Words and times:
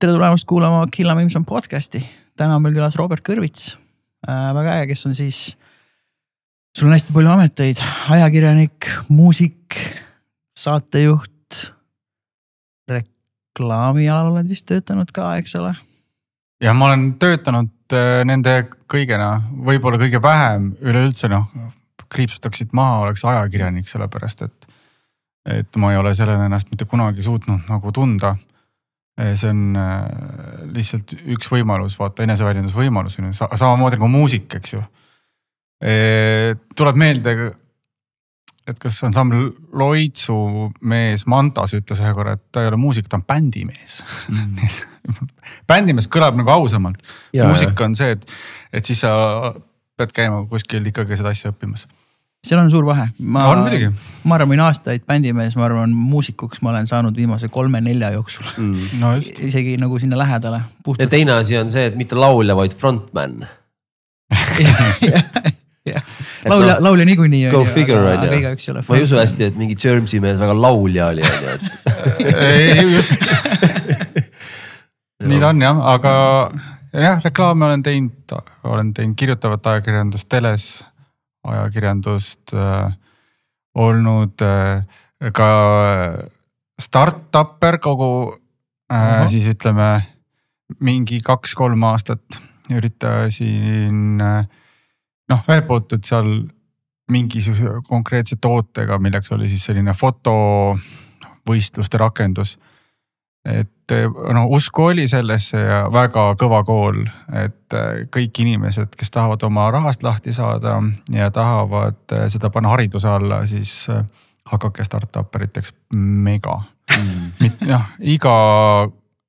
tere 0.00 0.14
tulemast 0.16 0.46
kuulama 0.48 0.86
Killa 0.92 1.14
Mimson 1.14 1.44
podcast'i. 1.44 2.00
täna 2.36 2.54
on 2.56 2.62
meil 2.64 2.72
külas 2.72 2.96
Robert 2.96 3.20
Kõrvits 3.20 3.74
äh,. 4.24 4.54
väga 4.56 4.78
äge, 4.78 4.86
kes 4.94 5.04
on 5.06 5.14
siis, 5.14 5.40
sul 6.72 6.88
on 6.88 6.94
hästi 6.96 7.12
palju 7.12 7.28
ameteid, 7.28 7.82
ajakirjanik, 8.16 8.88
muusik, 9.12 9.76
saatejuht. 10.56 11.60
reklaamialal 12.88 14.32
oled 14.32 14.48
vist 14.48 14.64
töötanud 14.72 15.12
ka, 15.12 15.34
eks 15.36 15.58
ole? 15.60 15.74
jah, 16.64 16.72
ma 16.72 16.88
olen 16.88 17.10
töötanud 17.20 17.92
äh, 17.92 18.24
nende 18.24 18.56
kõigena, 18.88 19.34
võib-olla 19.52 20.00
kõige 20.00 20.22
vähem 20.24 20.72
üleüldse 20.80 21.28
noh, 21.28 21.50
kriipsutaksid 22.08 22.72
maha, 22.72 23.02
oleks 23.04 23.28
ajakirjanik, 23.28 23.88
sellepärast 23.88 24.48
et, 24.48 24.70
et 25.60 25.76
ma 25.76 25.92
ei 25.92 26.00
ole 26.00 26.16
sellena 26.16 26.48
ennast 26.48 26.72
mitte 26.72 26.88
kunagi 26.88 27.28
suutnud 27.28 27.68
nagu 27.68 27.92
tunda 27.92 28.38
see 29.18 29.50
on 29.50 29.64
eh, 29.76 30.68
lihtsalt 30.74 31.14
üks 31.34 31.50
võimalus, 31.52 31.98
vaata 32.00 32.24
eneseväljendusvõimalus 32.26 33.18
on 33.20 33.30
ju, 33.30 33.36
samamoodi 33.38 33.98
nagu 33.98 34.10
muusik, 34.12 34.48
eks 34.60 34.76
ju. 34.76 34.84
Eh, 35.80 36.52
tuleb 36.76 36.98
meelde, 37.00 37.34
et 38.68 38.80
kas 38.80 39.00
ansambel 39.08 39.48
Loitsu 39.76 40.36
mees 40.88 41.24
Mantas 41.30 41.74
ütles 41.76 42.02
ühe 42.04 42.12
korra, 42.16 42.36
et 42.36 42.44
ta 42.52 42.64
ei 42.64 42.70
ole 42.70 42.78
muusik, 42.80 43.08
ta 43.08 43.18
on 43.18 43.24
bändimees 43.26 44.02
mm. 44.28 44.74
bändimees 45.70 46.08
kõlab 46.12 46.36
nagu 46.38 46.52
ausamalt. 46.54 47.00
muusika 47.34 47.88
on 47.88 47.96
see, 47.98 48.12
et, 48.16 48.28
et 48.76 48.86
siis 48.86 49.00
sa 49.02 49.10
pead 49.98 50.12
käima 50.16 50.44
kuskil 50.48 50.86
ikkagi 50.92 51.18
seda 51.18 51.32
asja 51.34 51.54
õppimas 51.54 51.88
seal 52.46 52.60
on 52.60 52.70
suur 52.70 52.86
vahe. 52.86 53.08
on 53.20 53.58
muidugi. 53.58 53.90
ma 54.24 54.34
arvan, 54.34 54.48
ma 54.48 54.54
olen 54.54 54.64
aastaid 54.64 55.04
bändimees, 55.06 55.56
ma 55.56 55.64
arvan, 55.68 55.92
muusikuks 55.92 56.62
ma 56.64 56.70
olen 56.72 56.86
saanud 56.88 57.16
viimase 57.16 57.48
kolme-nelja 57.48 58.12
jooksul 58.16 58.46
mm.. 58.56 59.00
No 59.00 59.14
just. 59.14 59.38
isegi 59.38 59.76
nagu 59.80 59.98
sinna 59.98 60.18
lähedale. 60.18 60.60
ja 60.98 61.06
teine 61.06 61.32
asi 61.32 61.58
on 61.58 61.70
see, 61.70 61.86
et 61.86 61.96
mitte 62.00 62.16
laulja, 62.16 62.56
vaid 62.56 62.74
frontman 62.74 63.40
laulja 66.48 66.74
no,, 66.74 66.84
laulja 66.84 67.04
niikuinii. 67.04 67.50
Go 67.50 67.64
figure 67.64 68.16
on 68.16 68.24
ju. 68.24 68.30
ma 68.88 68.96
ei 68.96 69.02
usu 69.02 69.16
hästi, 69.20 69.44
et 69.50 69.56
mingi 69.56 69.76
Germsi 69.76 70.20
mees 70.20 70.40
väga 70.40 70.56
laulja 70.60 71.06
oli 71.12 71.22
on 71.22 71.28
ju, 71.44 71.48
et. 71.54 71.62
ei 72.40 72.94
just 72.94 73.20
nii 75.28 75.40
ta 75.40 75.48
on 75.52 75.62
jah, 75.62 75.80
aga 75.92 76.12
jah, 76.92 77.24
reklaame 77.24 77.68
olen 77.68 77.82
teinud, 77.82 78.36
olen 78.64 78.94
teinud 78.96 79.16
kirjutavat 79.18 79.66
ajakirjandust 79.74 80.28
teles 80.32 80.70
ajakirjandust 81.44 82.54
äh,, 82.54 82.92
olnud 83.74 84.42
äh, 84.42 84.84
ka 85.32 85.48
startup'er 86.80 87.78
kogu 87.78 88.36
äh, 88.92 89.28
siis 89.30 89.48
ütleme 89.54 90.00
mingi 90.80 91.20
kaks-kolm 91.24 91.82
aastat 91.88 92.40
üritasin 92.70 94.20
äh, 94.20 94.44
noh, 95.30 95.44
ühelt 95.48 95.66
poolt, 95.68 95.92
et 95.96 96.04
seal 96.08 96.28
mingisuguse 97.10 97.80
konkreetse 97.88 98.36
tootega, 98.40 98.98
milleks 99.02 99.32
oli 99.34 99.48
siis 99.50 99.64
selline 99.66 99.94
fotovõistluste 99.98 101.98
rakendus 101.98 102.58
et 103.44 103.92
no 104.34 104.46
usku 104.46 104.84
oli 104.84 105.06
sellesse 105.08 105.58
ja 105.58 105.80
väga 105.92 106.30
kõva 106.40 106.60
kool, 106.66 107.02
et 107.34 107.76
äh, 107.76 108.02
kõik 108.12 108.42
inimesed, 108.44 108.92
kes 108.98 109.10
tahavad 109.14 109.42
oma 109.46 109.68
rahast 109.72 110.04
lahti 110.06 110.32
saada 110.36 110.76
ja 111.14 111.30
tahavad 111.34 112.14
äh, 112.14 112.26
seda 112.32 112.50
panna 112.50 112.74
hariduse 112.74 113.08
alla, 113.08 113.42
siis 113.50 113.86
äh, 113.90 114.04
hakake 114.50 114.84
startup 114.84 115.34
eriteks 115.34 115.72
mega 115.94 116.60
mm.. 116.90 117.56
noh, 117.70 117.88
iga, 118.00 118.36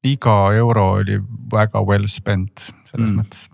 iga 0.04 0.36
euro 0.58 0.88
oli 1.00 1.18
väga 1.52 1.84
well 1.86 2.08
spent 2.10 2.68
selles 2.90 3.12
mm. 3.12 3.18
mõttes. 3.22 3.48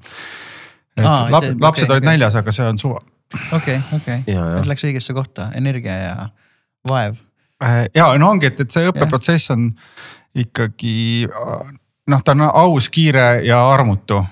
Aa, 0.97 1.27
lap, 1.29 1.45
see, 1.45 1.55
lapsed 1.61 1.85
okay, 1.85 1.93
olid 1.93 2.03
okay. 2.03 2.09
näljas, 2.15 2.35
aga 2.39 2.51
see 2.55 2.65
on 2.65 2.81
suva. 2.81 3.03
okei, 3.53 3.77
okei, 3.93 4.35
läks 4.65 4.85
õigesse 4.87 5.13
kohta, 5.13 5.51
energia 5.55 5.97
ja 6.01 6.29
vaev. 6.89 7.19
ja 7.93 8.09
no 8.17 8.31
ongi, 8.33 8.49
et, 8.49 8.65
et 8.65 8.73
see 8.73 8.89
õppeprotsess 8.89 9.53
on 9.53 9.69
ikkagi 10.35 11.27
noh, 12.07 12.23
ta 12.23 12.35
on 12.35 12.47
aus, 12.47 12.89
kiire 12.93 13.41
ja 13.45 13.61
armutu. 13.71 14.23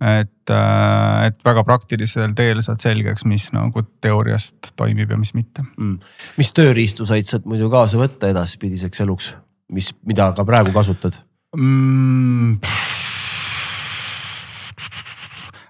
et, 0.00 0.50
äh, 0.52 1.26
et 1.26 1.44
väga 1.44 1.62
praktilisel 1.64 2.34
teel 2.36 2.60
saad 2.60 2.82
selgeks, 2.84 3.24
mis 3.24 3.46
nagu 3.56 3.80
teooriast 4.04 4.74
toimib 4.76 5.10
ja 5.10 5.16
mis 5.16 5.32
mitte 5.32 5.64
mm.. 5.64 5.94
mis 6.36 6.52
tööriistu 6.52 7.06
said 7.08 7.24
sealt 7.24 7.48
muidu 7.48 7.70
kaasa 7.72 7.96
võtta 7.96 8.28
edaspidiseks 8.28 9.00
eluks, 9.06 9.30
mis, 9.72 9.94
mida 10.04 10.28
ka 10.36 10.44
praegu 10.44 10.74
kasutad 10.76 11.16
mm,? 11.56 12.58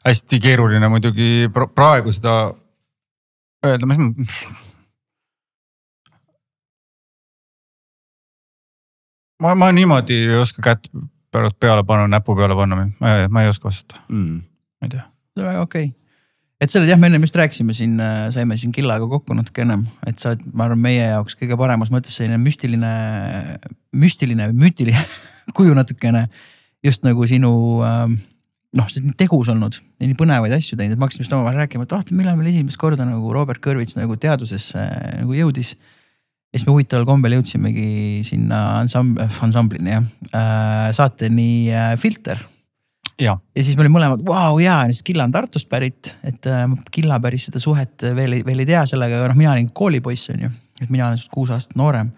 hästi 0.07 0.43
keeruline 0.43 0.91
muidugi 0.91 1.47
praegu 1.55 2.11
seda 2.15 2.37
öelda, 3.67 3.87
mis 3.87 4.03
ma 4.03 4.66
ma, 9.43 9.55
ma 9.55 9.71
niimoodi 9.75 10.19
ei 10.27 10.41
oska 10.41 10.65
kätt 10.65 10.91
peale 11.61 11.85
panna, 11.85 12.09
näpu 12.09 12.37
peale 12.37 12.57
panna, 12.57 12.89
ma, 13.01 13.15
ma 13.31 13.45
ei 13.45 13.53
oska 13.53 13.69
vastata 13.69 14.01
mm., 14.09 14.35
ma 14.81 14.89
ei 14.89 14.93
tea. 14.95 15.07
väga 15.37 15.65
okei 15.65 15.89
okay. 15.89 15.95
et 16.61 16.73
sa 16.73 16.81
oled 16.81 16.91
jah, 16.91 17.01
me 17.01 17.11
ennem 17.11 17.27
just 17.27 17.37
rääkisime 17.37 17.77
siin, 17.77 17.99
äh, 18.01 18.29
saime 18.35 18.57
siin 18.57 18.73
Killaga 18.73 19.09
kokku 19.11 19.37
natuke 19.37 19.65
ennem, 19.67 19.87
et 20.07 20.23
sa 20.23 20.33
oled, 20.33 20.47
ma 20.53 20.69
arvan, 20.69 20.83
meie 20.87 21.11
jaoks 21.11 21.39
kõige 21.41 21.59
paremas 21.61 21.93
mõttes 21.95 22.17
selline 22.17 22.39
müstiline, 22.43 22.93
müstiline 23.97 24.49
või 24.53 24.67
müütiline 24.67 25.05
kuju 25.57 25.77
natukene. 25.77 26.27
just 26.85 27.05
nagu 27.05 27.27
sinu 27.27 27.51
ähm, 27.85 28.19
noh, 28.77 28.89
sa 28.89 29.01
oled 29.01 29.11
nii 29.11 29.19
tegus 29.19 29.51
olnud 29.53 29.77
ja 29.77 30.07
nii 30.07 30.17
põnevaid 30.19 30.55
asju 30.57 30.79
teinud, 30.79 30.97
et 30.97 31.01
me 31.01 31.07
hakkasime 31.09 31.25
just 31.25 31.35
omavahel 31.37 31.65
rääkima, 31.65 31.87
et 31.87 31.95
ah, 31.97 32.05
millal 32.13 32.37
meil 32.39 32.53
esimest 32.53 32.81
korda 32.81 33.07
nagu 33.09 33.33
Robert 33.35 33.63
Kõrvits 33.65 33.97
nagu 33.99 34.17
teadusesse 34.21 34.87
nagu 35.21 35.37
jõudis 35.37 35.75
ja 36.57 36.61
siis 36.61 36.67
me 36.69 36.75
huvitaval 36.75 37.05
kombel 37.09 37.37
jõudsimegi 37.37 38.23
sinna 38.25 38.81
ansambl, 38.81 39.27
ansamblini 39.45 39.93
jah 39.93 40.05
äh,, 40.33 40.91
saateni 40.97 41.49
äh, 41.69 41.93
Filter. 42.01 42.41
ja 43.21 43.37
siis 43.55 43.77
me 43.77 43.85
olime 43.85 43.99
mõlemad, 43.99 44.25
vau 44.27 44.57
jaa, 44.63 44.87
siis 44.89 45.05
Killa 45.07 45.29
on 45.29 45.35
Tartust 45.35 45.69
pärit, 45.69 46.17
et 46.27 46.49
äh, 46.51 46.65
Killa 46.93 47.21
päris 47.21 47.51
seda 47.51 47.63
suhet 47.63 48.09
veel, 48.17 48.41
veel 48.47 48.65
ei 48.65 48.69
tea 48.73 48.87
sellega, 48.89 49.21
aga 49.21 49.33
noh, 49.33 49.41
mina 49.41 49.53
olin 49.53 49.69
koolipoiss 49.77 50.33
on 50.35 50.47
ju. 50.49 50.53
et 50.81 50.89
mina 50.89 51.11
olen 51.11 51.21
sinust 51.21 51.35
kuus 51.35 51.53
aastat 51.53 51.77
noorem 51.77 52.13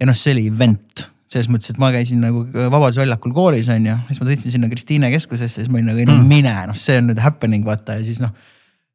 ja 0.00 0.10
noh, 0.10 0.18
see 0.18 0.34
oli 0.34 0.48
event 0.50 1.08
selles 1.34 1.50
mõttes, 1.50 1.72
et 1.72 1.78
ma 1.82 1.90
käisin 1.94 2.20
nagu 2.22 2.44
Vabaduse 2.52 3.02
väljakul 3.02 3.34
koolis 3.34 3.68
on 3.72 3.86
ju, 3.88 3.94
siis 4.08 4.20
ma 4.20 4.28
sõitsin 4.28 4.54
sinna 4.54 4.70
Kristiine 4.70 5.10
keskusesse, 5.14 5.62
siis 5.62 5.70
ma 5.70 5.80
olin 5.80 5.90
nagu 5.90 6.04
no 6.06 6.18
mm. 6.18 6.28
mine, 6.30 6.52
noh, 6.70 6.78
see 6.78 6.98
on 7.00 7.08
nüüd 7.10 7.22
happening 7.22 7.66
vaata 7.66 7.98
ja 7.98 8.04
siis 8.06 8.20
noh. 8.22 8.34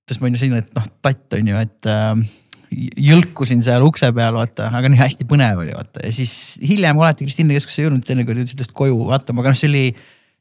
siis 0.08 0.22
ma 0.22 0.30
olin 0.30 0.40
sinna, 0.40 0.62
et 0.64 0.72
noh, 0.78 0.86
tatt 1.04 1.36
on 1.40 1.52
ju, 1.52 1.64
et 1.68 1.90
äh, 1.92 2.14
jõlkusin 2.70 3.64
seal 3.66 3.84
ukse 3.86 4.12
peal, 4.16 4.36
vaata, 4.38 4.70
aga 4.76 4.92
nii 4.92 5.00
hästi 5.00 5.26
põnev 5.30 5.64
oli, 5.64 5.74
vaata 5.76 6.04
ja 6.06 6.12
siis 6.14 6.34
hiljem 6.62 7.00
olete 7.02 7.26
Kristiine 7.26 7.58
keskusse 7.58 7.86
jõudnud, 7.86 8.06
teinekord 8.06 8.42
jõudsid 8.42 8.60
sellest 8.60 8.76
koju 8.78 9.00
vaatama, 9.10 9.44
aga 9.44 9.54
noh, 9.54 9.60
see 9.60 9.70
oli, 9.72 9.84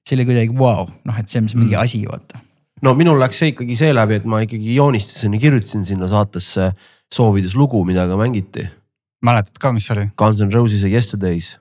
see 0.06 0.18
oli 0.18 0.28
kuidagi 0.28 0.52
vau 0.52 0.84
wow., 0.84 0.92
noh, 1.08 1.20
et 1.20 1.30
see 1.30 1.40
on 1.40 1.48
mingi 1.54 1.74
mm. 1.74 1.80
asi, 1.82 2.02
vaata. 2.08 2.42
no 2.84 2.94
minul 2.98 3.20
läks 3.22 3.40
see 3.42 3.54
ikkagi 3.54 3.78
seeläbi, 3.80 4.20
et 4.20 4.28
ma 4.28 4.42
ikkagi 4.44 4.76
joonistasin 4.76 5.38
ja 5.38 5.42
kirjutasin 5.46 5.88
sinna 5.88 6.10
saatesse 6.10 6.70
soovides 7.14 7.56
lugu, 7.56 7.80
mida 7.88 8.04
ka 8.10 8.20
mängiti. 8.20 8.68
mäletad 9.24 9.60
ka, 9.60 9.72
mis 9.72 9.88
oli? 9.94 10.10
Guns 10.20 10.44
N 10.44 10.52
Roses 10.52 10.84
ja 10.84 10.92
Yesterdays. 10.92 11.56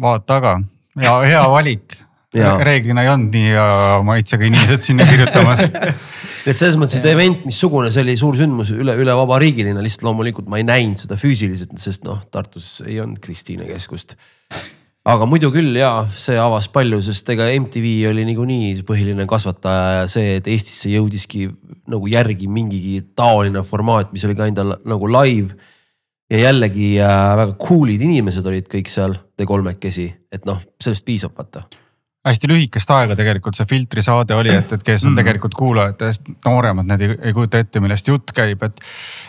vaata 0.00 0.40
aga, 0.40 0.58
ja 1.00 1.18
hea 1.26 1.44
valik 1.52 2.00
reeglina 2.36 3.04
ei 3.04 3.08
olnud 3.08 3.32
nii 3.32 3.52
hea 3.54 4.00
maitsega 4.04 4.44
inimesed 4.48 4.84
sinna 4.84 5.06
kirjutamas 5.08 5.68
et 6.46 6.56
selles 6.56 6.76
mõttes, 6.78 6.98
et 7.00 7.06
event 7.10 7.44
missugune, 7.48 7.90
see 7.92 8.04
oli 8.04 8.16
suur 8.18 8.36
sündmus 8.38 8.72
üle, 8.74 8.94
üle 9.00 9.14
vabariigiline, 9.18 9.80
lihtsalt 9.84 10.06
loomulikult 10.08 10.50
ma 10.50 10.60
ei 10.60 10.66
näinud 10.66 11.00
seda 11.00 11.18
füüsiliselt, 11.20 11.74
sest 11.80 12.04
noh, 12.06 12.20
Tartus 12.32 12.78
ei 12.86 13.00
olnud 13.02 13.20
Kristiine 13.24 13.68
keskust. 13.68 14.16
aga 15.08 15.24
muidu 15.24 15.48
küll 15.54 15.76
ja 15.78 16.04
see 16.12 16.36
avas 16.36 16.68
palju, 16.68 17.00
sest 17.02 17.30
ega 17.32 17.48
MTV 17.54 18.10
oli 18.10 18.26
niikuinii 18.28 18.84
põhiline 18.88 19.24
kasvataja 19.30 20.02
ja 20.02 20.06
see, 20.10 20.36
et 20.40 20.50
Eestisse 20.52 20.92
jõudiski 20.92 21.48
nagu 21.88 22.10
järgi 22.12 22.50
mingigi 22.50 23.00
taoline 23.16 23.64
formaat, 23.64 24.12
mis 24.12 24.26
oli 24.28 24.36
ka 24.36 24.50
enda 24.50 24.66
nagu 24.84 25.08
live. 25.08 25.56
ja 26.28 26.38
jällegi 26.50 26.98
äh, 27.00 27.36
väga 27.40 27.56
cool'id 27.56 28.02
inimesed 28.04 28.46
olid 28.46 28.68
kõik 28.68 28.90
seal, 28.92 29.16
te 29.36 29.46
kolmekesi, 29.48 30.10
et 30.32 30.44
noh, 30.44 30.60
sellest 30.82 31.06
piisab, 31.06 31.32
vaata 31.38 31.64
hästi 32.28 32.50
lühikest 32.50 32.90
aega 32.94 33.16
tegelikult 33.18 33.58
see 33.58 33.68
filtri 33.68 34.04
saade 34.04 34.36
oli, 34.36 34.52
et, 34.54 34.72
et 34.76 34.84
kes 34.84 35.06
on 35.06 35.12
mm. 35.12 35.22
tegelikult 35.22 35.56
kuulajatest 35.58 36.28
nooremad, 36.46 36.88
need 36.92 37.04
ei, 37.06 37.18
ei 37.30 37.36
kujuta 37.36 37.62
ette, 37.64 37.82
millest 37.84 38.08
jutt 38.12 38.34
käib, 38.36 38.62
et. 38.68 38.84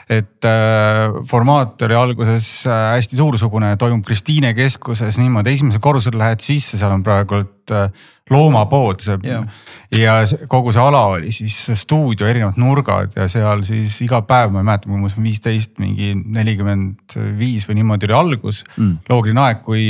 Et 0.09 0.45
äh, 0.45 1.19
formaat 1.29 1.81
oli 1.85 1.93
alguses 1.93 2.45
äh, 2.65 2.77
hästi 2.95 3.19
suursugune, 3.19 3.75
toimub 3.77 4.01
Kristiine 4.07 4.55
keskuses 4.57 5.19
niimoodi, 5.21 5.53
esimesel 5.53 5.83
korrusel 5.83 6.17
lähed 6.17 6.41
sisse, 6.41 6.79
seal 6.79 6.95
on 6.95 7.03
praegult 7.05 7.73
äh, 7.75 7.91
loomapood, 8.33 9.03
see 9.05 9.19
Jah. 9.25 9.45
ja 9.93 10.15
kogu 10.49 10.73
see 10.73 10.81
ala 10.81 11.03
oli 11.13 11.33
siis 11.33 11.59
stuudio 11.77 12.29
erinevad 12.29 12.57
nurgad 12.61 13.13
ja 13.17 13.27
seal 13.29 13.61
siis 13.67 13.99
iga 14.05 14.23
päev, 14.25 14.49
ma 14.53 14.63
ei 14.63 14.69
mäleta, 14.71 14.89
umbes 14.93 15.17
viisteist, 15.17 15.77
mingi 15.81 16.11
nelikümmend 16.17 17.17
viis 17.37 17.69
või 17.69 17.79
niimoodi 17.81 18.09
oli 18.09 18.17
algus 18.17 18.63
mm.. 18.77 18.97
loogiline 19.09 19.45
aeg, 19.45 19.63
kui 19.65 19.85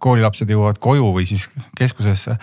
koolilapsed 0.00 0.52
jõuavad 0.52 0.80
koju 0.80 1.12
või 1.16 1.28
siis 1.28 1.48
keskusesse 1.76 2.38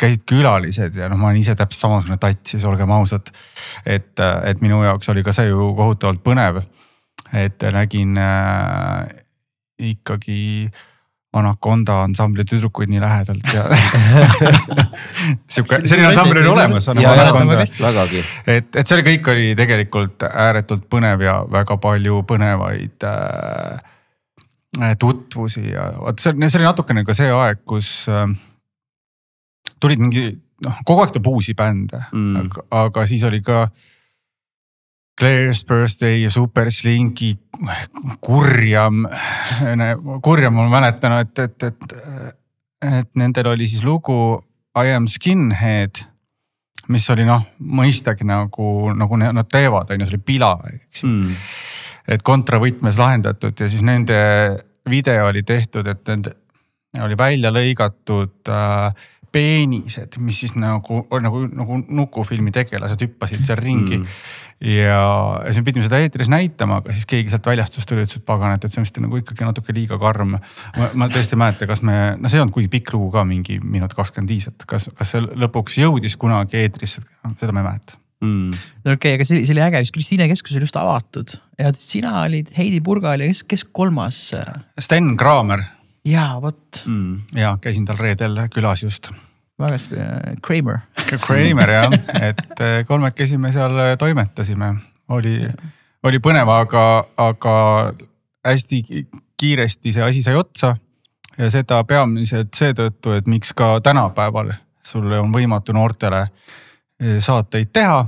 käisid 0.00 0.26
külalised 0.28 0.96
ja 0.96 1.08
noh, 1.10 1.20
ma 1.20 1.30
olen 1.30 1.40
ise 1.42 1.54
täpselt 1.58 1.84
samasugune 1.86 2.20
tatt, 2.20 2.42
siis 2.48 2.64
olgem 2.68 2.90
ausad. 2.96 3.32
et, 3.84 4.12
et 4.20 4.60
minu 4.64 4.82
jaoks 4.84 5.12
oli 5.12 5.24
ka 5.26 5.34
see 5.36 5.50
ju 5.50 5.72
kohutavalt 5.78 6.22
põnev. 6.24 6.62
et 7.32 7.62
nägin 7.72 8.18
äh, 8.18 9.04
ikkagi 9.78 10.70
Anaconda 11.30 12.00
ansambli 12.02 12.42
tüdrukuid 12.44 12.90
nii 12.90 13.00
lähedalt 13.00 13.52
ja 13.54 13.62
sihuke, 15.52 15.78
selline 15.84 16.08
ansambel 16.08 16.40
oli 16.42 16.48
olemas. 16.48 16.88
vägagi. 17.80 18.24
et, 18.46 18.74
et 18.74 18.82
see 18.86 18.96
oli 18.96 19.06
kõik 19.12 19.30
oli 19.30 19.52
tegelikult 19.58 20.26
ääretult 20.26 20.88
põnev 20.90 21.22
ja 21.22 21.38
väga 21.46 21.76
palju 21.78 22.24
põnevaid 22.26 23.06
äh, 23.06 23.78
tutvusi 24.98 25.68
ja 25.70 25.92
vot 26.00 26.18
see, 26.18 26.34
see 26.48 26.58
oli 26.58 26.66
natukene 26.66 27.06
ka 27.06 27.14
see 27.14 27.30
aeg, 27.30 27.62
kus 27.62 28.08
äh, 28.10 28.26
tulid 29.80 30.02
mingi 30.02 30.26
noh, 30.64 30.82
kogu 30.84 31.04
aeg 31.04 31.14
tuleb 31.14 31.30
uusi 31.32 31.54
bände 31.54 32.04
Mm. 32.12 32.36
aga, 32.36 32.66
aga 32.84 33.06
siis 33.06 33.24
oli 33.24 33.40
ka 33.42 33.68
Claire's 35.20 35.64
Birthday 35.68 36.22
ja 36.22 36.30
Super 36.30 36.70
Slinky, 36.72 37.34
Kurjam, 38.24 39.04
Kurjam 40.22 40.54
ma 40.56 40.68
mäletan, 40.72 41.18
et, 41.20 41.38
et, 41.38 41.62
et, 41.62 41.92
et 42.80 43.10
nendel 43.20 43.50
oli 43.52 43.68
siis 43.68 43.84
lugu 43.84 44.16
I 44.80 44.94
am 44.94 45.08
skinhead 45.10 46.00
mis 46.90 47.06
oli 47.12 47.26
noh, 47.28 47.44
mõistagi 47.60 48.26
nagu, 48.26 48.90
nagu 48.96 49.18
nad 49.20 49.46
teevad, 49.50 49.92
on 49.92 50.02
ju, 50.02 50.08
see 50.08 50.16
oli 50.16 50.24
pila, 50.26 50.54
eks 50.72 51.04
ju. 51.04 51.10
Mm. 51.10 51.36
et 52.10 52.24
kontravõtmes 52.26 52.98
lahendatud 52.98 53.60
ja 53.60 53.68
siis 53.70 53.84
nende 53.86 54.16
video 54.90 55.28
oli 55.28 55.44
tehtud, 55.46 55.86
et 55.86 56.00
nende 56.08 56.34
oli 57.04 57.14
välja 57.18 57.52
lõigatud 57.54 58.50
äh, 58.50 59.06
peenised, 59.32 60.18
mis 60.22 60.40
siis 60.42 60.54
nagu, 60.58 61.02
nagu, 61.22 61.42
nagu 61.54 61.80
nukufilmi 61.86 62.52
tegelased 62.54 63.02
hüppasid 63.04 63.44
seal 63.44 63.60
ringi 63.60 64.00
mm.. 64.00 64.16
ja, 64.66 64.96
ja 64.96 65.52
siis 65.52 65.60
me 65.62 65.68
pidime 65.68 65.86
seda 65.86 66.00
eetris 66.02 66.30
näitama, 66.32 66.80
aga 66.82 66.94
siis 66.96 67.06
keegi 67.10 67.32
sealt 67.32 67.46
väljastust 67.50 67.88
tuli, 67.90 68.04
ütles, 68.06 68.18
et 68.20 68.26
pagan, 68.26 68.56
et, 68.56 68.66
et 68.66 68.74
see 68.74 68.82
on 68.82 68.88
vist 68.88 69.00
nagu 69.02 69.22
ikkagi 69.22 69.46
natuke 69.46 69.76
liiga 69.76 70.00
karm. 70.02 70.36
ma, 70.78 70.90
ma 70.98 71.08
tõesti 71.12 71.36
ei 71.36 71.42
mäleta, 71.44 71.70
kas 71.70 71.84
me, 71.86 71.96
no 72.18 72.30
see 72.30 72.40
ei 72.40 72.44
olnud 72.44 72.56
kuigi 72.56 72.72
pikk 72.72 72.94
lugu 72.96 73.12
ka, 73.14 73.24
mingi 73.28 73.60
minut 73.62 73.94
kakskümmend 73.96 74.34
viis, 74.34 74.50
et 74.50 74.68
kas, 74.70 74.90
kas 74.98 75.14
see 75.14 75.24
lõpuks 75.44 75.80
jõudis 75.80 76.18
kunagi 76.20 76.60
eetrisse, 76.64 77.04
seda 77.40 77.54
ma 77.54 77.64
ei 77.64 77.68
mäleta. 77.70 78.00
Mm. 78.20 78.50
okei 78.84 78.92
okay,, 78.92 79.16
aga 79.16 79.24
see 79.24 79.46
see 79.48 79.54
oli 79.54 79.62
äge, 79.64 79.80
just 79.80 79.94
Kristiine 79.96 80.26
keskus 80.28 80.52
oli 80.58 80.66
just 80.66 80.76
avatud 80.76 81.38
ja 81.56 81.70
sina 81.72 82.18
olid, 82.26 82.50
Heidi 82.52 82.82
Purga 82.84 83.14
oli, 83.16 83.30
kes, 83.32 83.46
kes 83.48 83.64
kolmas? 83.72 84.18
Sten 84.76 85.14
Kraamer 85.16 85.64
jaa, 86.04 86.40
vot, 86.42 86.82
Mm. 86.86 87.20
ja 87.34 87.56
käisin 87.60 87.84
tal 87.84 87.96
reedel 88.00 88.38
külas 88.54 88.82
just 88.82 89.10
väga 89.60 89.76
sp-, 89.78 90.36
Kramer. 90.42 90.78
Kramer 91.26 91.70
jah, 91.70 91.92
et 92.20 92.60
eh, 92.60 92.84
kolmekesi 92.88 93.36
me 93.38 93.52
seal 93.52 93.74
toimetasime, 93.98 94.74
oli, 95.08 95.34
oli 96.02 96.18
põnev, 96.18 96.48
aga, 96.48 96.84
aga 97.16 97.56
hästi 98.46 98.82
ki- 98.82 99.06
kiiresti 99.40 99.92
see 99.92 100.02
asi 100.06 100.22
sai 100.22 100.34
otsa. 100.40 100.76
ja 101.38 101.50
seda 101.50 101.84
peamiselt 101.84 102.54
seetõttu, 102.56 103.12
et 103.16 103.26
miks 103.26 103.52
ka 103.56 103.80
tänapäeval 103.80 104.50
sul 104.84 105.12
on 105.12 105.32
võimatu 105.32 105.72
noortele 105.72 106.20
eh, 107.00 107.20
saateid 107.20 107.70
teha. 107.72 108.06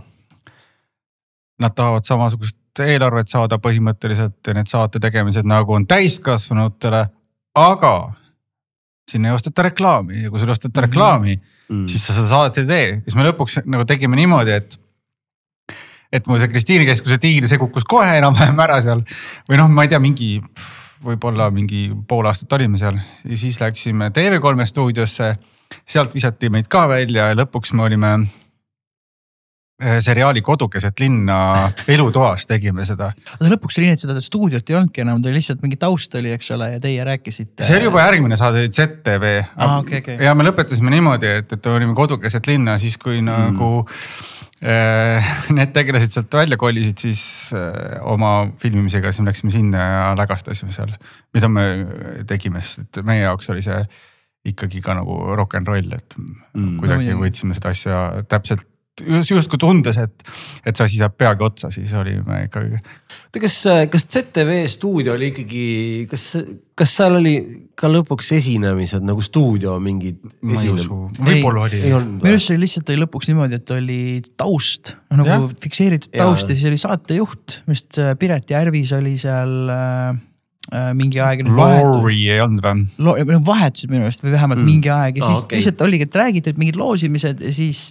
Nad 1.63 1.75
tahavad 1.77 2.05
samasugust 2.05 2.57
eelarvet 2.81 3.29
saada 3.29 3.59
põhimõtteliselt 3.63 4.41
ja 4.49 4.55
need 4.57 4.67
saate 4.71 4.99
tegemised 5.01 5.47
nagu 5.47 5.73
on 5.77 5.85
täiskasvanutele, 5.87 7.05
aga 7.55 8.13
sinna 9.11 9.29
ei 9.29 9.35
osteta 9.35 9.63
reklaami 9.67 10.23
ja 10.25 10.31
kui 10.31 10.41
sulle 10.41 10.55
osteta 10.57 10.85
reklaami 10.87 11.37
mm, 11.37 11.51
Mm. 11.73 11.85
-hmm. 11.85 11.89
siis 11.89 12.07
sa 12.07 12.13
seda 12.13 12.29
saadet 12.29 12.59
ei 12.59 12.67
tee, 12.67 12.89
siis 13.07 13.17
me 13.17 13.25
lõpuks 13.25 13.63
nagu 13.65 13.85
tegime 13.89 14.17
niimoodi, 14.17 14.51
et. 14.51 14.81
et 16.13 16.27
mul 16.29 16.39
see 16.39 16.51
Kristiine 16.53 16.85
keskuse 16.85 17.17
diil 17.23 17.47
see 17.49 17.59
kukkus 17.59 17.87
kohe 17.89 18.19
enam-vähem 18.19 18.61
ära 18.61 18.81
seal 18.85 19.01
või 19.49 19.61
noh, 19.61 19.71
ma 19.73 19.87
ei 19.87 19.89
tea, 19.89 20.01
mingi 20.03 20.43
võib-olla 21.03 21.49
mingi 21.51 21.87
pool 22.09 22.29
aastat 22.29 22.53
olime 22.59 22.77
seal 22.79 22.99
ja 22.99 23.39
siis 23.41 23.57
läksime 23.61 24.11
TV3 24.13 24.67
stuudiosse. 24.67 25.37
sealt 25.89 26.15
visati 26.15 26.51
meid 26.53 26.69
ka 26.69 26.85
välja 26.89 27.31
ja 27.31 27.35
lõpuks 27.35 27.73
me 27.73 27.83
olime 27.89 28.13
seriaali 30.05 30.43
Kodu 30.45 30.69
keset 30.73 31.01
linna 31.01 31.39
elutoas 31.95 32.47
tegime 32.51 32.85
seda. 32.89 33.11
aga 33.39 33.51
lõpuks 33.57 33.81
oli 33.81 33.91
nii, 33.91 33.97
et 33.99 34.05
seda 34.05 34.21
stuudiot 34.23 34.71
ei 34.71 34.79
olnudki 34.79 35.05
enam, 35.05 35.23
ta 35.23 35.31
oli 35.33 35.41
lihtsalt 35.41 35.65
mingi 35.65 35.81
taust 35.81 36.15
oli, 36.21 36.31
eks 36.37 36.51
ole, 36.57 36.71
ja 36.77 36.81
teie 36.83 37.05
rääkisite. 37.09 37.65
see 37.67 37.81
oli 37.81 37.89
juba 37.91 38.05
järgmine 38.07 38.39
saade, 38.41 38.69
ZTV 38.71 39.35
Aa, 39.57 39.79
okei, 39.81 40.05
okei. 40.05 40.21
ja 40.25 40.35
me 40.39 40.47
lõpetasime 40.47 40.93
niimoodi, 40.95 41.33
et, 41.43 41.53
et 41.59 41.67
olime 41.73 41.97
kodu 41.99 42.21
keset 42.23 42.47
linna, 42.51 42.79
siis 42.83 42.99
kui 43.01 43.21
Mm. 43.23 43.57
nagu 43.57 43.87
äh, 44.63 45.33
need 45.55 45.73
tegelased 45.75 46.15
sealt 46.15 46.35
välja 46.35 46.57
kolisid, 46.61 46.99
siis 47.03 47.23
äh, 47.57 47.99
oma 48.09 48.49
filmimisega, 48.63 49.13
siis 49.13 49.25
me 49.25 49.31
läksime 49.31 49.53
sinna 49.55 49.83
ja 49.83 50.07
lägastasime 50.19 50.73
seal, 50.75 50.95
mida 51.35 51.51
me 51.53 51.67
tegime, 52.29 52.63
sest 52.63 52.85
et 52.87 53.07
meie 53.07 53.25
jaoks 53.25 53.51
oli 53.53 53.63
see 53.65 53.83
ikkagi 54.53 54.83
ka 54.83 54.97
nagu 54.99 55.17
rock 55.39 55.55
n 55.61 55.67
roll, 55.69 55.93
et 55.95 56.17
mm, 56.19 56.79
kuidagi 56.81 57.05
muidugi. 57.07 57.23
võtsime 57.23 57.55
seda 57.59 57.71
asja 57.75 57.99
täpselt 58.31 58.67
justkui 59.01 59.59
tundes, 59.61 59.97
et, 59.97 60.33
et 60.67 60.77
see 60.77 60.85
asi 60.85 60.99
saab 61.01 61.15
peagi 61.17 61.47
otsa, 61.47 61.71
siis 61.73 61.93
olime 61.97 62.43
ikkagi 62.45 62.77
oota, 63.33 63.41
kas, 63.41 63.55
kas 63.93 64.05
ZTV 64.05 64.59
stuudio 64.69 65.15
oli 65.17 65.31
ikkagi, 65.33 65.65
kas, 66.11 66.27
kas 66.77 66.97
seal 66.99 67.17
oli 67.17 67.35
ka 67.79 67.89
lõpuks 67.89 68.35
esinemised 68.37 69.05
nagu 69.07 69.25
stuudio 69.25 69.79
mingid 69.81 70.21
ma 70.45 70.61
ei 70.61 70.73
usu, 70.73 71.07
võib-olla 71.17 71.65
oli. 71.71 71.81
minu 71.89 72.35
arust 72.35 72.53
see 72.53 72.61
lihtsalt 72.61 72.93
oli 72.93 73.01
lõpuks 73.07 73.31
niimoodi, 73.33 73.63
et 73.63 73.73
oli 73.79 74.03
taust, 74.37 74.95
nagu 75.15 75.33
Jah. 75.33 75.49
fikseeritud 75.65 76.13
taust 76.13 76.53
ja 76.53 76.59
siis 76.59 76.69
oli 76.69 76.83
saatejuht, 76.85 77.63
arust 77.65 78.03
äh, 78.03 78.13
Piret 78.21 78.53
Järvis 78.53 78.93
oli 78.99 79.17
seal 79.17 79.73
äh, 79.73 80.13
äh, 80.69 80.93
mingi 80.99 81.25
aeg. 81.25 81.47
Laurie 81.49 82.37
ei 82.37 82.45
olnud 82.45 82.61
või? 82.61 82.87
Lo-, 83.09 83.17
vahetusid 83.49 83.93
minu 83.93 84.05
arust 84.05 84.29
või 84.29 84.37
vähemalt 84.37 84.61
mm. 84.61 84.69
mingi 84.69 84.93
aeg 84.93 85.17
ja 85.17 85.25
siis 85.25 85.39
okei. 85.39 85.49
okay. 85.49 85.63
lihtsalt 85.63 85.87
oligi, 85.89 86.11
et 86.11 86.25
räägiti, 86.27 86.53
et 86.53 86.61
mingid 86.61 86.77
loosimised 86.77 87.41
ja 87.41 87.57
siis 87.57 87.87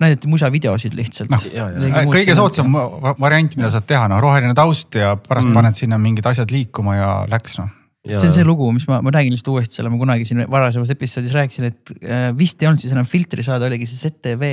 näidati 0.00 0.30
musavideosid 0.30 0.96
lihtsalt 0.96 1.30
Noh, 1.32 1.44
ja, 1.52 1.68
ja. 1.70 1.82
Midagi 1.82 2.08
muud 2.08 2.16
kõige 2.16 2.36
soodsam 2.38 2.74
va- 2.74 3.14
variant, 3.20 3.54
mida 3.58 3.70
saad 3.72 3.86
teha, 3.88 4.08
no 4.10 4.18
roheline 4.22 4.54
taust 4.56 4.98
ja 4.98 5.14
pärast 5.20 5.48
mm. 5.48 5.56
paned 5.58 5.78
sinna 5.78 5.98
mingid 6.02 6.26
asjad 6.28 6.52
liikuma 6.54 6.96
ja 6.98 7.10
läks 7.30 7.58
noh. 7.60 7.70
olnud. 7.70 8.18
see 8.18 8.30
on 8.30 8.36
see 8.36 8.46
lugu, 8.46 8.68
mis 8.74 8.86
ma, 8.90 9.00
ma 9.04 9.14
räägin 9.14 9.34
lihtsalt 9.34 9.52
uuesti 9.54 9.78
selle, 9.78 9.92
ma 9.92 10.00
kunagi 10.00 10.26
siin 10.28 10.44
varasemas 10.50 10.92
episoodis 10.94 11.34
rääkisin, 11.36 11.70
et 11.70 11.94
äh, 12.02 12.28
vist 12.38 12.62
ei 12.62 12.70
olnud 12.70 12.82
siis 12.82 12.94
enam 12.94 13.08
filtrisaade, 13.08 13.68
oligi 13.68 13.88
see 13.90 14.08
ZTV, 14.08 14.52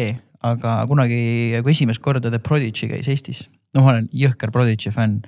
aga 0.50 0.79
kunagi, 0.89 1.22
kui 1.63 1.75
esimest 1.75 2.03
korda 2.03 2.31
The 2.31 2.41
Prodigy 2.43 2.91
käis 2.91 3.10
Eestis. 3.12 3.46
no 3.75 3.86
ma 3.86 3.96
olen 3.96 4.10
jõhker 4.15 4.53
Prodigy 4.55 4.93
fänn. 4.93 5.22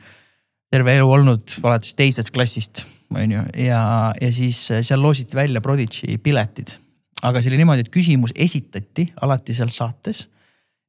terve 0.71 0.93
elu 0.95 1.09
olnud 1.17 1.57
alates 1.65 1.97
teisest 1.99 2.31
klassist, 2.31 2.85
on 3.11 3.33
ju, 3.33 3.41
ja, 3.65 3.81
ja 4.21 4.31
siis 4.31 4.63
äh, 4.71 4.85
seal 4.85 5.01
loositi 5.03 5.35
välja 5.35 5.61
Prodigy 5.61 6.17
piletid. 6.21 6.77
Aga 7.21 7.41
see 7.41 7.51
oli 7.51 7.61
niimoodi, 7.61 7.85
et 7.85 7.93
küsimus 7.93 8.33
esitati 8.35 9.11
alati 9.21 9.55
seal 9.57 9.69
saates 9.73 10.25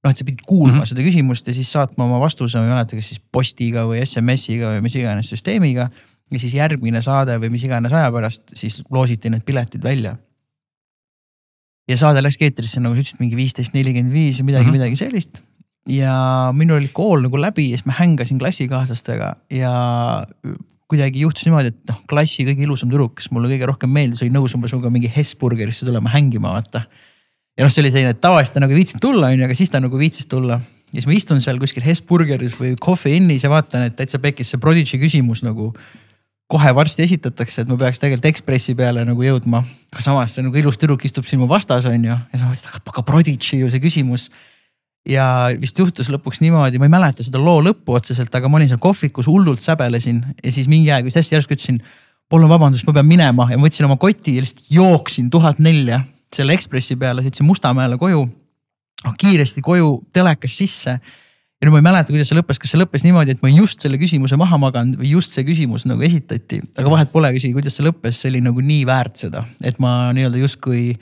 noh, 0.03 0.11
et 0.11 0.19
sa 0.19 0.27
pidid 0.27 0.43
kuulma 0.47 0.73
mm 0.73 0.81
-hmm. 0.81 0.91
seda 0.91 1.05
küsimust 1.05 1.47
ja 1.47 1.55
siis 1.55 1.71
saatma 1.73 2.05
oma 2.05 2.19
vastuse, 2.21 2.59
ma 2.59 2.67
ei 2.67 2.75
mäleta, 2.75 2.99
kas 2.99 3.12
siis 3.12 3.23
postiga 3.33 3.85
või 3.87 4.03
SMS-iga 4.03 4.75
või 4.75 4.83
mis 4.83 4.97
iganes 4.99 5.31
süsteemiga. 5.31 5.91
ja 6.33 6.39
siis 6.39 6.55
järgmine 6.55 7.03
saade 7.03 7.37
või 7.37 7.51
mis 7.53 7.65
iganes 7.65 7.93
aja 7.93 8.12
pärast 8.12 8.55
siis 8.57 8.83
loositi 8.91 9.31
need 9.31 9.45
piletid 9.45 9.83
välja. 9.83 10.17
ja 11.89 11.97
saade 11.97 12.23
läkski 12.23 12.45
eetrisse 12.45 12.81
nagu 12.81 12.95
sa 12.95 13.01
ütlesid, 13.01 13.21
mingi 13.21 13.37
viisteist, 13.37 13.75
nelikümmend 13.75 14.12
viis 14.12 14.39
või 14.41 14.51
midagi 14.51 14.65
mm. 14.65 14.69
-hmm. 14.69 14.73
midagi 14.73 14.97
sellist. 14.97 15.43
ja 15.89 16.51
minul 16.53 16.77
oli 16.77 16.89
kool 16.93 17.23
nagu 17.23 17.41
läbi 17.41 17.71
ja 17.71 17.79
siis 17.79 17.87
ma 17.87 17.93
hängasin 17.99 18.39
klassikaaslastega 18.39 19.37
ja 19.51 19.73
kuidagi 20.93 21.25
juhtus 21.25 21.49
niimoodi, 21.49 21.73
et 21.73 21.89
noh, 21.89 22.03
klassi 22.11 22.45
kõige 22.47 22.67
ilusam 22.67 22.93
tüdruk, 22.93 23.17
kes 23.19 23.33
mulle 23.33 23.51
kõige 23.51 23.69
rohkem 23.71 23.91
meeldis, 23.93 24.21
oli 24.23 24.35
nõus 24.35 24.55
umbes 24.59 24.75
minuga 24.75 24.93
mingi 24.93 25.11
Hesburgerisse 25.13 25.89
tulema 25.89 26.13
hängima, 26.13 26.53
vaata 26.53 26.85
ja 27.59 27.67
noh, 27.67 27.73
see 27.73 27.83
oli 27.85 27.93
selline, 27.93 28.15
et 28.15 28.21
tavaliselt 28.23 28.57
ta 28.57 28.63
nagu 28.63 28.73
ei 28.73 28.81
viitsinud 28.81 29.03
tulla, 29.05 29.33
onju, 29.33 29.45
aga 29.47 29.57
siis 29.57 29.73
ta 29.73 29.81
nagu 29.83 29.99
viitsis 30.01 30.29
tulla. 30.31 30.61
ja 30.93 31.01
siis 31.01 31.09
ma 31.09 31.17
istun 31.17 31.41
seal 31.45 31.61
kuskil 31.61 31.85
Hesburgeris 31.85 32.57
või 32.59 32.75
Coffee 32.81 33.19
Innis 33.21 33.45
ja 33.45 33.51
vaatan, 33.53 33.89
et 33.89 33.97
täitsa 33.97 34.21
pekkis 34.23 34.53
see 34.53 34.61
Prodigy 34.61 35.01
küsimus 35.01 35.45
nagu 35.45 35.73
kohe 36.53 36.73
varsti 36.77 37.05
esitatakse, 37.07 37.63
et 37.63 37.71
ma 37.71 37.79
peaks 37.81 38.01
tegelikult 38.01 38.29
Ekspressi 38.29 38.75
peale 38.77 39.05
nagu 39.09 39.25
jõudma. 39.25 39.63
aga 39.93 40.05
samas 40.05 40.37
see 40.37 40.45
nagu 40.45 40.57
ilus 40.61 40.81
tüdruk 40.81 41.05
istub 41.09 41.29
siin 41.29 41.41
mu 41.41 41.49
vastas, 41.49 41.89
onju. 41.89 42.13
ja 42.13 42.19
siis 42.33 42.45
ma 42.45 42.53
mõtlesin, 42.53 42.89
aga 42.93 43.05
Prodigy 43.09 43.61
ju 43.61 43.71
see 43.73 43.85
küsimus. 43.85 44.29
Ja 45.09 45.27
vist 45.61 45.79
juhtus 45.79 46.11
lõpuks 46.13 46.41
niimoodi, 46.43 46.79
ma 46.79 46.87
ei 46.87 46.93
mäleta 46.93 47.25
seda 47.27 47.41
loo 47.43 47.63
lõppu 47.65 47.97
otseselt, 47.99 48.35
aga 48.35 48.51
ma 48.51 48.61
olin 48.61 48.71
seal 48.71 48.83
kohvikus 48.83 49.29
hullult 49.31 49.63
säbelesin 49.63 50.23
ja 50.39 50.53
siis 50.55 50.69
mingi 50.71 50.93
aeg 50.95 51.07
vist 51.09 51.19
hästi 51.19 51.37
järsku 51.39 51.57
ütlesin. 51.57 51.83
palun 52.33 52.49
vabandust, 52.49 52.87
ma 52.87 52.95
pean 52.97 53.07
minema 53.07 53.49
ja 53.51 53.59
ma 53.59 53.67
võtsin 53.67 53.85
oma 53.85 53.99
koti 54.01 54.39
ja 54.39 54.45
lihtsalt 54.45 54.71
jooksin 54.73 55.29
tuhat 55.31 55.59
nelja 55.59 56.01
selle 56.33 56.55
Ekspressi 56.57 56.97
peale, 56.97 57.21
sõitsin 57.23 57.45
Mustamäele 57.45 57.99
koju. 57.99 58.23
noh 59.03 59.15
kiiresti 59.19 59.61
koju, 59.67 60.05
telekas 60.15 60.55
sisse 60.57 60.95
ja 61.63 61.67
nüüd 61.67 61.75
ma 61.75 61.81
ei 61.81 61.87
mäleta, 61.87 62.11
kuidas 62.15 62.31
see 62.31 62.39
lõppes, 62.39 62.59
kas 62.63 62.73
see 62.73 62.79
lõppes 62.79 63.05
niimoodi, 63.07 63.35
et 63.35 63.43
ma 63.43 63.51
just 63.51 63.83
selle 63.83 63.99
küsimuse 63.99 64.39
maha 64.39 64.59
maganud 64.59 64.99
või 64.99 65.13
just 65.17 65.35
see 65.35 65.45
küsimus 65.47 65.85
nagu 65.87 66.03
esitati, 66.03 66.59
aga 66.79 66.91
vahet 66.91 67.13
polegi 67.13 67.43
isegi, 67.43 67.55
kuidas 67.55 67.75
see 67.79 67.87
lõppes, 67.87 68.19
see 68.19 68.33
oli 68.33 68.41
nagu 68.43 68.63
nii 68.63 68.87
väärt 68.87 69.23
seda, 69.25 69.45
et 69.63 69.79
ma 69.83 70.13
nii-öelda 70.15 70.43
justkui 70.43 70.97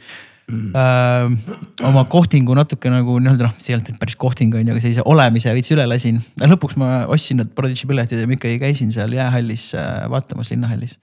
mm. 0.50 0.72
äh, 0.76 1.86
oma 1.88 2.04
kohtingu 2.10 2.56
natuke 2.58 2.92
nagu 2.92 3.18
nii-öelda 3.22 3.48
noh, 3.48 3.54
see 3.58 3.74
ei 3.74 3.78
olnud 3.78 4.00
päris 4.02 4.18
kohting 4.20 4.54
on 4.54 4.66
ju, 4.66 4.74
aga 4.74 4.84
sellise 4.84 5.06
olemise 5.08 5.54
veits 5.56 5.72
üle 5.74 5.86
lasin. 5.88 6.20
lõpuks 6.40 6.78
ma 6.80 7.04
ostsin 7.10 7.40
need 7.42 7.54
Prodigy 7.56 7.88
piletid 7.90 8.20
ja 8.20 8.28
ma 8.28 8.36
ikkagi 8.38 8.60
käisin 8.62 8.92
seal 8.94 9.14
jäähallis 9.16 9.70
äh, 9.78 10.04
vaatamas, 10.12 10.52
linnahallis 10.54 10.98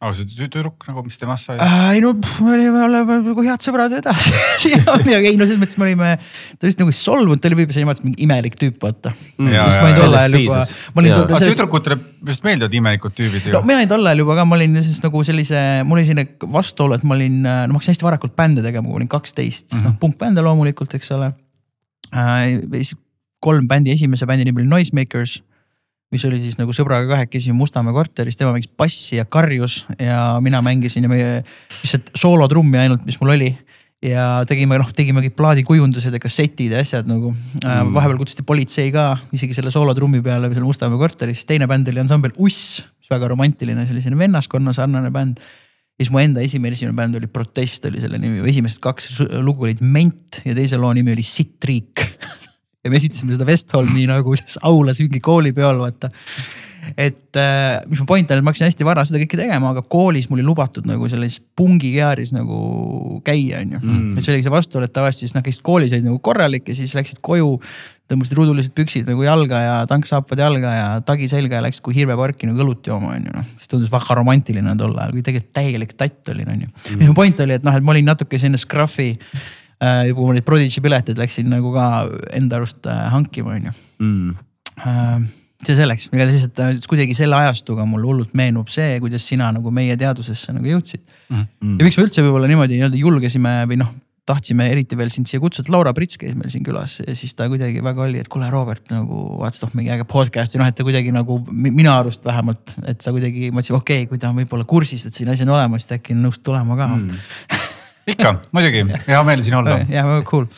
aga 0.00 0.14
see 0.16 0.48
tüdruk 0.48 0.86
nagu, 0.88 1.02
mis 1.04 1.18
temast 1.20 1.50
sai 1.50 1.58
äh,? 1.60 1.72
ei 1.92 2.00
no 2.00 2.14
me 2.16 2.54
olime, 2.54 2.78
oleme 2.86 3.16
nagu 3.26 3.42
head 3.44 3.60
sõbrad 3.60 3.92
edasi 3.98 4.32
siiamaani, 4.62 5.12
aga 5.18 5.28
ei 5.28 5.36
no 5.36 5.44
selles 5.44 5.60
mõttes 5.60 5.76
me 5.76 5.84
olime, 5.90 6.12
ta 6.56 6.68
vist 6.68 6.80
nagu 6.80 6.94
solvunud, 6.96 7.42
ta 7.42 7.50
oli 7.50 7.58
võib-olla 7.58 7.76
selline 7.76 8.06
mingi 8.06 8.24
imelik 8.24 8.56
tüüp, 8.60 8.78
vaata 8.80 9.12
mm.. 9.12 9.50
Aga 9.60 11.42
tüdrukutele 11.44 11.98
vist 12.30 12.46
meeldivad 12.46 12.78
imelikud 12.80 13.16
tüübid 13.18 13.50
ju. 13.50 13.52
no 13.52 13.60
mina 13.68 13.82
olin 13.82 13.92
tol 13.92 14.08
ajal 14.08 14.24
juba 14.24 14.38
ka, 14.40 14.46
ma 14.48 14.56
olin 14.56 14.80
siis 14.80 15.04
nagu 15.04 15.20
sellise, 15.28 15.60
mul 15.84 16.00
oli 16.00 16.08
selline 16.08 16.48
vastuolu, 16.56 16.96
et 16.96 17.04
ma 17.04 17.18
olin, 17.18 17.36
no 17.44 17.68
ma 17.74 17.76
hakkasin 17.76 17.98
hästi 17.98 18.08
varakult 18.08 18.36
bände 18.40 18.64
tegema, 18.64 18.88
kui 18.88 18.96
ma 18.96 19.02
olin 19.02 19.12
kaksteist 19.12 19.68
mm 19.68 19.82
-hmm., 19.82 19.90
noh 19.90 20.00
punkbände 20.00 20.40
loomulikult, 20.48 20.96
eks 20.96 21.12
ole 21.18 21.34
äh,. 22.16 22.96
kolm 23.40 23.68
bändi, 23.68 23.92
esimese 23.92 24.24
bändi 24.28 24.48
nimi 24.48 24.64
oli 24.64 24.72
Noisemakers 24.72 25.42
mis 26.10 26.24
oli 26.26 26.40
siis 26.42 26.58
nagu 26.58 26.74
sõbraga 26.74 27.06
kahekesi 27.12 27.52
Mustamäe 27.54 27.94
korteris, 27.94 28.38
tema 28.38 28.54
mängis 28.54 28.70
bassi 28.78 29.18
ja 29.18 29.26
karjus 29.30 29.84
ja 29.98 30.40
mina 30.42 30.62
mängisin 30.64 31.06
ja 31.06 31.10
meie 31.10 31.36
lihtsalt 31.82 32.10
soolotrummi 32.18 32.80
ainult, 32.82 33.06
mis 33.06 33.20
mul 33.20 33.36
oli. 33.36 33.50
ja 34.02 34.42
tegime 34.48 34.78
noh, 34.80 34.90
tegime 34.96 35.20
kõik 35.26 35.36
plaadikujundused 35.38 36.14
ja 36.16 36.20
kassetid 36.22 36.72
ja 36.72 36.80
asjad 36.80 37.08
nagu. 37.08 37.34
Mm.. 37.60 37.94
vahepeal 37.94 38.18
kutsuti 38.22 38.46
politsei 38.48 38.90
ka 38.94 39.12
isegi 39.36 39.54
selle 39.54 39.70
soolotrummi 39.70 40.22
peale 40.24 40.50
seal 40.50 40.66
Mustamäe 40.66 40.98
korteris, 40.98 41.46
teine 41.46 41.70
bänd 41.70 41.88
oli 41.92 42.02
ansambel 42.02 42.34
Uss, 42.38 42.80
mis 42.98 43.12
väga 43.12 43.30
romantiline, 43.30 43.86
see 43.86 43.94
oli 43.94 44.04
selline 44.04 44.24
vennaskonna 44.24 44.74
sarnane 44.76 45.12
bänd. 45.14 45.42
Ja 46.00 46.06
siis 46.06 46.14
mu 46.14 46.18
enda 46.22 46.40
esimene, 46.40 46.72
esimene 46.72 46.96
bänd 46.96 47.18
oli 47.18 47.28
Protest 47.28 47.84
oli 47.84 48.00
selle 48.00 48.18
nimi, 48.18 48.40
esimesed 48.48 48.80
kaks 48.82 49.20
lugu 49.44 49.68
olid 49.68 49.82
Ment 49.84 50.40
ja 50.46 50.56
teise 50.56 50.80
loo 50.80 50.94
nimi 50.96 51.12
oli 51.12 51.22
Sitt 51.22 51.60
riik 51.68 52.00
ja 52.84 52.90
me 52.90 52.96
esitasime 52.96 53.36
seda 53.36 53.46
Westholmi 53.48 54.06
nagu 54.08 54.34
aulas 54.66 55.00
mingi 55.02 55.20
koolipeol, 55.24 55.80
vaata. 55.82 56.10
et 56.96 57.36
äh, 57.36 57.76
mis 57.90 58.00
mu 58.00 58.06
point 58.08 58.30
on, 58.32 58.40
et 58.40 58.44
ma 58.44 58.54
hakkasin 58.54 58.70
hästi 58.70 58.86
vara 58.88 59.04
seda 59.04 59.20
kõike 59.20 59.36
tegema, 59.36 59.74
aga 59.74 59.84
koolis 59.84 60.30
mul 60.30 60.40
ei 60.40 60.48
lubatud 60.48 60.88
nagu 60.88 61.08
selles 61.12 61.36
pungikearis 61.58 62.32
nagu 62.32 63.20
käia, 63.26 63.60
on 63.60 63.76
ju 63.76 63.80
mm.. 63.82 64.10
et 64.16 64.24
see 64.24 64.32
oligi 64.32 64.48
see 64.48 64.54
vastuolu, 64.54 64.88
et 64.88 64.96
tavaliselt 64.96 65.26
siis 65.26 65.36
nad 65.36 65.44
käisid 65.44 65.64
koolis 65.66 65.92
olid 65.92 66.08
nagu 66.08 66.18
korralik 66.24 66.72
ja 66.72 66.78
siis 66.78 66.96
läksid 66.96 67.20
koju 67.24 67.58
tõmbasid 68.10 68.34
ruudulised 68.38 68.74
püksid 68.74 69.06
nagu 69.06 69.22
jalga 69.22 69.60
ja 69.62 69.76
tanksaapad 69.90 70.40
jalga 70.40 70.72
ja 70.74 70.88
tagi 71.06 71.28
selga 71.30 71.60
ja 71.60 71.64
läksid 71.66 71.84
kui 71.84 71.94
hirveparki 72.00 72.48
nagu 72.48 72.64
õlut 72.64 72.88
jooma, 72.90 73.12
on 73.14 73.28
ju 73.28 73.36
noh. 73.36 73.54
see 73.60 73.70
tundus 73.70 73.92
väga 73.92 74.16
romantiline 74.18 74.74
tol 74.80 74.96
ajal, 74.96 75.14
kui 75.14 75.28
tegelikult 75.28 75.54
täielik 75.60 75.94
tatt 76.00 76.32
olin, 76.32 76.48
on 76.56 76.64
ju. 76.64 76.72
mis 76.96 77.12
mu 77.12 77.14
point 77.14 77.44
oli, 77.44 77.60
et 77.60 77.66
noh, 77.66 77.76
et 77.76 77.86
ma 77.86 77.94
olin 77.94 78.08
natuke 78.14 78.40
selline 78.40 78.58
scruffy 78.60 79.12
Äh, 79.80 80.10
juba 80.10 80.26
ma 80.28 80.36
neid 80.36 80.44
Prodigy 80.44 80.82
pileteid 80.84 81.16
läksin 81.20 81.46
nagu 81.48 81.70
ka 81.72 81.84
enda 82.36 82.58
arust 82.58 82.84
äh, 82.84 83.06
hankima, 83.14 83.54
on 83.56 83.70
ju 83.70 83.76
mm.. 84.04 84.34
Äh, 84.80 85.22
see 85.64 85.76
selleks, 85.76 86.10
igatahes 86.12 86.46
lihtsalt 86.50 86.88
kuidagi 86.88 87.16
selle 87.16 87.36
ajastuga 87.38 87.86
mul 87.88 88.04
hullult 88.04 88.36
meenub 88.36 88.68
see, 88.72 88.98
kuidas 89.00 89.24
sina 89.28 89.48
nagu 89.56 89.72
meie 89.72 89.96
teadusesse 90.00 90.52
nagu 90.56 90.68
jõudsid. 90.68 91.00
Mm.. 91.32 91.78
ja 91.80 91.88
miks 91.88 91.96
me 91.96 92.04
üldse 92.06 92.24
võib-olla 92.26 92.48
niimoodi 92.50 92.76
nii-öelda 92.76 93.00
julgesime 93.00 93.54
või 93.70 93.80
noh, 93.80 93.92
tahtsime 94.28 94.66
eriti 94.70 94.98
veel 95.00 95.08
sind 95.12 95.28
siia 95.30 95.40
kutsuda, 95.42 95.72
Laura 95.72 95.94
Prits 95.96 96.20
käis 96.20 96.36
meil 96.36 96.52
siin 96.52 96.64
külas 96.66 96.98
ja 97.00 97.14
siis 97.16 97.32
ta 97.36 97.48
kuidagi 97.50 97.80
väga 97.84 98.04
oli, 98.04 98.20
et 98.20 98.28
kuule, 98.30 98.50
Robert 98.52 98.92
nagu 98.92 99.22
vaatasid, 99.40 99.64
oh 99.66 99.78
mingi 99.78 99.94
äge 99.96 100.04
podcast'i, 100.08 100.60
noh, 100.60 100.68
et 100.68 100.76
ta 100.76 100.86
kuidagi 100.86 101.12
nagu 101.14 101.38
minu 101.48 101.90
arust 101.92 102.24
vähemalt, 102.26 102.76
et 102.84 103.00
sa 103.00 103.14
kuidagi 103.16 103.48
mõtlesid, 103.48 103.78
okei 103.80 104.04
okay,, 104.04 104.10
kui 104.12 104.20
ta 104.20 104.30
on 104.30 104.38
võib-olla 104.42 104.68
kursis, 104.68 105.08
et 105.08 105.16
selline 105.16 105.34
asi 105.34 105.48
on 105.48 105.56
olemas, 105.56 105.82
siis 105.82 105.92
ta 105.94 105.98
äkki 105.98 106.14
on 106.16 106.22
nõus 106.28 106.40
tulema 106.44 106.76
ka. 106.78 106.92
Mm. 106.94 107.24
ikka, 108.14 108.32
muidugi, 108.54 108.84
hea 109.06 109.20
meel 109.26 109.42
siin 109.44 109.58
olla. 109.60 109.80
jah, 109.88 110.08
väga 110.08 110.24
cool. 110.28 110.48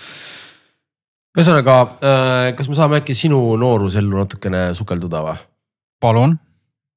ühesõnaga, 1.36 1.76
äh, 2.04 2.46
kas 2.58 2.70
me 2.70 2.78
saame 2.78 3.00
äkki 3.02 3.16
sinu 3.16 3.40
noorusellu 3.60 4.22
natukene 4.22 4.70
sukelduda 4.78 5.22
või? 5.26 5.36
palun. 6.02 6.36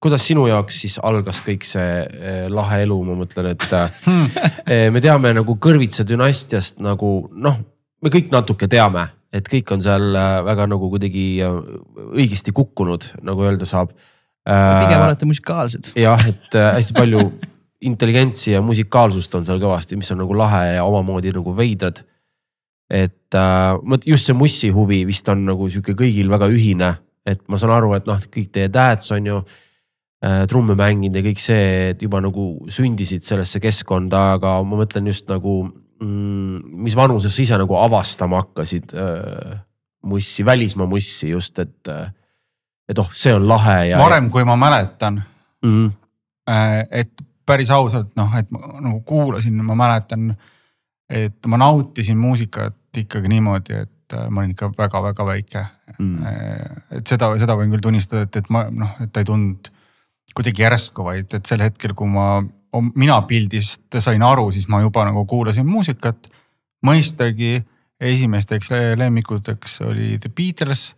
kuidas 0.03 0.25
sinu 0.27 0.47
jaoks 0.49 0.81
siis 0.83 0.97
algas 1.03 1.41
kõik 1.45 1.65
see 1.67 2.01
äh, 2.03 2.41
lahe 2.51 2.81
elu, 2.85 2.99
ma 3.07 3.19
mõtlen, 3.21 3.51
et 3.55 3.67
hmm. 4.07 4.91
me 4.95 5.03
teame 5.03 5.35
nagu 5.37 5.57
Kõrvitsa 5.61 6.07
dünastiast 6.07 6.81
nagu 6.83 7.15
noh, 7.31 7.61
me 8.01 8.13
kõik 8.13 8.31
natuke 8.33 8.69
teame, 8.71 9.07
et 9.35 9.47
kõik 9.51 9.75
on 9.75 9.83
seal 9.83 10.11
väga 10.45 10.67
nagu 10.71 10.91
kuidagi 10.91 11.25
õigesti 11.43 12.53
kukkunud, 12.55 13.11
nagu 13.25 13.43
öelda 13.47 13.67
saab. 13.67 13.91
pigem 14.45 15.01
olete 15.01 15.25
musikaalsed. 15.25 15.91
jah, 15.99 16.21
et 16.29 16.57
hästi 16.59 16.95
palju 16.95 17.27
intelligentsi 17.81 18.51
ja 18.51 18.61
musikaalsust 18.63 19.35
on 19.35 19.45
seal 19.45 19.59
kõvasti, 19.61 19.97
mis 19.99 20.11
on 20.13 20.21
nagu 20.23 20.37
lahe 20.37 20.75
ja 20.77 20.85
omamoodi 20.87 21.33
nagu 21.35 21.55
veidrad. 21.57 22.03
et 22.89 23.33
äh, 23.33 23.99
just 24.05 24.27
see 24.29 24.35
mussi 24.37 24.69
huvi 24.69 25.05
vist 25.07 25.29
on 25.29 25.41
nagu 25.45 25.69
sihuke 25.69 25.95
kõigil 25.97 26.29
väga 26.29 26.47
ühine, 26.53 26.91
et 27.25 27.41
ma 27.49 27.57
saan 27.57 27.73
aru, 27.73 27.95
et 27.97 28.05
noh, 28.05 28.19
kõik 28.29 28.51
teie 28.53 28.69
dads 28.69 29.09
on 29.11 29.25
ju 29.25 29.39
äh, 29.41 30.45
trumme 30.47 30.75
mänginud 30.77 31.17
ja 31.17 31.23
kõik 31.25 31.41
see, 31.41 31.89
et 31.95 32.05
juba 32.05 32.21
nagu 32.21 32.45
sündisid 32.69 33.25
sellesse 33.25 33.59
keskkonda, 33.59 34.35
aga 34.37 34.59
ma 34.61 34.83
mõtlen 34.83 35.09
just 35.09 35.25
nagu 35.31 35.63
mm,, 35.65 36.61
mis 36.85 36.95
vanuses 36.95 37.33
sa 37.33 37.41
ise 37.41 37.57
nagu 37.57 37.79
avastama 37.81 38.43
hakkasid 38.43 38.93
äh, 38.93 39.57
mussi, 40.05 40.45
välismaa 40.45 40.87
mussi 40.87 41.33
just, 41.33 41.57
et 41.59 41.89
äh,, 41.89 42.11
et 42.85 42.99
oh, 43.01 43.09
see 43.17 43.33
on 43.33 43.49
lahe 43.49 43.79
ja. 43.89 43.97
varem, 43.97 44.29
kui 44.29 44.45
ma 44.45 44.55
mäletan 44.55 45.23
mm. 45.65 45.71
-hmm. 45.73 46.85
et 46.91 47.24
päris 47.45 47.71
ausalt 47.73 48.13
noh, 48.17 48.31
et 48.37 48.49
ma 48.53 48.61
nagu 48.81 49.01
kuulasin, 49.07 49.57
ma 49.65 49.77
mäletan, 49.77 50.31
et 51.09 51.47
ma 51.47 51.59
nautisin 51.61 52.17
muusikat 52.17 52.75
ikkagi 52.97 53.29
niimoodi, 53.29 53.81
et 53.85 54.15
äh, 54.17 54.27
ma 54.29 54.41
olin 54.41 54.55
ikka 54.55 54.71
väga-väga 54.77 55.27
väike. 55.27 55.65
Mm.. 55.99 56.25
Äh, 56.25 56.99
et 56.99 57.07
seda, 57.07 57.31
seda 57.41 57.57
võin 57.59 57.73
küll 57.73 57.83
tunnistada, 57.83 58.25
et, 58.25 58.41
et 58.41 58.51
ma 58.53 58.65
noh, 58.71 58.95
et 59.03 59.13
ta 59.13 59.23
ei 59.23 59.29
tulnud 59.29 59.69
kuidagi 60.35 60.65
järsku, 60.65 61.05
vaid 61.05 61.37
et 61.37 61.45
sel 61.47 61.63
hetkel, 61.63 61.93
kui 61.95 62.09
ma, 62.11 62.41
mina 62.95 63.21
pildist 63.27 63.99
sain 64.03 64.23
aru, 64.25 64.49
siis 64.51 64.67
ma 64.71 64.81
juba 64.83 65.05
nagu 65.07 65.23
kuulasin 65.29 65.67
muusikat. 65.67 66.27
mõistagi 66.85 67.63
esimesteks 68.03 68.69
lemmikuteks 68.99 69.79
oli 69.81 70.17
The 70.21 70.29
Beatles 70.29 70.91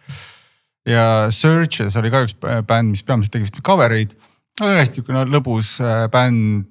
ja 0.89 1.27
Searches 1.31 1.95
oli 1.99 2.09
ka 2.11 2.23
üks 2.25 2.33
bänd, 2.39 2.91
mis 2.91 3.03
peamiselt 3.05 3.35
tegi 3.35 3.45
vist 3.45 3.61
cover 3.63 3.93
eid 3.93 4.15
hästi 4.65 5.01
siukene 5.01 5.25
lõbus 5.29 5.77
äh, 5.83 6.07
bänd, 6.11 6.65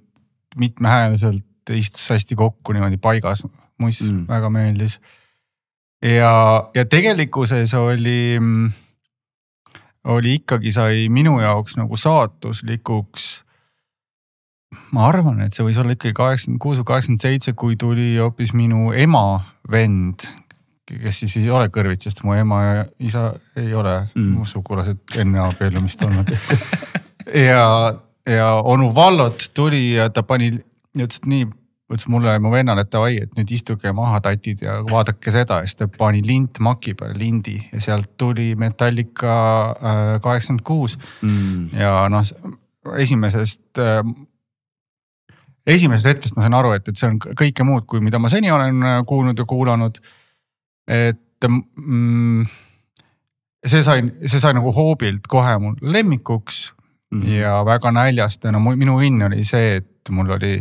mitmehäälselt, 0.57 1.45
istus 1.77 2.09
hästi 2.11 2.37
kokku 2.39 2.73
niimoodi 2.73 2.99
paigas, 3.03 3.45
muss 3.79 4.01
mm. 4.07 4.25
väga 4.29 4.51
meeldis. 4.51 5.01
ja, 6.03 6.71
ja 6.75 6.85
tegelikkuses 6.85 7.75
oli, 7.75 8.39
oli 10.05 10.35
ikkagi 10.41 10.73
sai 10.73 11.09
minu 11.09 11.41
jaoks 11.41 11.77
nagu 11.77 11.97
saatuslikuks. 11.97 13.45
ma 14.93 15.07
arvan, 15.09 15.41
et 15.45 15.53
see 15.53 15.67
võis 15.67 15.79
olla 15.81 15.97
ikkagi 15.97 16.17
kaheksakümmend 16.17 16.63
kuus 16.63 16.81
või 16.81 16.91
kaheksakümmend 16.93 17.23
seitse, 17.29 17.53
kui 17.53 17.77
tuli 17.77 18.17
hoopis 18.17 18.53
minu 18.57 18.93
ema 18.93 19.41
vend, 19.71 20.27
kes 20.87 21.21
siis 21.21 21.37
ei 21.41 21.51
ole 21.51 21.69
kõrvitsast, 21.69 22.23
mu 22.25 22.35
ema 22.39 22.63
ja 22.65 22.85
isa 22.99 23.33
ei 23.57 23.75
ole 23.75 23.99
mm. 24.15 24.45
sugulased 24.47 25.19
enne 25.21 25.43
abiellumist 25.43 26.03
olnud 26.07 26.33
ja, 27.35 27.95
ja 28.27 28.49
onu 28.55 28.95
Vallot 28.95 29.51
tuli 29.55 29.93
ja 29.95 30.11
ta 30.11 30.23
pani, 30.23 30.51
ütles 30.99 31.23
nii, 31.27 31.47
ütles 31.93 32.09
mulle 32.11 32.35
ja 32.35 32.43
mu 32.43 32.51
vennale, 32.51 32.83
et 32.83 32.93
davai, 32.93 33.17
et 33.23 33.35
nüüd 33.39 33.51
istuge 33.55 33.93
maha, 33.95 34.21
tatid 34.25 34.63
ja 34.65 34.81
vaadake 34.91 35.35
seda 35.35 35.61
ja 35.61 35.69
siis 35.69 35.79
ta 35.79 35.89
pani 35.89 36.23
lint 36.27 36.59
maki 36.63 36.97
peale, 36.99 37.15
lindi 37.19 37.57
ja 37.73 37.83
sealt 37.83 38.17
tuli 38.19 38.55
Metallica 38.59 39.35
äh, 39.71 40.15
kaheksakümmend 40.23 40.65
kuus. 40.67 40.99
Mm. 41.23 41.69
ja 41.79 42.09
noh, 42.13 42.27
esimesest 42.99 43.83
äh, 43.83 44.03
esimesest 45.67 46.11
hetkest 46.13 46.37
ma 46.37 46.47
sain 46.47 46.59
aru, 46.59 46.75
et, 46.77 46.89
et 46.89 46.99
see 46.99 47.11
on 47.11 47.19
kõike 47.19 47.67
muud, 47.67 47.87
kui 47.91 48.03
mida 48.05 48.21
ma 48.23 48.31
seni 48.33 48.51
olen 48.55 48.83
äh, 48.83 49.01
kuulnud 49.07 49.39
ja 49.39 49.47
kuulanud. 49.49 50.01
et 50.87 51.47
mm, 51.49 52.47
see 53.67 53.83
sai, 53.83 54.05
see 54.27 54.39
sai 54.43 54.55
nagu 54.55 54.71
hoobilt 54.75 55.27
kohe 55.31 55.57
mul 55.59 55.75
lemmikuks 55.83 56.76
mm. 57.11 57.23
-hmm. 57.23 57.37
ja 57.39 57.65
väga 57.65 57.91
näljast 57.91 58.45
ja 58.45 58.53
no 58.53 58.61
minu 58.61 58.99
õnn 59.01 59.27
oli 59.29 59.45
see, 59.45 59.77
et 59.77 60.11
mul 60.11 60.31
oli, 60.31 60.57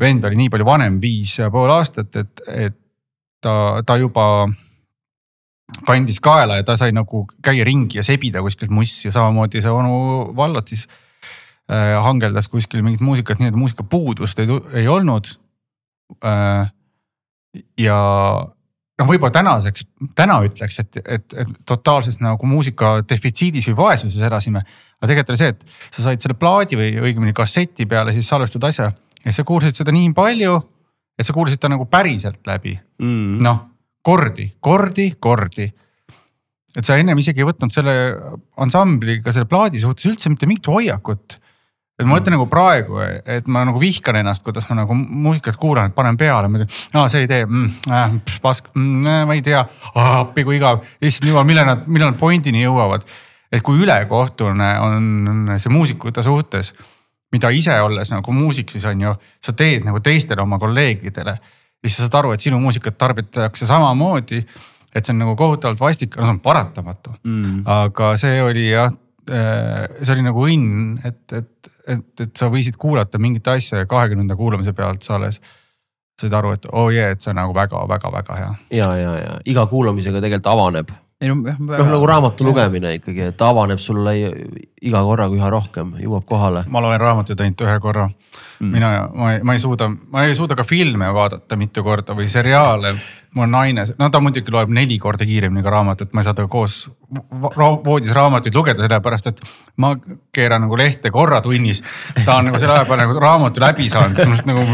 vend 0.00 0.24
oli 0.24 0.36
nii 0.36 0.50
palju 0.50 0.66
vanem, 0.66 1.00
viis 1.00 1.38
ja 1.38 1.50
pool 1.50 1.70
aastat, 1.70 2.16
et, 2.16 2.42
et 2.48 2.78
ta, 3.40 3.82
ta 3.86 3.96
juba 3.96 4.48
kandis 5.86 6.20
kaela 6.20 6.56
ja 6.58 6.66
ta 6.66 6.76
sai 6.76 6.92
nagu 6.92 7.26
käia 7.42 7.64
ringi 7.64 8.00
ja 8.00 8.02
sebida 8.02 8.42
kuskilt 8.42 8.70
mussi 8.74 9.08
ja 9.08 9.12
samamoodi 9.12 9.62
see 9.62 9.70
onu 9.70 10.32
Vallot 10.36 10.68
siis 10.68 10.88
äh, 11.70 11.96
hangeldas 12.02 12.48
kuskil 12.48 12.82
mingit 12.82 13.00
muusikat, 13.00 13.38
nii 13.38 13.52
et 13.52 13.58
muusikapuudust 13.58 14.38
ei, 14.38 14.48
ei 14.82 14.88
olnud 14.88 15.30
äh,. 16.24 16.66
ja 17.78 17.98
noh, 19.00 19.08
võib-olla 19.08 19.32
tänaseks, 19.34 19.86
täna 20.18 20.38
ütleks, 20.44 20.78
et, 20.82 21.00
et, 21.04 21.36
et 21.44 21.52
totaalses 21.68 22.20
nagu 22.22 22.48
muusika 22.48 22.98
defitsiidis 23.08 23.70
või 23.70 23.78
vaesuses 23.84 24.20
elasime. 24.26 24.64
Aga 25.00 25.08
tegelikult 25.08 25.32
oli 25.32 25.40
see, 25.40 25.54
et 25.54 25.94
sa 25.96 26.04
said 26.04 26.20
selle 26.20 26.36
plaadi 26.36 26.76
või 26.76 26.92
õigemini 27.00 27.32
kasseti 27.36 27.88
peale 27.88 28.12
siis 28.16 28.28
salvestatud 28.28 28.68
asja 28.68 28.90
ja 29.24 29.34
sa 29.34 29.44
kuulsid 29.48 29.76
seda 29.76 29.92
nii 29.94 30.12
palju, 30.16 30.56
et 31.18 31.28
sa 31.28 31.36
kuulsid 31.36 31.60
ta 31.60 31.70
nagu 31.72 31.86
päriselt 31.90 32.40
läbi 32.48 32.74
mm.. 32.76 33.38
noh, 33.44 33.62
kordi, 34.04 34.50
kordi, 34.60 35.12
kordi. 35.20 35.68
et 36.76 36.86
sa 36.86 36.96
ennem 37.00 37.20
isegi 37.20 37.42
ei 37.42 37.48
võtnud 37.48 37.72
selle 37.72 37.94
ansambliga 38.60 39.32
selle 39.32 39.48
plaadi 39.50 39.82
suhtes 39.82 40.08
üldse 40.10 40.32
mitte 40.32 40.48
mingit 40.48 40.68
hoiakut. 40.68 41.38
et 42.00 42.04
ma 42.04 42.16
mõtlen 42.16 42.36
nagu 42.36 42.46
praegu, 42.52 43.00
et 43.00 43.48
ma 43.48 43.64
nagu 43.68 43.80
vihkan 43.80 44.20
ennast, 44.20 44.44
kuidas 44.44 44.68
ma 44.70 44.82
nagu 44.82 44.96
muusikat 44.96 45.56
kuulan, 45.60 45.90
et 45.90 45.96
panen 45.96 46.20
peale, 46.20 46.48
ma 46.48 46.60
ütlen, 46.60 46.76
aa 46.96 47.08
see 47.12 47.26
idee 47.26 47.42
mm, 47.48 47.90
äh,, 47.92 48.20
pask 48.44 48.68
mm,, 48.72 49.26
ma 49.28 49.36
ei 49.36 49.44
tea, 49.44 49.64
appi 49.96 50.44
kui 50.48 50.60
igav. 50.60 50.84
issand 51.00 51.28
jumal, 51.28 51.48
millal 51.48 51.68
nad, 51.68 51.88
millal 51.88 52.14
nad 52.14 52.20
pointini 52.20 52.64
jõuavad. 52.64 53.04
Et 53.52 53.62
kui 53.66 53.82
ülekohtune 53.82 54.70
on 54.80 55.54
see 55.58 55.72
muusikute 55.72 56.22
suhtes 56.22 56.74
mida 57.34 57.50
ise 57.54 57.76
olles 57.82 58.10
nagu 58.12 58.34
muusik, 58.34 58.70
siis 58.72 58.84
on 58.90 59.04
ju, 59.04 59.14
sa 59.42 59.54
teed 59.56 59.86
nagu 59.86 60.00
teistele 60.02 60.42
oma 60.42 60.58
kolleegidele. 60.58 61.36
siis 61.80 61.96
sa 61.96 62.06
saad 62.06 62.18
aru, 62.20 62.32
et 62.34 62.42
sinu 62.44 62.58
muusikat 62.60 62.98
tarbitakse 62.98 63.66
samamoodi. 63.66 64.44
et 64.94 65.04
see 65.04 65.14
on 65.14 65.22
nagu 65.22 65.36
kohutavalt 65.36 65.80
vastik, 65.80 66.16
no 66.16 66.26
see 66.26 66.34
on 66.34 66.40
paratamatu 66.40 67.14
Mm. 67.24 67.62
aga 67.66 68.16
see 68.16 68.42
oli 68.42 68.70
jah, 68.70 68.90
see 69.28 70.12
oli 70.12 70.22
nagu 70.22 70.46
õnn, 70.46 70.98
et, 71.04 71.32
et, 71.32 71.70
et, 71.86 72.20
et 72.20 72.36
sa 72.36 72.48
võisid 72.50 72.76
kuulata 72.76 73.18
mingit 73.18 73.46
asja 73.48 73.78
ja 73.78 73.86
kahekümnenda 73.86 74.36
kuulamise 74.36 74.72
pealt 74.72 75.02
sa 75.02 75.14
alles 75.14 75.40
said 76.20 76.32
aru, 76.34 76.52
et 76.52 76.66
oo 76.72 76.88
oh 76.88 76.90
jee, 76.90 77.06
et 77.10 77.20
see 77.20 77.30
on 77.30 77.38
nagu 77.38 77.54
väga-väga-väga 77.54 78.36
hea. 78.36 78.50
ja, 78.70 78.90
ja, 78.96 79.14
ja 79.16 79.38
iga 79.46 79.66
kuulamisega 79.66 80.20
tegelikult 80.20 80.50
avaneb 80.50 80.90
ei 81.20 81.28
no, 81.28 81.36
noh 81.36 81.90
nagu 81.92 82.06
raamatu 82.08 82.46
lugemine 82.48 82.94
ikkagi, 82.96 83.26
et 83.32 83.42
avaneb 83.44 83.80
sulle 83.82 84.14
iga 84.80 85.02
korraga 85.04 85.36
üha 85.36 85.50
rohkem, 85.52 85.92
jõuab 86.00 86.24
kohale. 86.28 86.64
ma 86.68 86.80
loen 86.80 87.00
raamatuid 87.00 87.42
ainult 87.44 87.64
ühe 87.66 87.76
korra 87.84 88.06
mm.. 88.08 88.70
mina, 88.72 88.92
ma 89.12 89.34
ei, 89.34 89.42
ma 89.44 89.56
ei 89.56 89.60
suuda, 89.60 89.90
ma 89.90 90.24
ei 90.24 90.34
suuda 90.38 90.56
ka 90.56 90.64
filme 90.64 91.10
vaadata 91.14 91.58
mitu 91.60 91.84
korda 91.84 92.16
või 92.16 92.28
seriaale. 92.32 92.94
Mu 93.34 93.46
naine, 93.46 93.84
no 93.98 94.08
ta 94.10 94.20
muidugi 94.22 94.50
loeb 94.52 94.72
neli 94.74 94.98
korda 94.98 95.26
kiiremini 95.26 95.62
ka 95.62 95.70
raamatut, 95.70 96.10
ma 96.14 96.22
ei 96.22 96.26
saa 96.26 96.34
temaga 96.34 96.50
koos 96.50 96.90
voodis 97.84 98.10
raamatuid 98.16 98.56
lugeda, 98.56 98.82
sellepärast 98.82 99.30
et 99.30 99.40
ma 99.82 99.92
keeran 100.34 100.64
nagu 100.66 100.78
lehte 100.78 101.12
korra 101.14 101.40
tunnis. 101.44 101.82
ta 102.24 102.40
on 102.40 102.50
nagu 102.50 102.58
selle 102.58 102.74
aja 102.74 102.88
peale 102.88 103.06
nagu 103.06 103.22
raamatu 103.22 103.62
läbi 103.62 103.88
saanud, 103.92 104.18
siis 104.18 104.30
must 104.30 104.50
nagu 104.50 104.64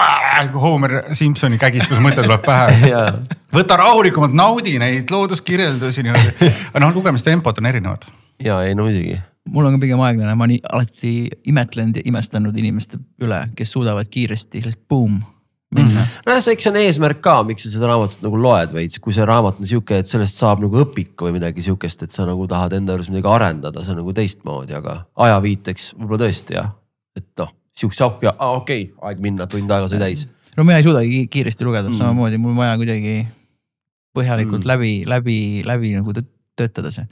Homer 0.64 0.98
Simpsoni 1.16 1.58
kägistusmõte 1.58 2.22
tuleb 2.22 2.44
pähe 2.44 2.78
ja, 2.92 3.04
võta 3.54 3.78
rahulikumalt, 3.80 4.36
naudi 4.36 4.76
neid 4.82 5.10
looduskirjeldusi 5.10 6.04
niimoodi. 6.04 6.50
aga 6.72 6.84
noh, 6.84 6.96
lugemistempod 6.96 7.62
on 7.62 7.72
erinevad. 7.72 8.08
ja 8.44 8.60
ei 8.68 8.74
no 8.76 8.84
muidugi. 8.88 9.16
mul 9.48 9.70
on 9.70 9.78
ka 9.78 9.86
pigem 9.86 10.02
aeglane, 10.04 10.36
ma 10.36 10.50
nii 10.50 10.60
alati 10.72 11.14
imetlenud 11.48 12.02
ja 12.02 12.04
imestanud 12.04 12.56
inimeste 12.56 13.00
üle, 13.24 13.46
kes 13.56 13.72
suudavad 13.72 14.12
kiiresti 14.12 14.60
lihtsalt 14.60 14.84
boom 14.88 15.22
mm. 15.82 16.12
nojah, 16.26 16.42
see, 16.44 16.54
eks 16.56 16.66
see 16.66 16.72
on 16.72 16.78
eesmärk 16.80 17.20
ka, 17.24 17.36
miks 17.46 17.66
sa 17.66 17.72
seda 17.74 17.90
raamatut 17.90 18.22
nagu 18.24 18.40
loed 18.40 18.74
veits, 18.76 19.00
kui 19.02 19.16
see 19.16 19.26
raamat 19.28 19.60
on 19.60 19.70
sihuke, 19.70 20.00
et 20.02 20.10
sellest 20.10 20.40
saab 20.40 20.62
nagu 20.64 20.80
õpik 20.84 21.26
või 21.26 21.34
midagi 21.36 21.64
sihukest, 21.66 22.06
et 22.06 22.14
sa 22.14 22.26
nagu 22.28 22.46
tahad 22.50 22.76
enda 22.78 22.96
juures 22.96 23.10
midagi 23.12 23.30
arendada, 23.32 23.84
see 23.84 23.94
on 23.94 24.02
nagu 24.02 24.14
teistmoodi, 24.16 24.76
aga 24.78 25.00
ajaviiteks 25.26 25.92
võib-olla 25.98 26.24
tõesti 26.26 26.58
jah. 26.58 26.74
et 27.18 27.28
noh, 27.40 27.50
sihukese 27.78 28.06
auku 28.06 28.28
ja 28.28 28.34
ah, 28.38 28.58
okei 28.60 28.88
okay,, 28.88 29.08
aeg 29.10 29.24
minna, 29.24 29.48
tund 29.50 29.70
aega 29.70 29.90
sai 29.90 30.02
täis. 30.02 30.26
no 30.56 30.66
mina 30.66 30.78
ei 30.80 30.86
suudagi 30.86 31.10
ki- 31.10 31.32
kiiresti 31.38 31.66
lugeda 31.66 31.90
mm., 31.90 31.98
samamoodi 31.98 32.38
mul 32.42 32.54
on 32.54 32.62
vaja 32.62 32.78
kuidagi 32.80 33.16
põhjalikult 34.14 34.62
mm. 34.62 34.70
läbi, 34.70 34.94
läbi, 35.10 35.38
läbi 35.66 35.94
nagu 35.98 36.14
töötada 36.54 36.90
see. 36.94 37.06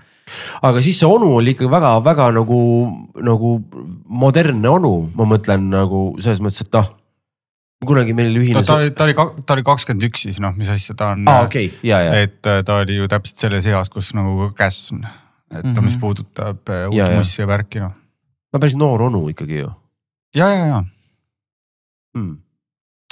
aga 0.63 0.83
siis 0.85 1.01
see 1.03 1.11
onu 1.11 1.33
oli 1.39 1.57
ikka 1.57 1.71
väga-väga 1.71 2.31
nagu, 2.37 2.61
nagu 3.27 3.53
modernne 4.23 4.71
onu, 4.71 4.95
ma 5.19 5.27
mõtlen 5.29 5.69
nagu 5.73 6.11
selles 6.23 6.43
mõttes, 6.45 6.67
et 6.67 6.77
noh. 6.79 6.93
Kunagi 7.89 8.15
meil 8.17 8.31
oli 8.33 8.45
ühine 8.45 8.63
ta 8.67 8.77
oli, 8.79 8.91
ta 8.97 9.05
oli, 9.09 9.15
ta 9.47 9.57
oli 9.57 9.65
kakskümmend 9.67 10.07
üks 10.09 10.27
siis 10.29 10.39
noh, 10.43 10.55
mis 10.59 10.69
asja 10.73 10.95
ta 10.99 11.13
on. 11.17 11.25
ah, 11.29 11.43
okei 11.47 11.67
okay., 11.71 11.89
ja, 11.91 11.99
ja, 12.07 12.15
et 12.27 12.47
äh, 12.47 12.63
ta 12.67 12.79
oli 12.83 12.97
ju 13.01 13.09
täpselt 13.11 13.43
selles 13.47 13.67
eas, 13.71 13.91
kus 13.93 14.13
nagu 14.19 14.51
käss 14.59 14.93
on. 14.95 15.05
et 15.53 15.67
no 15.69 15.83
mis 15.85 15.97
Mhm. 15.97 16.01
puudutab 16.01 16.69
äh, 16.73 16.87
uut 16.89 16.97
Ja, 16.97 17.11
ja. 17.11 17.17
mussi 17.21 17.43
ja 17.43 17.47
värki 17.51 17.81
noh. 17.83 17.93
no 18.53 18.59
päris 18.63 18.77
noor 18.77 19.03
onu 19.09 19.27
ikkagi 19.33 19.59
ju 19.65 19.73
ja, 20.37 20.49
ja, 20.49 20.67
ja 20.67 20.83
hmm.. 22.15 22.37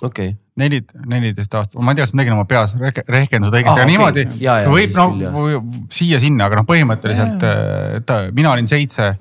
okei 0.02 0.28
okay.. 0.28 0.38
neli, 0.56 0.80
neliteist 1.06 1.54
aastat, 1.54 1.80
ma 1.83 1.92
ei 1.92 1.98
tea, 2.00 2.04
kas 2.06 2.14
ma 2.14 2.22
tegin 2.22 2.37
oma 2.37 2.46
peas 2.48 2.74
rehk- 2.80 3.04
rehkendused 3.09 3.54
õigesti 3.59 3.74
ah,, 3.74 3.83
aga 3.83 3.85
okei. 3.85 3.92
niimoodi 3.92 4.26
Ja, 4.44 4.59
ja, 4.64 4.70
võib 4.72 4.96
noh 4.96 5.61
siia-sinna, 5.92 6.48
aga 6.48 6.61
noh, 6.61 6.66
põhimõtteliselt 6.68 7.44
äh, 7.48 8.00
ta, 8.09 8.22
mina 8.37 8.52
olin 8.54 8.68
seitse, 8.70 9.14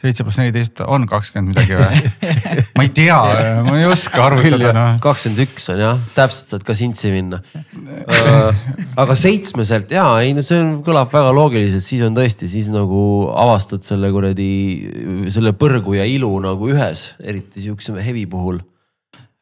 seitse 0.00 0.24
pluss 0.26 0.38
neliteist 0.40 0.82
on 0.86 1.06
kakskümmend 1.10 1.52
midagi 1.54 1.76
või? 1.78 2.62
ma 2.76 2.86
ei 2.86 2.92
tea, 2.94 3.18
ma 3.66 3.76
ei 3.78 3.86
oska 3.88 4.22
arvutada 4.28 4.72
noh. 4.76 5.00
kakskümmend 5.02 5.42
üks 5.46 5.68
on 5.74 5.82
jah, 5.82 6.00
täpselt 6.14 6.54
saad 6.54 6.66
ka 6.66 6.76
sintsi 6.78 7.12
minna. 7.14 7.40
aga 9.00 9.16
seitsmeselt 9.18 9.92
ja 9.94 10.06
ei 10.24 10.34
no 10.36 10.44
see 10.46 10.60
on, 10.60 10.72
kõlab 10.86 11.10
väga 11.12 11.34
loogiliselt, 11.36 11.84
siis 11.86 12.04
on 12.06 12.16
tõesti, 12.16 12.50
siis 12.52 12.70
nagu 12.74 13.02
avastad 13.34 13.84
selle 13.86 14.12
kuradi, 14.14 14.50
selle 15.32 15.54
põrgu 15.58 15.98
ja 15.98 16.06
ilu 16.08 16.32
nagu 16.44 16.70
ühes, 16.70 17.10
eriti 17.20 17.66
sihukese 17.66 17.96
hevi 18.04 18.26
puhul. 18.30 18.62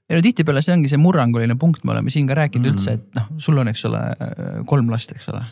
ei 0.08 0.16
no 0.16 0.24
tihtipeale 0.24 0.64
see 0.64 0.76
ongi 0.76 0.90
see 0.90 1.00
murranguline 1.00 1.58
punkt, 1.60 1.84
me 1.84 1.96
oleme 1.96 2.12
siin 2.14 2.28
ka 2.28 2.38
rääkinud 2.38 2.70
mm. 2.70 2.74
üldse, 2.74 2.98
et 2.98 3.18
noh, 3.18 3.30
sul 3.42 3.60
on, 3.60 3.70
eks 3.72 3.84
ole, 3.90 4.02
kolm 4.68 4.90
last, 4.92 5.12
eks 5.16 5.30
ole. 5.34 5.44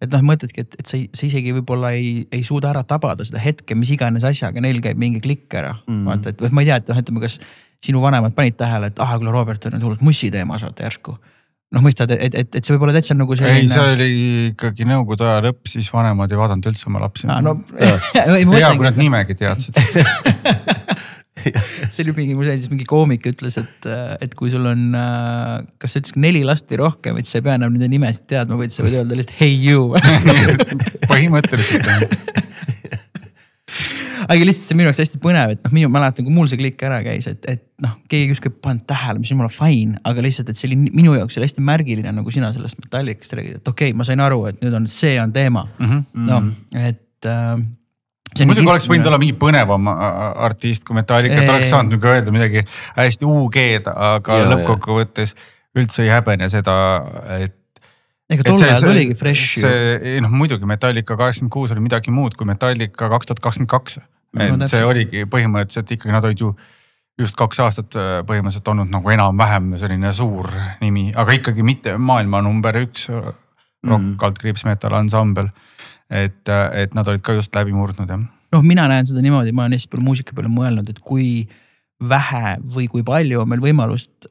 Et 0.00 0.12
noh, 0.12 0.22
mõtledki, 0.24 0.64
et, 0.64 0.76
et 0.80 0.88
sa, 0.88 0.98
sa 1.16 1.26
isegi 1.26 1.52
võib-olla 1.58 1.92
ei, 1.96 2.26
ei 2.32 2.44
suuda 2.46 2.70
ära 2.72 2.84
tabada 2.88 3.26
seda 3.28 3.42
hetke, 3.42 3.76
mis 3.76 3.90
iganes 3.92 4.24
asjaga, 4.24 4.62
neil 4.64 4.80
käib 4.84 5.00
mingi 5.00 5.20
klikk 5.24 5.56
ära 5.60 5.74
mm.. 5.82 6.06
vaata, 6.08 6.32
et 6.32 6.40
või 6.40 6.54
ma 6.56 6.64
ei 6.64 6.70
tea, 6.70 6.78
et 6.80 6.92
noh, 6.92 7.02
ütleme, 7.02 7.24
kas 7.24 7.36
sinu 7.84 8.00
vanemad 8.04 8.32
panid 8.36 8.56
tähele, 8.60 8.90
et 8.92 9.02
ah, 9.02 9.12
kuule, 9.18 9.32
Robert 9.34 9.68
on 9.68 9.76
nüüd 9.76 9.84
hullult 9.84 10.04
mussi 10.04 10.30
teemas, 10.32 10.64
vaata 10.64 10.88
järsku. 10.88 11.16
noh, 11.76 11.84
mõistad, 11.84 12.10
et, 12.16 12.34
et, 12.34 12.56
et 12.56 12.64
see 12.64 12.74
võib 12.74 12.88
olla 12.88 12.96
täitsa 12.96 13.14
nagu 13.14 13.36
ei, 13.36 13.42
selline. 13.42 13.72
see 13.72 13.94
oli 13.94 14.10
ikkagi 14.50 14.88
nõukogude 14.88 15.28
aja 15.28 15.44
lõpp, 15.50 15.68
siis 15.70 15.92
vanemad 15.92 16.32
ei 16.32 16.40
vaadanud 16.40 16.72
üldse 16.72 16.88
oma 16.90 17.04
lapsi. 17.04 17.28
Ah, 17.28 17.44
no, 17.44 17.58
hea, 18.16 18.24
ei, 18.40 18.48
kui 18.48 18.88
nad 18.88 18.98
nimegi 18.98 19.36
teadsid. 19.38 19.76
see 21.92 22.04
oli 22.04 22.14
mingi, 22.16 22.36
mul 22.38 22.50
endis 22.52 22.70
mingi 22.72 22.86
koomik 22.88 23.26
ütles, 23.30 23.58
et, 23.60 23.88
et 24.24 24.36
kui 24.38 24.52
sul 24.52 24.66
on, 24.70 24.90
kas 25.80 25.94
sa 25.94 26.02
ütlesid 26.02 26.20
neli 26.22 26.44
last 26.46 26.70
või 26.70 26.82
rohkem, 26.84 27.20
et 27.20 27.28
sa 27.28 27.40
ei 27.40 27.46
pea 27.46 27.56
enam 27.60 27.74
nende 27.74 27.90
nimesid 27.92 28.28
teadma, 28.30 28.58
vaid 28.60 28.74
sa 28.74 28.86
võid 28.86 29.00
öelda 29.00 29.18
lihtsalt 29.18 29.36
hey 29.40 29.56
you. 29.56 29.90
põhimõtteliselt 31.10 31.88
jah. 31.88 32.48
aga 34.30 34.46
lihtsalt 34.46 34.70
see 34.70 34.78
minu 34.78 34.90
jaoks 34.90 35.02
hästi 35.02 35.20
põnev, 35.22 35.54
et 35.56 35.64
noh, 35.64 35.74
minu 35.74 35.90
mäletan, 35.92 36.26
kui 36.26 36.34
mul 36.34 36.48
see 36.50 36.60
klikk 36.60 36.84
ära 36.86 37.00
käis, 37.06 37.26
et, 37.30 37.42
et 37.50 37.64
noh, 37.82 37.96
keegi 38.10 38.34
justkui 38.34 38.52
ei 38.52 38.60
pannud 38.66 38.86
tähele, 38.90 39.22
mis 39.22 39.32
jumala 39.32 39.50
fine, 39.52 39.98
aga 40.06 40.24
lihtsalt, 40.24 40.52
et 40.52 40.60
see 40.60 40.70
oli 40.70 40.78
minu 40.86 41.16
jaoks 41.16 41.38
oli 41.40 41.48
hästi 41.48 41.64
märgiline, 41.66 42.14
nagu 42.14 42.34
sina 42.34 42.52
sellest 42.54 42.78
metallikast 42.82 43.34
räägid, 43.38 43.60
et 43.60 43.72
okei 43.72 43.90
okay,, 43.90 43.98
ma 43.98 44.06
sain 44.06 44.22
aru, 44.22 44.44
et 44.50 44.62
nüüd 44.62 44.76
on, 44.76 44.88
see 44.90 45.16
on 45.22 45.34
teema 45.34 45.66
mm. 45.66 45.90
-hmm.. 45.90 46.26
noh, 46.30 46.50
et 46.78 47.30
äh,. 47.30 47.54
Muidugi 48.46 48.68
oleks 48.70 48.88
võinud 48.90 49.08
olla 49.10 49.18
mingi 49.20 49.34
põnevam 49.38 49.88
artist 49.90 50.84
kui 50.86 50.96
Metallica, 50.98 51.38
et 51.38 51.46
Ei, 51.46 51.52
oleks 51.52 51.68
ei. 51.68 51.72
saanud 51.74 51.96
nagu 51.96 52.10
öelda 52.12 52.34
midagi 52.34 52.64
hästi 52.96 53.26
UG-d, 53.28 53.90
aga 53.94 54.38
lõppkokkuvõttes 54.54 55.34
üldse 55.78 56.04
ei 56.06 56.12
häbene 56.12 56.48
seda, 56.50 56.74
et. 57.38 57.56
ega 58.30 58.46
tol 58.46 58.62
ajal 58.66 58.90
oligi 58.92 59.16
fresh 59.18 59.58
ju. 59.58 59.64
see, 59.66 60.16
noh 60.22 60.32
muidugi 60.34 60.68
Metallica 60.70 61.16
kaheksakümmend 61.18 61.54
kuus 61.54 61.74
oli 61.74 61.84
midagi 61.84 62.14
muud 62.14 62.36
kui 62.38 62.48
Metallica 62.48 63.10
kaks 63.12 63.30
tuhat 63.30 63.42
kakskümmend 63.46 63.70
kaks. 63.70 64.00
No 64.30 64.44
et 64.44 64.50
see 64.52 64.58
täpselt. 64.62 64.86
oligi 64.86 65.24
põhimõtteliselt 65.26 65.88
ikkagi 65.96 66.14
nad 66.14 66.26
olid 66.28 66.38
ju 66.44 66.52
just 67.18 67.34
kaks 67.36 67.58
aastat 67.60 67.96
äh, 67.98 68.10
põhimõtteliselt 68.26 68.68
olnud 68.70 68.92
nagu 68.94 69.10
enam-vähem 69.10 69.72
selline 69.80 70.12
suur 70.14 70.46
nimi, 70.80 71.10
aga 71.18 71.34
ikkagi 71.34 71.66
mitte 71.66 71.96
maailma 71.98 72.42
number 72.46 72.78
üks 72.86 73.08
rock 73.10 73.36
Mm. 73.80 74.16
kaldkriips 74.20 74.66
metal 74.68 74.92
ansambel. 74.92 75.46
et, 76.10 76.52
et 76.74 76.94
nad 76.94 77.08
olid 77.08 77.22
ka 77.22 77.38
just 77.38 77.54
läbi 77.54 77.72
murdnud 77.72 78.10
jah 78.10 78.28
noh, 78.52 78.66
mina 78.66 78.88
näen 78.90 79.06
seda 79.06 79.22
niimoodi, 79.24 79.54
ma 79.54 79.66
olen 79.66 79.78
hästi 79.78 79.90
palju 79.92 80.04
muusika 80.04 80.34
peale 80.36 80.50
mõelnud, 80.52 80.90
et 80.90 80.98
kui 81.04 81.46
vähe 82.08 82.56
või 82.74 82.88
kui 82.90 83.04
palju 83.06 83.42
on 83.42 83.50
meil 83.50 83.62
võimalust 83.62 84.28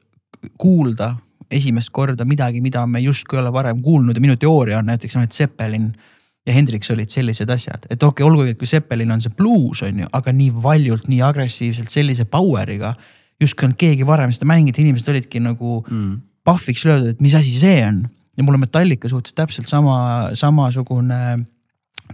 kuulda 0.60 1.14
esimest 1.50 1.90
korda 1.94 2.24
midagi, 2.28 2.60
mida 2.62 2.84
me 2.86 3.00
justkui 3.02 3.38
ei 3.38 3.42
ole 3.42 3.52
varem 3.52 3.80
kuulnud 3.82 4.16
ja 4.16 4.22
minu 4.22 4.36
teooria 4.38 4.78
on 4.78 4.86
näiteks 4.90 5.16
noh, 5.16 5.26
et 5.26 5.34
Zeppelin 5.34 5.88
ja 6.46 6.54
Hendrix 6.54 6.90
olid 6.94 7.10
sellised 7.12 7.50
asjad, 7.50 7.86
et 7.90 8.02
okei 8.02 8.22
okay,, 8.22 8.26
olgugi, 8.26 8.54
et 8.54 8.60
kui 8.60 8.70
Zeppelin 8.70 9.10
on 9.12 9.22
see 9.22 9.34
bluus 9.36 9.82
on 9.86 10.04
ju, 10.04 10.10
aga 10.16 10.34
nii 10.34 10.52
valjult, 10.62 11.08
nii 11.10 11.20
agressiivselt 11.26 11.92
sellise 11.92 12.24
power'iga. 12.30 12.94
justkui 13.40 13.66
on 13.66 13.74
keegi 13.74 14.06
varem 14.06 14.32
seda 14.32 14.46
mänginud, 14.46 14.78
inimesed 14.78 15.08
olidki 15.08 15.40
nagu 15.40 15.84
Mm. 15.90 16.20
pahviks 16.44 16.84
löödud, 16.84 17.08
et 17.14 17.20
mis 17.20 17.34
asi 17.34 17.50
see 17.58 17.84
on 17.86 18.08
ja 18.36 18.44
mul 18.44 18.54
on 18.54 18.60
Metallica 18.60 19.08
suhtes 19.08 19.32
täpselt 19.32 19.66
sama, 19.66 20.30
samasugune 20.34 21.46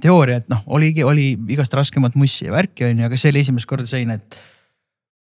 teooria, 0.03 0.41
et 0.43 0.51
noh, 0.53 0.63
oligi, 0.77 1.05
oli 1.07 1.33
igast 1.55 1.75
raskemat 1.75 2.19
mussi 2.19 2.47
ja 2.49 2.55
värki 2.55 2.87
on 2.89 3.01
ju, 3.01 3.09
aga 3.09 3.19
see 3.21 3.33
oli 3.33 3.43
esimest 3.45 3.69
korda 3.71 3.89
selline, 3.89 4.19
et 4.21 4.39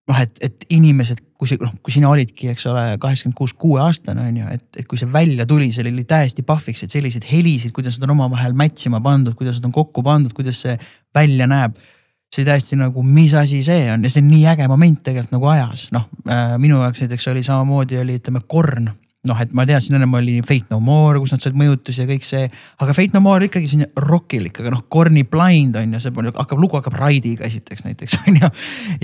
noh, 0.10 0.20
et, 0.22 0.38
et 0.46 0.68
inimesed 0.76 1.22
kui 1.36 1.50
see, 1.50 1.60
noh, 1.62 1.74
kui 1.84 1.94
sina 1.94 2.10
olidki, 2.12 2.50
eks 2.54 2.68
ole, 2.72 2.84
kaheksakümmend 3.02 3.38
kuus, 3.38 3.54
kuueaastane 3.60 4.28
on 4.30 4.38
ju, 4.40 4.52
et, 4.56 4.66
et 4.80 4.88
kui 4.90 5.00
see 5.00 5.10
välja 5.12 5.48
tuli, 5.50 5.68
see 5.74 5.84
oli 5.84 6.06
täiesti 6.08 6.46
pahviks, 6.48 6.86
et 6.86 6.94
selliseid 6.94 7.28
helisid, 7.28 7.74
kuidas 7.76 8.00
nad 8.00 8.08
on 8.08 8.16
omavahel 8.16 8.56
match 8.58 8.88
ima 8.90 9.02
pandud, 9.04 9.36
kuidas 9.38 9.60
nad 9.60 9.68
on 9.70 9.76
kokku 9.76 10.04
pandud, 10.06 10.34
kuidas 10.36 10.62
see 10.66 10.78
välja 11.16 11.50
näeb. 11.52 11.78
see 12.36 12.44
täiesti 12.44 12.76
nagu, 12.76 13.00
mis 13.06 13.32
asi 13.38 13.62
see 13.64 13.86
on 13.94 14.04
ja 14.04 14.10
see 14.12 14.20
on 14.20 14.26
nii 14.28 14.48
äge 14.52 14.66
moment 14.68 14.98
tegelikult 15.06 15.36
nagu 15.38 15.48
ajas, 15.54 15.86
noh 15.96 16.10
äh, 16.28 16.58
minu 16.60 16.82
jaoks 16.82 17.06
näiteks 17.06 17.28
oli 17.32 17.44
samamoodi 17.46 18.00
oli, 18.02 18.18
ütleme, 18.20 18.42
Korn 18.48 18.90
noh, 19.28 19.40
et 19.42 19.54
ma 19.58 19.66
teadsin, 19.68 19.98
ennem 19.98 20.14
oli 20.18 20.36
Fate 20.46 20.72
No 20.72 20.80
More, 20.84 21.20
kus 21.22 21.34
nad 21.34 21.44
said 21.44 21.58
mõjutusi 21.58 22.04
ja 22.04 22.08
kõik 22.10 22.26
see. 22.28 22.48
aga 22.82 22.96
Fate 22.96 23.16
No 23.16 23.22
More 23.26 23.48
ikkagi 23.48 23.70
selline 23.70 23.90
rockilik, 24.06 24.60
aga 24.62 24.74
noh, 24.74 24.84
Corny 24.92 25.26
Blind 25.30 25.78
on 25.80 25.96
ju, 25.96 26.02
see 26.04 26.14
hakkab, 26.26 26.60
lugu 26.62 26.80
hakkab 26.80 26.98
Raidiga 27.00 27.46
esiteks 27.48 27.86
näiteks 27.88 28.18
on 28.22 28.40
ju. 28.42 28.52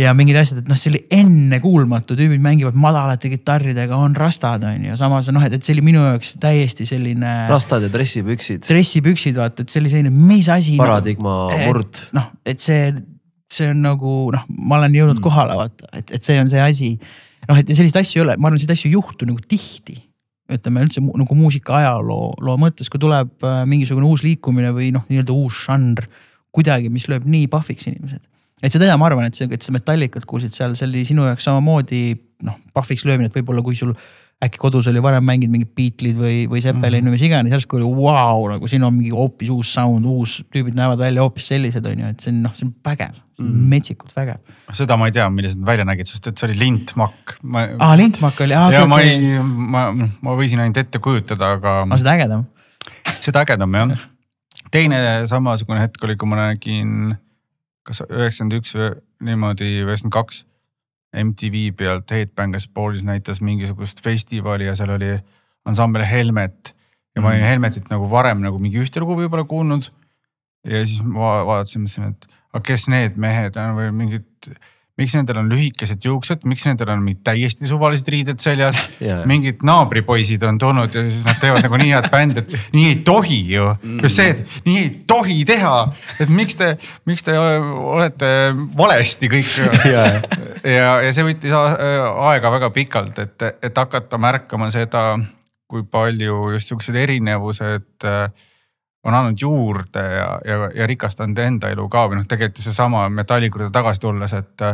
ja 0.01 0.13
mingid 0.17 0.39
asjad, 0.41 0.63
et 0.63 0.71
noh, 0.71 0.79
see 0.79 0.93
oli 0.93 1.03
ennekuulmatu, 1.17 2.17
tüübid 2.19 2.43
mängivad 2.43 2.77
madalate 2.79 3.31
kitarridega, 3.34 3.97
on 3.97 4.17
rastad 4.17 4.65
on 4.67 4.89
ju, 4.91 4.99
samas 4.99 5.31
noh, 5.34 5.47
et, 5.47 5.57
et 5.57 5.65
see 5.65 5.77
oli 5.77 5.86
minu 5.91 6.03
jaoks 6.05 6.36
täiesti 6.41 6.88
selline. 6.89 7.34
rastad 7.51 7.88
ja 7.88 7.91
dressipüksid. 7.93 8.65
dressipüksid 8.67 9.39
vaata, 9.41 9.65
et 9.65 9.73
see 9.73 9.84
oli 9.84 9.93
selline, 9.93 10.13
mis 10.13 10.51
asi. 10.51 10.77
paradigma 10.81 11.41
no, 11.49 11.63
murd. 11.65 12.05
noh, 12.17 12.31
et 12.45 12.62
see, 12.62 12.93
see 13.51 13.73
on 13.73 13.84
nagu 13.86 14.15
noh, 14.36 14.47
ma 14.62 14.81
olen 14.81 15.01
jõudnud 15.01 15.19
mm. 15.19 15.25
kohale 15.25 15.57
vaata, 15.60 15.91
et, 15.97 16.17
et 16.17 16.25
see 16.25 16.39
on 16.41 16.49
see 16.51 16.63
asi 16.63 16.95
noh, 17.49 17.57
et 17.57 17.67
selliseid 17.73 18.01
asju 18.03 18.21
ei 18.21 18.25
ole, 18.25 18.38
ma 18.38 18.49
arvan, 18.49 18.60
selliseid 18.62 18.77
asju 18.77 18.91
ei 18.91 18.97
juhtu 18.97 19.27
nagu 19.29 19.43
tihti 19.49 19.97
ütleme 20.55 20.83
üldse 20.85 21.03
nagu 21.03 21.37
muusika 21.37 21.77
ajaloo, 21.79 22.33
loo 22.43 22.57
mõttes, 22.61 22.89
kui 22.91 23.01
tuleb 23.01 23.45
äh, 23.47 23.61
mingisugune 23.69 24.07
uus 24.07 24.25
liikumine 24.25 24.73
või 24.75 24.91
noh, 24.95 25.05
nii-öelda 25.09 25.35
uus 25.35 25.63
žanr 25.67 26.07
kuidagi, 26.55 26.91
mis 26.91 27.07
lööb 27.11 27.27
nii 27.29 27.47
pahviks 27.51 27.87
inimesed. 27.87 28.23
et 28.61 28.73
seda 28.73 28.97
ma 28.99 29.07
arvan, 29.07 29.29
et 29.29 29.37
see, 29.37 29.47
et 29.51 29.63
sa 29.63 29.73
Metallicat 29.73 30.25
kuulsid 30.29 30.53
seal, 30.53 30.75
see 30.77 30.87
oli 30.89 31.05
sinu 31.07 31.25
jaoks 31.25 31.47
samamoodi 31.47 32.03
noh, 32.45 32.57
pahviks 32.75 33.05
löömine, 33.07 33.31
et 33.31 33.37
võib-olla 33.37 33.63
kui 33.65 33.77
sul 33.77 33.95
äkki 34.41 34.58
kodus 34.58 34.88
oli 34.89 35.01
varem 35.04 35.25
mänginud 35.25 35.54
mingid 35.54 35.69
Beatlesid 35.77 36.17
või, 36.17 36.38
või 36.49 36.62
Zeppelin 36.63 37.04
mm 37.04 37.08
-hmm. 37.08 37.10
või 37.12 37.17
mis 37.17 37.25
iganes, 37.27 37.54
järsku 37.54 37.77
oli 37.77 37.86
vau 37.86 38.08
wow,, 38.08 38.47
nagu 38.56 38.67
siin 38.67 38.84
on 38.84 38.95
mingi 38.95 39.12
hoopis 39.13 39.51
uus 39.54 39.73
sound, 39.73 40.06
uus, 40.06 40.39
tüübid 40.54 40.77
näevad 40.77 40.99
välja 40.99 41.21
hoopis 41.21 41.47
sellised, 41.51 41.86
on 41.86 41.99
ju, 42.01 42.10
et 42.10 42.25
see 42.25 42.34
on 42.34 42.41
noh, 42.47 42.56
see 42.58 42.67
on 42.67 42.73
vägev 42.86 43.13
mm, 43.13 43.45
-hmm. 43.45 43.69
metsikult 43.75 44.15
vägev. 44.15 44.41
seda 44.73 44.97
ma 44.97 45.10
ei 45.12 45.15
tea, 45.17 45.30
millised 45.30 45.62
nad 45.62 45.67
välja 45.67 45.86
nägid, 45.86 46.10
sest 46.10 46.27
et 46.27 46.38
see 46.38 46.49
oli 46.49 46.58
lintmakk. 46.60 47.38
aa, 47.80 47.97
lintmakk 47.97 48.41
oli, 48.41 48.58
aa. 48.58 48.71
ja 48.73 48.86
ma 48.88 49.01
ei, 49.06 49.39
ma, 49.45 49.86
ma 50.21 50.38
võisin 50.38 50.60
ainult 50.60 50.77
ette 50.77 50.99
kujutada, 50.99 51.54
aga. 51.60 51.82
aga 51.86 52.01
seda 52.01 52.17
ägedam. 52.17 52.45
seda 53.19 53.45
ägedam 53.45 53.75
jah. 53.77 53.97
teine 54.71 55.27
samasugune 55.30 55.86
hetk 55.86 56.04
oli, 56.04 56.15
kui 56.15 56.30
ma 56.30 56.47
nägin 56.47 57.17
kas 57.86 58.01
üheksakümmend 58.10 58.58
üks 58.58 58.73
või 58.77 58.95
niimoodi, 59.21 59.69
üheksakümmend 59.86 60.17
kaks 60.17 60.45
MTV 61.12 61.71
pealt 61.78 62.12
Headbangers 62.12 62.69
Ballis 62.71 63.04
näitas 63.04 63.41
mingisugust 63.43 64.00
festivali 64.04 64.69
ja 64.69 64.76
seal 64.80 64.93
oli 64.95 65.15
ansambel 65.67 66.06
Helmet. 66.08 66.76
ja 67.15 67.21
ma 67.21 67.34
olin 67.34 67.41
mm. 67.41 67.50
Helmetit 67.50 67.89
nagu 67.91 68.08
varem 68.10 68.39
nagu 68.39 68.60
mingi 68.60 68.80
ühte 68.80 69.04
lugu 69.04 69.17
võib-olla 69.19 69.43
kuulnud. 69.47 69.89
ja 70.63 70.86
siis 70.86 71.04
ma 71.04 71.41
vaatasin, 71.47 71.84
mõtlesin, 71.84 72.13
et 72.13 72.30
aga 72.54 72.63
kes 72.67 72.88
need 72.91 73.17
mehed 73.19 73.58
on 73.60 73.76
või 73.76 73.91
mingid 73.95 74.54
miks 75.01 75.15
nendel 75.17 75.41
on 75.41 75.49
lühikesed 75.51 76.05
juuksed, 76.05 76.45
miks 76.49 76.65
nendel 76.67 76.93
on 76.93 77.01
mingid 77.05 77.23
täiesti 77.27 77.69
suvalised 77.69 78.07
riided 78.11 78.41
seljas 78.43 78.77
yeah.. 79.01 79.23
mingid 79.29 79.65
naabripoisid 79.67 80.43
on 80.47 80.59
tulnud 80.61 80.95
ja 80.95 81.03
siis 81.07 81.25
nad 81.27 81.39
teevad 81.41 81.65
nagu 81.65 81.79
nii 81.81 81.91
head 81.95 82.09
bändi, 82.13 82.43
et 82.43 82.75
nii 82.75 82.87
ei 82.91 82.99
tohi 83.07 83.39
ju. 83.55 83.67
Mm.. 83.81 83.99
just 84.05 84.21
see, 84.21 84.35
et 84.35 84.67
nii 84.67 84.77
ei 84.83 84.91
tohi 85.09 85.39
teha, 85.47 85.75
et 86.21 86.31
miks 86.31 86.59
te, 86.59 86.73
miks 87.09 87.25
te 87.25 87.37
olete 87.37 88.31
valesti 88.77 89.31
kõik. 89.31 89.51
Yeah. 89.87 90.21
ja, 90.63 90.93
ja 91.05 91.11
see 91.15 91.25
võttis 91.25 91.53
aega 91.55 92.53
väga 92.53 92.71
pikalt, 92.75 93.19
et, 93.23 93.49
et 93.65 93.77
hakata 93.77 94.19
märkama 94.21 94.69
seda, 94.73 95.15
kui 95.71 95.83
palju 95.87 96.51
just 96.55 96.71
siuksed 96.71 96.97
erinevused 96.99 98.07
äh, 98.07 98.47
on 99.03 99.17
andnud 99.17 99.41
juurde 99.41 100.01
ja, 100.01 100.29
ja, 100.45 100.69
ja 100.75 100.87
rikastanud 100.87 101.39
enda 101.41 101.71
elu 101.73 101.87
ka 101.89 102.05
või 102.09 102.19
noh, 102.19 102.27
tegelikult 102.29 102.61
ju 102.61 102.67
seesama 102.67 103.07
metalliga 103.09 103.57
juurde 103.57 103.73
tagasi 103.73 104.03
tulles, 104.03 104.33
et. 104.37 104.65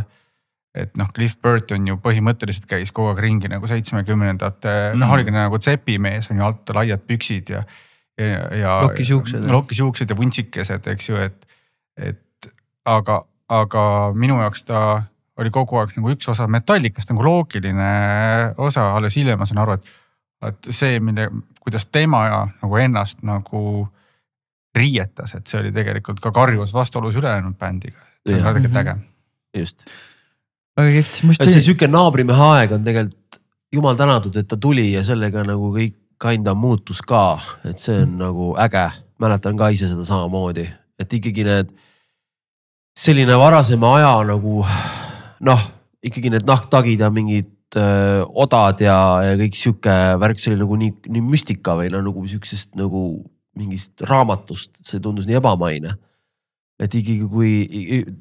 et 0.77 0.97
noh, 0.99 1.07
Cliff 1.15 1.39
Burton 1.41 1.87
ju 1.89 1.95
põhimõtteliselt 2.03 2.67
käis 2.69 2.91
kogu 2.93 3.09
aeg 3.09 3.23
ringi 3.23 3.49
nagu 3.49 3.65
seitsmekümnendate 3.65 4.73
mm., 4.91 4.99
noh 5.01 5.13
oligi 5.15 5.33
nagu 5.33 5.57
tsepimees 5.57 6.29
on 6.31 6.41
ju 6.41 6.45
alt 6.45 6.73
laiad 6.75 7.05
püksid 7.07 7.49
ja. 7.49 7.63
ja, 8.19 8.43
ja. 8.53 8.75
lokkis 8.83 9.09
juuksed. 9.09 9.47
lokkis 9.49 9.79
juuksed 9.81 10.11
ja 10.11 10.17
vuntsikesed, 10.19 10.91
eks 10.93 11.09
ju, 11.09 11.17
et, 11.23 11.47
et 11.97 12.51
aga, 12.85 13.21
aga 13.49 13.83
minu 14.13 14.41
jaoks 14.43 14.67
ta 14.67 14.83
oli 15.37 15.53
kogu 15.53 15.79
aeg 15.79 15.95
nagu 15.97 16.11
üks 16.13 16.29
osa 16.29 16.47
metallikast 16.51 17.11
nagu 17.13 17.25
loogiline 17.25 17.89
osa, 18.57 18.89
alles 18.97 19.17
hiljem 19.17 19.39
ma 19.39 19.47
sain 19.47 19.61
aru, 19.61 19.77
et, 19.77 19.91
et 20.49 20.71
see, 20.73 20.99
mille, 20.99 21.29
kuidas 21.61 21.87
tema 21.89 22.23
ja 22.27 22.39
nagu 22.61 22.81
ennast 22.81 23.23
nagu 23.25 23.87
riietas, 24.79 25.35
et 25.37 25.47
see 25.47 25.59
oli 25.61 25.71
tegelikult 25.75 26.21
ka 26.23 26.31
karjuvas 26.35 26.73
vastuolus 26.75 27.17
ülejäänud 27.19 27.57
bändiga. 27.59 27.99
see 28.27 28.37
on 28.37 28.43
ka 28.43 28.53
tegelikult 28.57 28.81
äge. 28.83 28.95
just. 29.57 29.85
väga 30.77 30.95
kihvt. 30.97 31.21
see 31.41 31.61
sihuke 31.61 31.89
naabrimehe 31.91 32.49
aeg 32.57 32.77
on 32.77 32.83
tegelikult 32.87 33.41
jumal 33.73 33.97
tänatud, 33.99 34.35
et 34.37 34.47
ta 34.47 34.57
tuli 34.57 34.91
ja 34.93 35.03
sellega 35.03 35.43
nagu 35.47 35.71
kõik 35.75 35.97
kinda 36.21 36.53
muutus 36.57 37.01
ka, 37.05 37.39
et 37.67 37.77
see 37.81 38.03
on 38.03 38.17
nagu 38.21 38.53
äge. 38.59 38.87
mäletan 39.19 39.57
ka 39.57 39.69
ise 39.73 39.89
seda 39.89 40.05
samamoodi, 40.05 40.67
et 40.99 41.13
ikkagi 41.13 41.43
need, 41.45 41.71
selline 42.97 43.37
varasema 43.37 43.95
aja 43.97 44.11
nagu 44.29 44.65
noh, 45.41 45.63
ikkagi 46.05 46.29
need 46.33 46.45
nahktagid 46.45 47.01
ja 47.01 47.09
mingid 47.13 47.49
öö, 47.77 48.23
odad 48.45 48.81
ja, 48.81 48.97
ja 49.25 49.33
kõik 49.39 49.57
sihuke 49.57 49.95
värk, 50.21 50.39
see 50.41 50.53
oli 50.53 50.61
nagu 50.61 50.77
nii, 50.79 50.93
nii 51.13 51.23
müstika 51.25 51.75
või 51.79 51.89
no 51.93 52.01
nagu 52.05 52.25
sihukesest 52.29 52.77
nagu 52.79 53.01
mingist 53.58 54.06
raamatust, 54.08 54.78
see 54.86 55.02
tundus 55.04 55.28
nii 55.28 55.39
ebamaine. 55.41 55.96
et 56.78 56.93
ikkagi, 56.93 57.26
kui 57.26 57.52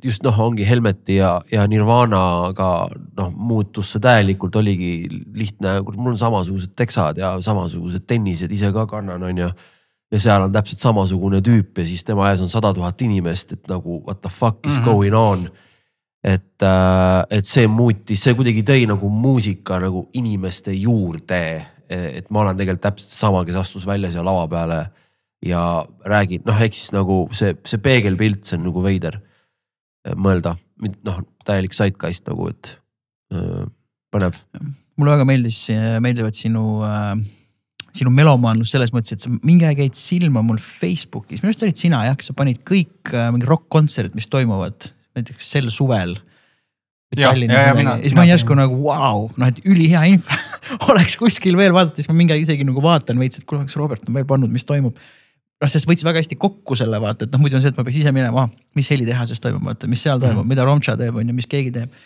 just 0.00 0.22
noh, 0.24 0.38
ongi 0.40 0.64
Helmeti 0.64 1.18
ja, 1.18 1.34
ja 1.52 1.66
Nirvanaga 1.68 2.88
noh, 3.18 3.28
muutus 3.36 3.90
see 3.92 4.00
täielikult, 4.00 4.56
oligi 4.56 5.10
lihtne, 5.36 5.82
mul 5.92 6.14
on 6.14 6.20
samasugused 6.20 6.72
teksad 6.72 7.20
ja 7.20 7.34
samasugused 7.44 8.06
tennised 8.08 8.52
ise 8.52 8.72
ka 8.72 8.86
kannan, 8.88 9.26
on 9.28 9.42
ju 9.44 9.50
ja 10.12 10.20
seal 10.22 10.46
on 10.46 10.54
täpselt 10.54 10.82
samasugune 10.82 11.40
tüüp 11.44 11.80
ja 11.80 11.86
siis 11.86 12.04
tema 12.06 12.30
ees 12.30 12.42
on 12.42 12.50
sada 12.50 12.72
tuhat 12.74 13.00
inimest, 13.02 13.56
et 13.56 13.70
nagu 13.70 14.00
what 14.06 14.22
the 14.22 14.30
fuck 14.30 14.66
is 14.66 14.76
mm 14.76 14.78
-hmm. 14.78 14.84
going 14.84 15.14
on. 15.14 15.48
et, 16.24 16.62
äh, 16.62 17.24
et 17.30 17.44
see 17.44 17.66
muutis, 17.66 18.22
see 18.22 18.34
kuidagi 18.34 18.62
tõi 18.62 18.86
nagu 18.86 19.08
muusika 19.08 19.78
nagu 19.78 20.08
inimeste 20.12 20.72
juurde. 20.72 21.66
et 21.88 22.30
ma 22.30 22.40
olen 22.40 22.56
tegelikult 22.56 22.82
täpselt 22.82 23.10
sama, 23.10 23.44
kes 23.44 23.54
astus 23.54 23.86
välja 23.86 24.10
seal 24.10 24.24
lava 24.24 24.48
peale 24.48 24.90
ja 25.44 25.62
räägin, 26.08 26.44
noh, 26.46 26.60
ehk 26.62 26.74
siis 26.74 26.92
nagu 26.96 27.24
see, 27.36 27.54
see 27.68 27.82
peegelpilt, 27.82 28.44
see 28.46 28.58
on 28.58 28.68
nagu 28.68 28.82
veider 28.84 29.20
mõelda, 30.14 30.54
noh, 31.06 31.22
täielik 31.46 31.74
zeitgeist 31.74 32.28
nagu, 32.30 32.48
et 32.52 32.76
äh, 33.34 33.64
põnev. 34.14 34.38
mulle 34.96 35.16
väga 35.16 35.26
meeldis, 35.28 35.58
meeldivad 36.00 36.38
sinu 36.38 36.80
äh, 36.86 37.16
sinu 37.96 38.12
melomaanlus 38.14 38.72
selles 38.74 38.92
mõttes, 38.94 39.16
et 39.16 39.24
sa 39.24 39.32
mingi 39.32 39.66
aeg 39.68 39.80
jäid 39.84 39.98
silma 39.98 40.42
mul 40.44 40.60
Facebookis, 40.62 41.40
minu 41.40 41.52
arust 41.52 41.64
olid 41.66 41.80
sina 41.80 42.02
jah, 42.08 42.16
sa 42.24 42.36
panid 42.36 42.62
kõik 42.66 43.12
äh, 43.12 43.28
mingi 43.34 43.48
rokk-kontserdid, 43.48 44.16
mis 44.18 44.28
toimuvad 44.32 44.90
näiteks 45.16 45.50
sel 45.56 45.68
suvel. 45.72 46.16
ja, 47.16 47.30
ja, 47.32 47.60
ja 47.68 47.74
mina. 47.76 47.96
siis 48.02 48.16
ma 48.16 48.24
olin 48.24 48.32
järsku 48.34 48.56
nagu 48.58 48.80
vau 48.82 48.96
wow,, 48.98 49.28
noh 49.38 49.52
et 49.52 49.60
ülihea 49.64 50.02
info 50.10 50.36
oleks 50.90 51.16
kuskil 51.20 51.56
veel 51.58 51.74
vaadata, 51.76 52.00
siis 52.00 52.10
ma 52.10 52.18
mingi 52.18 52.34
aeg 52.34 52.44
isegi 52.44 52.66
nagu 52.66 52.82
vaatan 52.84 53.20
veits, 53.22 53.40
et 53.40 53.48
kuule, 53.48 53.64
kas 53.68 53.78
Robert 53.80 54.08
on 54.10 54.18
veel 54.18 54.28
pannud, 54.28 54.52
mis 54.52 54.66
toimub 54.66 54.98
noh, 55.62 55.70
sest 55.72 55.88
võttis 55.88 56.06
väga 56.06 56.22
hästi 56.22 56.38
kokku 56.40 56.76
selle 56.78 57.00
vaata, 57.02 57.26
et 57.26 57.32
noh, 57.32 57.42
muidu 57.42 57.58
on 57.58 57.64
see, 57.64 57.72
et 57.72 57.78
ma 57.78 57.86
peaks 57.86 58.02
ise 58.02 58.12
minema, 58.14 58.46
mis 58.76 58.90
helitehases 58.92 59.40
toimub, 59.42 59.64
vaata, 59.70 59.88
mis 59.90 60.02
seal 60.04 60.20
toimub 60.20 60.42
mm, 60.42 60.44
-hmm. 60.44 60.52
mida 60.52 60.68
Romcha 60.68 60.96
teeb, 61.00 61.16
on 61.16 61.26
ju, 61.26 61.36
mis 61.36 61.48
keegi 61.50 61.72
teeb. 61.74 62.04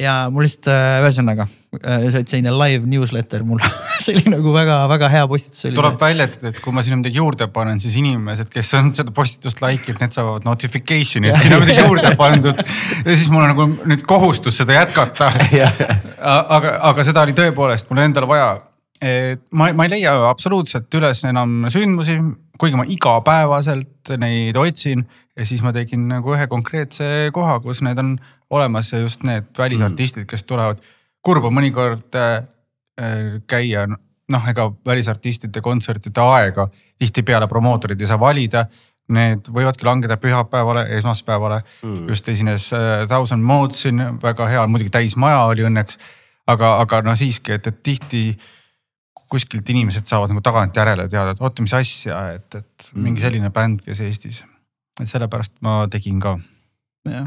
ja 0.00 0.26
mul 0.26 0.42
lihtsalt 0.42 0.66
äh, 0.74 1.04
ühesõnaga 1.04 1.44
äh,, 1.46 2.06
see 2.10 2.18
oli 2.18 2.30
selline 2.30 2.52
live 2.58 2.88
newsletter 2.90 3.44
mul 3.46 3.60
see 4.02 4.16
oli 4.16 4.32
nagu 4.32 4.54
väga-väga 4.54 5.10
hea 5.12 5.28
postitus. 5.30 5.74
tuleb 5.74 6.00
välja, 6.00 6.26
et, 6.26 6.42
et 6.50 6.60
kui 6.62 6.74
ma 6.74 6.82
sinna 6.82 6.98
midagi 6.98 7.20
juurde 7.20 7.46
panen, 7.54 7.78
siis 7.82 7.94
inimesed, 8.02 8.50
kes 8.50 8.74
on 8.78 8.90
seda 8.94 9.14
postitust 9.14 9.62
like 9.62 9.90
inud, 9.90 10.02
need 10.02 10.14
saavad 10.14 10.46
notification'i, 10.46 11.30
et 11.30 11.46
sinna 11.46 11.62
midagi 11.62 11.86
juurde 11.86 12.14
pandud. 12.18 12.62
ja 13.04 13.16
siis 13.16 13.30
mul 13.30 13.46
on 13.46 13.54
nagu 13.54 13.68
nüüd 13.90 14.06
kohustus 14.06 14.58
seda 14.62 14.78
jätkata 14.80 15.32
aga, 16.58 16.78
aga 16.90 17.06
seda 17.06 17.26
oli 17.26 17.34
tõepoolest 17.38 17.90
mul 17.90 18.02
endal 18.06 18.30
vaja 18.30 18.54
et 19.04 19.42
ma, 19.52 19.68
ma 19.76 19.86
ei 19.86 19.92
leia 19.96 20.14
absoluutselt 20.28 20.92
üles 20.98 21.24
enam 21.28 21.66
sündmusi, 21.72 22.16
kuigi 22.60 22.78
ma 22.78 22.86
igapäevaselt 22.88 24.14
neid 24.20 24.56
otsin 24.60 25.04
ja 25.36 25.46
siis 25.46 25.62
ma 25.64 25.72
tegin 25.74 26.06
nagu 26.10 26.34
ühe 26.34 26.46
konkreetse 26.50 27.30
koha, 27.34 27.58
kus 27.64 27.82
need 27.86 28.00
on 28.00 28.14
olemas 28.54 28.92
ja 28.92 29.02
just 29.02 29.24
need 29.26 29.50
välisartistid, 29.58 30.26
kes 30.30 30.46
tulevad. 30.48 30.82
kurb 31.24 31.44
on 31.48 31.54
mõnikord 31.56 32.16
äh, 32.20 32.42
käia, 33.48 33.86
noh, 33.88 34.48
ega 34.48 34.68
välisartistide 34.86 35.62
kontsertide 35.64 36.20
aega 36.20 36.68
tihtipeale 36.98 37.48
promootorid 37.48 38.00
ei 38.00 38.10
saa 38.10 38.20
valida. 38.20 38.66
Need 39.14 39.50
võivadki 39.52 39.84
langeda 39.84 40.16
pühapäevale, 40.16 40.86
esmaspäevale 40.96 41.58
mm., 41.82 42.06
just 42.08 42.28
esines 42.28 42.70
äh, 42.72 43.06
Thousand 43.08 43.44
Modes 43.44 43.82
siin 43.84 44.00
väga 44.22 44.46
hea, 44.48 44.66
muidugi 44.66 44.92
täismaja 44.94 45.42
oli 45.50 45.66
õnneks 45.68 45.98
aga, 46.50 46.74
aga 46.82 47.00
no 47.04 47.14
siiski, 47.18 47.56
et, 47.56 47.68
et 47.70 47.82
tihti 47.84 48.24
kuskilt 49.32 49.68
inimesed 49.70 50.06
saavad 50.06 50.30
nagu 50.32 50.40
tagantjärele 50.44 51.08
teada, 51.08 51.32
et 51.34 51.40
oota, 51.40 51.62
mis 51.64 51.72
asja, 51.74 52.18
et, 52.36 52.54
et 52.54 52.90
mingi 52.94 53.20
Mhm. 53.20 53.24
selline 53.26 53.50
bänd, 53.50 53.80
kes 53.84 54.00
Eestis. 54.00 54.44
et 55.00 55.08
sellepärast 55.10 55.52
ma 55.60 55.86
tegin 55.90 56.20
ka. 56.20 56.36
jah. 57.08 57.26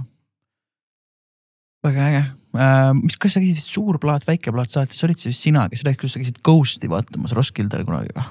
väga 1.86 2.08
äge 2.10 2.24
äh,, 2.58 2.94
mis, 2.98 3.16
kas 3.22 3.34
sa 3.38 3.40
käisid 3.44 3.64
Suur 3.64 4.00
plaat, 4.02 4.26
väike 4.28 4.52
plaat 4.52 4.70
saates, 4.74 5.04
olid 5.06 5.20
see 5.22 5.30
vist 5.32 5.44
sina, 5.46 5.68
kes 5.70 5.84
rääkis, 5.86 6.02
kus 6.02 6.16
sa 6.18 6.22
käisid 6.24 6.40
Ghosti 6.44 6.90
vaatamas 6.92 7.36
Roskildel 7.38 7.86
kunagi 7.88 8.12
või? 8.18 8.26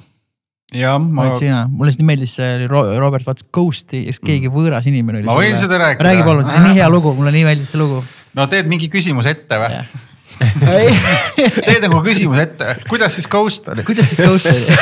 ja 0.74 0.96
ma, 0.98 1.22
olid 1.28 1.38
sina, 1.38 1.60
mulle 1.70 1.92
nii 1.94 2.08
meeldis 2.08 2.34
see 2.40 2.48
oli 2.56 2.66
Ro- 2.70 2.98
Robert 2.98 3.26
vaatas 3.28 3.46
Ghosti 3.54 4.02
ja 4.08 4.12
siis 4.12 4.20
keegi 4.24 4.50
võõras 4.52 4.88
inimene 4.90 5.20
oli. 5.22 5.28
ma 5.28 5.36
võin 5.38 5.54
seda 5.60 5.78
rääkida. 5.78 6.08
räägi 6.08 6.24
palun, 6.26 6.44
see 6.48 6.58
on 6.58 6.66
nii 6.70 6.80
hea 6.80 6.88
lugu, 6.90 7.14
mulle 7.14 7.32
nii 7.36 7.44
meeldis 7.46 7.70
see 7.70 7.78
lugu. 7.80 8.02
no 8.34 8.46
teed 8.50 8.66
mingi 8.72 8.88
küsimuse 8.92 9.30
ette 9.36 9.60
või? 9.62 9.84
Kuidas 10.26 11.62
teed 11.66 11.86
nagu 11.86 12.02
küsimuse 12.04 12.42
ette, 12.48 12.76
kuidas 12.90 13.14
siis 13.14 13.28
Ghost 13.30 13.68
oli? 13.72 13.84
siis 14.02 14.20
Ghost 14.20 14.50
oli? 14.50 14.66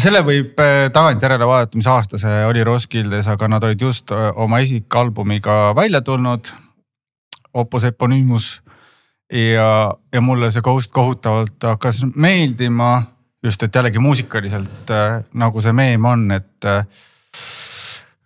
selle 0.00 0.22
võib 0.24 0.58
äh, 0.62 0.88
tagantjärele 0.92 1.46
vaadata, 1.46 1.78
mis 1.78 1.88
aasta 1.90 2.20
see 2.20 2.42
oli 2.48 2.64
Roskildes, 2.64 3.28
aga 3.28 3.48
nad 3.50 3.64
olid 3.66 3.82
just 3.84 4.12
äh, 4.14 4.30
oma 4.40 4.62
esikalbumiga 4.64 5.74
välja 5.76 6.00
tulnud. 6.00 6.52
Opus 7.52 7.84
Eponymous 7.84 8.62
ja, 9.32 9.92
ja 10.12 10.20
mulle 10.24 10.48
see 10.50 10.64
Ghost 10.64 10.92
kohutavalt 10.92 11.62
hakkas 11.68 12.00
meeldima 12.14 13.02
just, 13.44 13.62
et 13.62 13.74
jällegi 13.74 14.00
muusikaliselt 14.00 14.90
äh, 14.90 15.20
nagu 15.34 15.60
see 15.60 15.74
meem 15.76 16.04
on, 16.08 16.30
et 16.32 16.70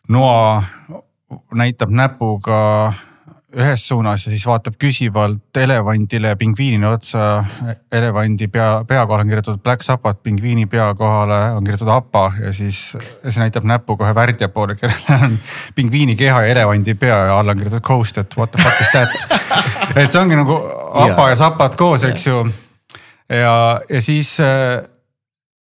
noa 0.09 0.63
näitab 1.59 1.91
näpuga 1.91 2.93
ühes 3.57 3.89
suunas 3.89 4.27
ja 4.27 4.33
siis 4.33 4.45
vaatab 4.47 4.75
küsivalt 4.81 5.57
elevandile 5.57 6.29
ja 6.33 6.37
pingviinile 6.37 6.89
otsa. 6.89 7.45
elevandi 7.93 8.49
pea, 8.53 8.85
pea 8.89 9.07
kohale 9.07 9.25
on 9.25 9.29
kirjutatud 9.29 9.63
Black 9.63 9.83
Sabbath, 9.83 10.21
pingviini 10.23 10.67
pea 10.67 10.95
kohale 10.95 11.39
on 11.57 11.65
kirjutatud 11.65 11.93
APA 11.95 12.33
ja 12.41 12.53
siis 12.53 12.97
ja 13.25 13.31
see 13.33 13.41
näitab 13.41 13.65
näpuga 13.65 14.05
ühe 14.07 14.15
värdja 14.15 14.49
poole, 14.53 14.77
kellel 14.77 15.23
on 15.25 15.39
pingviini 15.75 16.17
keha 16.17 16.43
ja 16.45 16.53
elevandi 16.57 16.95
pea 16.95 17.23
ja 17.31 17.39
all 17.39 17.49
on 17.49 17.57
kirjutatud 17.57 17.87
Ghost, 17.87 18.19
et 18.19 18.37
what 18.37 18.53
the 18.53 18.63
fuck 18.63 18.81
is 18.81 18.93
that. 18.93 19.41
et 20.03 20.11
see 20.11 20.21
ongi 20.21 20.37
nagu 20.37 20.59
APA 21.07 21.31
ja 21.33 21.41
Zapad 21.41 21.79
koos, 21.81 22.05
eks 22.05 22.27
ju. 22.27 22.43
ja, 23.33 23.57
ja 23.89 24.03
siis 24.03 24.37
äh, 24.41 24.83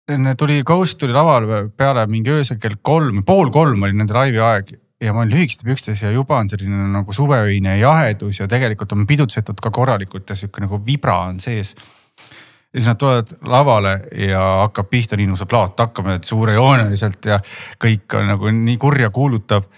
enne 0.09 0.35
tuli 0.35 0.63
Ghost 0.67 0.99
tuli 0.99 1.15
lavale 1.15 1.69
peale 1.77 2.07
mingi 2.11 2.35
öösel 2.35 2.59
kell 2.63 2.81
kolm, 2.83 3.23
pool 3.27 3.55
kolm 3.55 3.87
oli 3.87 3.95
nende 3.95 4.15
laivi 4.17 4.43
aeg 4.43 4.75
ja 5.01 5.13
ma 5.13 5.23
olin 5.23 5.35
lühikeste 5.35 5.67
pükstes 5.67 6.01
ja 6.03 6.11
juba 6.15 6.39
on 6.41 6.49
selline 6.49 6.89
nagu 6.93 7.13
suveöine 7.13 7.77
jahedus 7.79 8.41
ja 8.41 8.49
tegelikult 8.49 8.95
on 8.97 9.07
pidutsetud 9.09 9.61
ka 9.63 9.73
korralikult 9.75 10.31
ja 10.31 10.39
sihuke 10.39 10.65
nagu 10.65 10.81
vibra 10.87 11.19
on 11.29 11.41
sees. 11.41 11.75
ja 11.77 12.81
siis 12.81 12.89
nad 12.89 13.01
tulevad 13.01 13.35
lavale 13.45 13.95
ja 14.29 14.43
hakkab 14.65 14.89
pihta 14.91 15.19
nii 15.21 15.37
see 15.37 15.51
plaat 15.51 15.85
hakkama 15.85 16.17
et 16.17 16.29
suurejooneliselt 16.29 17.29
ja 17.29 17.41
kõik 17.83 18.17
on 18.17 18.31
nagu 18.33 18.53
nii 18.53 18.77
kurja 18.81 19.11
kuulutav. 19.11 19.69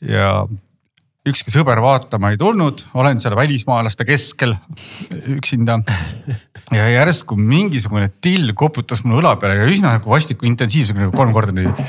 ja 0.00 0.46
ükski 1.28 1.52
sõber 1.52 1.80
vaatama 1.80 2.32
ei 2.32 2.36
tulnud, 2.40 2.82
olen 3.00 3.20
seal 3.20 3.36
välismaalaste 3.36 4.04
keskel 4.04 4.56
üksinda. 5.36 5.80
ja 6.72 6.88
järsku 6.88 7.36
mingisugune 7.36 8.08
till 8.20 8.54
koputas 8.56 9.04
mulle 9.04 9.20
õla 9.20 9.36
peale 9.36 9.60
ja 9.60 9.68
üsna 9.68 9.98
nagu 9.98 10.10
vastiku 10.10 10.48
intensiivsusega 10.48 11.04
nagu 11.04 11.16
kolm 11.16 11.36
korda 11.36 11.52
niimoodi 11.52 11.84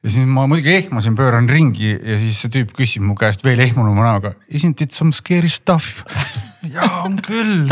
ja 0.00 0.12
siis 0.12 0.26
ma 0.28 0.46
muidugi 0.48 0.74
ehmasin, 0.78 1.16
pööran 1.18 1.48
ringi 1.50 1.92
ja 1.92 2.18
siis 2.20 2.40
see 2.42 2.52
tüüp 2.56 2.74
küsib 2.76 3.04
mu 3.04 3.16
käest 3.20 3.44
veel 3.44 3.60
ehmunuma 3.66 4.06
näoga. 4.06 4.34
Isn't 4.48 4.80
it 4.84 4.96
some 4.96 5.12
scary 5.16 5.50
stuff? 5.52 6.04
jaa 6.74 7.04
on 7.06 7.16
küll, 7.24 7.70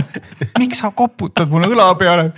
miks 0.59 0.81
sa 0.83 0.93
koputad 0.97 1.53
mulle 1.53 1.71
õla 1.73 1.93
peale? 2.01 2.33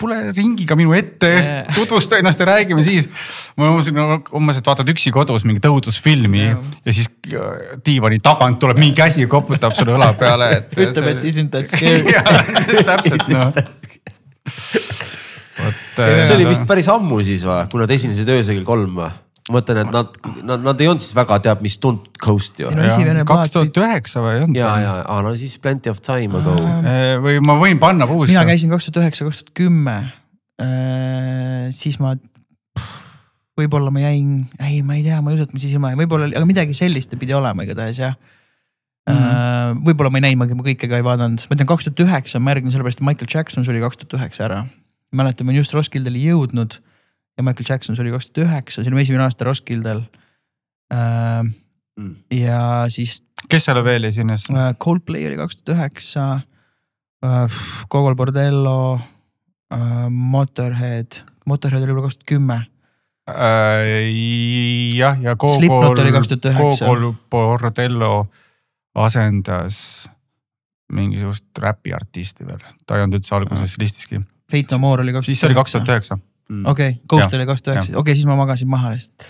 tule 0.00 0.16
ringiga 0.34 0.76
minu 0.78 0.94
ette, 0.96 1.30
tutvusta 1.76 2.18
ennast 2.18 2.40
ja 2.40 2.46
räägime 2.48 2.82
siis. 2.82 3.08
ma 3.56 3.68
umbes 3.70 3.90
nagu 3.94 4.36
umbes, 4.38 4.60
et 4.60 4.66
vaatad 4.66 4.88
üksi 4.90 5.12
kodus 5.14 5.44
mingit 5.46 5.68
õudusfilmi 5.68 6.40
ja. 6.42 6.56
ja 6.86 6.94
siis 6.96 7.10
äh, 7.28 7.76
diivani 7.86 8.20
tagant 8.24 8.58
tuleb 8.62 8.80
mingi 8.80 8.96
käsi 8.96 9.26
ja 9.26 9.30
koputab 9.30 9.76
sulle 9.76 9.94
õla 9.98 10.12
peale, 10.18 10.50
et. 10.56 10.74
ütleb, 10.86 11.12
et 11.12 11.28
isn't 11.30 11.52
that 11.54 11.70
scary. 11.70 12.16
täpselt 12.90 13.28
noh. 13.34 13.52
see 16.00 16.36
oli 16.36 16.46
vist 16.50 16.66
päris 16.68 16.88
ammu 16.92 17.20
siis 17.26 17.44
või, 17.46 17.66
kui 17.72 17.82
nad 17.82 17.92
esinesid 17.96 18.30
öösel 18.36 18.60
kell 18.60 18.68
kolm 18.68 18.96
või? 19.00 19.10
ma 19.50 19.56
mõtlen, 19.56 19.80
et 19.82 19.92
nad, 19.94 20.16
nad, 20.46 20.62
nad 20.62 20.82
ei 20.82 20.88
olnud 20.90 21.02
siis 21.02 21.16
väga 21.16 21.40
teab 21.42 21.62
mis 21.64 21.78
tuntud 21.82 22.20
Ghost 22.22 22.60
ju 22.60 22.70
kaks 23.26 23.54
tuhat 23.54 23.82
üheksa 23.82 24.22
või 24.24 24.36
ei 24.36 24.42
olnud? 24.44 24.60
ja, 24.60 24.72
ja, 24.84 24.96
aa 25.02 25.20
no 25.26 25.34
siis 25.38 25.56
plenty 25.62 25.92
of 25.92 26.02
time 26.04 26.40
ago. 26.40 26.56
või 27.24 27.38
ma 27.44 27.56
võin 27.60 27.80
panna 27.82 28.08
puusse. 28.10 28.34
mina 28.34 28.46
käisin 28.48 28.72
kaks 28.72 28.90
tuhat 28.90 29.04
üheksa, 29.04 29.26
kaks 29.28 29.42
tuhat 29.42 29.54
kümme. 29.62 29.96
siis 31.74 31.98
ma, 32.02 32.14
võib-olla 33.58 33.92
ma 33.94 34.04
jäin, 34.04 34.44
ei, 34.60 34.82
ma 34.86 34.98
ei 34.98 35.06
tea, 35.06 35.22
ma 35.24 35.32
ei 35.32 35.40
usu, 35.40 35.48
et 35.48 35.56
ma 35.56 35.62
siis 35.62 35.74
ilma 35.74 35.94
jäin, 35.94 36.02
võib-olla 36.04 36.30
aga 36.30 36.46
midagi 36.48 36.76
sellist 36.76 37.16
pidi 37.20 37.34
olema 37.36 37.66
igatahes 37.66 38.04
jah 38.04 38.14
mm. 39.08 39.16
-hmm. 39.16 39.80
võib-olla 39.86 40.12
ma 40.12 40.20
ei 40.20 40.26
näinud, 40.28 40.54
ma 40.58 40.66
kõike 40.66 40.90
ka 40.90 41.00
ei 41.00 41.06
vaadanud, 41.06 41.46
ma 41.48 41.56
ütlen 41.56 41.70
kaks 41.70 41.88
tuhat 41.88 42.04
üheksa 42.06 42.38
on 42.40 42.46
märgiline 42.46 42.74
sellepärast, 42.74 43.00
et 43.00 43.06
Michael 43.06 43.30
Jackson 43.34 43.66
suri 43.66 43.82
kaks 43.82 44.00
tuhat 44.02 44.20
üheksa 44.20 44.46
ära. 44.48 44.60
mäletan, 45.16 45.46
ma 45.46 45.52
olin 45.52 45.62
just 45.62 45.74
Roskildele 45.74 46.20
jõudnud 46.22 46.78
ja 47.38 47.44
Michael 47.44 47.68
Jackson 47.68 47.98
suri 47.98 48.12
kaks 48.12 48.30
tuhat 48.30 48.46
üheksa, 48.46 48.82
see 48.82 48.90
oli 48.90 48.98
mu 48.98 49.04
esimene 49.04 49.26
aasta 49.26 49.48
Roskildel. 49.48 50.04
Mm. 52.00 52.14
ja 52.34 52.60
siis 52.90 53.20
kes 53.50 53.68
seal 53.68 53.78
veel 53.86 54.08
esines? 54.08 54.48
Äh, 54.50 54.72
Coldplay 54.82 55.26
oli 55.28 55.38
kaks 55.38 55.60
tuhat 55.60 55.76
üheksa, 55.76 56.26
Gogol 57.92 58.16
Bordello, 58.18 59.00
Motorhead, 60.10 61.20
Motorhead 61.46 61.84
oli 61.84 61.92
võib-olla 61.92 62.08
kaks 62.08 62.20
tuhat 62.20 62.30
kümme. 62.32 62.58
Äh, 63.30 64.08
jah, 64.96 65.18
ja 65.22 65.36
Gogol 65.38 65.92
oli 65.92 66.14
2009., 66.16 66.86
Gogol 66.86 67.12
Bordello 67.30 68.14
asendas 68.98 70.08
mingisugust 70.90 71.58
räpiartisti 71.62 72.46
veel, 72.46 72.62
ta 72.86 72.96
ei 72.96 73.04
olnud 73.04 73.20
üldse 73.20 73.36
alguses 73.36 73.76
listiski, 73.78 74.18
Fate 74.50 74.74
No 74.74 74.78
More 74.82 75.06
oli 75.06 75.16
kaks 75.16 75.30
siis 75.30 75.40
see 75.40 75.50
oli 75.50 75.58
kaks 75.58 75.76
tuhat 75.76 75.92
üheksa. 75.94 76.18
okei, 76.72 76.96
Ghost 77.08 77.36
oli 77.38 77.46
kaks 77.48 77.62
tuhat 77.62 77.80
üheksa, 77.80 77.98
okei, 78.00 78.16
siis 78.18 78.28
ma 78.30 78.38
magasin 78.40 78.70
maha 78.70 78.94
lihtsalt. 78.94 79.28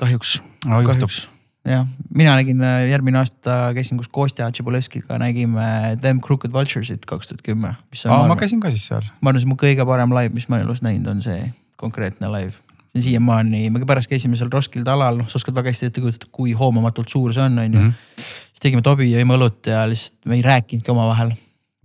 kahjuks, 0.00 0.38
kahjuks 0.64 1.26
jah, 1.68 1.86
mina 2.14 2.34
nägin 2.38 2.62
äh, 2.64 2.86
järgmine 2.90 3.20
aasta 3.20 3.56
käisin 3.76 3.98
koos 3.98 4.08
Kostja 4.08 4.50
Tšibuleskiga 4.52 5.18
nägime 5.20 5.96
Them 6.00 6.20
Crooked 6.24 6.52
Vultures'it 6.54 7.04
kaks 7.06 7.28
tuhat 7.28 7.42
kümme, 7.44 7.74
mis 7.90 8.06
on, 8.06 8.14
aa, 8.14 8.28
ma 8.30 8.36
käisin 8.38 8.60
ka 8.62 8.70
siis 8.74 8.86
seal. 8.90 9.04
ma 9.20 9.32
arvan, 9.32 9.42
see 9.42 9.48
on 9.48 9.54
mu 9.54 9.58
kõige 9.60 9.86
parem 9.88 10.14
live, 10.16 10.34
mis 10.36 10.48
ma 10.48 10.60
elus 10.62 10.82
näinud, 10.84 11.10
on 11.10 11.22
see 11.24 11.50
konkreetne 11.80 12.30
live. 12.32 12.56
siiamaani, 12.98 13.68
me 13.70 13.84
pärast 13.86 14.10
käisime 14.10 14.38
seal 14.38 14.50
Roskilde 14.52 14.90
alal, 14.90 15.20
noh, 15.20 15.28
sa 15.30 15.38
oskad 15.38 15.56
väga 15.58 15.70
hästi 15.74 15.90
ette 15.90 16.02
kujutada, 16.02 16.30
kui 16.34 16.54
hoomamatult 16.56 17.12
suur 17.12 17.34
see 17.36 17.44
on, 17.44 17.58
on 17.58 17.74
ju. 17.74 17.82
Mhm. 17.84 18.24
siis 18.52 18.64
tegime 18.64 18.82
tobi, 18.82 19.10
jõime 19.12 19.36
õlut 19.36 19.70
ja 19.70 19.84
lihtsalt 19.90 20.18
me 20.26 20.38
ei 20.38 20.42
rääkinudki 20.46 20.94
omavahel. 20.94 21.34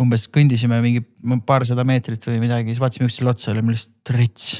Umbes 0.04 0.28
kõndisime 0.34 0.80
mingi 0.84 1.04
paarsada 1.48 1.86
meetrit 1.88 2.28
või 2.30 2.42
midagi, 2.44 2.74
siis 2.74 2.84
vaatasime 2.84 3.10
üksteisele 3.10 3.34
otsa, 3.34 3.52
olime 3.54 3.76
lihtsalt 3.76 4.14
rits. 4.18 4.54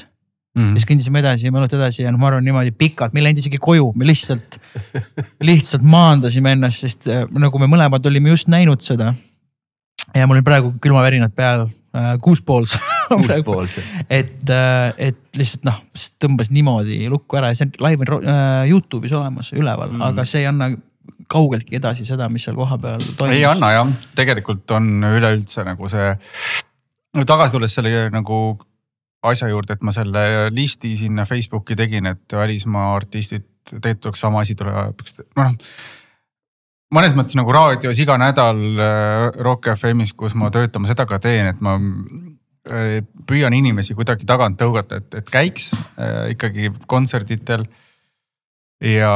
Mhm. 0.54 0.76
siis 0.78 0.86
kõndisime 0.86 1.18
edasi, 1.18 1.50
õlut 1.50 1.72
edasi 1.74 2.04
ja 2.04 2.12
noh, 2.14 2.20
ma 2.22 2.28
arvan 2.28 2.44
niimoodi 2.46 2.70
pikalt, 2.78 3.10
me 3.14 3.18
ei 3.18 3.24
läinud 3.26 3.40
isegi 3.42 3.58
koju, 3.58 3.88
me 3.98 4.06
lihtsalt, 4.06 4.60
lihtsalt 5.48 5.82
maandasime 5.82 6.52
ennast, 6.54 6.84
sest 6.84 7.08
äh, 7.10 7.24
nagu 7.42 7.58
me 7.58 7.66
mõlemad 7.72 8.06
olime 8.06 8.30
just 8.30 8.46
näinud 8.52 8.84
seda. 8.84 9.10
ja 10.14 10.28
mul 10.30 10.38
on 10.38 10.46
praegu 10.46 10.70
külmavärinad 10.78 11.34
peal 11.34 11.66
äh, 11.66 12.12
kuuspools 12.22 12.76
kuuspoolse. 13.10 13.82
et, 14.06 14.46
et 15.02 15.18
lihtsalt 15.34 15.66
noh, 15.66 15.82
tõmbas 16.22 16.54
niimoodi 16.54 17.02
lukku 17.10 17.40
ära 17.40 17.50
ja 17.50 17.58
see 17.58 17.72
on 17.72 17.88
live 17.88 18.06
on 18.06 18.22
äh, 18.22 18.70
Youtube'is 18.70 19.16
olemas 19.18 19.50
üleval 19.58 19.90
mm., 19.90 20.06
aga 20.06 20.28
see 20.28 20.44
ei 20.44 20.52
anna 20.52 20.70
kaugeltki 21.30 21.78
edasi 21.80 22.06
seda, 22.06 22.28
mis 22.32 22.44
seal 22.46 22.56
kohapeal 22.58 23.00
toimus. 23.18 23.36
ei 23.36 23.44
anna 23.48 23.72
jah, 23.74 23.90
tegelikult 24.16 24.70
on 24.76 25.08
üleüldse 25.08 25.64
nagu 25.66 25.88
see, 25.92 26.12
no 27.16 27.26
tagasi 27.28 27.54
tulles 27.54 27.74
selle 27.76 28.06
nagu 28.12 28.38
asja 29.24 29.48
juurde, 29.48 29.76
et 29.76 29.84
ma 29.84 29.92
selle 29.94 30.24
listi 30.52 30.94
sinna 31.00 31.24
Facebooki 31.28 31.76
tegin, 31.78 32.06
et 32.10 32.36
välismaa 32.36 32.92
artistid, 32.96 33.46
tegelikult 33.70 34.02
tuleks 34.08 34.24
sama 34.26 34.42
asi 34.44 34.56
tuleb, 34.58 35.04
noh. 35.38 35.54
mõnes 36.94 37.16
mõttes 37.16 37.38
nagu 37.38 37.54
raadios 37.54 38.00
iga 38.02 38.18
nädal 38.20 38.60
äh, 38.76 39.30
Rock 39.46 39.72
FM-is, 39.74 40.12
kus 40.18 40.36
ma 40.38 40.52
töötan, 40.54 40.84
ma 40.84 40.90
seda 40.90 41.06
ka 41.08 41.20
teen, 41.24 41.48
et 41.54 41.62
ma 41.64 41.78
äh, 41.78 43.00
püüan 43.28 43.56
inimesi 43.56 43.96
kuidagi 43.96 44.28
tagant 44.28 44.60
tõugata, 44.60 45.00
et, 45.00 45.08
et 45.22 45.32
käiks 45.32 45.72
äh, 45.72 46.34
ikkagi 46.36 46.74
kontserditel 46.90 47.64
ja 48.84 49.10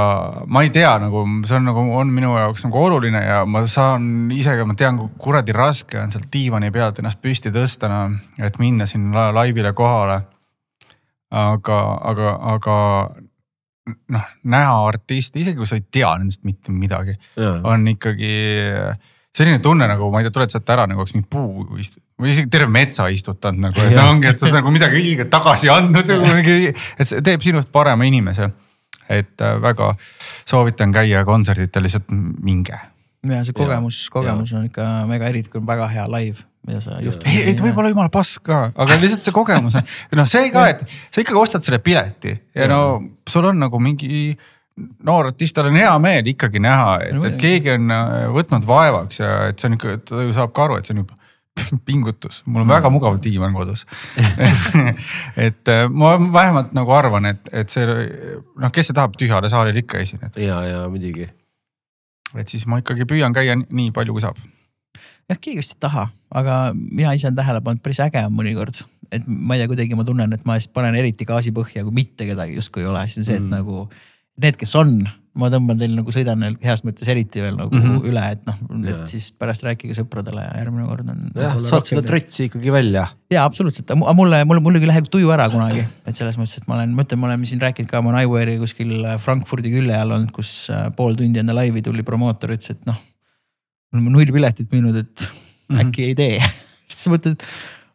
ma 0.49 0.63
ei 0.65 0.71
tea 0.73 0.95
nagu 1.03 1.23
see 1.45 1.59
on 1.59 1.67
nagu 1.69 1.83
on 2.01 2.09
minu 2.15 2.31
jaoks 2.39 2.65
nagu 2.65 2.81
oluline 2.87 3.21
ja 3.21 3.43
ma 3.45 3.65
saan 3.69 4.31
ise 4.33 4.55
ka, 4.57 4.65
ma 4.65 4.77
tean, 4.79 4.97
kui 4.97 5.11
kuradi 5.21 5.53
raske 5.57 5.99
on 6.01 6.13
sealt 6.15 6.31
diivani 6.33 6.71
pealt 6.73 7.01
ennast 7.03 7.21
püsti 7.25 7.53
tõsta, 7.53 7.91
no 7.93 8.45
et 8.45 8.57
minna 8.63 8.87
sinna 8.89 9.29
laivile 9.37 9.75
kohale. 9.77 10.23
aga, 11.31 11.79
aga, 12.09 12.31
aga 12.55 12.75
noh, 14.15 14.29
näha 14.49 14.77
artisti, 14.89 15.43
isegi 15.43 15.57
kui 15.61 15.69
sa 15.69 15.77
ei 15.77 15.85
tea 15.93 16.15
nendest 16.17 16.45
mitte 16.49 16.73
midagi, 16.73 17.19
on 17.69 17.85
ikkagi 17.93 18.31
selline 19.39 19.61
tunne 19.63 19.87
nagu 19.87 20.09
ma 20.11 20.23
ei 20.23 20.27
tea, 20.27 20.33
tuled 20.39 20.51
sealt 20.55 20.71
ära 20.73 20.87
nagu 20.89 21.05
oleks 21.05 21.13
mingi 21.15 21.29
puu 21.31 21.67
ist- 21.79 21.99
või 22.19 22.33
isegi 22.33 22.49
terve 22.51 22.71
metsa 22.73 23.11
istutanud 23.13 23.61
nagu, 23.69 23.85
et 23.85 23.99
ongi, 24.01 24.29
et 24.33 24.41
sa 24.41 24.47
oled 24.49 24.57
nagu 24.63 24.73
midagi 24.73 25.03
ilgelt 25.05 25.31
tagasi 25.31 25.69
andnud 25.71 26.09
nagu 26.15 26.33
mingi, 26.33 26.73
et 26.73 27.07
see 27.07 27.21
teeb 27.23 27.45
sinust 27.45 27.71
parema 27.73 28.09
inimese. 28.09 28.49
Et 29.09 29.45
äh, 29.45 29.57
väga 29.63 29.95
soovitan 30.49 30.93
käia 30.95 31.25
kontserditel, 31.29 31.87
lihtsalt 31.87 32.11
minge. 32.11 32.79
ja 33.29 33.41
see 33.45 33.57
kogemus, 33.57 34.05
kogemus 34.15 34.53
on 34.55 34.69
ikka 34.69 34.85
mega 35.11 35.31
eriti, 35.31 35.51
kui 35.53 35.61
on 35.61 35.67
väga 35.69 35.89
hea 35.91 36.05
live, 36.13 36.45
mida 36.69 36.81
sa 36.85 37.01
just. 37.03 37.25
ei, 37.27 37.49
ei 37.51 37.57
ta 37.59 37.67
võib 37.67 37.81
olla 37.83 37.91
jumala 37.93 38.13
pask 38.15 38.45
ka, 38.47 38.69
aga 38.75 39.01
lihtsalt 39.01 39.27
see 39.27 39.35
kogemus 39.35 39.79
on, 39.79 39.89
noh, 40.21 40.29
see 40.31 40.53
ka, 40.55 40.69
et 40.75 40.85
sa 40.87 41.25
ikkagi 41.25 41.41
ostad 41.41 41.67
selle 41.67 41.83
pileti 41.83 42.37
ja 42.55 42.71
no 42.71 42.81
sul 43.29 43.51
on 43.51 43.59
nagu 43.65 43.83
mingi 43.83 44.37
noor 45.05 45.33
artist, 45.33 45.57
tal 45.57 45.73
on 45.73 45.79
hea 45.79 45.95
meel 46.03 46.29
ikkagi 46.31 46.63
näha, 46.63 46.99
et, 47.09 47.25
et 47.33 47.39
keegi 47.41 47.75
on 47.75 47.95
äh, 47.95 48.19
võtnud 48.35 48.67
vaevaks 48.69 49.23
ja 49.25 49.33
et 49.51 49.59
see 49.59 49.71
on 49.71 49.79
ikka, 49.79 49.97
ta 50.07 50.23
ju 50.23 50.37
saab 50.37 50.55
ka 50.55 50.69
aru, 50.69 50.79
et 50.79 50.87
see 50.87 50.95
on 50.95 51.03
juba 51.03 51.18
pingutus, 51.89 52.43
mul 52.47 52.63
on 52.65 52.69
väga 52.71 52.91
mugav 52.93 53.19
diivan 53.25 53.55
kodus 53.57 53.85
et 55.49 55.69
äh, 55.73 55.87
ma 55.91 56.15
vähemalt 56.33 56.75
nagu 56.77 56.93
arvan, 56.97 57.29
et, 57.33 57.49
et 57.53 57.73
see 57.73 57.87
noh, 57.87 58.71
kes 58.75 58.91
see 58.91 58.97
tahab 58.97 59.17
tühjale 59.21 59.51
saalile 59.53 59.83
ikka 59.85 60.03
esineda, 60.05 60.35
ja, 60.43 60.61
ja 60.67 60.85
muidugi. 60.93 61.29
et 62.39 62.49
siis 62.53 62.67
ma 62.69 62.81
ikkagi 62.83 63.07
püüan 63.09 63.35
käia 63.37 63.57
nii- 63.59 63.93
palju, 63.95 64.17
kui 64.17 64.25
saab. 64.25 64.39
jah, 65.29 65.39
keegi 65.41 65.59
vist 65.63 65.77
ei 65.77 65.83
taha, 65.87 66.09
aga 66.35 66.61
mina 66.77 67.15
ise 67.17 67.29
olen 67.31 67.39
tähele 67.41 67.61
pannud, 67.65 67.83
päris 67.85 68.01
äge 68.05 68.25
on 68.27 68.35
mõnikord. 68.37 68.83
et 69.13 69.25
ma 69.29 69.57
ei 69.57 69.63
tea, 69.63 69.71
kuidagi 69.73 69.97
ma 69.97 70.05
tunnen, 70.05 70.33
et 70.37 70.45
ma 70.49 70.59
panen 70.75 70.97
eriti 71.01 71.25
gaasi 71.29 71.53
põhja, 71.57 71.85
kui 71.87 71.95
mitte 72.03 72.27
kedagi 72.29 72.59
justkui 72.59 72.85
ei 72.85 72.91
ole, 72.91 73.07
siis 73.09 73.23
on 73.25 73.29
see, 73.31 73.37
et 73.41 73.43
Mm. 73.47 73.55
nagu 73.57 73.89
need, 74.39 74.57
kes 74.61 74.75
on, 74.79 75.09
ma 75.39 75.49
tõmban 75.53 75.79
teil 75.81 75.95
nagu 75.97 76.13
sõidan 76.15 76.41
neil 76.43 76.57
heas 76.63 76.83
mõttes 76.87 77.09
eriti 77.11 77.43
veel 77.43 77.57
nagu 77.57 77.71
mm 77.71 77.79
Mhm. 77.79 77.95
-hmm. 77.95 78.09
üle, 78.11 78.25
et 78.33 78.43
noh, 78.49 78.57
et 78.91 79.11
siis 79.11 79.31
pärast 79.33 79.65
rääkige 79.67 79.95
sõpradele 79.97 80.43
ja 80.45 80.53
järgmine 80.63 80.87
kord 80.89 81.09
on. 81.13 81.21
jah, 81.35 81.59
saad 81.63 81.87
seda 81.87 82.03
trotsi 82.07 82.49
ikkagi 82.49 82.73
välja. 82.75 83.07
jaa, 83.31 83.45
absoluutselt, 83.45 83.91
aga 83.91 84.15
mulle, 84.19 84.45
mulle, 84.45 84.61
mulle 84.65 84.83
küll 84.83 84.91
läheb 84.93 85.09
tuju 85.13 85.31
ära 85.35 85.49
kunagi, 85.53 85.87
et 86.07 86.17
selles 86.17 86.39
mõttes, 86.41 86.59
et 86.59 86.69
ma 86.69 86.79
olen, 86.81 86.95
ma 86.95 87.07
ütlen, 87.07 87.23
me 87.23 87.31
oleme 87.31 87.47
siin 87.47 87.63
rääkinud 87.63 87.91
ka, 87.91 88.03
ma 88.03 88.11
olen 88.13 88.27
iWare'i 88.27 88.59
kuskil 88.59 88.95
Frankfurdi 89.23 89.73
külje 89.73 89.97
all 89.97 90.11
olnud, 90.19 90.33
kus 90.35 90.69
äh, 90.75 90.89
pool 90.97 91.15
tundi 91.15 91.39
enne 91.43 91.55
laivi 91.57 91.83
tuli 91.83 92.03
promootor, 92.03 92.55
ütles, 92.57 92.71
et 92.75 92.87
noh. 92.87 92.99
me 93.93 94.01
oleme 94.01 94.15
null 94.19 94.33
piletit 94.35 94.73
müünud, 94.75 94.97
et 94.97 95.29
mm 95.29 95.77
-hmm. 95.77 95.87
äkki 95.87 96.09
ei 96.11 96.15
tee 96.15 96.39
siis 96.89 97.09
mõtled, 97.13 97.43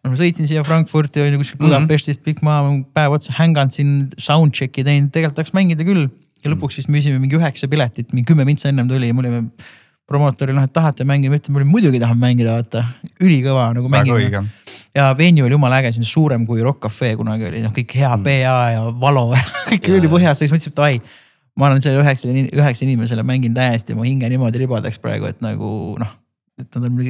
ma 0.03 0.17
sõitsin 0.19 0.47
siia 0.49 0.63
Frankfurti 0.67 1.21
on 1.23 1.31
ju 1.33 1.37
kuskil 1.43 1.61
Budapestist 1.63 2.23
pikk 2.23 2.41
maa, 2.43 2.63
päev 2.93 3.15
otsa 3.15 3.33
hänganud 3.37 3.71
siin 3.71 3.93
soundcheck'i 4.17 4.83
teinud, 4.83 5.11
tegelikult 5.11 5.35
tahaks 5.39 5.53
mängida 5.55 5.85
küll. 5.87 6.09
Ja 6.43 6.51
lõpuks 6.51 6.79
siis 6.79 6.89
müüsime 6.91 7.21
mingi 7.21 7.39
üheksa 7.39 7.69
piletit, 7.71 8.11
mingi 8.13 8.27
kümme 8.29 8.45
mintsa 8.47 8.69
ennem 8.69 8.89
tuli 8.89 9.09
ja 9.09 9.15
me 9.15 9.23
olime 9.25 9.45
promootoril, 10.09 10.55
noh, 10.57 10.67
et 10.67 10.73
tahate 10.75 11.05
mängida, 11.07 11.39
ütleme 11.39 11.63
muidugi 11.67 12.01
tahan 12.01 12.19
mängida, 12.19 12.57
vaata. 12.59 12.83
ülikõva 13.23 13.69
nagu 13.77 13.87
õige 13.87 14.43
ja 14.95 15.15
venue 15.17 15.45
oli 15.47 15.55
jumala 15.55 15.79
äge, 15.81 15.93
on 15.97 16.07
suurem 16.07 16.45
kui 16.45 16.61
Rock 16.61 16.83
Cafe 16.85 17.13
kunagi 17.17 17.47
oli, 17.49 17.61
noh 17.63 17.73
kõik 17.73 17.95
hea 17.97 18.11
PA 18.25 18.57
ja 18.73 18.81
Valo 19.01 19.29
ja 19.35 19.43
kõik 19.69 19.93
oli 19.97 20.11
põhjas, 20.11 20.43
siis 20.43 20.53
mõtlesin, 20.53 20.73
et 20.73 20.77
davai. 20.77 20.99
ma 21.57 21.69
olen 21.69 21.81
selle 21.85 22.01
üheksale, 22.01 22.47
üheksa 22.53 22.85
inimesele 22.85 23.25
mängin 23.25 23.55
täiesti 23.57 23.97
mu 23.97 24.05
hinge 24.05 24.29
niimoodi 24.29 24.61
ribadeks 24.63 25.01
praegu, 25.01 25.29
et 25.29 25.41
nagu 25.45 25.95
noh. 26.01 26.13
et 26.61 26.77
nad 26.77 26.85
on, 26.89 27.01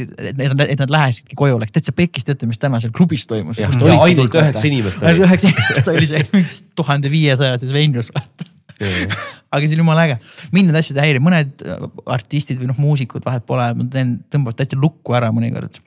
nad, 0.55 0.65
et 0.69 0.79
nad 0.79 0.95
lähekski 0.95 1.35
koju, 1.39 1.59
läks 1.59 1.75
täitsa 1.75 1.95
pekis, 1.95 2.27
teate, 2.27 2.47
mis 2.47 2.61
täna 2.61 2.79
seal 2.83 2.95
klubis 2.95 3.27
toimus. 3.27 3.59
ja 3.59 3.71
ainult 3.99 4.39
üheksa 4.39 4.67
inimest 4.69 5.03
ainult 5.03 5.19
oli. 5.19 5.27
üheksa 5.27 5.51
inimest 5.51 5.93
oli 5.95 6.11
see 6.13 6.25
mingis 6.31 6.57
tuhande 6.75 7.11
viiesajases 7.11 7.75
venue's 7.75 8.13
vaata 8.15 8.52
aga 9.53 9.67
see 9.67 9.77
on 9.77 9.83
jumala 9.83 10.05
äge, 10.07 10.17
mind 10.55 10.71
need 10.71 10.79
asjad 10.79 10.99
ei 10.99 11.09
häiri, 11.11 11.23
mõned 11.23 11.63
äh, 11.67 11.83
artistid 12.15 12.59
või 12.61 12.69
noh, 12.71 12.79
muusikud 12.81 13.25
vahet 13.25 13.45
pole, 13.49 13.69
ma 13.77 13.87
teen, 13.93 14.15
tõmbavad 14.33 14.59
täitsa 14.59 14.79
lukku 14.79 15.15
ära 15.17 15.29
mõnikord. 15.35 15.79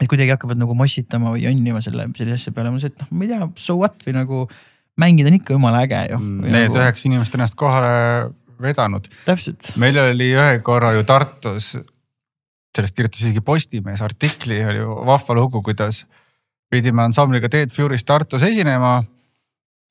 et 0.00 0.08
kuidagi 0.10 0.34
hakkavad 0.34 0.58
nagu 0.60 0.74
mossitama 0.76 1.32
või 1.34 1.44
jonnima 1.46 1.80
selle, 1.84 2.08
sellise 2.18 2.40
asja 2.40 2.54
peale, 2.54 2.70
ma 2.70 2.78
mõtlesin, 2.78 2.94
et 2.94 3.04
noh, 3.04 3.12
ma 3.14 3.26
ei 3.26 3.32
tea, 3.32 3.50
so 3.56 3.78
what 3.80 4.00
või 4.06 4.16
nagu. 4.18 4.46
mängida 5.00 5.26
on 5.30 5.34
ikka 5.34 5.56
jumala 5.56 5.80
äge 5.82 6.00
ju 6.10 6.18
Mm, 6.18 6.44
Need 6.44 6.68
nagu, 6.68 6.78
üheksa 6.78 7.08
inimest 7.08 7.34
ennast 7.34 7.54
kohale 7.58 8.30
vedanud. 8.62 9.08
täpselt, 9.24 9.72
meil 9.76 9.98
oli 9.98 10.28
ühe 10.34 10.60
korra 10.62 10.92
ju 10.94 11.02
Tartus, 11.04 11.72
sellest 12.76 12.94
kirjutas 12.94 13.22
isegi 13.22 13.40
Postimees 13.40 14.02
artikli, 14.02 14.60
oli 14.64 14.78
ju 14.78 14.94
vahva 15.06 15.34
lugu, 15.34 15.62
kuidas 15.62 16.04
pidime 16.70 17.02
ansambliga 17.02 17.50
Dead 17.50 17.70
Fury's 17.70 18.04
Tartus 18.06 18.42
esinema. 18.42 19.02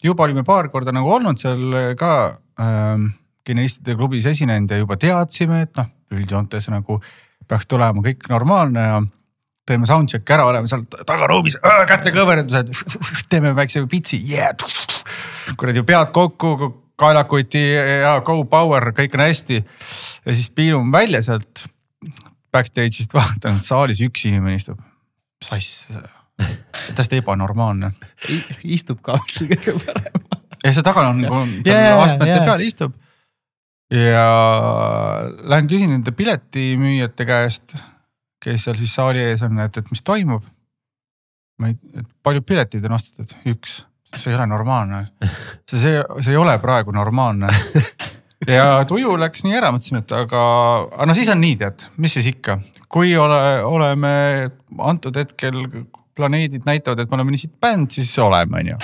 Juba 0.04 0.26
olime 0.26 0.44
paar 0.48 0.70
korda 0.74 0.94
nagu 0.96 1.12
olnud 1.14 1.40
seal 1.42 1.96
ka 2.00 2.14
ähm, 2.62 3.12
genialistide 3.46 3.96
klubis 4.00 4.28
esinenud 4.30 4.72
ja 4.72 4.80
juba 4.82 4.98
teadsime, 5.00 5.64
et 5.68 5.76
noh, 5.80 5.90
üldjoontes 6.14 6.70
nagu 6.72 7.00
peaks 7.48 7.68
tulema 7.68 8.04
kõik 8.06 8.30
normaalne 8.32 8.86
ja 8.86 9.02
teeme 9.68 9.88
soundcheck'i 9.88 10.36
ära, 10.36 10.46
oleme 10.48 10.68
seal 10.68 10.86
tagaruumis, 11.08 11.58
kätekõverdused, 11.90 12.72
teeme 13.32 13.54
väikse 13.56 13.84
pitsi 13.92 14.20
yeah., 14.28 14.56
kuradi 15.60 15.84
pead 15.88 16.12
kokku, 16.16 16.72
kaelakuti 17.00 17.62
ja 18.04 18.16
go 18.26 18.42
power, 18.50 18.92
kõik 18.96 19.16
on 19.18 19.26
hästi. 19.26 19.62
ja 20.26 20.36
siis 20.36 20.50
piilume 20.56 20.92
välja 20.94 21.24
sealt 21.26 21.66
backstage'ist 22.54 23.16
vaatan, 23.16 23.60
saalis 23.64 24.04
üks 24.06 24.28
inimene 24.30 24.60
istub, 24.60 24.82
sass, 25.44 25.88
täiesti 26.96 27.22
ebanormaalne. 27.22 27.92
istub 28.64 29.02
ka 29.06 29.18
otse 29.20 29.48
kõige 29.52 29.78
parem. 29.86 30.26
ja 30.64 30.74
see 30.74 30.86
taga 30.86 31.08
on 31.12 31.24
seal 31.66 31.70
jaa, 31.70 32.02
astmete 32.04 32.36
jaa. 32.36 32.46
peal 32.48 32.66
istub. 32.66 32.98
ja 33.94 34.28
lähen 35.44 35.70
küsin 35.72 35.94
nende 35.94 36.16
piletimüüjate 36.18 37.28
käest, 37.30 37.78
kes 38.44 38.68
seal 38.68 38.80
siis 38.80 38.96
saali 38.96 39.24
ees 39.30 39.46
on, 39.46 39.60
et, 39.64 39.78
et 39.78 39.94
mis 39.94 40.04
toimub. 40.06 40.46
ma 41.62 41.72
ei, 41.72 41.80
et 42.00 42.08
palju 42.26 42.42
piletid 42.42 42.86
on 42.90 42.98
ostetud, 42.98 43.36
üks, 43.50 43.84
see 44.16 44.34
ei 44.34 44.40
ole 44.40 44.50
normaalne. 44.50 45.06
see, 45.70 45.80
see, 45.80 46.02
see 46.20 46.34
ei 46.34 46.42
ole 46.42 46.58
praegu 46.64 46.96
normaalne. 46.96 47.52
ja 48.48 48.84
tuju 48.90 49.16
läks 49.22 49.46
nii 49.46 49.60
ära, 49.60 49.72
mõtlesime, 49.72 50.02
et 50.04 50.16
aga, 50.18 50.44
aga 50.90 51.06
no 51.08 51.16
siis 51.18 51.30
on 51.32 51.40
nii, 51.44 51.60
tead, 51.62 51.86
mis 52.02 52.18
siis 52.18 52.34
ikka, 52.34 52.58
kui 52.92 53.14
ole, 53.18 53.44
oleme 53.64 54.16
antud 54.90 55.16
hetkel 55.22 55.62
planeedid 56.16 56.66
näitavad, 56.66 57.00
et 57.00 57.12
me 57.12 57.18
oleme 57.20 57.34
nii 57.34 57.44
siit 57.46 57.54
bänd, 57.62 57.92
siis 57.96 58.12
oleme, 58.20 58.60
on 58.60 58.74
ju. 58.74 58.78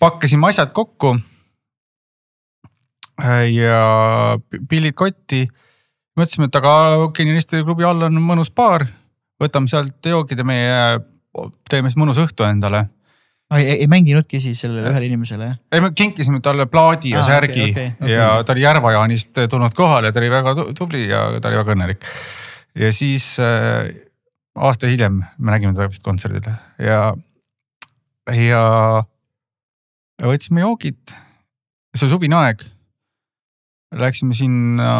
pakkasime 0.00 0.48
asjad 0.48 0.72
kokku. 0.72 1.16
ja 3.52 3.82
pillid 4.68 4.94
kotti. 4.98 5.46
mõtlesime, 6.18 6.48
et 6.50 6.56
aga 6.56 6.72
genialistide 7.16 7.62
klubi 7.64 7.84
all 7.88 8.02
on 8.08 8.18
mõnus 8.20 8.50
baar, 8.52 8.84
võtame 9.40 9.68
sealt 9.68 10.04
joogid 10.06 10.38
ja 10.38 10.44
meie 10.44 10.98
teeme 11.70 11.88
siis 11.88 11.96
mõnus 12.00 12.18
õhtu 12.20 12.44
endale 12.44 12.86
ei, 13.56 13.66
ei, 13.70 13.86
mänginudki 13.90 14.40
siis 14.40 14.60
sellele 14.64 14.90
ühele 14.90 15.08
inimesele 15.08 15.48
ei, 15.72 15.80
me 15.80 15.90
kinkisime 15.96 16.40
talle 16.44 16.66
plaadi 16.72 17.12
ja 17.12 17.20
Aa, 17.20 17.26
särgi 17.26 17.60
okei, 17.60 17.72
okei, 17.72 17.90
okei. 18.00 18.14
ja 18.14 18.28
ta 18.46 18.54
oli 18.54 18.64
Järva-Jaanist 18.64 19.42
tulnud 19.50 19.76
kohale 19.76 20.08
ja 20.10 20.12
ta 20.14 20.22
oli 20.22 20.30
väga 20.32 20.54
tu- 20.58 20.68
tubli 20.78 21.04
ja 21.08 21.24
ta 21.40 21.50
oli 21.50 21.60
väga 21.60 21.76
õnnelik. 21.76 22.06
ja 22.84 22.92
siis 22.96 23.34
äh, 23.40 23.88
aasta 24.54 24.90
hiljem 24.90 25.22
me 25.38 25.54
nägime 25.54 25.72
teda 25.76 25.88
vist 25.88 26.04
kontserdil 26.04 26.50
ja, 26.82 27.14
ja 28.36 28.62
võtsime 30.22 30.64
joogid. 30.64 31.14
see 31.94 32.06
oli 32.06 32.12
suvine 32.14 32.36
aeg. 32.38 32.62
Läksime 33.92 34.32
sinna 34.32 34.90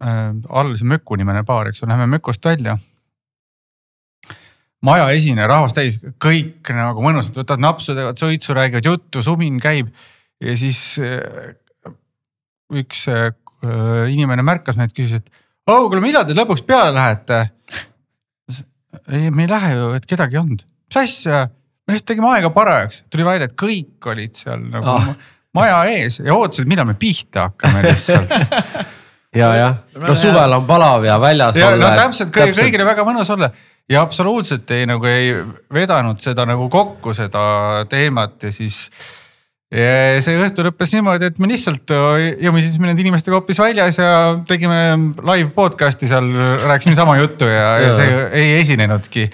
äh, 0.00 0.32
all 0.48 0.76
see 0.76 0.88
Möku 0.88 1.16
nimeline 1.16 1.44
baar, 1.44 1.68
eks 1.68 1.82
ju, 1.82 1.88
läheme 1.88 2.06
Mökust 2.08 2.44
välja 2.44 2.78
maja 4.86 5.08
esineja, 5.14 5.48
rahvas 5.50 5.74
täis, 5.76 5.98
kõik 6.22 6.68
nagu 6.76 7.02
mõnusalt 7.04 7.40
võtavad 7.40 7.64
napsu, 7.64 7.94
teevad 7.96 8.20
suitsu, 8.20 8.54
räägivad 8.56 8.86
juttu, 8.86 9.22
sumin 9.24 9.58
käib. 9.62 9.88
ja 10.40 10.56
siis 10.56 10.98
äh, 11.00 11.56
üks 12.72 13.06
äh, 13.08 13.32
inimene 14.12 14.44
märkas 14.46 14.76
meid, 14.76 14.92
küsis, 14.96 15.22
et 15.22 15.30
oh, 15.66 15.88
kuule, 15.88 16.02
millal 16.04 16.26
te 16.28 16.36
lõpuks 16.36 16.64
peale 16.66 16.92
lähete? 16.94 17.46
Ei, 19.12 19.30
me 19.30 19.46
ei 19.46 19.52
lähe 19.52 19.74
ju, 19.74 19.92
et 19.98 20.08
kedagi 20.08 20.38
ei 20.38 20.42
olnud. 20.42 20.66
mis 20.88 21.00
asja, 21.02 21.46
me 21.86 21.94
lihtsalt 21.94 22.10
tegime 22.12 22.30
aega 22.34 22.50
parajaks, 22.54 23.04
tuli 23.12 23.26
välja, 23.26 23.50
et 23.50 23.56
kõik 23.58 24.10
olid 24.12 24.36
seal 24.38 24.66
nagu 24.72 24.96
ah. 24.96 25.12
maja 25.56 25.80
ees 25.92 26.20
ja 26.24 26.34
ootasid, 26.34 26.68
millal 26.70 26.88
me 26.88 26.98
pihta 26.98 27.50
hakkame 27.50 27.86
lihtsalt 27.86 28.36
ja, 29.40 29.54
jah, 29.60 29.78
no 30.02 30.18
suvel 30.18 30.58
on 30.58 30.68
palav 30.68 31.06
ja 31.06 31.20
väljas 31.22 31.58
ja 31.60 31.72
olla. 31.72 31.90
no 31.90 32.04
täpselt, 32.04 32.34
kõigil 32.34 32.60
kõigil 32.60 32.82
oli 32.84 32.90
väga 32.94 33.06
mõnus 33.08 33.32
olla 33.34 33.50
ja 33.88 34.02
absoluutselt 34.02 34.70
ei 34.70 34.86
nagu 34.88 35.06
ei 35.06 35.32
vedanud 35.72 36.20
seda 36.22 36.46
nagu 36.48 36.68
kokku, 36.72 37.14
seda 37.14 37.86
teemat 37.90 38.48
ja 38.48 38.52
siis. 38.52 38.86
Ja 39.74 40.20
see 40.22 40.36
õhtu 40.38 40.62
lõppes 40.62 40.92
niimoodi, 40.94 41.26
et 41.26 41.38
me 41.42 41.48
lihtsalt 41.50 41.90
jõumisime 41.90 42.86
nende 42.86 43.02
inimestega 43.02 43.34
hoopis 43.34 43.58
väljas 43.58 43.96
ja 43.98 44.10
tegime 44.46 44.76
live 45.26 45.50
podcast'i 45.56 46.06
seal, 46.06 46.28
rääkisime 46.62 46.94
sama 46.94 47.16
juttu 47.18 47.48
ja, 47.50 47.72
ja 47.82 47.88
see 47.96 48.12
ei 48.30 48.52
esinenudki. 48.60 49.26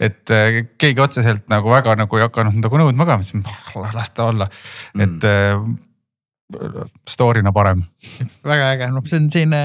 et 0.00 0.32
äh, 0.32 0.62
keegi 0.80 1.00
otseselt 1.04 1.44
nagu 1.52 1.68
väga 1.70 1.98
nagu 2.00 2.16
ei 2.16 2.24
hakanud 2.24 2.56
nagu 2.64 2.80
nõudma 2.80 3.04
ka, 3.06 3.18
mõtlesime, 3.20 3.44
"Ah, 3.76 3.92
las 3.94 4.10
ta 4.10 4.24
olla, 4.32 4.48
et 4.98 5.22
äh, 5.28 5.60
story'na 7.08 7.52
parem. 7.52 7.84
Väga 8.44 8.72
äge, 8.74 8.88
noh, 8.92 9.04
see 9.06 9.20
on 9.20 9.28
selline 9.30 9.62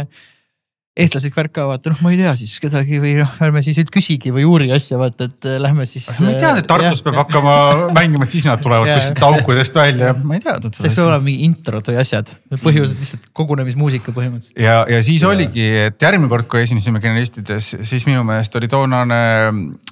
eestlaslik 1.03 1.35
värk 1.37 1.53
ka 1.55 1.65
vaata 1.69 1.93
noh, 1.93 2.01
ma 2.05 2.13
ei 2.13 2.19
tea 2.19 2.33
siis 2.39 2.55
kedagi 2.63 2.99
või 3.01 3.15
noh, 3.19 3.33
ärme 3.45 3.63
siis 3.65 3.79
nüüd 3.81 3.91
küsigi 3.93 4.33
või 4.35 4.45
uuri 4.49 4.69
asja 4.75 4.99
vaata, 5.01 5.29
et 5.29 5.47
äh, 5.49 5.57
lähme 5.61 5.87
siis. 5.89 6.07
ma 6.23 6.33
ei 6.33 6.39
teadnud, 6.39 6.63
et 6.63 6.69
Tartus 6.69 7.03
peab 7.05 7.19
hakkama 7.21 7.55
mängima, 7.95 8.27
et 8.27 8.35
siis 8.35 8.47
nad 8.47 8.61
tulevad 8.63 8.91
kuskilt 8.93 9.23
aukudest 9.29 9.79
välja, 9.79 10.13
ma 10.19 10.37
ei 10.37 10.43
teadnud 10.45 10.75
siis 10.75 10.85
peab 10.87 10.95
seda. 10.97 11.07
olema 11.07 11.25
mingi 11.25 11.49
introd 11.49 11.91
või 11.91 11.99
asjad, 12.03 12.33
põhjused 12.63 13.03
lihtsalt 13.03 13.27
kogunemismuusika 13.41 14.15
põhimõtteliselt. 14.15 14.63
ja, 14.63 14.81
ja 14.89 15.01
siis 15.05 15.25
oligi, 15.27 15.67
et 15.89 16.07
järgmine 16.07 16.31
kord, 16.31 16.49
kui 16.51 16.63
esinesime 16.65 17.01
Genialistides, 17.03 17.73
siis 17.87 18.07
minu 18.09 18.23
meelest 18.27 18.55
oli 18.59 18.71
toonane 18.71 19.21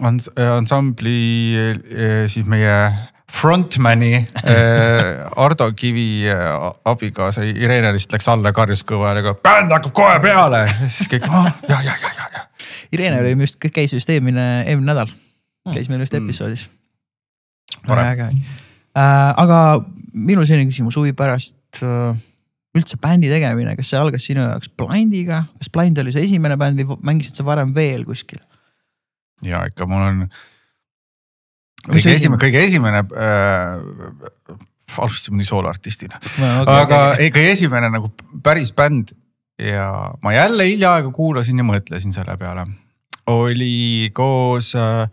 ans- 0.06 0.32
ansambli 0.36 1.20
eh, 1.58 2.26
siis 2.32 2.48
meie 2.48 2.76
frontman'i 3.32 4.14
eh, 4.16 5.26
Ardo 5.36 5.72
Kivi 5.76 6.26
eh, 6.28 6.38
abikaasa 6.86 7.44
Irene 7.44 7.92
lihtsalt 7.96 8.18
läks 8.18 8.30
alla 8.32 8.52
ja 8.52 8.56
karjus 8.56 8.84
kõva 8.88 9.12
häälega, 9.12 9.36
bänd 9.44 9.74
hakkab 9.76 9.94
kohe 10.00 10.16
peale. 10.24 10.64
siis 10.86 11.12
kõik 11.12 11.28
oh,, 11.28 11.50
ja, 11.68 11.82
ja, 11.84 11.98
ja, 12.02 12.14
ja, 12.16 12.30
ja. 12.38 12.46
Irene 12.96 13.20
oli 13.22 13.36
just, 13.44 13.60
käis 13.74 13.94
just 13.94 14.10
eelmine, 14.14 14.48
eelmine 14.64 14.94
nädal, 14.94 15.12
käis 15.74 15.92
meil 15.92 16.06
just 16.06 16.16
episoodis. 16.18 16.70
Tore. 17.84 18.08
äge 18.14 18.32
äh,. 18.32 19.04
aga 19.44 19.84
minul 20.14 20.48
selline 20.48 20.72
küsimus 20.72 20.96
huvi 20.98 21.12
pärast 21.14 21.84
äh, 21.84 22.16
üldse 22.78 22.98
bändi 23.02 23.30
tegemine, 23.32 23.76
kas 23.76 23.92
see 23.92 24.00
algas 24.00 24.24
sinu 24.24 24.46
jaoks 24.46 24.72
Blindiga, 24.80 25.44
kas 25.60 25.72
Blind 25.74 26.00
oli 26.00 26.16
see 26.16 26.24
esimene 26.30 26.56
bänd 26.60 26.80
või 26.88 27.02
mängisid 27.12 27.38
sa 27.38 27.46
varem 27.48 27.76
veel 27.76 28.08
kuskil? 28.08 28.40
ja 29.46 29.68
ikka 29.68 29.86
mul 29.86 30.06
on 30.08 30.24
Mis 30.24 30.57
kõige 31.88 32.16
esimene- 32.16 32.42
kõige 32.42 32.64
esimene 32.66 33.04
äh,, 33.04 34.58
alustasime 34.98 35.38
nii 35.42 35.48
sooloartistina. 35.48 36.20
Okay, 36.24 36.82
aga 36.82 37.00
ei, 37.20 37.32
kõige 37.34 37.54
esimene 37.54 37.90
nagu 37.94 38.12
päris 38.44 38.74
bänd 38.76 39.14
ja 39.62 40.12
ma 40.24 40.34
jälle 40.34 40.68
hiljaaegu 40.70 41.12
kuulasin 41.12 41.58
ja 41.58 41.66
mõtlesin 41.68 42.14
selle 42.16 42.38
peale. 42.38 42.68
oli 43.28 44.10
koos 44.14 44.76
äh, 44.76 45.10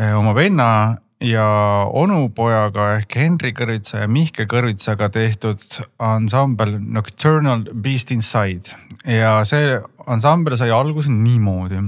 äh, 0.00 0.18
oma 0.18 0.34
venna 0.34 0.96
ja 1.20 1.46
onupojaga 1.92 2.94
ehk 2.96 3.16
Henri 3.16 3.52
Kõrvitsa 3.52 4.00
ja 4.04 4.08
Mihkel 4.08 4.48
Kõrvitsaga 4.50 5.10
tehtud 5.12 5.60
ansambel 5.98 6.78
Nocturnal 6.80 7.66
Beast 7.74 8.10
Inside. 8.10 8.72
Ja 9.04 9.44
see 9.44 9.76
ansambel 10.06 10.56
sai 10.56 10.70
alguse 10.74 11.12
niimoodi 11.12 11.82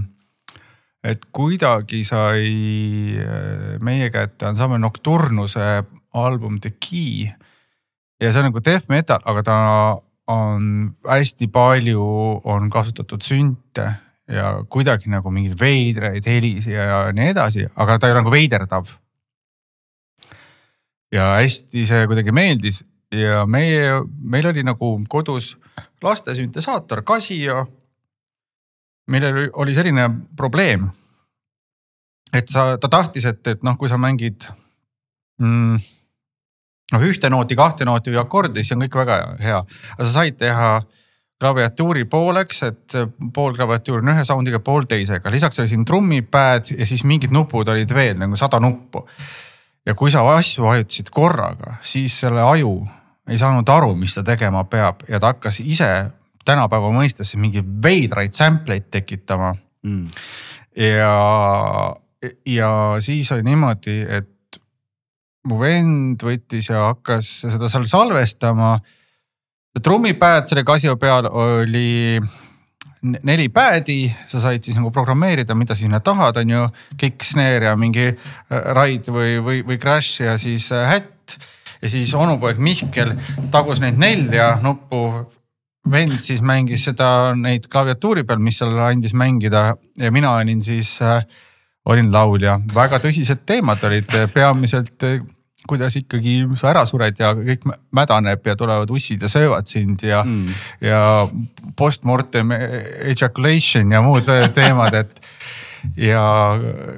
et 1.02 1.24
kuidagi 1.34 2.04
sai 2.06 2.46
äh, 3.18 3.80
meie 3.82 4.10
kätte 4.14 4.46
ansambel 4.50 4.80
Nocturnuse 4.82 5.82
album 6.14 6.60
The 6.60 6.74
Key 6.78 7.26
ja 8.22 8.30
see 8.30 8.42
on 8.42 8.50
nagu 8.50 8.62
death 8.64 8.90
metal, 8.92 9.22
aga 9.24 9.42
ta 9.42 9.58
on 10.32 10.92
hästi 11.08 11.48
palju 11.52 12.06
on 12.48 12.70
kasutatud 12.70 13.24
sünte 13.26 13.88
ja 14.30 14.54
kuidagi 14.70 15.10
nagu 15.10 15.30
mingeid 15.34 15.58
veidraid 15.60 16.26
helisi 16.26 16.76
ja 16.76 17.10
nii 17.12 17.32
edasi, 17.34 17.66
aga 17.74 17.98
ta 17.98 18.08
ei 18.08 18.14
ole 18.14 18.22
nagu 18.22 18.32
veiderdav. 18.32 18.94
ja 21.12 21.34
hästi 21.36 21.84
see 21.84 22.06
kuidagi 22.08 22.32
meeldis 22.32 22.84
ja 23.12 23.42
meie, 23.46 24.00
meil 24.22 24.46
oli 24.48 24.62
nagu 24.64 24.94
kodus 25.08 25.56
laste 26.02 26.34
süntesaator 26.34 27.02
Casio. 27.02 27.66
Millel 29.10 29.50
oli- 29.52 29.74
selline 29.74 30.08
probleem. 30.36 30.90
et 32.32 32.48
sa, 32.48 32.78
ta 32.80 32.88
tahtis, 32.88 33.24
et, 33.28 33.46
et 33.46 33.62
noh, 33.62 33.76
kui 33.76 33.88
sa 33.88 33.98
mängid 34.00 34.46
mm, 35.40 35.76
noh, 36.94 37.04
ühte 37.04 37.30
nooti, 37.30 37.56
kahte 37.58 37.84
nooti 37.84 38.12
või 38.12 38.20
akordi, 38.22 38.62
siis 38.62 38.76
on 38.76 38.84
kõik 38.86 38.98
väga 39.02 39.18
hea, 39.42 39.60
aga 39.96 40.06
sa 40.06 40.12
said 40.14 40.38
teha 40.40 40.72
klaviatuuri 41.42 42.06
pooleks, 42.06 42.62
et 42.68 42.96
pool 43.34 43.56
klaviatuuri 43.56 44.04
on 44.04 44.12
ühe 44.14 44.24
sound'iga, 44.26 44.62
pool 44.62 44.86
teisega, 44.88 45.30
lisaks 45.34 45.58
oli 45.58 45.72
siin 45.72 45.84
trummipad 45.88 46.70
ja 46.76 46.86
siis 46.86 47.02
mingid 47.08 47.34
nupud 47.34 47.68
olid 47.68 47.94
veel 47.94 48.20
nagu 48.20 48.38
sada 48.38 48.60
nuppu. 48.62 49.06
ja 49.86 49.94
kui 49.98 50.10
sa 50.14 50.22
asju 50.36 50.68
vajutasid 50.68 51.10
korraga, 51.10 51.76
siis 51.82 52.14
selle 52.22 52.44
aju 52.46 52.76
ei 53.28 53.38
saanud 53.38 53.68
aru, 53.68 53.94
mis 53.98 54.14
ta 54.14 54.22
tegema 54.26 54.64
peab 54.64 55.02
ja 55.08 55.18
ta 55.18 55.34
hakkas 55.34 55.60
ise 55.60 55.90
tänapäeva 56.44 56.90
mõistes 56.94 57.34
mingeid 57.40 57.68
veidraid 57.84 58.34
sample 58.36 58.78
eid 58.78 58.90
tekitama 58.90 59.52
mm.. 59.86 60.06
ja, 60.76 61.16
ja 62.46 62.70
siis 63.00 63.32
oli 63.32 63.46
niimoodi, 63.46 63.98
et 64.08 64.60
mu 65.48 65.58
vend 65.60 66.22
võttis 66.22 66.70
ja 66.70 66.88
hakkas 66.92 67.34
seda 67.48 67.70
seal 67.70 67.86
salvestama. 67.88 68.76
trummipad 69.82 70.46
selle 70.46 70.64
Casio 70.64 70.96
peal 70.96 71.26
oli 71.26 72.20
neli 73.02 73.48
pad'i, 73.50 74.06
sa 74.30 74.38
said 74.38 74.62
siis 74.62 74.76
nagu 74.78 74.92
programmeerida, 74.94 75.56
mida 75.58 75.74
sinna 75.74 75.98
tahad, 76.00 76.36
on 76.38 76.50
ju. 76.50 76.66
kick, 76.96 77.24
snare 77.26 77.66
ja 77.66 77.76
mingi 77.76 78.12
äh, 78.12 78.16
ride 78.76 79.10
või, 79.10 79.38
või, 79.42 79.62
või 79.66 79.78
crash 79.82 80.22
ja 80.22 80.36
siis 80.38 80.70
äh, 80.72 80.86
hätt. 80.86 81.38
ja 81.82 81.90
siis 81.90 82.14
onupoeg 82.14 82.60
Mihkel 82.62 83.16
tagus 83.50 83.80
neid 83.82 83.98
nelja 83.98 84.54
nuppu 84.62 85.26
vend 85.90 86.20
siis 86.22 86.42
mängis 86.46 86.84
seda 86.86 87.32
neid 87.34 87.66
klaviatuuri 87.70 88.22
peal, 88.24 88.38
mis 88.42 88.60
seal 88.60 88.76
andis 88.86 89.14
mängida 89.18 89.72
ja 89.98 90.12
mina 90.14 90.36
olin 90.38 90.62
siis 90.62 90.94
äh,, 91.02 91.24
olin 91.84 92.12
laulja, 92.14 92.60
väga 92.74 93.00
tõsised 93.02 93.42
teemad 93.46 93.82
olid 93.88 94.12
peamiselt 94.34 95.08
äh, 95.08 95.22
kuidas 95.68 95.96
ikkagi 95.98 96.42
sa 96.58 96.70
ära 96.72 96.84
sured 96.88 97.18
ja 97.18 97.32
kõik 97.36 97.66
mädaneb 97.94 98.46
ja 98.46 98.54
tulevad 98.58 98.90
ussid 98.90 99.22
ja 99.22 99.30
söövad 99.30 99.68
sind 99.70 100.02
ja 100.06 100.22
mm., 100.24 100.62
ja 100.82 101.00
postmortem 101.78 102.52
ejaculation 102.52 103.94
ja 103.94 104.02
muud 104.02 104.26
teemad, 104.54 104.96
et 104.98 105.20
ja 105.98 106.24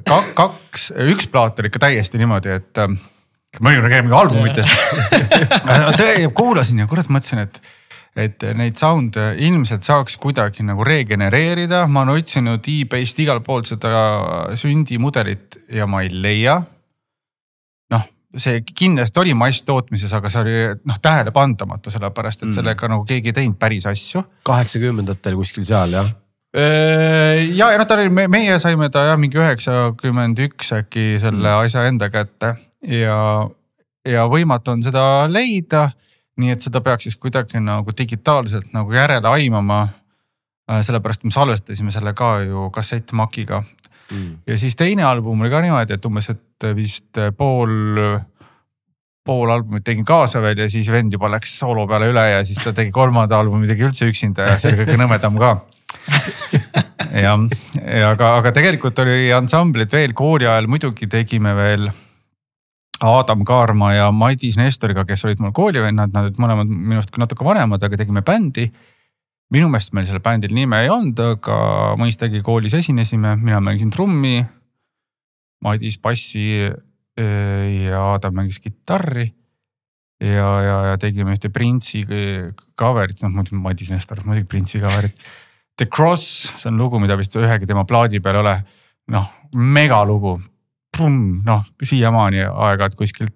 ka- 0.09 0.32
kaks, 0.37 0.91
üks 1.12 1.28
plaat 1.32 1.61
oli 1.61 1.72
ikka 1.72 1.85
täiesti 1.87 2.20
niimoodi, 2.20 2.57
et 2.57 2.82
äh, 2.82 2.97
ma 3.61 3.72
olin 3.72 3.85
räägime 3.85 4.16
albumitest. 4.16 4.70
kuulasin 6.37 6.85
ja 6.85 6.89
kurat 6.91 7.12
mõtlesin, 7.12 7.45
et 7.45 7.61
et 8.16 8.44
neid 8.54 8.78
sound'e 8.78 9.32
ilmselt 9.42 9.82
saaks 9.82 10.16
kuidagi 10.22 10.62
nagu 10.62 10.84
regenereerida, 10.86 11.84
ma 11.90 12.04
olen 12.04 12.20
otsinud 12.20 12.62
e-base'ist 12.70 13.18
igalt 13.24 13.42
poolt 13.46 13.66
seda 13.72 13.90
sündimudelit 14.58 15.58
ja 15.74 15.86
ma 15.90 16.04
ei 16.04 16.12
leia. 16.14 16.60
noh, 17.90 18.04
see 18.36 18.62
kindlasti 18.74 19.20
oli 19.20 19.34
masstootmises, 19.38 20.12
aga 20.14 20.30
see 20.30 20.42
oli 20.44 20.54
noh 20.86 21.00
tähelepandamatu, 21.02 21.90
sellepärast 21.90 22.42
et 22.42 22.48
Mm. 22.48 22.54
sellega 22.60 22.88
nagu 22.88 23.04
keegi 23.04 23.32
ei 23.32 23.38
teinud 23.40 23.58
päris 23.58 23.86
asju. 23.86 24.22
kaheksakümnendatel 24.46 25.34
kuskil 25.34 25.64
seal 25.66 25.90
jah. 25.98 26.12
ja, 26.54 27.70
ja 27.72 27.78
noh, 27.78 27.86
ta 27.86 27.98
oli, 27.98 28.08
meie 28.28 28.58
saime 28.62 28.90
ta 28.94 29.08
jah 29.10 29.18
mingi 29.18 29.38
üheksakümmend 29.42 30.38
üks 30.38 30.70
äkki 30.78 31.18
selle 31.18 31.50
asja 31.64 31.82
enda 31.90 32.10
kätte 32.14 32.54
ja, 32.86 33.18
ja 34.06 34.26
võimatu 34.30 34.70
on 34.70 34.82
seda 34.86 35.26
leida 35.26 35.88
nii 36.41 36.51
et 36.51 36.64
seda 36.64 36.80
peaks 36.80 37.09
siis 37.09 37.16
kuidagi 37.16 37.61
nagu 37.62 37.93
digitaalselt 37.99 38.72
nagu 38.72 38.93
järele 38.93 39.28
aimama. 39.28 39.89
sellepärast 40.64 41.24
me 41.24 41.30
salvestasime 41.30 41.91
selle 41.93 42.14
ka 42.16 42.39
ju 42.41 42.70
kassettmakiga 42.70 43.62
Mm. 44.12 44.39
ja 44.47 44.59
siis 44.59 44.76
teine 44.76 45.05
album 45.05 45.41
oli 45.41 45.51
ka 45.51 45.62
niimoodi, 45.64 45.97
et 45.97 46.07
umbes, 46.07 46.28
et 46.35 46.66
vist 46.76 47.20
pool, 47.39 47.70
pool 49.24 49.53
albumit 49.55 49.85
tegin 49.87 50.05
kaasa 50.05 50.43
veel 50.45 50.61
ja 50.61 50.68
siis 50.68 50.91
vend 50.93 51.14
juba 51.14 51.30
läks 51.32 51.55
soolo 51.62 51.87
peale 51.89 52.11
üle 52.12 52.24
ja 52.35 52.43
siis 52.45 52.61
ta 52.61 52.74
tegi 52.76 52.93
kolmanda 52.93 53.39
albumi 53.41 53.68
tegi 53.70 53.87
üldse 53.87 54.09
üksinda 54.11 54.51
ja 54.51 54.59
see 54.61 54.74
oli 54.74 54.82
kõige 54.82 54.99
nõmedam 55.01 55.41
ka. 55.41 55.55
ja, 57.24 57.32
ja 57.80 58.11
aga, 58.11 58.35
aga 58.43 58.53
tegelikult 58.53 59.01
oli 59.07 59.32
ansamblit 59.32 59.93
veel 59.93 60.12
kooli 60.12 60.51
ajal 60.51 60.68
muidugi 60.68 61.09
tegime 61.09 61.57
veel 61.57 61.89
Adam 63.03 63.45
Kaarma 63.45 63.92
ja 63.95 64.11
Madis 64.14 64.57
Nestoriga, 64.57 65.05
kes 65.09 65.24
olid 65.26 65.40
mul 65.42 65.53
koolivennad, 65.55 66.12
nad 66.14 66.28
olid 66.28 66.40
mõlemad 66.40 66.70
minust 66.70 67.11
küll 67.12 67.24
natuke 67.24 67.47
vanemad, 67.47 67.82
aga 67.82 67.99
tegime 68.01 68.22
bändi. 68.22 68.70
minu 69.55 69.68
meelest 69.70 69.92
meil 69.95 70.07
sellel 70.07 70.22
bändil 70.22 70.55
nime 70.55 70.80
ei 70.82 70.88
olnud, 70.90 71.20
aga 71.20 71.57
mõistagi 72.01 72.40
koolis 72.42 72.74
esinesime, 72.74 73.36
mina 73.36 73.61
mängisin 73.61 73.90
trummi. 73.90 74.45
Madis 75.62 75.99
bassi 75.99 76.45
eh, 76.64 77.84
ja 77.86 78.14
Adam 78.14 78.34
mängis 78.34 78.61
kitarri. 78.61 79.32
ja, 80.20 80.49
ja, 80.62 80.76
ja 80.90 80.99
tegime 80.99 81.34
ühte 81.34 81.51
Prince'i 81.53 82.05
cover'it, 82.78 83.22
noh 83.22 83.34
muidugi 83.34 83.61
Madis 83.61 83.90
Nestor, 83.90 84.22
muidugi 84.24 84.49
Prince'i 84.49 84.80
cover'it. 84.80 85.28
The 85.76 85.86
Cross, 85.86 86.53
see 86.55 86.70
on 86.70 86.78
lugu, 86.78 87.01
mida 87.03 87.16
vist 87.18 87.34
ühegi 87.36 87.66
tema 87.66 87.84
plaadi 87.84 88.20
peal 88.22 88.38
ei 88.38 88.45
ole. 88.45 88.59
noh, 89.11 89.26
megalugu 89.53 90.38
noh, 91.01 91.64
siiamaani 91.82 92.45
aeg-ajalt 92.47 92.99
kuskilt 92.99 93.34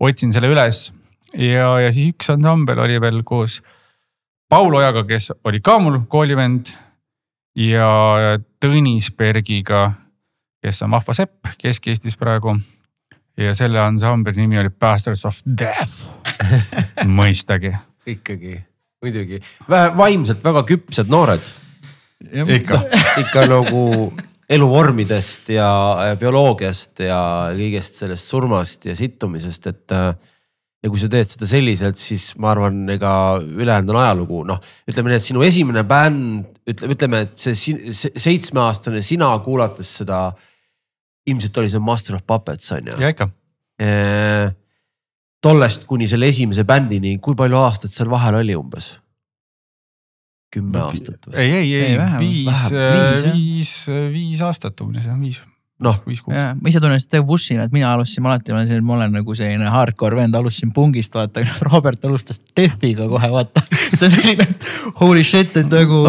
otsin 0.00 0.32
selle 0.34 0.50
üles 0.52 0.88
ja, 1.34 1.72
ja 1.82 1.92
siis 1.92 2.14
üks 2.14 2.30
ansambel 2.32 2.80
oli 2.84 3.00
veel 3.00 3.22
koos 3.26 3.60
Paul 4.48 4.78
Ojaga, 4.78 5.04
kes 5.04 5.32
oli 5.44 5.60
ka 5.60 5.76
mul 5.82 6.00
koolivend 6.08 6.70
ja 7.58 7.88
Tõnis 8.62 9.10
Bergiga, 9.16 9.90
kes 10.64 10.80
on 10.86 10.94
vahva 10.96 11.14
sepp 11.16 11.50
Kesk-Eestis 11.60 12.16
praegu. 12.18 12.56
ja 13.38 13.54
selle 13.54 13.80
ansambli 13.80 14.32
nimi 14.36 14.58
oli 14.58 14.70
Bastards 14.70 15.26
of 15.28 15.42
Death, 15.44 16.14
mõistagi. 17.20 17.74
ikkagi, 18.06 18.56
muidugi, 19.02 19.42
vaimselt 19.68 20.44
väga 20.44 20.64
küpsed 20.64 21.12
noored. 21.12 21.44
ikka, 22.48 22.80
ikka 23.20 23.46
nagu 23.46 24.12
eluvormidest 24.48 25.50
ja 25.52 25.68
äh, 26.00 26.16
bioloogiast 26.20 27.04
ja 27.04 27.20
kõigest 27.56 28.00
sellest 28.02 28.30
surmast 28.32 28.88
ja 28.88 28.96
sittumisest, 28.98 29.70
et. 29.72 29.86
äh, 29.92 30.12
ja 30.78 30.90
kui 30.92 31.00
sa 31.00 31.08
teed 31.10 31.26
seda 31.26 31.46
selliselt, 31.50 31.98
siis 31.98 32.30
ma 32.38 32.52
arvan, 32.52 32.84
ega 32.94 33.10
ülejäänud 33.42 33.90
on 33.92 34.00
ajalugu, 34.02 34.42
noh, 34.46 34.60
ütleme 34.88 35.10
nii, 35.10 35.18
et 35.18 35.26
sinu 35.26 35.42
esimene 35.46 35.82
bänd, 35.88 36.60
ütleme, 36.70 36.94
ütleme, 36.94 37.22
et 37.26 37.34
see 37.40 37.82
seitsmeaastane 38.14 39.02
sina 39.02 39.32
kuulates 39.44 39.96
seda. 40.02 40.28
ilmselt 41.28 41.58
oli 41.60 41.68
see 41.68 41.82
Master 41.84 42.14
of 42.16 42.22
Puppets 42.26 42.70
on 42.72 42.86
ju 42.88 42.94
ja 43.02 43.08
ikka. 43.12 43.26
Eh, 43.78 44.46
tollest 45.44 45.84
kuni 45.86 46.06
selle 46.08 46.30
esimese 46.30 46.64
bändini, 46.64 47.18
kui 47.18 47.36
palju 47.36 47.58
aastaid 47.58 47.92
seal 47.92 48.10
vahel 48.10 48.38
oli 48.40 48.56
umbes? 48.56 48.94
Kümme 50.54 50.80
aastat 50.86 51.28
või? 51.28 51.36
ei, 51.36 51.52
ei, 51.52 51.68
Ei, 51.74 51.84
ei 51.92 51.98
viis, 52.22 52.48
vähem. 52.48 53.30
Viis, 53.36 53.76
jah. 53.86 54.10
viis, 54.14 54.42
aastat 54.48 54.84
umbes 54.84 55.06
jah, 55.08 55.18
viis. 55.20 55.40
Noh, 55.78 55.94
viis, 56.08 56.18
kuus. 56.24 56.34
ja 56.34 56.56
ma 56.58 56.70
ise 56.72 56.80
tunnen 56.82 56.98
seda 56.98 57.20
bussina, 57.22 57.68
et 57.68 57.74
mina 57.74 57.92
alustasin, 57.94 58.24
ma 58.24 58.32
alati 58.32 58.50
olen 58.50 58.64
selline, 58.66 58.86
ma 58.88 58.96
olen 58.96 59.12
nagu 59.14 59.34
selline 59.38 59.68
hardcore 59.70 60.18
vend, 60.18 60.34
alustasin 60.34 60.72
pungist, 60.74 61.14
vaata. 61.14 61.44
Robert 61.68 62.02
alustas 62.08 62.42
Defiga 62.56 63.06
kohe, 63.10 63.30
vaata. 63.30 63.62
see 63.92 64.08
on 64.08 64.14
selline, 64.16 64.48
et 64.48 64.66
holy 64.98 65.22
shit, 65.26 65.54
et 65.60 65.70
nagu. 65.70 66.02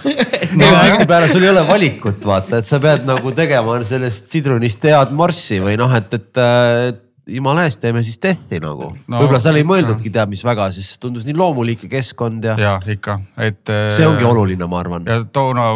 no 0.60 0.70
tihtipeale 0.72 1.28
sul 1.28 1.44
ei 1.44 1.52
ole 1.52 1.66
valikut, 1.68 2.24
vaata, 2.24 2.62
et 2.62 2.70
sa 2.70 2.80
pead 2.80 3.04
nagu 3.08 3.34
tegema 3.36 3.76
sellest 3.86 4.32
sidrunist 4.32 4.88
head 4.88 5.12
morssi 5.16 5.60
või 5.62 5.76
noh, 5.80 5.92
et, 6.00 6.16
et 6.16 6.40
äh, 6.40 6.88
jumala 7.30 7.64
eest, 7.68 7.80
teeme 7.82 8.02
siis 8.06 8.20
death'i 8.22 8.60
nagu 8.62 8.90
no,. 8.90 9.20
Võib-olla 9.22 9.40
seal 9.42 9.60
ei 9.60 9.66
mõeldudki 9.68 10.12
teab 10.14 10.32
mis 10.32 10.44
väga, 10.46 10.70
siis 10.74 10.92
tundus 11.02 11.26
nii 11.28 11.36
loomulik 11.38 11.86
ja 11.86 11.94
keskkond 11.96 12.46
ja, 12.50 12.56
ja 12.60 12.76
ikka, 12.90 13.20
et. 13.40 13.62
see 13.94 14.06
ongi 14.08 14.26
oluline, 14.26 14.66
ma 14.70 14.82
arvan. 14.82 15.08
ja 15.08 15.22
toona 15.24 15.72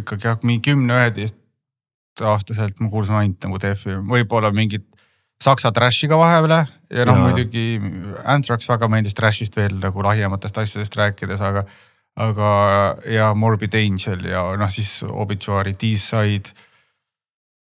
ikkagi 0.00 0.30
jah, 0.30 0.40
mingi 0.46 0.64
kümne-üheteist 0.70 1.38
aastaselt 2.20 2.80
ma 2.80 2.90
kuulsin 2.92 3.16
ainult 3.16 3.46
nagu 3.46 3.60
Defi, 3.62 3.96
võib-olla 4.10 4.50
mingit 4.54 4.86
saksa 5.40 5.72
trash'i 5.72 6.08
ka 6.10 6.18
vahepeal 6.20 6.56
ja 6.92 7.06
noh 7.08 7.20
muidugi 7.22 7.80
Anthrax 8.28 8.68
väga 8.68 8.88
meeldis 8.92 9.16
trash'ist 9.16 9.56
veel 9.56 9.78
nagu 9.80 10.04
lahjematest 10.04 10.58
asjadest 10.62 10.96
rääkides, 11.00 11.40
aga, 11.44 11.64
aga 12.20 12.50
ja 13.08 13.30
Morbid 13.34 13.76
Angel 13.78 14.26
ja 14.28 14.44
noh, 14.60 14.72
siis 14.72 15.00
Obituary, 15.08 15.74
D-Side. 15.80 16.68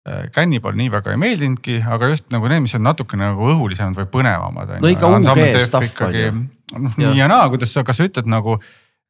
Cannibal 0.04 0.74
nii 0.76 0.90
väga 0.92 1.14
ei 1.14 1.20
meeldinudki, 1.20 1.78
aga 1.88 2.10
just 2.10 2.26
nagu 2.34 2.48
need, 2.50 2.66
mis 2.66 2.74
on 2.76 2.82
natuke 2.84 3.16
nagu 3.16 3.46
õhulisemad 3.54 3.96
või 4.02 4.08
põnevamad. 4.12 4.74
No 4.84 4.90
ikka 4.92 5.08
UG 5.16 5.60
stuff 5.64 6.02
on 6.04 6.18
ju. 6.18 6.32
noh, 6.76 6.98
nii 7.00 7.14
ja 7.22 7.28
naa, 7.30 7.46
kuidas 7.52 7.72
sa, 7.72 7.84
kas 7.86 8.00
sa 8.00 8.08
ütled 8.08 8.28
nagu 8.28 8.58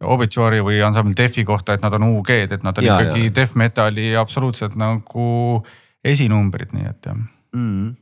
Obituary 0.04 0.60
või 0.62 0.80
ansambel 0.84 1.14
Defi 1.16 1.44
kohta, 1.46 1.74
et 1.74 1.82
nad 1.84 1.94
on 1.96 2.06
UG-d, 2.08 2.58
et 2.58 2.64
nad 2.66 2.78
on 2.78 2.86
Ja, 2.86 2.96
ja, 2.98 3.08
ikkagi 3.08 3.26
ja. 3.26 3.30
ja. 3.30 3.34
death 3.38 3.58
metal'i 3.58 4.08
absoluutselt 4.18 4.74
nagu 4.78 5.26
esinumbrid, 6.04 6.74
nii 6.76 6.88
et 6.90 7.08
jah. 7.10 7.20
Mm. 7.54 7.94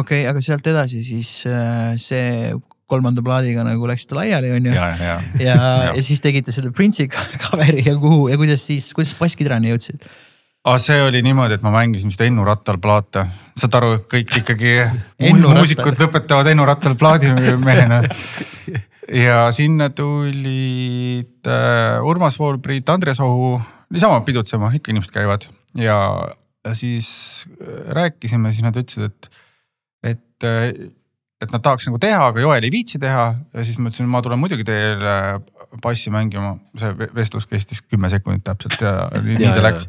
okei, 0.00 0.24
aga 0.28 0.40
sealt 0.44 0.66
edasi 0.66 1.02
siis 1.04 1.44
äh, 1.48 1.92
see 2.00 2.54
kolmanda 2.90 3.22
plaadiga 3.22 3.62
nagu 3.64 3.86
läksite 3.86 4.16
laiali, 4.16 4.50
onju. 4.56 4.72
ja, 4.74 4.88
ja, 4.96 4.96
ja 5.04 5.44
ja, 5.44 5.54
Jah. 5.54 5.92
ja 5.96 6.02
siis 6.04 6.24
tegite 6.24 6.52
selle 6.52 6.72
Prince'i 6.74 7.08
cover'i 7.46 7.84
ja 7.86 7.94
kuhu 8.00 8.28
ja 8.32 8.40
kuidas 8.40 8.64
siis, 8.66 8.90
kuidas 8.96 9.12
basskitarani 9.20 9.72
jõudsid? 9.72 10.08
Aga 10.64 10.78
see 10.82 11.00
oli 11.02 11.22
niimoodi, 11.24 11.56
et 11.56 11.64
ma 11.64 11.72
mängisin 11.72 12.12
vist 12.12 12.20
Ennu 12.24 12.44
rattal 12.44 12.78
plaate, 12.82 13.24
saad 13.58 13.76
aru, 13.78 13.94
kõik 14.10 14.34
ikkagi 14.42 14.74
muusikud 15.56 16.00
lõpetavad 16.00 16.50
Ennu 16.52 16.66
rattal 16.68 16.96
plaadimehena. 17.00 18.02
ja 19.24 19.46
sinna 19.56 19.88
tulid 19.94 21.48
äh, 21.48 22.04
Urmas 22.06 22.36
Voolpriit, 22.38 22.88
Andres 22.92 23.22
Ohu, 23.24 23.54
niisama 23.90 24.20
pidutsema, 24.26 24.72
ikka 24.76 24.92
inimesed 24.92 25.16
käivad. 25.16 25.48
Ja, 25.80 25.96
siis 26.76 27.08
äh, 27.56 27.80
rääkisime, 27.96 28.52
siis 28.52 28.66
nad 28.66 28.76
ütlesid, 28.76 29.08
et, 29.08 29.30
et, 30.12 30.50
et 31.40 31.56
nad 31.56 31.64
tahaks 31.64 31.88
nagu 31.88 32.02
teha, 32.02 32.20
aga 32.28 32.44
Joel 32.44 32.68
ei 32.68 32.74
viitsi 32.74 33.00
teha. 33.00 33.30
Ja 33.56 33.64
siis 33.64 33.80
ma 33.80 33.88
ütlesin, 33.88 34.12
ma 34.12 34.20
tulen 34.24 34.42
muidugi 34.42 34.68
teile 34.68 35.16
bassi 35.82 36.10
mängima, 36.10 36.56
see 36.78 36.90
ve- 36.98 37.10
vestlus 37.14 37.46
kestis 37.46 37.82
kümme 37.82 38.08
sekundit 38.10 38.44
täpselt 38.44 38.80
ja 38.82 38.94
nii, 39.22 39.36
nii 39.38 39.46
Ja, 39.46 39.54
ta 39.54 39.62
läks. 39.62 39.88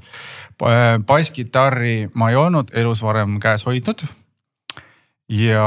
basskitarri 1.08 2.10
ma 2.14 2.30
ei 2.30 2.36
olnud 2.38 2.70
elus 2.78 3.02
varem 3.04 3.40
käes 3.42 3.66
hoidnud. 3.66 4.04
ja, 5.30 5.66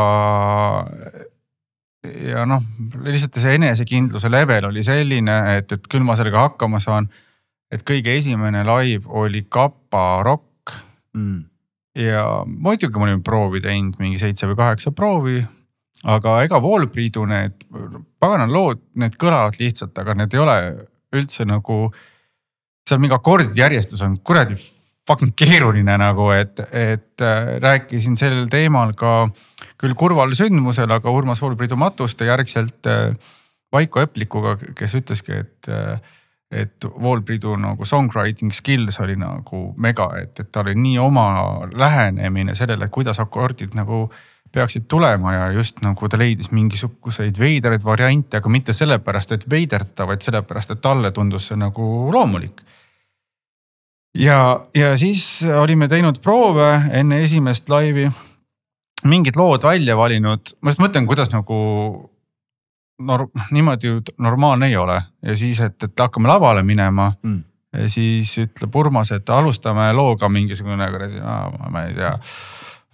ja 2.29 2.45
noh, 2.49 2.63
lihtsalt 3.05 3.39
see 3.41 3.55
enesekindluse 3.59 4.31
level 4.33 4.69
oli 4.71 4.83
selline, 4.87 5.37
et, 5.59 5.73
et 5.73 5.87
küll 5.91 6.05
ma 6.07 6.17
sellega 6.19 6.49
hakkama 6.49 6.81
saan. 6.83 7.09
et 7.73 7.83
kõige 7.83 8.13
esimene 8.19 8.61
live 8.67 9.09
oli 9.09 9.47
Kapa 9.49 10.23
Rock 10.23 10.51
Mm. 11.15 11.45
ja 11.95 12.25
muidugi 12.47 12.99
ma 12.99 13.05
olin 13.07 13.21
proovi 13.23 13.61
teinud 13.63 14.01
mingi 14.03 14.19
seitse 14.19 14.49
või 14.51 14.57
kaheksa 14.59 14.91
proovi. 14.91 15.45
Aga 16.05 16.39
ega 16.45 16.61
Wallbreedu 16.63 17.25
need 17.29 17.65
pagana 18.21 18.47
lood, 18.51 18.83
need 19.01 19.17
kõlavad 19.21 19.57
lihtsalt, 19.61 19.97
aga 20.01 20.17
need 20.19 20.35
ei 20.35 20.43
ole 20.43 20.59
üldse 21.15 21.47
nagu. 21.49 21.89
seal 22.85 23.01
mingi 23.01 23.17
akordide 23.17 23.57
järjestus 23.57 24.03
on 24.05 24.17
kuradi 24.21 24.59
fucking 25.09 25.33
keeruline 25.37 25.97
nagu, 26.01 26.31
et, 26.37 26.61
et 26.73 27.23
äh, 27.25 27.55
rääkisin 27.61 28.17
sel 28.17 28.45
teemal 28.53 28.93
ka 28.97 29.29
küll 29.81 29.95
kurval 29.97 30.33
sündmusel, 30.37 30.91
aga 30.93 31.13
Urmas 31.13 31.43
Wallbreedu 31.43 31.77
matuste 31.81 32.29
järgselt 32.29 32.89
äh, 32.89 33.15
Vaiko 33.73 34.01
Eplikuga, 34.05 34.57
kes 34.77 35.01
ütleski, 35.01 35.41
et 35.45 35.73
äh, 35.73 35.99
et 36.55 36.85
Wallbreedu 36.87 37.57
nagu 37.59 37.87
songwriting 37.89 38.53
skills 38.55 39.01
oli 39.03 39.17
nagu 39.19 39.65
mega, 39.81 40.07
et, 40.21 40.39
et 40.39 40.51
tal 40.53 40.69
oli 40.69 40.77
nii 40.79 40.99
oma 41.03 41.27
lähenemine 41.75 42.55
sellele, 42.55 42.89
kuidas 42.95 43.19
akordid 43.23 43.75
nagu 43.75 44.07
peaksid 44.55 44.87
tulema 44.89 45.35
ja 45.35 45.51
just 45.53 45.81
nagu 45.83 46.09
ta 46.09 46.19
leidis 46.19 46.51
mingisuguseid 46.55 47.39
veidraid 47.39 47.83
variante, 47.85 48.39
aga 48.39 48.53
mitte 48.53 48.73
sellepärast, 48.77 49.35
et 49.35 49.49
veiderdada, 49.51 50.07
vaid 50.07 50.23
sellepärast, 50.23 50.75
et 50.75 50.83
talle 50.85 51.11
tundus 51.13 51.51
see 51.51 51.59
nagu 51.59 51.89
loomulik. 52.15 52.63
ja, 54.19 54.39
ja 54.75 54.97
siis 54.97 55.43
olime 55.63 55.89
teinud 55.89 56.21
proove 56.23 56.71
enne 56.93 57.23
esimest 57.23 57.69
laivi, 57.69 58.09
mingid 59.05 59.37
lood 59.37 59.67
välja 59.67 59.97
valinud, 59.97 60.55
ma 60.61 60.73
just 60.73 60.83
mõtlen, 60.83 61.07
kuidas 61.07 61.33
nagu 61.35 61.57
nor-, 63.03 63.29
niimoodi 63.51 63.91
ju 63.91 64.01
normaalne 64.19 64.71
ei 64.71 64.77
ole 64.77 65.01
ja 65.23 65.37
siis, 65.37 65.61
et, 65.61 65.83
et 65.83 66.01
hakkame 66.01 66.29
lavale 66.31 66.63
minema 66.63 67.13
Mm. 67.23 67.43
ja 67.75 67.89
siis 67.89 68.37
ütleb 68.39 68.77
Urmas, 68.77 69.11
et 69.13 69.31
alustame 69.31 69.93
looga 69.93 70.29
mingisugune 70.29 70.91
kuradi, 70.91 71.21
ma 71.71 71.83
ei 71.89 71.95
tea. 71.95 72.13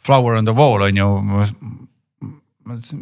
Flower 0.07 0.39
on 0.39 0.49
the 0.49 0.57
wall 0.57 0.83
on 0.87 0.97
ju. 0.97 1.09
ma 2.71 2.77
ütlesin, 2.77 3.01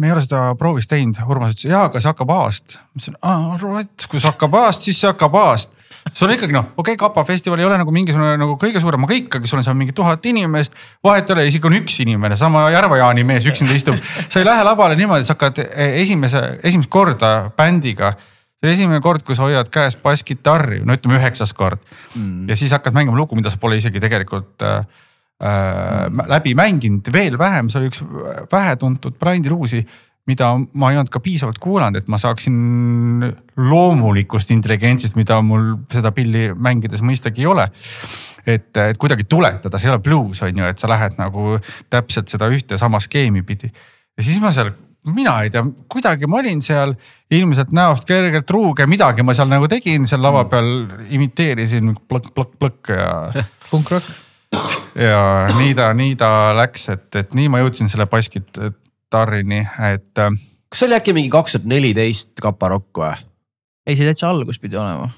me 0.00 0.08
ei 0.08 0.14
ole 0.14 0.22
seda 0.24 0.54
proovis 0.58 0.88
teinud, 0.90 1.18
Urmas 1.30 1.52
ütles 1.54 1.68
jaa, 1.70 1.84
aga 1.88 2.00
see 2.02 2.10
hakkab 2.10 2.32
A-st. 2.34 2.78
ma 2.80 2.98
ütlesin, 2.98 3.18
aa 3.22 3.58
right, 3.60 4.08
kui 4.10 4.22
see 4.22 4.30
hakkab 4.30 4.56
A-st, 4.62 4.88
siis 4.88 5.02
see 5.02 5.10
hakkab 5.10 5.36
A-st. 5.38 5.76
sul 6.12 6.26
on 6.26 6.34
ikkagi 6.34 6.56
noh, 6.56 6.70
okei 6.72 6.96
okay,, 6.96 7.00
Kapa 7.00 7.22
festival 7.28 7.60
ei 7.60 7.68
ole 7.68 7.76
nagu 7.78 7.92
mingisugune 7.94 8.32
nagu 8.40 8.56
kõige 8.60 8.82
suurem, 8.82 9.04
aga 9.06 9.18
ikkagi 9.18 9.50
sul 9.50 9.60
on 9.60 9.66
seal 9.66 9.76
mingi 9.78 9.94
tuhat 9.96 10.26
inimest. 10.26 10.74
vahet 11.04 11.30
ei 11.30 11.36
ole, 11.36 11.46
isegi 11.52 11.70
on 11.70 11.76
üks 11.78 12.00
inimene, 12.02 12.38
sama 12.40 12.66
Järva-Jaani 12.72 13.26
mees 13.28 13.46
üksinda 13.50 13.76
istub. 13.76 14.00
sa 14.26 14.40
ei 14.40 14.48
lähe 14.48 14.64
lavale 14.66 14.96
niimoodi, 14.98 15.28
sa 15.28 15.36
hakkad 15.36 15.62
eh, 15.68 16.00
esimese, 16.02 16.42
esimest 16.64 16.90
korda 16.90 17.50
bändiga 17.56 18.16
see 18.60 18.68
on 18.68 18.74
esimene 18.74 19.00
kord, 19.04 19.22
kui 19.24 19.36
sa 19.36 19.46
hoiad 19.46 19.70
käes 19.72 19.96
basskitarri, 20.00 20.82
no 20.84 20.96
ütleme 20.96 21.16
üheksas 21.16 21.54
kord 21.56 21.80
mm.. 22.14 22.48
ja 22.50 22.56
siis 22.60 22.74
hakkad 22.76 22.96
mängima 22.96 23.16
lugu, 23.16 23.38
mida 23.38 23.52
sa 23.52 23.60
pole 23.60 23.78
isegi 23.80 24.02
tegelikult 24.02 24.66
äh, 24.66 24.82
äh, 25.40 26.06
läbi 26.30 26.54
mänginud, 26.58 27.10
veel 27.12 27.38
vähem, 27.40 27.72
see 27.72 27.82
oli 27.82 27.90
üks 27.92 28.04
vähetuntud 28.52 29.18
brändi 29.20 29.52
lugusid, 29.52 29.90
mida 30.28 30.52
ma 30.78 30.90
ei 30.92 30.98
olnud 31.00 31.10
ka 31.10 31.22
piisavalt 31.24 31.58
kuulanud, 31.58 32.02
et 32.02 32.10
ma 32.12 32.18
saaksin 32.20 33.24
loomulikust 33.56 34.52
intelligentsist, 34.54 35.16
mida 35.18 35.40
mul 35.42 35.72
seda 35.90 36.12
pilli 36.14 36.50
mängides 36.54 37.02
mõistagi 37.02 37.42
ei 37.42 37.50
ole 37.50 37.70
et, 38.46 38.70
et 38.76 39.00
kuidagi 39.00 39.26
tuletada, 39.28 39.78
see 39.78 39.88
ei 39.88 39.94
ole 39.94 40.02
bluus 40.04 40.42
on 40.46 40.62
ju, 40.62 40.68
et 40.68 40.80
sa 40.80 40.90
lähed 40.90 41.18
nagu 41.20 41.56
täpselt 41.92 42.30
seda 42.32 42.48
ühte 42.52 42.78
sama 42.80 43.00
skeemi 43.02 43.42
pidi. 43.46 43.70
ja 44.16 44.24
siis 44.24 44.40
ma 44.42 44.52
seal, 44.54 44.72
mina 45.14 45.38
ei 45.44 45.52
tea, 45.52 45.64
kuidagi 45.90 46.28
ma 46.30 46.40
olin 46.40 46.62
seal 46.64 46.94
ilmselt 47.32 47.72
näost 47.76 48.08
kergelt 48.08 48.50
ruuge, 48.50 48.86
midagi 48.90 49.24
ma 49.26 49.36
seal 49.36 49.50
nagu 49.52 49.68
tegin 49.70 50.08
seal 50.08 50.22
lava 50.24 50.44
peal, 50.50 50.72
imiteerisin 51.10 51.94
plõkk-plõkk-plõkk 52.08 52.92
ja, 52.96 53.46
punkrock. 53.70 54.08
Ja 55.06 55.22
nii 55.56 55.74
ta, 55.78 55.90
nii 55.96 56.14
ta 56.18 56.30
läks, 56.56 56.88
et, 56.94 57.08
et 57.22 57.34
nii 57.38 57.50
ma 57.52 57.62
jõudsin 57.62 57.90
selle 57.90 58.06
basskitarrini, 58.10 59.62
et 59.90 60.22
äh, 60.22 60.38
kas 60.70 60.82
see 60.82 60.90
oli 60.90 60.98
äkki 60.98 61.16
mingi 61.16 61.32
kaks 61.32 61.56
tuhat 61.56 61.68
neliteist 61.70 62.34
Kaparokk 62.42 63.02
või? 63.02 63.12
ei, 63.86 63.96
see 63.96 64.06
täitsa 64.06 64.30
algus 64.30 64.60
pidi 64.62 64.78
olema. 64.78 65.10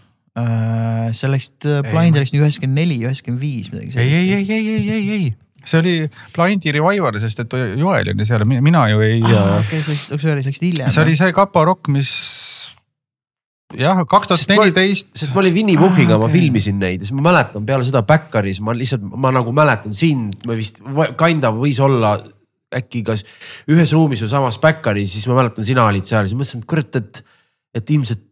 see 1.12 1.28
läks, 1.28 1.52
Blind 1.90 2.16
läks 2.16 2.32
nagu 2.32 2.46
üheksakümmend 2.46 2.80
neli, 2.80 3.00
üheksakümmend 3.04 3.42
viis 3.42 3.72
midagi 3.72 3.98
ei, 4.00 4.12
ei, 4.16 4.34
ei, 4.38 4.46
ei, 4.48 4.68
ei, 4.68 4.90
ei, 4.90 5.10
ei, 5.16 5.26
see 5.64 5.80
oli 5.82 5.94
Blindi 6.34 6.72
Revival, 6.72 7.18
sest 7.22 7.44
et 7.44 7.56
Joel 7.78 8.12
oli 8.14 8.28
seal, 8.28 8.46
mina 8.48 8.86
ju 8.92 9.02
ei. 9.04 9.20
okei, 9.22 9.82
see 9.82 9.92
läks, 9.92 10.06
see 10.08 10.32
oli, 10.32 10.44
see 10.44 10.52
läks 10.52 10.62
hiljem. 10.64 10.94
see 10.94 11.04
oli 11.04 11.18
see 11.20 11.36
Kapa 11.36 11.64
Rock, 11.68 11.92
mis 11.92 12.12
jah, 13.78 14.02
kaks 14.08 14.30
tuhat 14.30 14.52
neliteist. 14.52 15.10
sest 15.16 15.34
ma 15.34 15.42
olin 15.42 15.56
Winny 15.56 15.76
Puhhiga, 15.80 16.18
ma 16.20 16.28
okei. 16.28 16.40
filmisin 16.40 16.78
neid 16.82 17.00
ja 17.00 17.08
siis 17.08 17.16
ma 17.16 17.26
mäletan 17.30 17.66
peale 17.68 17.86
seda 17.86 18.04
Backeris 18.06 18.60
ma 18.64 18.74
lihtsalt, 18.76 19.04
ma 19.04 19.32
nagu 19.34 19.54
mäletan 19.56 19.94
sind, 19.96 20.38
me 20.48 20.56
vist, 20.58 20.82
kinda 21.20 21.52
võis 21.56 21.80
olla 21.82 22.16
äkki 22.72 23.02
kas 23.06 23.24
ühes 23.70 23.92
ruumis 23.96 24.22
või 24.24 24.32
samas 24.32 24.58
Backeris, 24.62 25.14
siis 25.16 25.28
ma 25.30 25.38
mäletan, 25.40 25.66
sina 25.68 25.86
olid 25.88 26.08
seal, 26.08 26.28
siis 26.28 26.38
mõtlesin, 26.38 26.64
et 26.64 26.70
kurat, 26.70 27.00
et, 27.00 27.22
et 27.76 27.94
ilmselt 27.96 28.24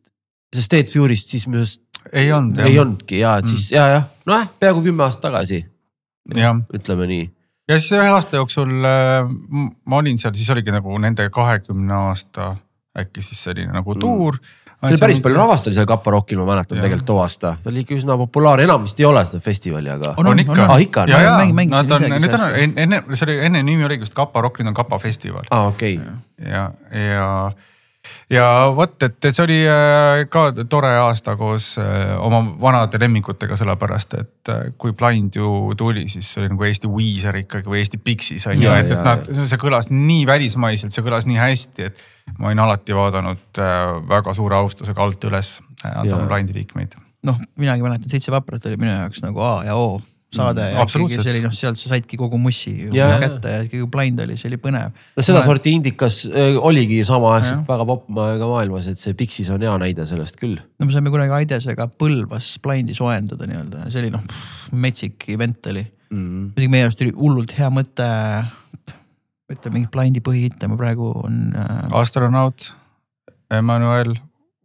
see 0.54 0.66
State 0.66 0.92
Fury'st 0.92 1.34
siis 1.34 1.46
minu 1.48 1.62
arust 1.62 1.84
ei 2.16 2.32
olnud 2.32 2.62
ei. 2.64 2.78
olnudki 2.80 3.20
ja 3.20 3.36
et 3.40 3.50
siis 3.50 3.68
ja, 3.74 3.84
jah, 3.94 4.08
nojah, 4.28 4.48
peaaegu 4.62 4.82
kümme 4.84 5.04
aastat 5.06 5.28
tagasi, 5.28 5.60
ütleme 6.76 7.06
nii. 7.10 7.28
ja 7.70 7.78
siis 7.78 7.92
ühe 7.98 8.08
aasta 8.08 8.40
jooksul 8.40 8.72
äh, 8.88 9.28
ma 9.28 10.00
olin 10.00 10.18
seal, 10.20 10.34
siis 10.38 10.50
oligi 10.54 10.74
nagu 10.74 10.96
nende 11.02 11.28
kahekümne 11.32 11.94
aasta 12.08 12.54
äkki 12.98 13.22
siis 13.22 13.44
selline 13.46 13.72
nagu 13.74 13.94
tuur 13.94 14.38
mm.. 14.38 14.59
See 14.88 14.94
oli 14.94 15.00
päris 15.02 15.20
palju 15.20 15.36
rahvast 15.36 15.66
oli 15.68 15.74
seal 15.76 15.86
Kaparokil, 15.86 16.38
ma 16.40 16.46
mäletan 16.54 16.78
Jah. 16.78 16.84
tegelikult 16.86 17.06
too 17.06 17.18
aasta, 17.20 17.56
ta 17.62 17.70
oli 17.70 17.82
ikka 17.84 17.94
üsna 17.98 18.16
populaarne, 18.20 18.64
enam 18.64 18.82
vist 18.86 19.00
ei 19.00 19.06
ole 19.08 19.24
seda 19.28 19.40
festivali, 19.44 19.90
aga. 19.92 20.14
On, 20.16 20.26
on 20.32 20.38
ikka 20.44 20.66
Ah, 20.68 20.80
ikka 20.80 21.02
on. 21.02 21.08
ja, 21.12 21.20
ja 21.20 21.34
Mäng- 21.52 21.70
nad 21.74 21.90
on, 21.90 22.00
nüüd 22.02 22.32
on 22.32 22.44
see 22.46 22.68
enne, 22.84 23.02
see 23.14 23.26
oli 23.28 23.38
enne 23.50 23.62
nimi 23.62 23.84
oligi 23.84 24.06
vist 24.06 24.14
Kapa 24.16 24.40
Rock, 24.40 24.60
nüüd 24.62 24.72
on 24.72 24.74
Kapa 24.74 24.98
festival 24.98 25.44
aa, 25.50 25.66
okei 25.74 25.98
okay., 25.98 26.50
ja, 26.50 26.70
ja, 26.92 27.00
ja 27.14 27.28
vot, 28.76 28.94
et 29.02 29.26
see 29.30 29.42
oli 29.44 29.58
äh, 29.66 30.24
ka 30.30 30.44
tore 30.70 30.92
aasta 31.02 31.34
koos 31.38 31.72
äh, 31.80 32.12
oma 32.22 32.42
vanade 32.60 33.00
lemmikutega, 33.02 33.58
sellepärast 33.58 34.14
et 34.18 34.52
äh, 34.52 34.62
kui 34.80 34.94
Blind 34.96 35.36
ju 35.38 35.74
tuli, 35.78 36.06
siis 36.12 36.30
see 36.32 36.44
oli 36.44 36.52
nagu 36.52 36.68
Eesti 36.68 36.90
Weezer 36.90 37.40
ikkagi 37.42 37.70
või 37.70 37.82
Eesti 37.82 38.00
Pixies 38.04 38.46
on 38.50 38.58
ju, 38.58 38.68
Ja, 38.68 38.78
et, 38.82 38.92
et 38.92 38.98
ja, 38.98 39.04
nad, 39.06 39.30
see 39.40 39.60
kõlas 39.60 39.90
nii 39.92 40.24
välismaiselt, 40.28 40.94
see 40.94 41.06
kõlas 41.06 41.28
nii 41.30 41.40
hästi, 41.40 41.90
et 41.90 42.38
ma 42.38 42.50
olin 42.50 42.64
alati 42.66 42.96
vaadanud 42.96 43.62
väga 44.10 44.34
suure 44.36 44.60
austusega 44.60 45.02
alt 45.02 45.30
üles 45.30 45.58
ansambel 45.84 46.26
Ja. 46.26 46.30
Blindi 46.34 46.56
liikmeid. 46.60 46.94
noh, 47.26 47.40
minagi 47.60 47.84
mäletan, 47.84 48.08
Seitse 48.10 48.32
vaprat 48.32 48.64
oli 48.66 48.78
minu 48.80 48.92
jaoks 48.94 49.24
nagu 49.26 49.42
A 49.44 49.54
ja 49.66 49.76
O 49.76 50.00
saade 50.30 50.62
Mm, 50.70 50.78
absoluutselt. 50.78 51.24
see 51.26 51.32
oli 51.34 51.40
noh, 51.42 51.52
sealt 51.54 51.78
sa 51.80 51.88
saidki 51.90 52.16
kogu 52.20 52.38
mussi 52.38 52.70
ju 52.84 52.90
Ja, 52.94 53.08
kätte 53.18 53.50
ja 53.50 53.62
ikkagi 53.66 53.86
blind 53.90 54.20
oli, 54.22 54.36
see 54.38 54.46
oli 54.52 54.58
põnev. 54.62 54.92
no 55.16 55.22
sedasorti 55.26 55.72
indikas 55.74 56.20
äh, 56.30 56.54
oligi 56.58 57.00
samaaegselt 57.04 57.64
väga 57.68 57.86
popp 57.88 58.06
ka 58.14 58.46
maailmas, 58.52 58.86
et 58.92 58.98
see 59.02 59.14
Pixies 59.18 59.50
on 59.50 59.60
hea 59.66 59.72
näide 59.82 60.06
sellest 60.06 60.38
küll. 60.38 60.54
no 60.78 60.86
me 60.86 60.92
saime 60.94 61.10
kunagi 61.10 61.34
Aidesega 61.40 61.88
Põlvas 61.98 62.52
blindi 62.62 62.94
soojendada 62.94 63.48
nii-öelda, 63.50 63.88
see 63.90 64.04
oli 64.04 64.10
noh, 64.14 64.22
metsik 64.72 65.26
event 65.34 65.66
oli. 65.72 65.82
Mm. 66.14 66.52
muidugi 66.54 66.68
meie 66.70 66.86
arust 66.86 67.02
oli 67.02 67.12
hullult 67.18 67.52
hea 67.58 67.68
mõte. 67.74 68.06
ütle 69.50 69.70
mingit 69.74 69.90
blindi 69.90 70.20
põhihitte, 70.22 70.68
ma 70.70 70.76
praegu 70.78 71.10
on 71.24 71.40
äh, 71.58 71.86
astronaut, 71.98 72.70
Emmanuel, 73.50 74.14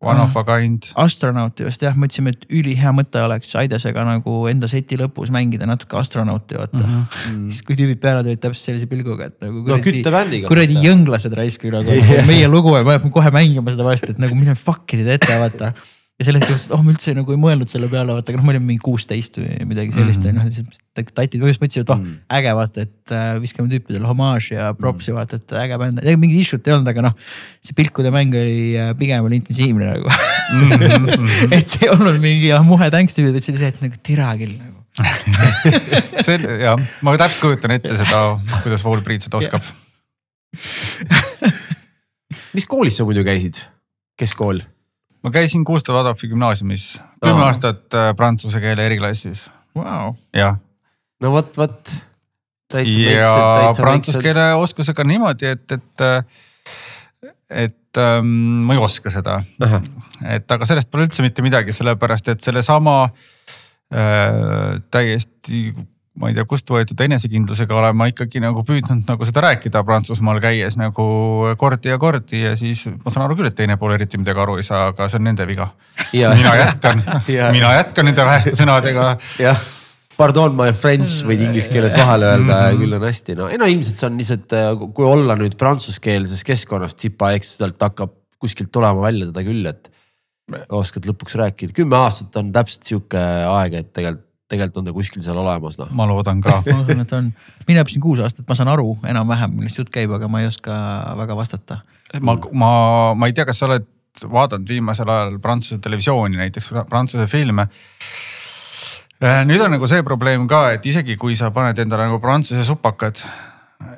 One 0.04 0.20
of 0.20 0.36
a 0.36 0.44
kind. 0.44 0.84
astronauti 1.00 1.64
just 1.64 1.82
jah, 1.82 1.96
mõtlesime, 1.98 2.34
et 2.36 2.44
ülihea 2.52 2.92
mõte 2.94 3.22
oleks 3.24 3.54
Aidesega 3.58 4.04
nagu 4.06 4.34
enda 4.52 4.68
seti 4.70 4.98
lõpus 5.00 5.32
mängida 5.34 5.66
natuke 5.70 5.98
astronauti 5.98 6.60
vaata 6.60 6.82
mm. 6.82 6.92
Mhm. 6.92 7.06
-hmm. 7.08 7.46
siis 7.50 7.64
kui 7.66 7.78
tüübid 7.80 8.02
peale 8.04 8.22
tulid 8.26 8.44
täpselt 8.44 8.70
sellise 8.70 8.90
pilguga, 8.92 9.32
et 9.32 9.40
nagu 9.48 9.64
no 9.64 9.80
küttebändiga. 9.82 10.52
kuradi 10.52 10.78
jõnglased 10.84 11.34
raisk 11.40 11.64
nagu 11.72 11.96
yeah. 11.96 12.28
meie 12.28 12.48
lugu 12.52 12.76
ja 12.76 12.84
ma 12.84 13.00
hakkan 13.00 13.14
kohe 13.16 13.32
mängima 13.34 13.72
seda 13.72 13.88
varsti, 13.88 14.12
et 14.14 14.22
nagu 14.22 14.36
mida 14.36 14.54
fuck'i 14.60 15.00
te 15.00 15.08
teete, 15.08 15.40
vaata. 15.40 15.72
Ja 16.16 16.24
sel 16.30 16.38
hetkel 16.40 16.54
mõtlesin, 16.56 16.70
et 16.70 16.74
oh 16.78 16.82
ma 16.86 16.90
üldse 16.94 17.12
nagu 17.18 17.30
ei 17.34 17.40
mõelnud 17.42 17.68
selle 17.72 17.88
peale, 17.92 18.14
vaata, 18.16 18.32
aga 18.32 18.38
noh, 18.40 18.46
me 18.48 18.52
olime 18.54 18.68
mingi 18.70 18.80
kuusteist 18.86 19.34
või 19.36 19.66
midagi 19.68 19.92
sellist 19.92 20.24
Mhm. 20.24 20.30
ja 20.30 20.34
noh, 20.38 20.46
siis 20.48 20.64
tatid 21.12 21.42
just 21.44 21.60
mõtlesid, 21.64 21.82
et 21.84 21.90
oh 21.92 21.98
Mm. 22.00 22.14
äge 22.38 22.52
vaata, 22.56 22.78
et 22.88 23.06
äh, 23.12 23.36
viskame 23.44 23.68
tüüpidele 23.74 24.08
homaaži 24.08 24.54
ja 24.56 24.70
props'i 24.80 25.12
Mm. 25.12 25.16
vaata, 25.20 25.36
et 25.42 25.50
äge 25.66 25.76
bänd, 25.82 26.00
ega 26.06 26.16
mingit 26.22 26.40
issue't 26.46 26.64
ei 26.68 26.74
olnud, 26.78 26.88
aga 26.88 27.02
noh. 27.10 27.14
see 27.62 27.74
pilkude 27.76 28.12
mäng 28.16 28.32
oli 28.32 28.78
äh, 28.80 28.94
pigem 28.96 29.26
oli 29.28 29.36
intensiivne 29.42 29.86
nagu 29.92 30.08
Mhm. 30.08 31.52
et 31.58 31.68
see 31.68 31.84
ei 31.88 31.92
olnud 31.92 32.16
mingi 32.24 32.48
ah, 32.56 32.64
muhe 32.64 32.88
thanks 32.90 33.14
tüübid, 33.18 33.34
vaid 33.36 33.44
see 33.44 33.52
oli 33.52 33.60
see, 33.66 33.72
et 33.76 33.82
nagu 33.84 33.96
tira 34.02 34.32
küll 34.40 34.56
nagu. 34.56 34.72
see 36.24 36.38
jah, 36.64 36.80
ma 37.04 37.18
täpselt 37.20 37.42
kujutan 37.44 37.72
ette 37.76 37.92
seda, 38.00 38.40
kuidas 38.64 38.86
Wallbreed 38.88 39.20
seda 39.28 39.36
oskab. 39.42 39.60
mis 42.56 42.64
koolis 42.70 42.96
sa 42.96 43.04
muidu 43.08 43.26
käisid? 43.28 43.60
keskkool? 44.16 44.62
Ma 45.26 45.32
käisin 45.34 45.66
Gustav 45.66 45.98
Adolfi 45.98 46.30
gümnaasiumis 46.30 46.90
kümme 47.24 47.42
Aa. 47.42 47.50
aastat 47.50 47.98
äh, 47.98 48.12
prantsuse 48.18 48.62
keele 48.62 48.86
eriklassis, 48.86 49.48
Vau, 49.76 50.14
jah. 50.36 50.60
no 51.22 51.32
vot, 51.34 51.58
vot. 51.58 51.96
ja 52.74 53.32
prantsuse 53.78 54.22
keele 54.22 54.52
oskusega 54.62 55.06
niimoodi, 55.08 55.50
et, 55.56 55.72
et, 55.72 56.06
et 57.66 58.02
ähm, 58.02 58.30
ma 58.68 58.78
ei 58.78 58.84
oska 58.86 59.14
seda, 59.14 59.40
et 60.36 60.52
aga 60.58 60.70
sellest 60.70 60.92
pole 60.94 61.08
üldse 61.08 61.26
mitte 61.26 61.46
midagi, 61.46 61.74
sellepärast 61.74 62.30
et 62.36 62.46
sellesama 62.46 63.02
äh, 63.06 64.78
täiesti 64.94 65.72
ma 66.16 66.30
ei 66.32 66.36
tea, 66.38 66.46
kust 66.48 66.70
võetud 66.72 67.02
enesekindlusega 67.04 67.76
olen 67.76 67.96
ma 68.00 68.06
ikkagi 68.08 68.40
nagu 68.40 68.64
püüdnud 68.64 69.04
nagu 69.10 69.26
seda 69.28 69.42
rääkida 69.50 69.82
Prantsusmaal 69.84 70.40
käies 70.44 70.78
nagu 70.80 71.06
kordi 71.60 71.90
ja 71.92 71.98
kordi 72.00 72.40
ja 72.46 72.54
siis 72.60 72.86
ma 72.88 73.12
saan 73.12 73.26
aru 73.26 73.36
küll, 73.40 73.50
et 73.52 73.56
teine 73.58 73.76
pool 73.82 73.92
eriti 73.98 74.18
midagi 74.22 74.40
aru 74.46 74.56
ei 74.62 74.64
saa, 74.68 74.88
aga 74.94 75.10
see 75.12 75.20
on 75.20 75.28
nende 75.28 75.48
viga. 75.50 75.70
mina 76.14 76.54
jätkan 76.62 77.04
mina 77.58 77.74
jätkan 77.80 78.06
nende 78.08 78.26
väheste 78.26 78.56
sõnadega. 78.62 79.10
jah, 79.44 79.60
pardon 80.18 80.56
my 80.56 80.70
french 80.72 81.26
võid 81.28 81.44
inglise 81.50 81.68
keeles 81.74 81.98
vahele 82.00 82.30
öelda 82.32 82.60
ja 82.62 82.70
Mhm. 82.72 82.80
küll 82.84 82.96
on 82.96 83.04
hästi, 83.10 83.36
no 83.36 83.50
ei 83.52 83.58
no 83.60 83.66
ilmselt 83.68 84.00
see 84.00 84.08
on 84.08 84.18
lihtsalt, 84.22 84.56
kui 84.96 85.06
olla 85.06 85.36
nüüd 85.36 85.58
prantsuskeelses 85.60 86.44
keskkonnas 86.48 86.96
tsipa, 86.96 87.34
eks 87.36 87.58
sealt 87.58 87.82
hakkab 87.84 88.14
kuskilt 88.40 88.72
tulema 88.72 89.02
välja 89.04 89.28
teda 89.34 89.44
küll, 89.48 89.66
et 89.68 89.92
oskad 90.70 91.08
lõpuks 91.10 91.36
rääkida, 91.40 91.74
kümme 91.74 91.98
aastat 91.98 92.36
on 92.38 92.52
täpselt 92.54 92.84
sihuke 92.86 93.18
aeg, 93.50 93.74
et 93.82 93.92
tegelikult, 93.96 94.25
tegelikult 94.52 94.82
on 94.82 94.86
ta 94.90 94.94
kuskil 94.94 95.24
seal 95.26 95.40
olemas 95.42 95.80
noh. 95.80 95.90
ma 95.96 96.06
loodan 96.10 96.42
ka. 96.44 96.60
ma 96.68 96.78
usun, 96.84 97.02
et 97.02 97.16
on. 97.18 97.32
mina 97.68 97.82
õppisin 97.86 98.04
kuus 98.04 98.22
aastat, 98.22 98.46
ma 98.50 98.58
saan 98.58 98.70
aru 98.74 98.94
enam-vähem, 99.08 99.56
millest 99.58 99.82
jutt 99.82 99.92
käib, 99.94 100.14
aga 100.18 100.30
ma 100.32 100.44
ei 100.44 100.50
oska 100.52 100.76
väga 101.18 101.38
vastata. 101.38 101.82
ma, 102.22 102.38
ma, 102.54 102.72
ma 103.18 103.30
ei 103.30 103.36
tea, 103.38 103.48
kas 103.50 103.62
sa 103.62 103.70
oled 103.70 103.90
vaadanud 104.32 104.70
viimasel 104.70 105.10
ajal 105.12 105.40
Prantsuse 105.44 105.82
televisiooni 105.84 106.40
näiteks, 106.40 106.72
Prantsuse 106.90 107.28
filme. 107.32 107.68
nüüd 109.50 109.66
on 109.66 109.76
nagu 109.76 109.90
see 109.90 110.06
probleem 110.06 110.46
ka, 110.48 110.70
et 110.78 110.86
isegi 110.86 111.18
kui 111.18 111.36
sa 111.40 111.50
paned 111.56 111.80
endale 111.82 112.06
nagu 112.10 112.20
prantsuse 112.22 112.66
supakad, 112.68 113.18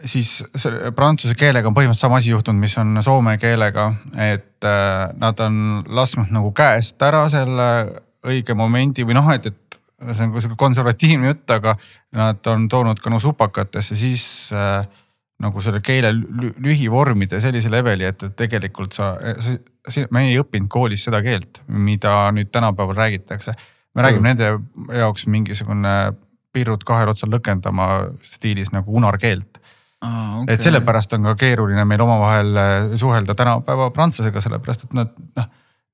siis 0.08 0.44
prantsuse 0.96 1.36
keelega 1.36 1.68
on 1.68 1.76
põhimõtteliselt 1.76 2.08
sama 2.08 2.22
asi 2.22 2.32
juhtunud, 2.32 2.62
mis 2.62 2.78
on 2.80 3.02
soome 3.04 3.36
keelega, 3.42 3.90
et 4.16 4.66
äh, 4.66 5.08
nad 5.20 5.42
on 5.44 5.84
lasknud 5.90 6.32
nagu 6.34 6.54
käest 6.56 7.02
ära 7.04 7.26
selle 7.34 7.68
õige 8.28 8.56
momendi 8.58 9.06
või 9.08 9.18
noh, 9.18 9.28
et, 9.34 9.50
et 9.50 9.67
see 9.98 10.28
on 10.28 10.36
sihuke 10.42 10.58
konservatiivne 10.60 11.32
jutt, 11.32 11.50
aga 11.52 11.76
nad 12.16 12.50
on 12.52 12.68
toonud 12.70 13.00
ka 13.02 13.10
no 13.10 13.20
supakatesse 13.20 13.98
siis 13.98 14.26
äh, 14.54 14.86
nagu 15.42 15.62
selle 15.62 15.82
keele 15.86 16.12
lü- 16.18 16.54
lühivormide 16.64 17.40
sellise 17.42 17.72
leveli, 17.72 18.08
et, 18.10 18.24
et 18.24 18.36
tegelikult 18.38 18.96
sa, 18.98 19.14
sa, 19.42 20.06
me 20.14 20.28
ei 20.30 20.38
õppinud 20.42 20.70
koolis 20.70 21.08
seda 21.08 21.22
keelt, 21.26 21.64
mida 21.68 22.28
nüüd 22.34 22.52
tänapäeval 22.54 22.98
räägitakse. 22.98 23.54
me 23.96 24.06
räägime 24.06 24.22
mm. 24.22 24.38
nende 24.38 25.00
jaoks 25.00 25.28
mingisugune 25.28 25.96
pirud 26.54 26.84
kahel 26.86 27.10
otsal 27.14 27.34
lõkendama 27.34 27.90
stiilis 28.26 28.72
nagu 28.74 28.94
unarkeelt 28.98 29.62
Okay. 29.98 30.54
et 30.54 30.62
sellepärast 30.62 31.16
on 31.18 31.24
ka 31.26 31.32
keeruline 31.42 31.82
meil 31.90 32.02
omavahel 32.06 32.58
äh, 32.62 32.92
suhelda 33.02 33.34
tänapäeva 33.36 33.88
prantsusega, 33.90 34.42
sellepärast 34.46 34.84
et 34.86 34.92
nad 34.94 35.16
noh, 35.18 35.48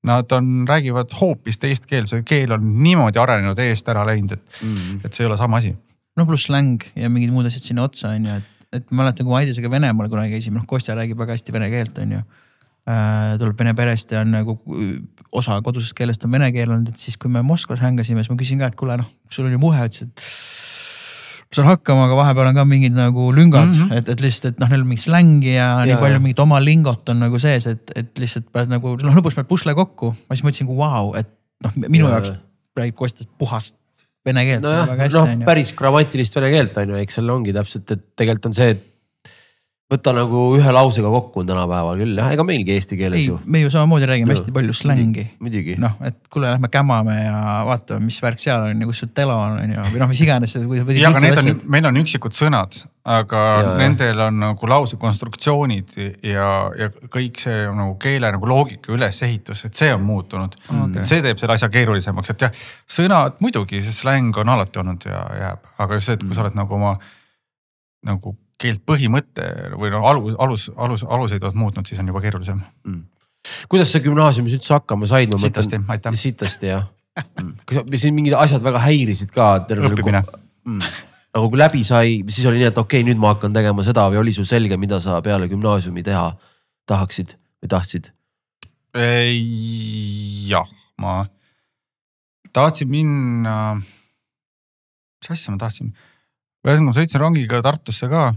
nad 0.04 0.32
on, 0.36 0.52
räägivad 0.68 1.12
hoopis 1.20 1.58
teist 1.58 1.86
keelt, 1.90 2.10
see 2.10 2.22
keel 2.28 2.52
on 2.56 2.64
niimoodi 2.84 3.18
arenenud 3.22 3.58
eest 3.64 3.88
ära 3.88 4.04
läinud, 4.06 4.36
et, 4.36 4.62
Mm. 4.62 5.00
et 5.04 5.12
see 5.12 5.24
ei 5.24 5.30
ole 5.30 5.36
sama 5.40 5.58
asi. 5.62 5.74
no 6.16 6.26
pluss 6.26 6.46
släng 6.46 6.82
ja 6.94 7.08
mingid 7.10 7.32
muud 7.34 7.46
asjad 7.48 7.62
sinna 7.64 7.82
otsa 7.88 8.12
on 8.14 8.26
ju, 8.28 8.34
et, 8.38 8.50
et 8.78 8.92
ma 8.92 9.02
mäletan, 9.02 9.26
kui 9.26 9.32
ma 9.32 9.40
Aidesega 9.42 9.70
Venemaal 9.70 10.08
kunagi 10.12 10.36
käisime, 10.36 10.60
noh 10.60 10.66
Kostja 10.66 10.94
räägib 10.94 11.18
väga 11.18 11.34
hästi 11.34 11.52
vene 11.56 11.70
keelt, 11.72 11.98
on 11.98 12.12
ju 12.18 12.20
äh,. 12.86 13.38
tuleb 13.40 13.58
vene 13.58 13.74
perest 13.74 14.12
ja 14.12 14.20
on 14.20 14.30
nagu 14.34 14.58
osa 15.32 15.56
kodusest 15.64 15.96
keelest 15.98 16.24
on 16.28 16.32
vene 16.36 16.52
keel 16.52 16.70
olnud, 16.70 16.88
et 16.92 17.00
siis, 17.00 17.16
kui 17.16 17.30
me 17.32 17.42
Moskvas 17.42 17.80
hängasime, 17.82 18.22
siis 18.22 18.30
ma 18.30 18.36
küsin 18.38 18.60
ka, 18.60 18.68
et 18.70 18.76
kuule 18.78 18.98
noh, 19.00 19.08
sul 19.30 19.48
on 19.48 19.56
ju 19.56 19.58
muhe, 19.62 19.88
ütles, 19.88 20.04
et 20.06 20.28
saan 21.56 21.68
hakkama, 21.70 22.08
aga 22.08 22.18
vahepeal 22.18 22.50
on 22.50 22.58
ka 22.58 22.64
mingid 22.68 22.96
nagu 22.96 23.28
lüngad 23.34 23.68
mm. 23.68 23.76
-hmm. 23.78 23.98
et, 23.98 24.08
et 24.14 24.24
lihtsalt, 24.24 24.54
et 24.54 24.62
noh, 24.62 24.72
neil 24.72 24.84
on 24.84 24.90
mingi 24.90 25.04
slängi 25.04 25.54
ja, 25.54 25.68
ja 25.82 25.86
nii 25.90 26.00
palju 26.02 26.24
mingit 26.24 26.42
oma 26.44 26.60
lingot 26.62 27.14
on 27.14 27.22
nagu 27.26 27.40
sees, 27.42 27.68
et, 27.70 27.94
et 27.96 28.18
lihtsalt 28.18 28.50
pead 28.52 28.72
nagu 28.72 28.96
noh, 29.02 29.20
lõpuks 29.20 29.38
pead 29.38 29.50
pusle 29.50 29.74
kokku. 29.74 30.14
ma 30.28 30.36
siis 30.36 30.46
mõtlesin, 30.46 30.70
vau, 30.70 31.14
et 31.18 31.30
noh, 31.64 31.78
minu 31.86 32.08
Ja, 32.08 32.18
jaoks 32.18 32.34
ja. 32.34 32.36
räägib 32.80 32.98
Kostja 32.98 33.26
puhast 33.38 33.76
vene 34.24 34.44
keelt 34.48 34.64
nojah 34.64 34.88
väga, 34.88 35.06
hästi 35.08 35.36
noh 35.36 35.46
päris 35.48 35.72
grammatilist 35.76 36.36
vene 36.40 36.50
keelt 36.54 36.82
on 36.82 36.94
ju, 36.94 37.04
eks 37.04 37.20
seal 37.20 37.30
ongi 37.34 37.54
täpselt, 37.56 37.90
et 37.92 38.04
tegelikult 38.16 38.50
on 38.50 38.56
see, 38.56 38.74
et 38.76 38.84
võta 39.92 40.14
nagu 40.16 40.42
ühe 40.56 40.70
lausega 40.72 41.10
kokku 41.12 41.42
tänapäeval 41.44 41.98
küll 42.00 42.16
jah, 42.16 42.30
ega 42.32 42.44
meilgi 42.46 42.72
eesti 42.72 42.96
keeles 42.96 43.20
ei 43.20 43.26
ju., 43.26 43.36
me 43.44 43.60
ju 43.60 43.72
samamoodi 43.72 44.06
räägime 44.08 44.32
Ju. 44.32 44.38
hästi 44.38 44.54
palju 44.56 44.72
slängi. 44.72 45.26
muidugi. 45.44 45.74
noh, 45.80 45.98
et 46.08 46.16
kuule, 46.32 46.48
lähme 46.54 46.70
kämame 46.72 47.16
ja 47.18 47.40
vaatame, 47.68 48.06
mis 48.08 48.16
värk 48.24 48.40
seal 48.40 48.64
on 48.64 48.80
ja 48.80 48.88
kus 48.88 49.02
su 49.04 49.10
telo 49.12 49.36
on, 49.36 49.58
on 49.60 49.74
ju, 49.74 49.84
või 49.92 50.00
noh, 50.00 50.08
mis 50.08 50.22
iganes. 50.24 50.56
ja 50.56 51.10
aga 51.10 51.20
need 51.20 51.40
on, 51.42 51.50
meil 51.76 51.88
on 51.90 52.00
üksikud 52.00 52.36
sõnad, 52.36 52.78
aga 53.04 53.42
Ja, 53.44 53.74
nendel 53.82 54.22
on 54.24 54.40
nagu 54.40 54.70
lausekonstruktsioonid 54.72 55.92
ja, 56.30 56.46
ja 56.80 56.88
kõik 57.12 57.42
see 57.42 57.66
on 57.68 57.76
nagu 57.82 57.98
keele 58.00 58.30
nagu 58.32 58.48
loogika 58.48 58.94
ülesehitus, 58.96 59.66
et 59.68 59.76
see 59.76 59.90
on 59.92 60.00
muutunud 60.06 60.56
Okei. 60.64 61.02
et 61.02 61.10
see 61.10 61.20
teeb 61.26 61.42
selle 61.42 61.58
asja 61.58 61.68
keerulisemaks, 61.68 62.32
et 62.32 62.46
jah, 62.46 62.64
sõnad 62.88 63.36
muidugi, 63.44 63.84
see 63.84 64.00
släng 64.00 64.40
on 64.40 64.54
alati 64.56 64.80
olnud 64.80 65.04
ja 65.12 65.26
jääb, 65.42 65.68
aga 65.76 66.00
just 66.00 66.08
see, 66.08 66.16
et 66.16 66.24
kui 66.24 66.32
sa 66.32 66.46
oled 66.46 66.56
nagu 66.56 66.80
oma 66.80 66.96
nagu 68.04 68.34
keelt 68.60 68.84
põhimõtte 68.86 69.48
või 69.78 69.90
no 69.92 70.04
alus, 70.08 70.36
alus, 70.38 70.68
alus, 70.76 71.04
aluseid 71.04 71.42
oled 71.42 71.58
muutnud, 71.58 71.86
siis 71.88 72.00
on 72.00 72.10
juba 72.10 72.22
keerulisem. 72.24 72.60
kuidas 73.68 73.92
sa 73.92 74.00
gümnaasiumis 74.04 74.58
üldse 74.58 74.76
hakkama 74.76 75.08
said? 75.10 75.34
sitasti, 75.38 75.80
aitäh. 75.88 76.18
sitasti 76.18 76.70
jah. 76.70 76.86
kas 77.66 78.00
sind 78.00 78.16
mingid 78.16 78.36
asjad 78.38 78.62
väga 78.64 78.82
häirisid 78.86 79.34
ka? 79.34 79.56
õppimine. 79.68 80.22
nagu 81.34 81.50
kui 81.50 81.58
läbi 81.58 81.84
sai, 81.84 82.20
siis 82.28 82.46
oli 82.46 82.62
nii, 82.62 82.70
et 82.70 82.78
okei 82.78 83.02
okay,, 83.02 83.08
nüüd 83.10 83.20
ma 83.20 83.34
hakkan 83.34 83.54
tegema 83.54 83.84
seda 83.86 84.06
või 84.10 84.22
oli 84.22 84.34
sul 84.34 84.48
selge, 84.48 84.78
mida 84.80 85.00
sa 85.02 85.20
peale 85.22 85.50
gümnaasiumi 85.50 86.06
teha 86.06 86.28
tahaksid 86.86 87.36
või 87.62 87.74
tahtsid? 87.74 88.12
jah, 90.46 90.68
ma 91.02 91.24
tahtsin 92.54 92.90
minna, 92.90 93.56
mis 95.18 95.30
asja 95.34 95.54
ma 95.54 95.58
tahtsin? 95.58 95.90
Ühesõnaga 96.64 96.88
ma 96.88 96.96
sõitsin 96.96 97.22
rongiga 97.22 97.62
Tartusse 97.64 98.08
ka. 98.08 98.32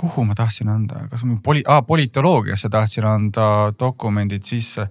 kuhu 0.00 0.24
ma 0.24 0.34
tahtsin 0.34 0.68
anda, 0.72 1.02
kas 1.10 1.26
ma 1.28 1.36
poli- 1.44 1.66
ah,, 1.68 1.82
politoloogiasse 1.84 2.70
tahtsin 2.72 3.04
anda 3.04 3.72
dokumendid 3.78 4.46
sisse. 4.48 4.88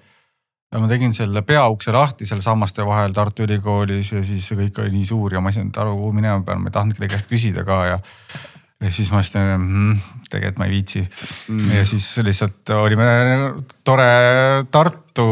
ja 0.70 0.80
ma 0.80 0.88
tegin 0.88 1.14
selle 1.14 1.42
peaukse 1.42 1.92
lahti 1.92 2.28
seal 2.30 2.44
sammaste 2.46 2.86
vahel 2.86 3.14
Tartu 3.14 3.48
Ülikoolis 3.48 4.12
ja 4.14 4.22
siis 4.24 4.52
kõik 4.54 4.78
oli 4.84 4.92
nii 5.00 5.06
suur 5.06 5.34
ja 5.34 5.42
ma 5.42 5.50
ei 5.50 5.58
saanud 5.58 5.78
aru, 5.82 5.96
kuhu 5.98 6.12
minema 6.14 6.44
pean, 6.46 6.62
ma 6.62 6.70
ei 6.70 6.76
tahtnud 6.76 6.98
kelle 6.98 7.10
käest 7.10 7.30
küsida 7.32 7.66
ka 7.66 7.80
ja 7.88 8.00
ja 8.80 8.92
siis 8.96 9.10
ma 9.12 9.20
ütlesin 9.24 9.58
mm,, 9.58 9.96
tegelikult 10.30 10.60
ma 10.62 10.68
ei 10.70 10.76
viitsi 10.78 11.02
mm.. 11.02 11.72
ja 11.74 11.86
siis 11.90 12.06
lihtsalt 12.24 12.70
olime 12.78 13.08
tore 13.84 14.12
Tartu 14.72 15.26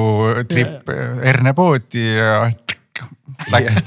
trip 0.50 0.90
Erne 1.22 1.54
poodi 1.54 2.04
ja 2.18 2.48
läks. 3.54 3.78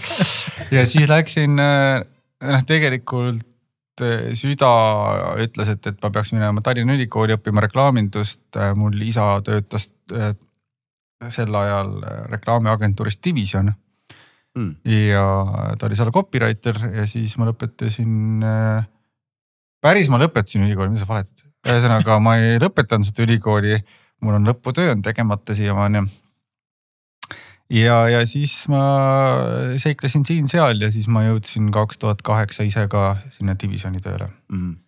Ja 0.71 0.87
siis 0.87 1.09
läksin, 1.11 1.57
noh 1.57 2.64
tegelikult 2.66 4.05
eh, 4.07 4.31
süda 4.39 4.71
ütles, 5.43 5.75
et, 5.75 5.93
et 5.93 6.01
ma 6.03 6.12
peaks 6.14 6.33
minema 6.37 6.64
Tallinna 6.64 6.97
Ülikooli 6.99 7.37
õppima 7.37 7.66
reklaamindust. 7.66 8.43
mul 8.77 8.97
isa 9.03 9.33
töötas 9.45 9.91
sel 11.31 11.55
ajal 11.55 11.95
reklaamiagentuuris 12.33 13.21
Division 13.25 13.73
Mm. 14.59 14.75
ja 14.83 15.25
ta 15.79 15.87
oli 15.87 15.95
seal 15.95 16.11
copywriter 16.11 16.79
ja 16.91 17.05
siis 17.07 17.37
ma 17.39 17.47
lõpetasin. 17.47 18.43
päris 19.81 20.09
ma 20.11 20.18
lõpetasin 20.18 20.64
ülikooli, 20.66 20.91
mida 20.91 21.05
sa 21.05 21.07
valetad, 21.07 21.45
ühesõnaga 21.68 22.16
ma 22.18 22.35
ei 22.41 22.59
lõpetanud 22.59 23.07
seda 23.07 23.23
ülikooli, 23.29 23.79
mul 24.27 24.41
on 24.41 24.51
lõputöö 24.51 24.91
on 24.91 25.05
tegemata 25.07 25.55
siiamaani. 25.55 26.03
ja, 27.71 27.97
ja 28.11 28.21
siis 28.27 28.55
ma 28.73 28.83
seiklesin 29.81 30.25
siin-seal 30.27 30.81
ja 30.83 30.91
siis 30.93 31.09
ma 31.12 31.25
jõudsin 31.29 31.71
kaks 31.75 32.01
tuhat 32.03 32.23
kaheksa 32.27 32.66
ise 32.66 32.87
ka 32.91 33.14
sinna 33.35 33.57
Divisioni 33.59 34.03
tööle. 34.03 34.31
Mm. 34.53 34.79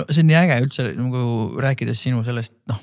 no 0.00 0.08
see 0.08 0.24
on 0.24 0.32
nii 0.32 0.40
äge 0.40 0.62
üldse 0.64 0.88
nagu 0.96 1.22
rääkides 1.62 2.02
sinu 2.08 2.24
sellest 2.26 2.58
noh, 2.70 2.80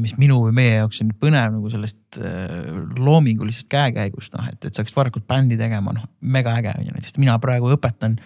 mis 0.00 0.16
minu 0.20 0.40
või 0.46 0.54
meie 0.56 0.74
jaoks 0.80 1.00
on 1.04 1.12
põnev 1.20 1.54
nagu 1.54 1.70
sellest 1.72 2.20
äh, 2.20 2.72
loomingulisest 3.00 3.70
käekäigust 3.72 4.36
noh, 4.36 4.48
et, 4.52 4.60
et 4.64 4.72
sa 4.72 4.82
hakkasid 4.82 4.98
varakult 4.98 5.28
bändi 5.28 5.56
tegema, 5.60 5.94
noh 5.96 6.08
mega 6.20 6.56
äge 6.60 6.74
on 6.76 6.88
ju, 6.88 6.96
näiteks 6.96 7.16
mina 7.20 7.38
praegu 7.42 7.70
õpetan 7.72 8.18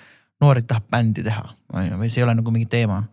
noori 0.43 0.65
tahab 0.67 0.89
bändi 0.91 1.23
teha, 1.27 1.45
on 1.75 1.87
ju, 1.87 2.01
või 2.01 2.11
see 2.11 2.23
ei 2.23 2.27
ole 2.27 2.35
nagu 2.41 2.55
mingi 2.55 2.67
teema. 2.71 3.05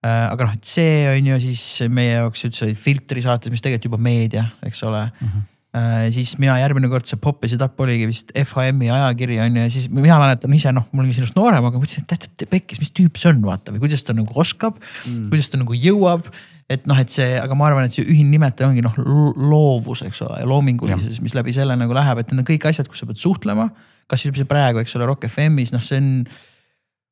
aga 0.00 0.46
noh, 0.46 0.52
et 0.56 0.64
see 0.64 1.08
on 1.10 1.26
ju 1.32 1.40
siis 1.42 1.64
meie 1.92 2.14
jaoks 2.14 2.46
üldse 2.48 2.70
filtri 2.78 3.22
saates, 3.24 3.52
mis 3.52 3.60
tegelikult 3.60 3.90
juba 3.90 4.00
meedia, 4.00 4.46
eks 4.64 4.84
ole 4.86 5.02
mm. 5.08 5.26
Mhm. 5.26 5.32
-hmm. 5.34 5.49
Siis 6.10 6.32
mina 6.42 6.56
järgmine 6.58 6.88
kord 6.90 7.06
see 7.06 7.18
Pop 7.22 7.44
is 7.46 7.52
it 7.54 7.62
up 7.62 7.78
oligi 7.80 8.08
vist 8.10 8.32
FHM-i 8.34 8.88
ajakiri 8.90 9.38
on 9.44 9.58
ju 9.58 9.66
ja 9.66 9.70
siis 9.70 9.86
mina 9.92 10.16
mäletan 10.18 10.54
ise 10.56 10.72
noh, 10.74 10.88
ma 10.90 11.04
olin 11.04 11.14
sinust 11.14 11.36
noorem, 11.38 11.66
aga 11.68 11.78
mõtlesin, 11.78 12.02
et 12.02 12.10
täitsa 12.10 12.48
pekkis, 12.50 12.80
mis 12.82 12.90
tüüp 12.96 13.20
see 13.20 13.30
on, 13.30 13.42
vaata 13.44 13.74
või 13.74 13.84
kuidas 13.84 14.02
ta 14.06 14.16
nagu 14.16 14.34
oskab 14.34 14.80
mm., 14.80 15.28
kuidas 15.30 15.52
ta 15.52 15.60
nagu 15.60 15.76
jõuab 15.78 16.26
et 16.70 16.86
noh, 16.86 16.98
et 17.02 17.10
see, 17.10 17.34
aga 17.38 17.56
ma 17.58 17.66
arvan, 17.66 17.86
et 17.86 17.94
see 17.94 18.06
ühine 18.06 18.30
nimetaja 18.30 18.68
ongi 18.70 18.82
noh, 18.84 18.94
loovus, 18.98 20.04
eks 20.06 20.22
ole, 20.26 20.38
loomingulisus, 20.46 21.18
mis 21.22 21.34
läbi 21.34 21.54
selle 21.54 21.74
nagu 21.78 21.94
läheb, 21.96 22.22
et 22.22 22.30
need 22.30 22.44
on 22.44 22.46
kõik 22.46 22.68
asjad, 22.70 22.86
kus 22.90 23.02
sa 23.02 23.08
pead 23.08 23.18
suhtlema. 23.18 23.70
kas 24.10 24.22
siis 24.22 24.46
praegu, 24.46 24.78
eks 24.82 24.94
ole, 24.98 25.06
Rock 25.06 25.26
FM-is, 25.26 25.74
noh, 25.74 25.82
see 25.82 25.98
on. 25.98 26.10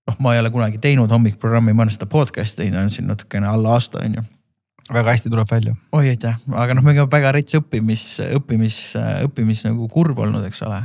noh, 0.08 0.16
ma 0.24 0.34
ei 0.34 0.40
ole 0.40 0.50
kunagi 0.50 0.78
teinud 0.82 1.10
hommikuprogrammi, 1.10 1.74
ma 1.74 1.84
olen 1.84 1.92
seda 1.94 2.06
podcast'i 2.10 2.70
teinud, 2.70 2.94
siin 2.94 3.10
natukene 3.10 3.50
alla 3.50 3.74
aasta, 3.76 4.00
on 4.06 4.14
ju 4.18 4.22
väga 4.92 5.10
hästi 5.10 5.30
tuleb 5.30 5.50
välja. 5.50 5.74
oi 5.92 6.08
aitäh, 6.08 6.38
aga 6.52 6.76
noh, 6.76 6.86
meil 6.86 7.02
on 7.02 7.10
väga 7.12 7.32
rets 7.36 7.58
õppimis, 7.58 8.06
õppimis, 8.38 8.80
õppimis 9.28 9.66
nagu 9.68 9.90
kurv 9.92 10.24
olnud, 10.24 10.46
eks 10.48 10.64
ole. 10.68 10.80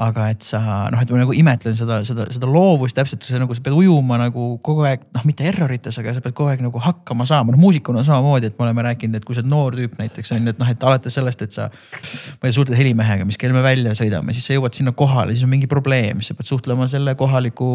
aga 0.00 0.30
et 0.32 0.40
sa 0.40 0.60
noh, 0.88 1.00
et 1.02 1.10
ma 1.12 1.18
nagu 1.20 1.34
imetlen 1.36 1.74
seda, 1.76 1.98
seda, 2.08 2.24
seda 2.32 2.48
loovust 2.48 2.96
täpselt, 2.96 3.26
see 3.26 3.36
nagu 3.36 3.52
sa 3.52 3.60
pead 3.60 3.74
ujuma 3.76 4.16
nagu 4.22 4.54
kogu 4.64 4.86
aeg 4.88 5.02
noh, 5.12 5.26
mitte 5.28 5.44
errorites, 5.44 5.98
aga 6.00 6.14
sa 6.16 6.22
pead 6.24 6.32
kogu 6.38 6.48
aeg 6.48 6.62
nagu 6.64 6.80
hakkama 6.80 7.26
saama, 7.28 7.52
noh 7.52 7.60
muusikuna 7.60 8.06
samamoodi, 8.06 8.48
et 8.48 8.56
me 8.56 8.64
oleme 8.68 8.86
rääkinud, 8.86 9.18
et 9.20 9.28
kui 9.28 9.36
sa 9.36 9.42
oled 9.42 9.52
noor 9.52 9.76
tüüp 9.76 9.98
näiteks 10.00 10.32
on 10.32 10.40
ju, 10.40 10.54
et 10.54 10.62
noh, 10.62 10.72
et 10.72 10.88
alates 10.88 11.18
sellest, 11.20 11.44
et 11.44 11.58
sa. 11.58 11.68
ma 11.68 12.48
ei 12.48 12.48
tea, 12.48 12.56
suhtled 12.62 12.80
helimehega, 12.80 13.28
mis 13.28 13.36
kell 13.40 13.52
me 13.52 13.64
välja 13.66 13.92
sõidame, 13.98 14.32
siis 14.32 14.48
sa 14.48 14.56
jõuad 14.56 14.78
sinna 14.78 14.96
kohale, 14.96 15.36
siis 15.36 15.44
on 15.44 15.52
mingi 15.52 15.68
probleem, 15.68 16.22
siis 16.22 16.32
sa 16.32 16.38
pead 16.38 16.48
suhtlema 16.48 16.88
selle 16.88 17.12
kohaliku, 17.20 17.70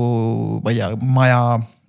ma 0.66 0.74
ei 0.74 0.82
tea, 0.82 0.94
maja 1.06 1.42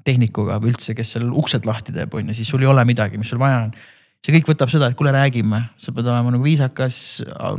tehnikuga 0.06 0.60
või 0.62 0.72
üldse, 0.72 0.94
kes 0.96 1.16
seal 1.16 1.28
uksed 1.34 1.66
lahti 1.68 1.94
teeb, 1.94 2.14
on 2.14 2.30
ju, 2.30 2.38
siis 2.38 2.50
sul 2.52 2.64
ei 2.64 2.70
ole 2.70 2.84
midagi, 2.88 3.18
mis 3.20 3.30
sul 3.32 3.42
vaja 3.42 3.66
on 3.66 3.76
see 4.26 4.34
kõik 4.34 4.48
võtab 4.50 4.70
seda, 4.72 4.88
et 4.90 4.96
kuule, 4.98 5.12
räägime, 5.14 5.60
sa 5.78 5.92
pead 5.94 6.08
olema 6.10 6.32
nagu 6.34 6.42
viisakas, 6.42 6.96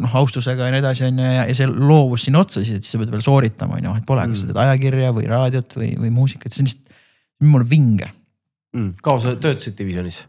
noh 0.02 0.16
austusega 0.20 0.68
ja 0.68 0.74
nii 0.74 0.82
edasi, 0.84 1.06
on 1.08 1.22
ju, 1.22 1.28
ja 1.38 1.56
see 1.56 1.68
loovus 1.72 2.26
sinna 2.28 2.42
otsa, 2.44 2.64
siis 2.68 2.90
sa 2.92 3.00
pead 3.00 3.14
veel 3.14 3.24
sooritama, 3.24 3.78
on 3.78 3.88
ju, 3.88 3.94
et 4.02 4.08
pole, 4.08 4.26
kas 4.32 4.44
sa 4.44 4.50
teed 4.50 4.60
ajakirja 4.66 5.14
või 5.16 5.30
raadiot 5.32 5.78
või, 5.80 5.94
või 6.02 6.12
muusikat, 6.18 6.52
see 6.52 6.66
on 6.66 6.72
lihtsalt, 6.72 6.98
mul 7.48 7.64
on 7.64 7.70
vinge. 7.72 8.10
Mm. 8.76 8.98
kaua 9.04 9.24
sa 9.24 9.38
töötasid 9.40 9.78
divisionis? 9.80 10.26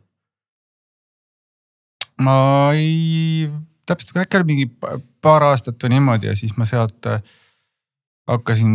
ma 2.22 2.34
ei, 2.74 3.48
täpselt 3.86 4.16
äkki 4.22 4.38
oli 4.38 4.46
mingi 4.46 4.68
pa- 4.70 4.96
paar 5.22 5.44
aastat 5.50 5.78
või 5.82 5.96
niimoodi 5.96 6.30
ja 6.30 6.34
siis 6.38 6.54
ma 6.58 6.66
sealt 6.66 7.06
äh, 7.10 7.22
hakkasin, 8.28 8.72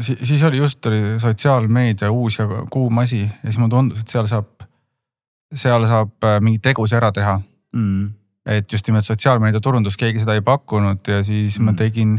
siis 0.00 0.42
oli 0.46 0.60
just 0.60 0.86
oli 0.86 1.18
sotsiaalmeedia 1.18 2.10
uus 2.14 2.38
ja 2.38 2.46
kuum 2.70 2.98
asi 3.02 3.24
ja 3.24 3.32
siis 3.44 3.58
mulle 3.58 3.74
tundus, 3.74 4.04
et 4.04 4.12
seal 4.12 4.28
saab, 4.30 4.66
seal 5.54 5.86
saab 5.90 6.28
äh, 6.28 6.38
mingeid 6.40 6.62
tegusid 6.70 7.00
ära 7.00 7.12
teha. 7.12 7.40
Mm. 7.74 8.10
et 8.50 8.72
just 8.72 8.88
nimelt 8.88 9.06
sotsiaalmeedia 9.06 9.60
turundus, 9.62 9.94
keegi 10.00 10.22
seda 10.22 10.34
ei 10.34 10.42
pakkunud 10.42 11.06
ja 11.06 11.20
siis 11.22 11.58
mm. 11.60 11.66
ma 11.68 11.74
tegin, 11.78 12.16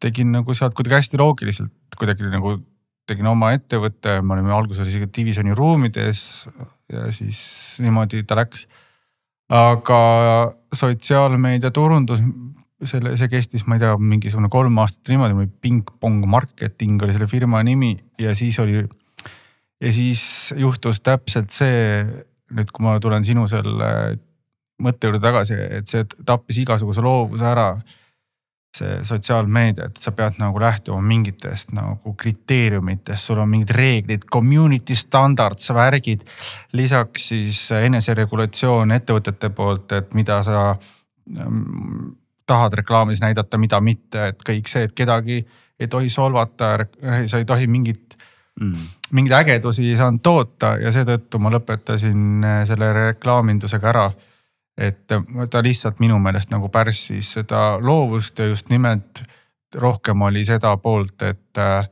tegin 0.00 0.30
nagu 0.32 0.54
sealt 0.56 0.76
kuidagi 0.78 0.96
hästi 1.00 1.20
loogiliselt 1.20 1.72
kuidagi 1.98 2.30
nagu 2.32 2.54
tegin 3.06 3.28
oma 3.30 3.52
ettevõtte, 3.54 4.18
me 4.22 4.34
olime 4.34 4.54
alguses 4.54 4.88
isegi 4.90 5.08
divisjoni 5.18 5.54
ruumides 5.56 6.20
ja 6.92 7.06
siis 7.14 7.38
niimoodi 7.82 8.24
ta 8.26 8.38
läks. 8.38 8.66
aga 9.52 10.00
sotsiaalmeedia 10.74 11.70
turundus, 11.70 12.22
selle, 12.84 13.14
see 13.16 13.30
kestis, 13.32 13.64
ma 13.66 13.78
ei 13.78 13.84
tea, 13.84 13.94
mingisugune 13.96 14.50
kolm 14.52 14.78
aastat 14.82 15.12
niimoodi, 15.12 15.48
ping-pong 15.64 16.26
marketing 16.28 17.02
oli 17.02 17.16
selle 17.16 17.28
firma 17.30 17.62
nimi 17.64 17.94
ja 18.20 18.34
siis 18.36 18.58
oli. 18.60 18.84
ja 19.80 19.92
siis 19.92 20.54
juhtus 20.56 21.00
täpselt 21.00 21.50
see, 21.54 22.04
nüüd 22.56 22.72
kui 22.72 22.84
ma 22.84 22.98
tulen 23.00 23.24
sinu 23.24 23.46
selle 23.50 23.90
mõtte 24.82 25.08
juurde 25.08 25.22
tagasi, 25.24 25.56
et 25.78 25.88
see 25.88 26.04
tappis 26.26 26.60
igasuguse 26.60 27.04
loovuse 27.04 27.46
ära 27.48 27.70
see 28.76 28.98
sotsiaalmeedia, 29.08 29.88
et 29.88 30.00
sa 30.00 30.12
pead 30.12 30.36
nagu 30.36 30.60
lähtuma 30.60 31.00
mingitest 31.00 31.72
nagu 31.76 32.12
kriteeriumitest, 32.20 33.22
sul 33.24 33.40
on 33.40 33.48
mingid 33.48 33.72
reeglid, 33.72 34.26
community 34.32 34.94
standards, 34.98 35.70
värgid. 35.72 36.26
lisaks 36.76 37.28
siis 37.32 37.62
eneseregulatsioon 37.72 38.92
ettevõtete 38.98 39.50
poolt, 39.56 39.96
et 39.96 40.14
mida 40.18 40.42
sa 40.44 40.68
ähm, 41.40 42.12
tahad 42.46 42.72
reklaamis 42.78 43.20
näidata, 43.20 43.58
mida 43.58 43.80
mitte, 43.80 44.28
et 44.32 44.42
kõik 44.48 44.68
see, 44.70 44.86
et 44.86 44.94
kedagi 44.94 45.40
ei 45.80 45.88
tohi 45.92 46.08
solvata, 46.10 46.76
sa 47.26 47.38
ei 47.38 47.44
tohi 47.44 47.66
mingit 47.66 48.16
Mm. 48.60 48.72
mingeid 49.12 49.34
ägedusi 49.36 49.84
ei 49.84 49.96
saanud 50.00 50.22
toota 50.24 50.78
ja 50.80 50.88
seetõttu 50.88 51.36
ma 51.44 51.50
lõpetasin 51.52 52.44
äh, 52.44 52.62
selle 52.64 52.86
reklaamindusega 52.92 53.88
ära. 53.90 54.06
et 54.76 55.12
ta 55.50 55.62
lihtsalt 55.62 56.00
minu 56.00 56.18
meelest 56.20 56.50
nagu 56.52 56.68
pärssis 56.68 57.32
seda 57.32 57.78
loovust 57.80 58.38
ja 58.38 58.46
just 58.46 58.68
nimelt 58.68 59.22
rohkem 59.74 60.22
oli 60.22 60.44
seda 60.44 60.76
poolt, 60.76 61.22
et 61.22 61.58
äh, 61.58 61.88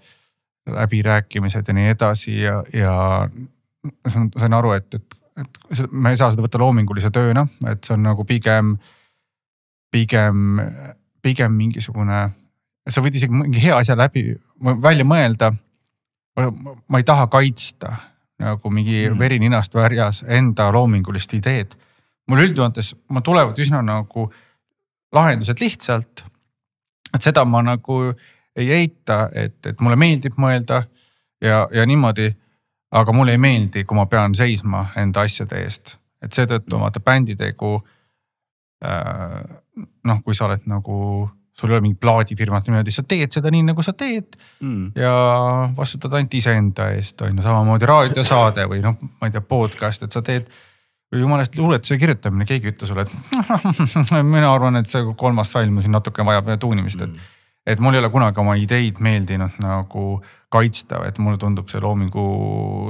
läbirääkimised 0.71 1.69
ja 1.69 1.75
nii 1.75 1.89
edasi 1.89 2.41
ja, 2.41 2.63
ja 2.73 3.29
sain 4.09 4.53
aru, 4.55 4.73
et, 4.73 4.95
et, 4.95 5.17
et 5.41 5.91
me 5.91 6.13
ei 6.13 6.17
saa 6.17 6.31
seda 6.31 6.45
võtta 6.45 6.61
loomingulise 6.61 7.11
tööna, 7.13 7.47
et 7.69 7.85
see 7.85 7.97
on 7.97 8.05
nagu 8.05 8.25
pigem, 8.25 8.77
pigem, 9.95 10.59
pigem 11.23 11.55
mingisugune, 11.55 12.25
sa 12.91 13.03
võid 13.05 13.15
isegi 13.21 13.37
mingi 13.37 13.63
hea 13.63 13.77
asja 13.79 13.95
läbi, 13.99 14.33
välja 14.83 15.07
mõelda. 15.07 15.53
ma 16.35 16.99
ei 16.99 17.07
taha 17.07 17.29
kaitsta 17.31 17.93
nagu 18.43 18.71
mingi 18.71 19.05
mm. 19.09 19.19
veri 19.19 19.39
ninast 19.39 19.75
värjas 19.75 20.25
enda 20.27 20.71
loomingulist 20.75 21.35
ideed. 21.35 21.77
mul 22.27 22.41
üldjoontes, 22.47 22.95
mul 23.09 23.23
tulevad 23.23 23.59
üsna 23.59 23.83
nagu 23.83 24.33
lahendused 25.15 25.61
lihtsalt. 25.61 26.25
et 27.15 27.23
seda 27.23 27.45
ma 27.45 27.63
nagu 27.63 28.01
ei 28.57 28.73
eita, 28.73 29.29
et, 29.35 29.67
et 29.67 29.81
mulle 29.81 29.97
meeldib 29.97 30.39
mõelda 30.39 30.85
ja, 31.41 31.69
ja 31.73 31.87
niimoodi. 31.87 32.35
aga 32.91 33.13
mulle 33.13 33.33
ei 33.35 33.39
meeldi, 33.39 33.85
kui 33.85 33.97
ma 33.97 34.07
pean 34.07 34.35
seisma 34.35 34.87
enda 34.97 35.25
asjade 35.27 35.59
eest, 35.63 35.97
et 36.23 36.33
seetõttu 36.33 36.79
vaata 36.79 37.01
bänditegu. 37.01 37.81
Noh, 40.05 40.20
kui 40.24 40.37
sa 40.37 40.49
oled 40.49 40.66
nagu, 40.70 40.99
sul 41.55 41.70
ei 41.70 41.76
ole 41.76 41.85
mingit 41.87 42.01
plaadifirmat 42.03 42.68
niimoodi, 42.68 42.95
sa 42.95 43.05
teed 43.09 43.32
seda 43.35 43.53
nii, 43.55 43.64
nagu 43.70 43.85
sa 43.85 43.95
teed. 43.97 44.37
Mm. 44.61 44.93
ja 44.99 45.14
vastutad 45.76 46.14
ainult 46.18 46.35
iseenda 46.35 46.91
eest, 46.95 47.20
on 47.24 47.35
ju, 47.35 47.45
samamoodi 47.45 47.89
raadiosaade 47.91 48.68
või 48.70 48.82
noh, 48.85 48.99
ma 49.20 49.30
ei 49.30 49.35
tea, 49.35 49.45
podcast, 49.45 50.07
et 50.07 50.14
sa 50.14 50.22
teed 50.24 50.51
või 51.12 51.22
jumalast 51.22 51.57
luuletuse 51.59 51.99
kirjutamine, 52.01 52.47
keegi 52.49 52.70
ei 52.70 52.74
ütle 52.74 52.89
sulle, 52.91 53.05
et 53.07 53.14
mina 54.35 54.49
arvan, 54.51 54.80
et 54.80 54.91
see 54.91 55.05
kolmas 55.20 55.53
salm 55.55 55.78
siin 55.82 55.95
natuke 55.95 56.26
vajab 56.26 56.55
tuunimist, 56.61 57.05
mm. 57.05 57.14
et 57.14 57.34
mul 57.81 57.97
ei 57.97 58.03
ole 58.03 58.11
kunagi 58.12 58.41
oma 58.43 58.57
ideid 58.61 58.99
meeldinud 59.05 59.61
nagu 59.65 60.05
kaitsta, 60.55 61.01
et 61.09 61.19
mulle 61.23 61.39
tundub 61.41 61.71
see 61.71 61.81
loomingu 61.83 62.25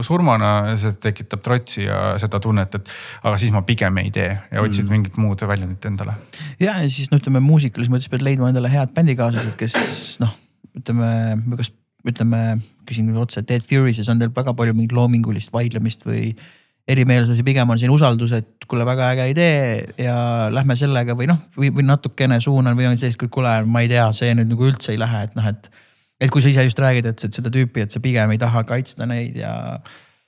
surmana, 0.04 0.74
see 0.80 0.96
tekitab 1.00 1.44
trotsi 1.44 1.86
ja 1.86 2.00
seda 2.20 2.40
tunnet, 2.42 2.74
et 2.76 2.90
aga 3.22 3.38
siis 3.40 3.54
ma 3.54 3.62
pigem 3.66 4.02
ei 4.02 4.10
tee 4.14 4.32
ja 4.34 4.64
otsid 4.64 4.84
mm. 4.84 4.90
mingit 4.92 5.20
muud 5.20 5.46
väljundit 5.48 5.86
endale. 5.88 6.18
ja, 6.58 6.76
ja 6.82 6.88
siis 6.88 7.12
no 7.12 7.20
ütleme 7.22 7.40
muusikalises 7.44 7.92
mõttes 7.92 8.10
pead 8.12 8.26
leidma 8.26 8.50
endale 8.52 8.72
head 8.72 8.92
bändikaaslased, 8.96 9.56
kes 9.60 9.78
noh, 10.24 10.34
ütleme, 10.76 11.08
kas 11.56 11.72
ütleme, 12.04 12.42
küsin 12.88 13.08
otse, 13.16 13.44
Dead 13.48 13.64
Furies'is 13.64 14.10
on 14.12 14.20
teil 14.20 14.32
väga 14.34 14.52
palju 14.56 14.76
mingit 14.76 14.92
loomingulist 14.96 15.54
vaidlemist 15.54 16.04
või 16.04 16.34
erimeelsusi, 16.88 17.44
pigem 17.44 17.70
on 17.70 17.80
siin 17.80 17.92
usaldus, 17.92 18.34
et 18.36 18.66
kuule, 18.68 18.84
väga 18.86 19.08
äge 19.14 19.28
idee 19.32 20.04
ja 20.04 20.16
lähme 20.52 20.76
sellega 20.76 21.16
või 21.16 21.28
noh, 21.30 21.40
või, 21.56 21.70
või 21.72 21.86
natukene 21.88 22.40
suunan 22.44 22.76
või 22.76 22.90
on 22.90 22.98
sellist, 23.00 23.22
et 23.24 23.32
kuule, 23.32 23.54
ma 23.64 23.84
ei 23.84 23.90
tea, 23.92 24.04
see 24.16 24.34
nüüd 24.36 24.52
nagu 24.52 24.68
üldse 24.68 24.92
ei 24.92 25.00
lähe, 25.00 25.24
et 25.28 25.36
noh, 25.38 25.48
et. 25.48 25.70
et 26.20 26.32
kui 26.32 26.44
sa 26.44 26.52
ise 26.52 26.64
just 26.66 26.80
räägid, 26.80 27.08
et 27.08 27.24
seda 27.24 27.52
tüüpi, 27.52 27.84
et 27.84 27.94
sa 27.94 28.00
pigem 28.04 28.34
ei 28.34 28.40
taha 28.40 28.64
kaitsta 28.68 29.08
neid 29.08 29.36
ja. 29.40 29.54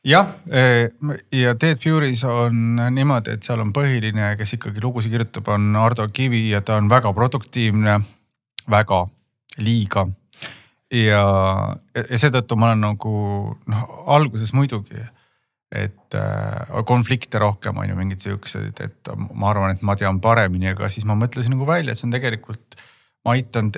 jah, 0.05 0.33
eh, 0.49 0.89
ja 1.33 1.55
Dead 1.61 1.81
Furies 1.81 2.25
on 2.25 2.81
niimoodi, 2.95 3.37
et 3.37 3.47
seal 3.47 3.61
on 3.61 3.73
põhiline, 3.77 4.33
kes 4.41 4.57
ikkagi 4.57 4.81
lugusid 4.85 5.13
kirjutab, 5.13 5.53
on 5.53 5.77
Ardo 5.77 6.09
Kivi 6.09 6.49
ja 6.51 6.63
ta 6.65 6.81
on 6.81 6.89
väga 6.89 7.13
produktiivne, 7.17 8.01
väga, 8.73 9.05
liiga 9.61 10.07
ja, 10.93 11.23
ja 11.97 12.19
seetõttu 12.19 12.57
ma 12.57 12.73
olen 12.73 12.85
nagu 12.89 13.13
noh, 13.69 13.87
alguses 14.17 14.53
muidugi 14.57 15.05
et 15.75 16.15
äh, 16.15 16.85
konflikte 16.87 17.41
rohkem 17.43 17.79
on 17.79 17.91
ju 17.91 17.97
mingeid 17.99 18.23
siukseid, 18.23 18.79
et 18.85 19.11
ma 19.35 19.51
arvan, 19.51 19.75
et 19.75 19.83
ma 19.83 19.97
tean 19.99 20.21
paremini, 20.23 20.71
aga 20.71 20.91
siis 20.93 21.07
ma 21.09 21.17
mõtlesin 21.19 21.57
nagu 21.57 21.67
välja, 21.67 21.93
et 21.93 22.01
see 22.01 22.07
on 22.07 22.15
tegelikult, 22.15 22.79
ma 23.27 23.35
aitan 23.35 23.73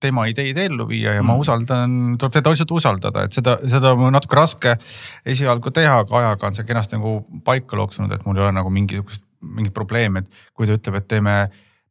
tema 0.00 0.24
ideid 0.28 0.56
ellu 0.60 0.86
viia 0.88 1.14
ja 1.16 1.22
mm. 1.22 1.28
ma 1.28 1.36
usaldan, 1.40 1.96
tuleb 2.20 2.36
teda 2.36 2.52
lihtsalt 2.52 2.72
usaldada, 2.76 3.24
et 3.26 3.36
seda, 3.36 3.56
seda 3.68 3.92
on 3.92 4.12
natuke 4.16 4.36
raske 4.36 4.76
esialgu 5.28 5.72
teha, 5.76 5.98
aga 6.04 6.18
ajaga 6.22 6.48
on 6.48 6.56
see 6.56 6.68
kenasti 6.68 6.96
nagu 6.96 7.18
paika 7.44 7.76
loksunud, 7.80 8.12
et 8.16 8.24
mul 8.28 8.40
ei 8.40 8.46
ole 8.46 8.54
nagu 8.56 8.72
mingisugust, 8.72 9.24
mingit 9.40 9.76
probleemi, 9.76 10.20
et 10.24 10.42
kui 10.56 10.68
ta 10.68 10.76
ütleb, 10.76 11.00
et 11.00 11.08
teeme 11.08 11.36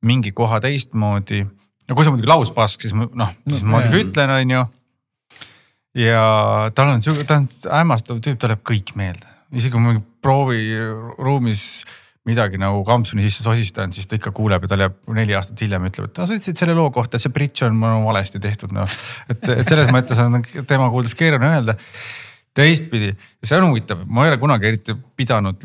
mingi 0.05 0.31
koha 0.33 0.61
teistmoodi. 0.63 1.43
no 1.89 1.95
kui 1.95 2.05
see 2.05 2.11
on 2.11 2.17
muidugi 2.17 2.29
lauspask, 2.29 2.85
siis 2.85 2.93
noh, 2.93 3.33
siis 3.47 3.65
no, 3.65 3.73
ma 3.73 3.81
muidugi 3.81 4.05
ütlen, 4.05 4.33
on 4.37 4.55
ju 4.55 4.63
ja 6.05 6.23
tal 6.77 6.93
on 6.93 7.01
ta 7.01 7.41
on 7.41 7.49
hämmastav 7.65 8.21
tüüp, 8.21 8.37
tal 8.41 8.53
läheb 8.53 8.65
kõik 8.65 8.93
meelde 8.97 9.38
isegi 9.55 9.73
kui 9.73 9.81
ma 9.81 9.95
prooviruumis 10.23 11.63
midagi 12.29 12.59
nagu 12.61 12.81
kampsuni 12.85 13.23
sisse 13.25 13.43
sosistan, 13.45 13.93
siis 13.95 14.07
ta 14.09 14.17
ikka 14.19 14.33
kuuleb 14.35 14.65
ja 14.65 14.71
tal 14.71 14.83
jääb 14.83 14.97
neli 15.15 15.35
aastat 15.37 15.61
hiljem 15.63 15.87
ütleb, 15.89 16.09
et 16.09 16.19
sa 16.19 16.27
ütlesid 16.27 16.59
selle 16.61 16.75
loo 16.77 16.89
kohta, 16.93 17.17
et 17.17 17.25
see 17.25 17.33
bridž 17.33 17.63
on 17.65 17.77
mul 17.79 18.03
valesti 18.05 18.41
tehtud 18.43 18.73
noh. 18.75 18.97
et, 19.31 19.39
et 19.55 19.69
selles 19.69 19.89
mõttes 19.95 20.19
on 20.21 20.41
tema 20.67 20.89
kuuldes 20.93 21.15
keeruline 21.17 21.53
öelda. 21.55 21.77
teistpidi, 22.59 23.13
see 23.45 23.57
on 23.57 23.69
huvitav, 23.69 24.03
ma 24.05 24.25
ei 24.25 24.33
ole 24.33 24.41
kunagi 24.41 24.67
eriti 24.67 24.95
pidanud 25.17 25.63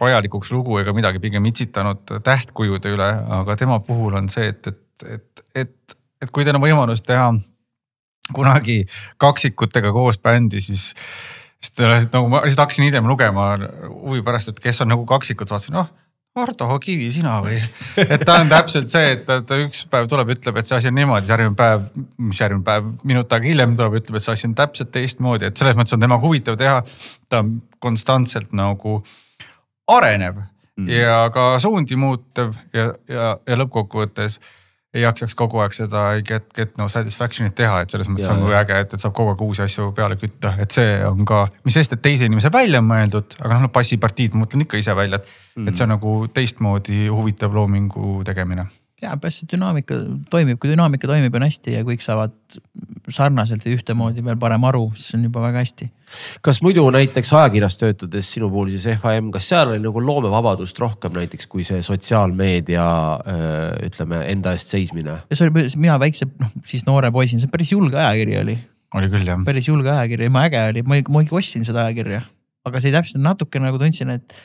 vajalikuks 0.00 0.52
lugu 0.52 0.78
ega 0.82 0.92
midagi, 0.92 1.22
pigem 1.22 1.46
itsitanud 1.48 2.18
tähtkujude 2.26 2.92
üle, 2.92 3.08
aga 3.38 3.56
tema 3.56 3.78
puhul 3.84 4.18
on 4.18 4.28
see, 4.28 4.50
et, 4.52 4.68
et, 4.68 5.08
et, 5.16 5.44
et, 5.64 5.96
et 6.22 6.34
kui 6.34 6.44
teil 6.44 6.58
on 6.58 6.64
võimalus 6.64 7.02
teha 7.06 7.30
kunagi 8.34 8.82
kaksikutega 9.20 9.92
koos 9.94 10.18
bändi, 10.20 10.60
siis 10.64 10.90
sest 11.72 12.14
nagu 12.14 12.28
ma 12.28 12.42
lihtsalt 12.44 12.66
hakkasin 12.66 12.88
hiljem 12.88 13.08
lugema 13.08 13.54
huvi 13.88 14.22
pärast, 14.26 14.52
et 14.52 14.60
kes 14.62 14.82
on 14.84 14.92
nagu 14.92 15.06
kaksikud, 15.08 15.50
vaatasin, 15.50 15.78
noh. 15.78 15.92
Ardo 16.34 16.66
Kivi, 16.82 17.12
sina 17.14 17.36
või? 17.44 17.60
et 18.02 18.24
ta 18.26 18.40
on 18.42 18.48
täpselt 18.50 18.90
see, 18.90 19.12
et 19.14 19.20
ta, 19.26 19.36
ta 19.46 19.54
üks 19.62 19.84
päev 19.90 20.08
tuleb, 20.10 20.32
ütleb, 20.34 20.56
et 20.58 20.66
see 20.66 20.80
asi 20.80 20.90
on 20.90 20.96
niimoodi, 20.98 21.28
siis 21.28 21.34
järgmine 21.36 21.54
päev, 21.60 21.84
mis 22.26 22.40
järgmine 22.42 22.66
päev, 22.66 22.88
minut 23.06 23.36
aega 23.36 23.46
hiljem 23.46 23.76
tuleb, 23.78 24.00
ütleb, 24.00 24.18
et 24.18 24.26
see 24.26 24.34
asi 24.34 24.48
on 24.48 24.56
täpselt 24.58 24.90
teistmoodi, 24.96 25.46
et 25.46 25.62
selles 25.62 25.78
mõttes 25.78 25.94
on 25.94 26.02
temaga 26.02 26.26
huvitav 26.26 26.58
teha. 26.58 26.80
ta 27.30 27.44
on 27.44 27.54
konstantselt 27.78 28.50
nagu 28.50 28.96
arenev 29.94 30.42
mm. 30.76 30.90
ja 30.90 31.22
ka 31.34 31.46
suundi 31.62 31.96
muutev 32.02 32.58
ja, 32.74 32.90
ja, 33.06 33.30
ja 33.38 33.60
lõppkokkuvõttes 33.62 34.40
ei 34.94 35.02
jaksaks 35.02 35.34
kogu 35.38 35.58
aeg 35.64 35.74
seda 35.74 36.04
get, 36.26 36.46
get 36.54 36.76
no 36.78 36.86
satisfaction'it 36.90 37.56
teha, 37.58 37.80
et 37.84 37.94
selles 37.94 38.10
mõttes 38.10 38.28
ja, 38.28 38.36
on 38.36 38.44
kui 38.44 38.54
äge, 38.54 38.78
et, 38.84 38.94
et 38.94 39.02
saab 39.02 39.16
kogu 39.16 39.34
aeg 39.34 39.42
uusi 39.46 39.64
asju 39.66 39.90
peale 39.96 40.18
kütta, 40.20 40.54
et 40.62 40.74
see 40.74 40.94
on 41.08 41.26
ka, 41.28 41.44
mis 41.66 41.74
sest, 41.78 41.96
et 41.96 42.04
teise 42.04 42.28
inimese 42.30 42.52
välja 42.54 42.82
on 42.82 42.88
mõeldud, 42.90 43.36
aga 43.42 43.58
noh, 43.64 43.72
bassipartiid 43.74 44.36
ma 44.36 44.44
mõtlen 44.44 44.66
ikka 44.66 44.80
ise 44.80 44.94
välja, 44.96 45.20
et 45.20 45.34
mm., 45.58 45.68
et 45.68 45.76
see 45.76 45.88
on 45.88 45.94
nagu 45.96 46.16
teistmoodi 46.34 47.06
huvitav 47.10 47.54
loomingu 47.56 48.20
tegemine 48.26 48.68
ja 49.02 49.14
et 49.18 49.50
dünaamika 49.50 49.96
toimib, 50.30 50.58
kui 50.62 50.70
dünaamika 50.70 51.08
toimib, 51.08 51.34
on 51.34 51.44
hästi 51.44 51.74
ja 51.74 51.82
kõik 51.86 52.02
saavad 52.04 52.34
sarnaselt 53.12 53.64
või 53.66 53.74
ühtemoodi 53.78 54.22
veel 54.24 54.38
parem 54.40 54.64
aru, 54.68 54.84
siis 54.94 55.16
on 55.18 55.24
juba 55.26 55.42
väga 55.42 55.62
hästi. 55.64 55.88
kas 56.46 56.60
muidu 56.62 56.84
näiteks 56.94 57.32
ajakirjas 57.34 57.78
töötades 57.80 58.30
sinu 58.36 58.50
puhul 58.52 58.70
siis 58.70 58.86
FAM, 59.02 59.32
kas 59.34 59.48
seal 59.50 59.72
oli 59.72 59.82
nagu 59.82 60.02
loomevabadust 60.04 60.78
rohkem 60.78 61.16
näiteks 61.18 61.50
kui 61.50 61.66
see 61.66 61.82
sotsiaalmeedia 61.82 62.86
ütleme 63.88 64.22
enda 64.30 64.54
eest 64.54 64.70
seismine? 64.76 65.18
see 65.32 65.48
oli, 65.48 65.66
mina 65.74 65.98
väikse, 66.00 66.30
noh 66.40 66.54
siis 66.70 66.86
noore 66.86 67.10
poisina, 67.14 67.42
see 67.42 67.50
päris 67.50 67.74
julge 67.74 67.98
ajakiri 67.98 68.38
oli. 68.44 68.58
oli 68.94 69.10
küll 69.12 69.34
jah. 69.34 69.42
päris 69.46 69.68
julge 69.68 69.90
ajakiri, 69.90 70.30
ma 70.30 70.46
äge 70.48 70.64
oli, 70.70 70.86
ma, 70.86 71.02
ma 71.10 71.26
ikka 71.26 71.40
ostsin 71.42 71.66
seda 71.66 71.88
ajakirja, 71.88 72.22
aga 72.64 72.82
see 72.84 72.94
täpselt 72.94 73.24
natuke 73.26 73.62
nagu 73.62 73.80
tundsin, 73.82 74.14
et 74.14 74.38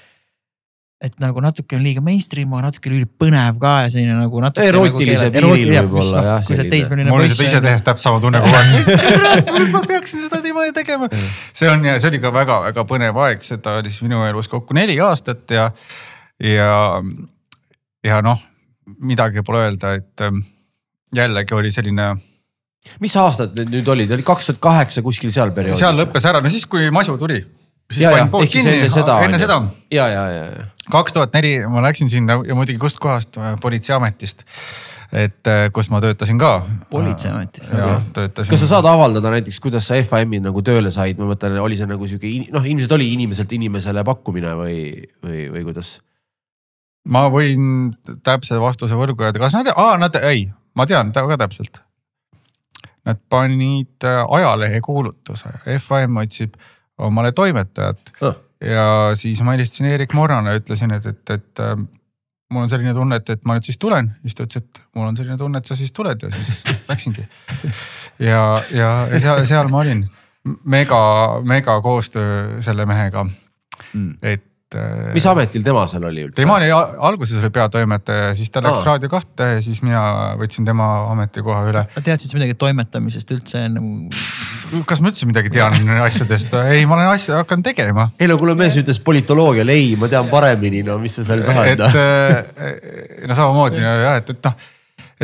et 0.99 1.13
nagu 1.23 1.39
natuke 1.39 1.77
on 1.77 1.83
liiga 1.83 2.01
mainstream, 2.03 2.51
aga 2.57 2.67
natuke 2.67 2.89
ülipõnev 2.91 3.59
ka 3.61 3.73
ja 3.85 3.91
selline 3.93 4.17
nagu 4.17 4.41
natuke. 4.43 4.65
erootilise 4.67 5.29
nagu 5.29 5.51
piiril 5.55 5.77
võib-olla 5.77 6.23
jah. 6.25 6.47
kui 6.47 6.57
sa 6.59 6.65
teismeline 6.65 7.07
poiss. 7.07 7.13
mul 7.13 7.23
oli 7.23 7.35
seda 7.37 7.47
ise 7.47 7.61
tehes 7.63 7.85
täpselt 7.87 8.03
sama 8.03 8.19
tunne 8.23 8.41
kogu 8.43 8.57
aeg. 8.59 9.45
kuidas 9.47 9.71
ma 9.75 9.81
peaksin 9.87 10.25
seda 10.25 10.41
niimoodi 10.43 10.73
tegema. 10.75 11.07
see 11.55 11.69
on 11.71 11.87
ja 11.87 11.95
see 12.03 12.11
oli 12.11 12.19
ka 12.23 12.33
väga-väga 12.35 12.85
põnev 12.89 13.21
aeg, 13.27 13.45
seda 13.47 13.77
oli 13.79 13.93
siis 13.93 14.03
minu 14.03 14.25
elus 14.27 14.51
kokku 14.51 14.75
neli 14.75 14.97
aastat 15.05 15.55
ja, 15.55 15.69
ja, 16.43 16.73
ja 18.03 18.19
noh, 18.25 18.43
midagi 18.99 19.45
pole 19.47 19.63
öelda, 19.69 19.93
et 20.01 20.25
ähm, 20.27 20.43
jällegi 21.15 21.55
oli 21.55 21.71
selline 21.71 22.09
mis 22.99 23.15
aastad 23.23 23.55
need 23.55 23.71
nüüd 23.71 23.95
olid, 23.95 24.11
oli 24.17 24.27
kaks 24.27 24.51
tuhat 24.51 24.59
kaheksa 24.67 25.05
kuskil 25.05 25.31
seal 25.31 25.55
perioodis? 25.55 25.79
seal 25.79 25.95
lõppes 25.95 26.27
ära, 26.27 26.43
no 26.43 26.51
siis 26.51 26.67
kui 26.67 26.91
masu 26.91 27.15
tuli 27.21 27.39
siis 27.89 28.03
ja, 28.03 28.11
panin 28.13 28.29
pood 28.31 28.47
kinni, 28.49 28.75
enne 28.83 29.39
seda. 29.39 29.61
ja, 29.91 30.07
ja, 30.07 30.25
ja, 30.29 30.45
ja. 30.45 30.67
Kaks 30.91 31.15
tuhat 31.15 31.33
neli 31.37 31.57
ma 31.69 31.81
läksin 31.85 32.09
sinna 32.09 32.39
ja 32.45 32.55
muidugi 32.57 32.79
kustkohast, 32.81 33.37
äh, 33.37 33.55
politseiametist. 33.61 34.43
et 35.13 35.47
äh, 35.47 35.71
kus 35.73 35.89
ma 35.89 36.01
töötasin 36.01 36.37
ka. 36.37 36.65
politseiametis 36.89 37.71
okay.. 37.71 37.95
töötasin. 38.13 38.51
kas 38.51 38.65
sa 38.65 38.67
saad 38.75 38.85
avaldada 38.85 39.31
näiteks, 39.33 39.59
kuidas 39.59 39.87
sa 39.89 39.97
FAM-i 40.03 40.41
nagu 40.43 40.61
tööle 40.65 40.91
said, 40.93 41.17
ma 41.17 41.31
mõtlen, 41.31 41.57
oli 41.61 41.77
see 41.79 41.89
nagu 41.89 42.07
sihuke 42.07 42.51
noh, 42.53 42.65
ilmselt 42.65 42.93
oli 42.97 43.11
inimeselt 43.15 43.53
inimesele 43.57 44.03
pakkumine 44.05 44.53
või, 44.59 44.79
või, 45.25 45.47
või 45.55 45.65
kuidas? 45.71 45.97
ma 47.09 47.27
võin 47.33 47.93
täpse 48.23 48.59
vastuse 48.61 48.97
võrgu 48.97 49.25
öelda, 49.25 49.41
kas 49.41 49.57
nad, 49.57 49.71
aa 49.73 49.97
nad, 50.01 50.17
ei, 50.29 50.49
ma 50.77 50.85
tean 50.89 51.13
väga 51.15 51.39
täpselt. 51.45 51.81
Nad 53.07 53.21
panid 53.31 54.05
äh, 54.05 54.21
ajalehe 54.37 54.81
kuulutuse, 54.85 55.55
FAM 55.81 56.19
otsib 56.21 56.59
omale 56.99 57.31
toimetajat 57.31 58.13
oh.. 58.27 58.35
Ja 58.62 58.86
siis 59.16 59.41
ma 59.45 59.55
helistasin 59.55 59.88
Eerik 59.91 60.14
Morrale 60.18 60.51
ja 60.55 60.60
ütlesin, 60.60 60.91
et, 60.95 61.05
et, 61.05 61.30
et 61.38 61.64
äh, 61.64 61.76
mul 62.51 62.66
on 62.66 62.70
selline 62.72 62.93
tunne, 62.97 63.20
et, 63.22 63.30
et 63.30 63.45
ma 63.45 63.55
nüüd 63.57 63.68
siis 63.68 63.78
tulen. 63.78 64.12
siis 64.24 64.36
ta 64.36 64.43
ütles, 64.47 64.64
et 64.64 64.82
mul 64.97 65.07
on 65.12 65.16
selline 65.20 65.38
tunne, 65.38 65.62
et 65.62 65.70
sa 65.70 65.76
siis 65.80 65.91
tuled 65.95 66.24
ja 66.26 66.32
siis 66.34 66.64
läksingi. 66.91 67.28
ja, 68.20 68.41
ja, 68.74 68.89
ja 69.14 69.20
seal, 69.22 69.45
seal 69.49 69.70
ma 69.72 69.84
olin 69.86 70.05
mega, 70.66 70.99
mega 71.45 71.80
koostöö 71.86 72.62
selle 72.66 72.86
mehega 72.89 73.26
Mm. 73.93 74.18
et. 74.22 74.43
äh, 74.76 75.14
mis 75.16 75.26
ametil 75.26 75.64
tema 75.64 75.86
seal 75.88 76.03
oli 76.03 76.26
üldse? 76.28 76.36
tema 76.41 76.57
oli 76.60 76.68
alguses 76.74 77.38
oli 77.39 77.49
peatoimetaja, 77.49 78.34
siis 78.36 78.51
ta 78.51 78.60
läks 78.62 78.82
Aa. 78.82 78.86
Raadio 78.89 79.10
kahte 79.10 79.47
ja 79.55 79.62
siis 79.64 79.80
mina 79.82 80.01
võtsin 80.38 80.68
tema 80.68 80.89
ametikoha 81.14 81.64
üle. 81.72 81.86
teadsid 82.03 82.30
sa 82.34 82.38
midagi 82.38 82.57
toimetamisest 82.60 83.32
üldse 83.32 83.64
nagu? 83.72 84.10
Kas 84.89 85.01
ma 85.01 85.11
üldse 85.11 85.28
midagi 85.30 85.51
tean 85.53 85.76
asjadest? 86.03 86.53
ei, 86.72 86.86
ma 86.89 86.97
olen 86.97 87.11
asja 87.13 87.41
hakanud 87.41 87.65
tegema. 87.65 88.09
ei 88.20 88.30
no 88.30 88.38
kuule, 88.41 88.55
mees 88.59 88.78
ütles 88.80 88.99
politoloogial, 89.03 89.70
ei, 89.74 89.93
ma 89.99 90.09
tean 90.11 90.30
paremini, 90.32 90.82
no 90.88 90.97
mis 91.01 91.20
sa 91.20 91.26
seal 91.28 91.43
tahad 91.47 91.74
et 91.74 91.84
no. 91.84 91.89
äh, 91.99 93.28
no 93.30 93.38
samamoodi 93.38 93.84
jah, 93.84 94.17
et, 94.22 94.34
et 94.34 94.49
noh, 94.49 94.72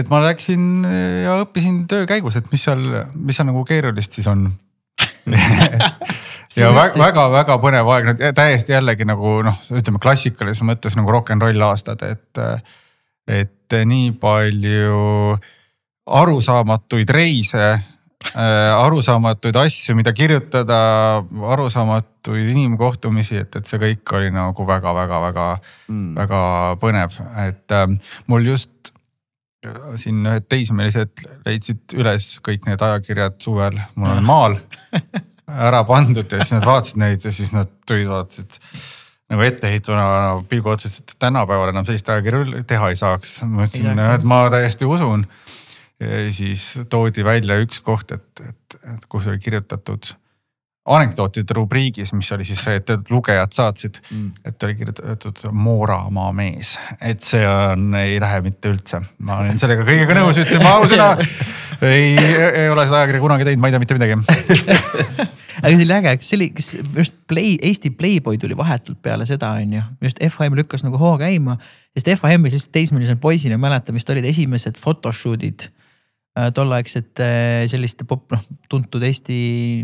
et 0.02 0.12
ma 0.12 0.22
läksin 0.26 0.86
ja 1.26 1.40
õppisin 1.44 1.84
töö 1.92 2.08
käigus, 2.10 2.38
et 2.40 2.52
mis 2.54 2.68
seal, 2.68 2.86
mis 3.16 3.40
seal 3.40 3.50
nagu 3.50 3.66
keerulist 3.68 4.18
siis 4.18 4.30
on 4.32 4.48
ja 6.60 6.72
väga-väga 6.76 7.58
põnev 7.62 7.90
aeg, 7.96 8.08
no 8.08 8.32
täiesti 8.38 8.76
jällegi 8.76 9.08
nagu 9.08 9.40
noh, 9.46 9.60
ütleme 9.74 10.02
klassikalises 10.02 10.66
mõttes 10.68 10.98
nagu 11.00 11.12
rock 11.14 11.34
n 11.36 11.44
roll 11.44 11.68
aastad, 11.70 12.06
et. 12.06 12.46
et 13.26 13.52
nii 13.74 14.12
palju 14.22 15.40
arusaamatuid 16.06 17.10
reise 17.10 17.72
arusaamatuid 18.34 19.58
asju, 19.60 19.96
mida 20.00 20.14
kirjutada, 20.16 20.80
arusaamatuid 21.54 22.50
inimkohtumisi, 22.56 23.44
et, 23.46 23.60
et 23.60 23.70
see 23.70 23.82
kõik 23.82 24.16
oli 24.18 24.32
nagu 24.34 24.68
väga-väga-väga 24.68 25.48
mm. 25.92 26.10
väga 26.18 26.42
põnev, 26.82 27.20
et 27.46 27.76
äh, 27.76 27.88
mul 28.32 28.52
just 28.54 28.72
siin 30.02 30.26
ühed 30.26 30.46
teismelised 30.50 31.24
leidsid 31.46 31.96
üles 31.98 32.36
kõik 32.46 32.68
need 32.70 32.82
ajakirjad 32.86 33.40
suvel, 33.42 33.80
mul 33.96 34.12
on 34.18 34.28
maal 34.34 34.60
ära 35.46 35.84
pandud 35.88 36.30
ja 36.32 36.42
siis 36.42 36.58
nad 36.58 36.68
vaatasid 36.68 37.02
neid 37.02 37.26
ja 37.26 37.34
siis 37.34 37.54
nad 37.56 37.72
tulid, 37.88 38.10
vaatasid 38.10 38.60
nagu 39.34 39.46
etteheitvana 39.46 40.06
pilgu 40.50 40.70
otsa, 40.74 40.90
ütlesid, 40.90 41.10
et 41.10 41.20
tänapäeval 41.22 41.72
enam 41.74 41.86
sellist 41.88 42.10
ajakirja 42.14 42.64
teha 42.70 42.92
ei 42.92 43.00
saaks. 43.00 43.40
ma 43.50 43.66
ütlesin, 43.66 44.02
et 44.02 44.28
ma 44.28 44.44
täiesti 44.54 44.86
usun. 44.86 45.26
Siis 46.36 46.80
toodi 46.90 47.24
välja 47.24 47.58
üks 47.64 47.82
koht, 47.84 48.12
et, 48.12 48.42
et, 48.44 48.78
et 48.94 49.06
kus 49.10 49.28
oli 49.32 49.40
kirjutatud 49.40 50.16
anekdootide 50.86 51.54
rubriigis, 51.58 52.12
mis 52.14 52.30
oli 52.36 52.46
siis 52.46 52.62
see, 52.62 52.78
et 52.78 53.10
lugejad 53.10 53.54
saatsid 53.56 53.98
mm., 54.04 54.34
et 54.46 54.64
oli 54.68 54.76
kirjutatud 54.78 55.46
Mooramaa 55.52 56.32
mees, 56.36 56.76
et 57.02 57.24
see 57.26 57.42
on, 57.50 57.88
ei 57.98 58.20
lähe 58.22 58.42
mitte 58.46 58.70
üldse. 58.70 59.02
ma 59.26 59.40
olin 59.42 59.58
sellega 59.62 59.86
kõigega 59.88 60.18
nõus, 60.20 60.38
ütlesin 60.38 60.62
ma 60.62 60.76
ausõna 60.78 61.08
ei, 61.82 62.14
ei 62.14 62.70
ole 62.70 62.86
seda 62.86 63.02
ajakirja 63.02 63.24
kunagi 63.24 63.48
teinud, 63.48 63.64
ma 63.64 63.72
ei 63.72 63.76
tea 63.76 63.82
mitte 63.82 63.98
midagi 63.98 64.20
aga 65.66 65.72
see 65.72 65.88
oli 65.88 65.96
äge, 65.96 66.14
kas 66.20 66.30
see 66.30 66.38
oli, 66.38 66.50
kas 66.60 66.70
just 67.00 67.18
Play, 67.26 67.56
Eesti 67.66 67.90
Playboy 67.98 68.38
tuli 68.38 68.58
vahetult 68.58 69.00
peale 69.02 69.26
seda, 69.26 69.56
on 69.58 69.74
ju. 69.80 69.82
just 70.06 70.22
FHM 70.22 70.60
lükkas 70.60 70.86
nagu 70.86 71.02
hoo 71.02 71.16
käima, 71.18 71.58
sest 71.98 72.14
FHM-i 72.14 72.54
sellise 72.54 72.70
teismelise 72.76 73.18
poisina 73.18 73.58
mäletan, 73.58 73.98
vist 73.98 74.14
olid 74.14 74.28
esimesed 74.30 74.78
photoshoot'id 74.78 75.66
äh, 75.66 75.85
tolleaegsete 76.56 77.28
selliste 77.72 78.04
pop, 78.08 78.26
noh 78.34 78.42
tuntud 78.72 79.04
Eesti 79.08 79.38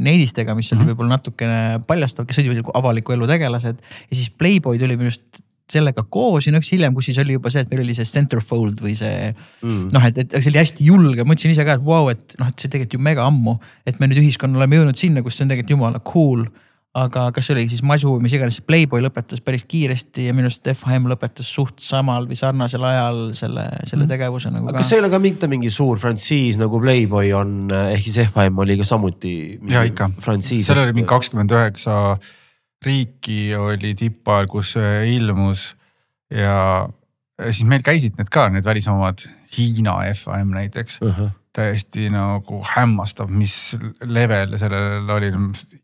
neidistega, 0.04 0.56
mis 0.56 0.72
oli 0.72 0.80
mm 0.80 0.84
-hmm. 0.84 0.92
võib-olla 0.92 1.16
natukene 1.16 1.62
paljastav, 1.88 2.28
kes 2.28 2.42
olid 2.44 2.60
nagu 2.60 2.74
avaliku 2.76 3.16
elu 3.16 3.30
tegelased. 3.30 3.80
ja 3.80 4.16
siis 4.16 4.30
Playboy 4.30 4.80
tuli 4.80 4.98
minu 4.98 5.12
arust 5.12 5.44
sellega 5.72 6.04
koos 6.10 6.48
ja 6.48 6.54
nõks 6.56 6.72
hiljem, 6.74 6.96
kus 6.96 7.10
siis 7.10 7.20
oli 7.22 7.38
juba 7.38 7.52
see, 7.54 7.64
et 7.64 7.72
meil 7.72 7.84
oli 7.86 7.96
see 7.96 8.08
centerfold 8.08 8.82
või 8.84 8.96
see 8.98 9.30
mm. 9.32 9.86
noh, 9.96 10.08
et, 10.10 10.18
et 10.24 10.36
see 10.38 10.52
oli 10.52 10.62
hästi 10.62 10.88
julge, 10.88 11.26
mõtlesin 11.28 11.54
ise 11.54 11.66
ka, 11.68 11.78
et 11.80 11.86
vau 11.86 12.04
wow,, 12.04 12.12
et 12.12 12.36
noh, 12.42 12.52
et 12.52 12.60
see 12.60 12.72
tegelikult 12.72 12.98
ju 12.98 13.06
mega 13.08 13.28
ammu. 13.28 13.58
et 13.88 14.00
me 14.02 14.10
nüüd 14.12 14.22
ühiskonnal 14.24 14.64
oleme 14.64 14.82
jõudnud 14.82 15.00
sinna, 15.00 15.24
kus 15.24 15.38
see 15.38 15.48
on 15.48 15.54
tegelikult 15.54 15.78
jumala 15.78 16.04
cool. 16.12 16.46
Aga 16.98 17.30
kas 17.32 17.48
see 17.48 17.56
oli 17.56 17.64
siis 17.72 17.84
masu 17.88 18.18
või 18.18 18.26
mis 18.26 18.34
iganes, 18.36 18.58
see 18.60 18.68
Playboy 18.68 19.00
lõpetas 19.04 19.40
päris 19.44 19.64
kiiresti 19.70 20.26
ja 20.26 20.34
minu 20.36 20.50
arust 20.50 20.68
FHM 20.68 21.08
lõpetas 21.08 21.48
suht 21.48 21.80
samal 21.80 22.28
või 22.28 22.36
sarnasel 22.40 22.84
ajal 22.84 23.22
selle, 23.38 23.64
selle 23.88 24.08
tegevuse 24.10 24.52
nagu 24.52 24.68
ka. 24.68 24.82
kas 24.82 24.92
see 24.92 25.00
ei 25.00 25.06
ole 25.06 25.12
ka 25.14 25.22
mitte 25.24 25.48
mingi 25.52 25.72
suur 25.72 26.02
frantsiis 26.02 26.60
nagu 26.60 26.82
Playboy 26.84 27.32
on, 27.38 27.56
ehk 27.94 28.04
siis 28.04 28.20
FHM 28.26 28.60
oli 28.66 28.76
ka 28.82 28.88
samuti. 28.88 29.36
ja 29.72 29.86
ikka, 29.88 30.10
seal 30.42 30.84
oli 30.84 30.98
mingi 30.98 31.08
kakskümmend 31.08 31.56
üheksa 31.56 31.98
riiki 32.84 33.54
oli 33.56 33.94
tippajal, 33.96 34.50
kus 34.52 34.76
ilmus 35.08 35.70
ja 36.34 36.90
siis 37.50 37.64
meil 37.70 37.86
käisid 37.86 38.20
need 38.20 38.32
ka, 38.34 38.50
need 38.52 38.68
välisomad, 38.68 39.24
Hiina 39.56 40.00
FAM 40.16 40.52
näiteks 40.56 41.00
uh. 41.02 41.16
-huh. 41.16 41.32
Täiesti 41.52 42.08
nagu 42.12 42.62
hämmastav, 42.64 43.30
mis 43.32 43.76
level 44.08 44.56
sellel 44.60 45.10
oli, 45.18 45.32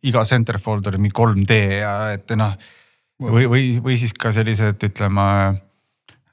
iga 0.07 0.23
centerfold 0.27 0.87
oli 0.87 1.01
mingi 1.01 1.15
3D 1.17 1.57
ja 1.81 1.93
et 2.15 2.31
noh. 2.39 2.55
või, 3.21 3.47
või, 3.51 3.63
või 3.83 3.97
siis 3.99 4.15
ka 4.15 4.31
sellised, 4.35 4.79
ütleme 4.87 5.27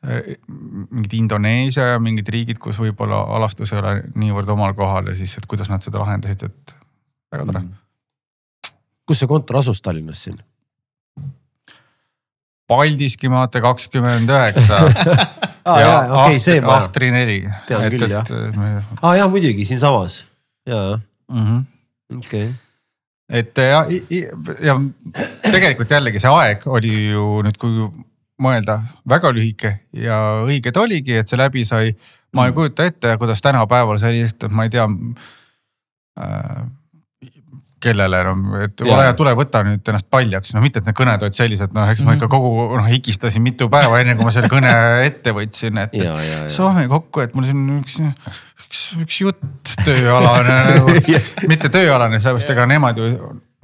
mingid 0.05 1.15
Indoneesia 1.17 1.95
ja 1.95 2.01
mingid 2.03 2.29
riigid, 2.29 2.59
kus 2.61 2.79
võib-olla 2.81 3.23
alastus 3.39 3.73
ei 3.73 3.81
ole 3.81 3.95
niivõrd 4.21 4.51
omal 4.53 4.75
kohal 4.77 5.09
ja 5.11 5.17
siis, 5.17 5.37
et 5.39 5.47
kuidas 5.49 5.71
nad 5.73 5.85
seda 5.85 6.03
lahendasid, 6.03 6.45
et 6.51 6.75
väga 7.33 7.47
tore 7.49 7.63
mm.. 7.63 7.71
kus 9.09 9.23
see 9.23 9.31
kontor 9.31 9.63
asus 9.63 9.81
Tallinnas 9.83 10.27
siin? 10.27 10.37
Paldiski 12.69 13.29
maantee 13.29 13.61
kakskümmend 13.61 14.31
üheksa. 14.33 14.79
aa 15.65 15.81
jaa, 15.81 16.01
okei 16.01 16.25
okay, 16.25 16.41
see 16.47 16.61
ma. 16.65 16.79
Ahtri 16.81 17.11
neli. 17.15 17.39
tean 17.69 17.87
et, 17.87 17.97
küll 17.97 18.11
jah. 18.11 18.35
aa 19.03 19.15
jah, 19.19 19.31
muidugi 19.31 19.67
siinsamas, 19.69 20.25
jaa 20.69 20.99
mm 20.99 21.45
-hmm.. 21.47 22.19
okei 22.19 22.49
okay. 22.49 22.55
et 23.41 23.59
ja, 23.59 23.85
ja 24.63 24.79
tegelikult 25.51 25.91
jällegi 25.91 26.23
see 26.23 26.35
aeg 26.43 26.67
oli 26.67 26.93
ju 27.13 27.29
nüüd, 27.47 27.61
kui 27.61 27.89
mõelda 28.43 28.81
väga 29.09 29.33
lühike 29.35 29.77
ja 29.93 30.19
õige 30.45 30.73
ta 30.75 30.85
oligi, 30.85 31.17
et 31.21 31.29
see 31.29 31.39
läbi 31.39 31.65
sai. 31.65 31.95
ma 32.35 32.49
ei 32.49 32.51
mm. 32.51 32.55
kujuta 32.55 32.85
ette, 32.91 33.17
kuidas 33.19 33.43
tänapäeval 33.43 33.99
sellist, 34.03 34.45
ma 34.51 34.65
ei 34.67 34.71
tea 34.71 34.89
äh, 36.19 36.65
kellele 37.85 38.23
no, 38.27 38.35
et 38.65 38.83
ole 38.85 39.07
hea, 39.07 39.15
tule 39.19 39.35
võta 39.39 39.63
nüüd 39.67 39.93
ennast 39.93 40.09
paljaks, 40.13 40.55
no 40.57 40.63
mitte, 40.65 40.83
et 40.83 40.89
need 40.89 40.99
kõned 40.99 41.27
olid 41.27 41.37
sellised, 41.37 41.75
noh, 41.77 41.91
eks 41.93 42.05
ma 42.07 42.17
ikka 42.19 42.29
kogu 42.33 42.53
noh 42.73 42.89
higistasin 42.89 43.45
mitu 43.45 43.69
päeva 43.73 44.01
enne 44.03 44.17
kui 44.19 44.27
ma 44.27 44.35
selle 44.35 44.51
kõne 44.53 44.73
ette 45.09 45.35
võtsin, 45.37 45.81
et 45.85 45.97
ja, 46.01 46.15
ja, 46.17 46.39
ja. 46.45 46.53
saame 46.53 46.87
kokku, 46.91 47.25
et 47.25 47.37
mul 47.37 47.49
siin 47.49 47.67
üks, 47.79 47.99
üks, 48.67 48.85
üks 49.05 49.21
jutt 49.25 49.77
tööalane 49.85 50.57
nagu, 50.71 50.97
mitte 51.51 51.73
tööalane, 51.73 52.23
sellepärast 52.23 52.55
ega 52.57 52.69
nemad 52.71 53.01
ju 53.01 53.11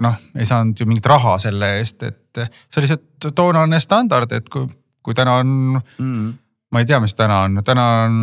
noh, 0.01 0.21
ei 0.37 0.49
saanud 0.49 0.79
ju 0.81 0.89
mingit 0.89 1.09
raha 1.11 1.37
selle 1.43 1.75
eest, 1.81 2.05
et 2.09 2.45
see 2.68 2.81
oli 2.83 2.93
see 2.93 3.33
toonane 3.37 3.81
standard, 3.85 4.33
et 4.37 4.49
kui, 4.53 4.68
kui 5.05 5.16
täna 5.16 5.41
on 5.43 5.59
mm 5.81 6.31
ma 6.71 6.83
ei 6.83 6.87
tea, 6.87 7.01
mis 7.03 7.14
täna 7.18 7.41
on, 7.47 7.61
täna 7.66 7.87
on 8.07 8.18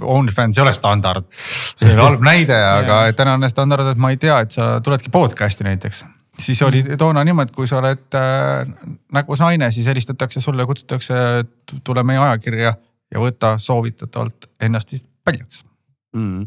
OnlyFans 0.00 0.58
ei 0.58 0.62
ole 0.62 0.72
standard. 0.76 1.26
see 1.34 1.92
oli 1.92 2.02
halb 2.02 2.26
näide, 2.26 2.58
aga 2.80 3.00
täna 3.16 3.36
on 3.38 3.48
standard, 3.50 3.92
et 3.92 4.00
ma 4.00 4.12
ei 4.14 4.20
tea, 4.20 4.38
et 4.44 4.54
sa 4.54 4.78
tuledki 4.84 5.12
podcast'i 5.14 5.66
näiteks. 5.66 6.04
siis 6.38 6.62
oli 6.62 6.82
mm. 6.82 6.98
toona 7.00 7.24
niimoodi, 7.24 7.52
et 7.52 7.56
kui 7.56 7.70
sa 7.70 7.80
oled 7.82 8.18
äh, 8.18 8.90
nägus 9.12 9.42
naine, 9.44 9.70
siis 9.74 9.86
helistatakse 9.90 10.40
sulle, 10.40 10.66
kutsutakse, 10.66 11.14
tule 11.84 12.02
meie 12.06 12.22
ajakirja 12.28 12.74
ja 13.14 13.22
võta 13.22 13.56
soovitatavalt 13.58 14.50
ennast 14.62 14.94
siis 14.94 15.06
paljaks 15.24 15.64
mm 16.16 16.46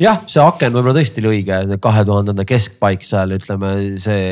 jah, 0.00 0.20
see 0.28 0.42
aken 0.42 0.74
võib-olla 0.74 0.96
tõesti 0.98 1.22
oli 1.22 1.38
õige, 1.38 1.60
kahe 1.82 2.04
tuhandenda 2.04 2.44
keskpaik 2.48 3.04
seal 3.06 3.32
ütleme 3.36 3.72
see 4.02 4.26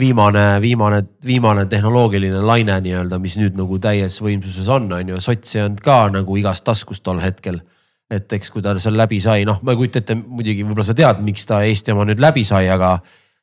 viimane, 0.00 0.44
viimane, 0.62 1.02
viimane 1.26 1.66
tehnoloogiline 1.70 2.40
laine 2.44 2.78
nii-öelda, 2.84 3.20
mis 3.22 3.36
nüüd 3.40 3.58
nagu 3.58 3.78
täies 3.82 4.16
võimsuses 4.24 4.68
on, 4.72 4.88
on 4.96 5.12
ju, 5.14 5.20
sots 5.22 5.56
ei 5.56 5.64
olnud 5.66 5.82
ka 5.84 6.00
nagu 6.14 6.38
igast 6.40 6.64
taskust 6.66 7.04
tol 7.06 7.20
hetkel. 7.22 7.60
et 8.10 8.32
eks, 8.34 8.48
kui 8.50 8.62
ta 8.62 8.72
seal 8.82 8.96
läbi 8.98 9.20
sai, 9.22 9.44
noh, 9.46 9.60
ma 9.62 9.70
ei 9.70 9.78
kujuta 9.78 10.00
ette, 10.00 10.16
muidugi 10.18 10.64
võib-olla 10.64 10.82
sa 10.88 10.96
tead, 10.98 11.20
miks 11.22 11.44
ta 11.46 11.60
Eesti 11.62 11.92
oma 11.94 12.02
nüüd 12.08 12.18
läbi 12.18 12.42
sai, 12.42 12.64
aga 12.66 12.96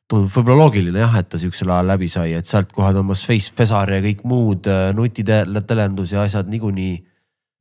tundub 0.08 0.28
võib-olla 0.34 0.66
loogiline 0.66 1.00
jah, 1.00 1.14
et 1.16 1.30
ta 1.32 1.40
sihukesel 1.40 1.72
ajal 1.72 1.88
läbi 1.94 2.08
sai, 2.12 2.34
et 2.36 2.48
sealt 2.48 2.74
kohe 2.76 2.90
tõmbas 2.92 3.22
Face 3.24 3.54
Pesar 3.56 3.88
ja 3.94 4.02
kõik 4.04 4.26
muud 4.28 4.68
äh, 4.68 4.90
nutitelendus 4.96 6.12
ja 6.12 6.26
asjad 6.28 6.50
niikuinii 6.52 6.98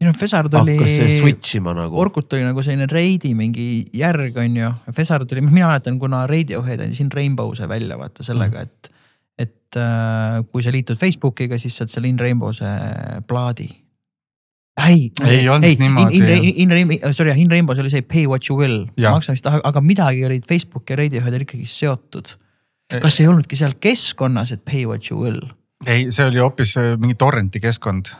minu 0.01 0.13
Fesard 0.17 0.53
oli. 0.53 0.75
hakkas 0.77 0.93
see 0.93 1.15
switch 1.19 1.57
ima 1.57 1.73
nagu. 1.77 1.97
Orkut 1.99 2.33
oli 2.37 2.45
nagu 2.45 2.63
selline 2.65 2.87
Reidi 2.91 3.33
mingi 3.37 3.67
järg 3.97 4.37
on 4.41 4.59
ju. 4.59 4.69
Fesard 4.95 5.31
oli, 5.33 5.43
mina 5.47 5.71
mäletan, 5.71 5.97
kuna 6.01 6.25
Radiohead 6.29 6.83
andis 6.85 7.01
In 7.01 7.11
Rainbow'se 7.13 7.69
välja 7.69 7.97
vaata 7.99 8.25
sellega 8.25 8.61
mm., 8.61 8.63
et 8.63 8.93
et 9.37 9.77
äh, 9.77 10.39
kui 10.51 10.63
sa 10.63 10.71
liitud 10.71 10.97
Facebookiga, 10.97 11.57
siis 11.59 11.75
saad 11.77 11.91
selle 11.91 12.09
In 12.09 12.19
Rainbow'se 12.19 12.69
plaadi. 13.27 13.67
ei, 14.87 15.11
ei, 15.25 15.37
ei. 15.37 15.73
In, 15.73 15.83
in, 16.13 16.69
in, 16.69 16.91
in, 16.91 17.13
sorry, 17.13 17.33
In 17.41 17.51
Rainbow's 17.51 17.79
oli 17.81 17.89
see 17.89 18.01
pay 18.01 18.27
what 18.29 18.45
you 18.49 18.57
will, 18.59 18.85
maksa 19.01 19.33
mis 19.33 19.41
tahad, 19.41 19.63
aga 19.65 19.81
midagi 19.81 20.25
olid 20.25 20.45
Facebook 20.49 20.89
ja 20.89 20.95
Radiohead 20.95 21.33
oli 21.33 21.47
ikkagi 21.47 21.65
seotud. 21.65 22.35
kas 23.01 23.19
ei 23.19 23.27
olnudki 23.27 23.57
seal 23.57 23.73
keskkonnas, 23.81 24.53
et 24.53 24.61
pay 24.65 24.85
what 24.85 25.09
you 25.11 25.19
will? 25.19 25.41
ei, 25.85 26.11
see 26.13 26.29
oli 26.29 26.39
hoopis 26.39 26.77
äh, 26.77 26.93
mingi 27.01 27.17
torrenti 27.17 27.59
keskkond 27.59 28.13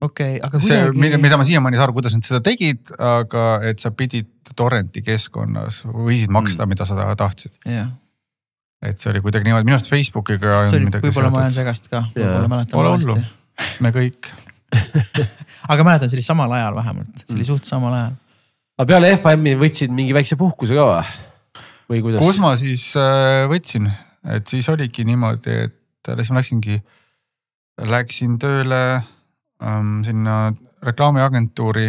okei 0.00 0.36
okay,, 0.36 0.42
aga 0.42 0.60
kuidagi. 0.60 0.98
see, 0.98 1.22
mida 1.22 1.38
ma 1.40 1.46
siiamaani 1.46 1.76
ei 1.76 1.80
saa 1.80 1.88
aru, 1.88 1.96
kuidas 1.98 2.14
nad 2.14 2.26
seda 2.26 2.42
tegid, 2.44 2.92
aga 2.98 3.46
et 3.70 3.80
sa 3.82 3.90
pidid 3.94 4.28
torrenti 4.56 5.02
keskkonnas 5.04 5.82
võisid 5.86 6.32
maksta 6.34 6.64
mm., 6.64 6.74
mida 6.76 6.86
sa 6.88 7.14
tahtsid. 7.18 7.54
jah 7.66 7.90
et 8.84 9.00
see 9.02 9.10
oli 9.10 9.22
kuidagi 9.22 9.48
niimoodi, 9.48 9.66
minu 9.66 9.76
arust 9.76 9.90
Facebookiga 9.90 10.60
võib-olla 10.70 11.30
ma 11.32 11.42
seotud. 11.46 11.56
segast 11.56 11.88
ka, 11.90 12.04
võib-olla 12.14 12.50
mäletan 12.50 12.76
Pole 12.76 12.92
hullu. 12.94 13.16
valesti. 13.16 13.80
me 13.82 13.92
kõik. 13.94 14.28
aga 15.72 15.86
mäletan, 15.86 16.10
see 16.10 16.18
oli 16.18 16.26
samal 16.26 16.54
ajal 16.58 16.76
vähemalt, 16.78 17.24
see 17.24 17.34
oli 17.34 17.42
Mm. 17.42 17.48
suht 17.50 17.66
samal 17.66 17.96
ajal. 17.96 18.12
aga 18.78 18.86
peale 18.92 19.10
FAM-i 19.18 19.56
võtsid 19.58 19.94
mingi 19.94 20.14
väikse 20.14 20.38
puhkuse 20.38 20.78
ka 20.78 20.86
või? 20.92 21.02
või 21.90 22.04
kuidas? 22.06 22.22
kus 22.22 22.38
ma 22.44 22.54
siis 22.60 22.86
äh, 23.00 23.48
võtsin, 23.50 23.90
et 24.36 24.46
siis 24.46 24.68
oligi 24.70 25.06
niimoodi, 25.08 25.58
et 25.66 26.12
siis 26.14 26.30
ma 26.30 26.38
läksingi, 26.38 26.78
läksin 27.82 28.38
tööle 28.38 28.82
ähm, 29.62 30.02
sinna 30.06 30.52
reklaamiagentuuri 30.84 31.88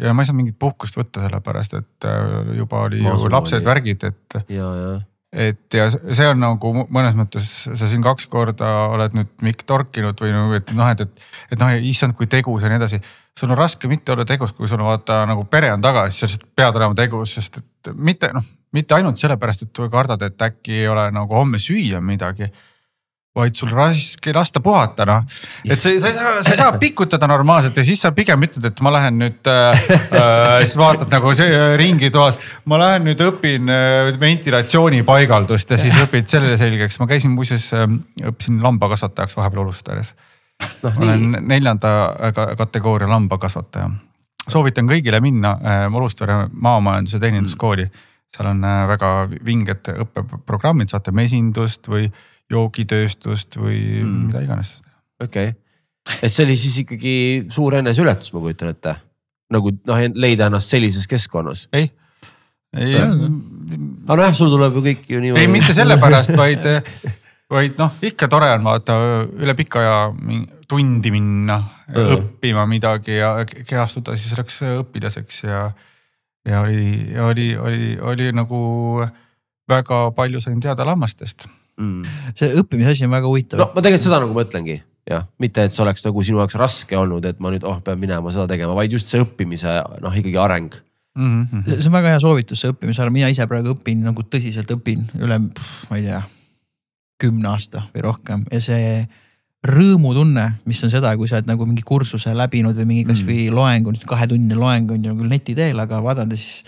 ja 0.00 0.14
ma 0.14 0.22
ei 0.22 0.28
saanud 0.28 0.42
mingit 0.42 0.58
puhkust 0.58 0.96
võtta, 0.98 1.24
sellepärast 1.24 1.76
et 1.78 2.06
äh, 2.08 2.54
juba 2.58 2.84
oli 2.88 3.02
ju 3.02 3.08
Maasulu 3.08 3.34
lapsed, 3.36 3.66
värgid, 3.66 4.06
et 4.08 4.38
ja, 4.50 4.70
ja. 4.78 4.94
et 5.46 5.76
ja 5.78 5.86
see 5.92 6.26
on 6.30 6.40
nagu 6.42 6.72
mõnes 6.82 7.14
mõttes, 7.18 7.52
sa 7.68 7.90
siin 7.90 8.02
kaks 8.04 8.26
korda 8.32 8.72
oled 8.94 9.14
nüüd 9.16 9.30
Mikk 9.46 9.66
torkinud 9.68 10.18
või 10.24 10.34
nagu, 10.34 10.58
et 10.58 10.74
noh, 10.74 10.90
et, 10.90 11.04
et, 11.04 11.30
et 11.54 11.62
noh, 11.62 11.70
issand, 11.92 12.16
kui 12.18 12.30
tegus 12.30 12.66
ja 12.66 12.72
nii 12.72 12.80
edasi. 12.80 13.00
sul 13.38 13.54
on 13.54 13.60
raske 13.60 13.88
mitte 13.90 14.12
olla 14.14 14.26
tegus, 14.26 14.52
kui 14.52 14.68
sul 14.70 14.82
on 14.82 14.90
vaata 14.90 15.22
nagu 15.30 15.46
pere 15.50 15.72
on 15.72 15.84
taga, 15.84 16.08
siis 16.10 16.24
sa 16.24 16.30
lihtsalt 16.30 16.50
pead 16.56 16.82
olema 16.82 16.98
tegus, 16.98 17.38
sest 17.38 17.62
et 17.62 17.94
mitte 17.94 18.32
noh, 18.34 18.52
mitte 18.74 18.94
ainult 18.98 19.20
sellepärast, 19.20 19.68
et 19.68 19.84
kardad, 19.90 20.22
et 20.26 20.42
äkki 20.42 20.80
ei 20.82 20.88
ole 20.90 21.10
nagu 21.14 21.38
homme 21.38 21.62
süüa 21.62 22.02
midagi 22.02 22.50
vaid 23.34 23.56
sul 23.58 23.72
raske 23.74 24.30
lasta 24.34 24.60
puhata 24.62 25.04
noh, 25.08 25.24
et 25.66 25.80
sa, 25.82 25.90
sa 25.98 26.10
ei 26.10 26.14
saa, 26.14 26.34
sa 26.46 26.52
ei 26.52 26.58
saa 26.58 26.76
pikutada 26.78 27.26
normaalselt 27.26 27.76
ja 27.80 27.84
siis 27.86 28.02
sa 28.04 28.12
pigem 28.14 28.46
ütled, 28.46 28.68
et 28.68 28.82
ma 28.84 28.92
lähen 28.94 29.16
nüüd 29.18 29.50
äh,, 29.50 29.86
äh, 30.14 30.60
siis 30.62 30.76
vaatad 30.78 31.10
nagu 31.10 31.32
see 31.34 31.48
äh, 31.50 31.74
ringi 31.80 32.12
toas. 32.14 32.38
ma 32.70 32.78
lähen 32.78 33.08
nüüd 33.08 33.24
õpin 33.26 33.72
äh, 33.74 34.12
ventilatsioonipaigaldust 34.22 35.74
ja 35.74 35.78
siis 35.82 35.98
õpid 36.04 36.30
selle 36.30 36.54
selgeks, 36.60 37.00
ma 37.02 37.08
käisin 37.10 37.34
muuseas 37.34 37.66
äh,, 37.74 37.88
õppisin 38.30 38.60
lambakasvatajaks 38.62 39.34
vahepeal 39.40 39.64
Olustares. 39.64 40.12
noh 40.84 40.94
ma 40.94 41.02
nii, 41.02 41.14
olen 41.14 41.48
neljanda 41.50 41.94
ka- 42.36 42.52
kategooria 42.60 43.10
lambakasvataja. 43.10 43.88
soovitan 44.46 44.86
kõigile 44.86 45.18
minna 45.24 45.56
äh, 45.58 45.88
Olustvere 45.90 46.44
maamajanduse 46.52 47.18
teeninduskooli. 47.18 47.88
seal 48.36 48.52
on 48.52 48.62
äh, 48.62 48.86
väga 48.94 49.10
vinged 49.46 49.90
õppeprogrammid, 50.06 50.94
saate 50.94 51.10
mesindust 51.10 51.90
või 51.90 52.06
joogitööstust 52.52 53.58
või 53.58 53.80
Mm. 54.02 54.08
mm. 54.08 54.24
mida 54.26 54.44
iganes. 54.44 54.76
okei 55.22 55.48
okay.. 55.48 56.18
et 56.22 56.32
see 56.32 56.46
oli 56.46 56.56
siis 56.60 56.78
ikkagi 56.84 57.16
suur 57.52 57.76
eneseületus, 57.80 58.32
ma 58.34 58.44
kujutan 58.44 58.72
ette. 58.74 58.96
nagu 59.54 59.72
noh, 59.86 60.06
leida 60.14 60.48
ennast 60.50 60.72
sellises 60.72 61.08
keskkonnas. 61.08 61.68
ei, 61.72 61.90
ei, 62.76 62.96
aga 63.00 64.16
nojah, 64.16 64.34
sul 64.36 64.52
tuleb 64.52 64.80
ju 64.80 64.84
kõik 64.88 65.08
ju 65.08 65.22
niimoodi. 65.22 65.44
ei 65.44 65.52
mitte 65.52 65.76
sellepärast, 65.76 66.36
vaid, 66.36 66.68
vaid 67.50 67.80
noh, 67.80 67.96
ikka 68.02 68.28
tore 68.28 68.50
on 68.58 68.68
vaata 68.68 68.98
üle 69.24 69.56
pika 69.56 69.80
aja 69.80 69.96
tundi 70.68 71.10
minna 71.14 71.58
Jaa. 71.88 72.14
õppima 72.16 72.64
midagi 72.68 73.18
ja 73.18 73.34
kehastuda 73.44 74.16
siis 74.16 74.32
selleks 74.32 74.62
õpilaseks 74.64 75.42
ja. 75.44 75.66
ja 76.48 76.62
oli, 76.64 77.12
oli, 77.20 77.50
oli, 77.56 77.90
oli 78.00 78.30
nagu 78.32 78.60
väga 79.68 80.00
palju 80.16 80.40
sain 80.40 80.60
teada 80.60 80.86
lammastest. 80.88 81.46
Mm. 81.80 82.18
see 82.38 82.50
õppimise 82.62 82.96
asi 82.96 83.06
on 83.08 83.14
väga 83.16 83.30
huvitav 83.30 83.62
no 83.62 83.70
ma 83.74 83.84
tegelikult 83.84 84.06
seda 84.08 84.20
nagu 84.24 84.36
mõtlengi 84.36 84.80
jah, 85.08 85.24
mitte 85.42 85.64
et 85.64 85.74
see 85.74 85.82
oleks 85.84 86.04
nagu 86.06 86.24
sinu 86.24 86.40
jaoks 86.42 86.56
raske 86.60 86.96
olnud, 86.98 87.24
et 87.28 87.40
ma 87.42 87.52
nüüd 87.52 87.64
oh 87.68 87.80
pean 87.84 88.00
minema 88.00 88.32
seda 88.34 88.48
tegema, 88.50 88.76
vaid 88.76 88.94
just 88.94 89.10
see 89.12 89.22
õppimise 89.22 89.76
noh, 90.02 90.14
ikkagi 90.20 90.38
areng. 90.40 90.78
Mm 91.14 91.42
-hmm. 91.42 91.66
see 91.68 91.90
on 91.90 91.94
väga 91.94 92.14
hea 92.14 92.20
soovitus, 92.22 92.60
see 92.60 92.72
õppimise 92.72 93.02
ajal, 93.02 93.12
mina 93.14 93.28
ise 93.30 93.46
praegu 93.46 93.74
õpin 93.74 94.00
nagu 94.02 94.22
tõsiselt 94.22 94.70
õpin 94.74 95.04
üle, 95.20 95.38
ma 95.90 95.98
ei 95.98 96.08
tea, 96.08 96.22
kümne 97.20 97.52
aasta 97.52 97.84
või 97.94 98.02
rohkem 98.08 98.42
ja 98.50 98.60
see 98.60 99.04
rõõmutunne, 99.64 100.48
mis 100.68 100.82
on 100.84 100.90
seda, 100.92 101.14
kui 101.16 101.28
sa 101.28 101.38
oled 101.38 101.46
nagu 101.48 101.66
mingi 101.66 101.84
kursuse 101.86 102.34
läbinud 102.36 102.76
või 102.76 102.88
mingi 102.88 103.04
kasvõi 103.08 103.46
loeng 103.54 103.86
on 103.88 103.96
kahetunnine 104.06 104.58
loeng 104.58 104.90
on 104.90 105.04
ju 105.04 105.14
küll 105.20 105.30
neti 105.30 105.54
teel, 105.54 105.78
aga 105.80 106.02
vaadata 106.02 106.36
siis. 106.36 106.64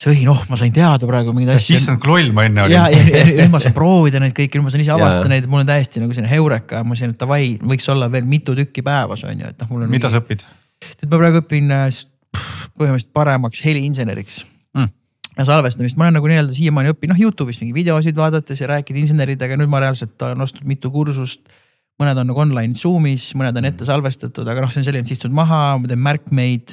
See 0.00 0.14
õhin, 0.14 0.28
oh, 0.32 0.44
ma 0.48 0.56
sain 0.56 0.72
teada 0.72 1.08
praegu 1.08 1.34
mingeid 1.36 1.58
asju. 1.58 1.76
issand, 1.76 2.00
kui 2.00 2.08
loll 2.14 2.30
ma 2.36 2.46
enne 2.48 2.62
olin. 2.64 2.76
ja, 2.76 2.86
ja, 2.92 3.00
ja 3.20 3.24
nüüd 3.42 3.52
ma 3.52 3.60
saan 3.60 3.74
proovida 3.76 4.22
neid 4.22 4.32
kõiki, 4.36 4.56
nüüd 4.56 4.68
ma 4.68 4.72
saan 4.72 4.84
ise 4.84 4.94
avastada 4.94 5.28
neid, 5.32 5.48
mul 5.50 5.62
on 5.64 5.68
täiesti 5.68 6.00
nagu 6.02 6.16
selline 6.16 6.32
heureka, 6.32 6.80
ma 6.88 6.96
siin, 6.96 7.12
et 7.12 7.20
davai, 7.20 7.58
võiks 7.60 7.88
olla 7.92 8.08
veel 8.12 8.24
mitu 8.28 8.56
tükki 8.56 8.84
päevas 8.86 9.26
on 9.28 9.44
ju, 9.44 9.50
et 9.52 9.60
noh, 9.60 9.74
mul 9.74 9.84
on. 9.84 9.92
mida 9.92 10.08
sa 10.12 10.22
õpid? 10.22 10.46
tead, 10.80 11.10
ma 11.10 11.20
praegu 11.20 11.42
õpin 11.42 11.74
äh, 11.76 11.90
põhimõtteliselt 12.80 13.12
paremaks 13.16 13.60
heliinseneriks 13.66 14.44
Mm. 14.74 14.86
ja 15.38 15.44
salvestamist, 15.48 15.96
ma 15.98 16.06
olen 16.06 16.14
nagu 16.14 16.28
nii-öelda 16.30 16.54
siiamaani 16.54 16.92
õppinud, 16.92 17.16
noh 17.16 17.24
Youtube'is 17.24 17.58
mingi 17.58 17.74
videosid 17.74 18.14
vaadates 18.14 18.60
ja 18.62 18.68
rääkida 18.70 19.00
inseneridega, 19.02 19.56
nüüd 19.58 19.70
ma 19.72 19.80
reaalselt 19.82 20.22
olen 20.22 20.44
ostnud 20.46 20.68
mitu 20.70 20.92
kursust. 20.94 21.42
mõned 22.00 22.16
on 22.16 22.30
nagu 22.30 22.40
online 22.40 22.72
Zoom'is, 22.78 23.34
mõned 23.36 23.58
on 23.58 23.66
ette 23.68 23.84
salvestatud, 23.84 24.46
aga 24.48 24.62
noh, 24.62 24.70
see 24.72 24.80
on 24.80 24.86
selline, 24.86 25.04
et 25.04 25.10
istud 25.12 25.34
maha, 25.36 25.74
ma 25.76 25.90
teen 25.90 26.00
märkmeid. 26.00 26.72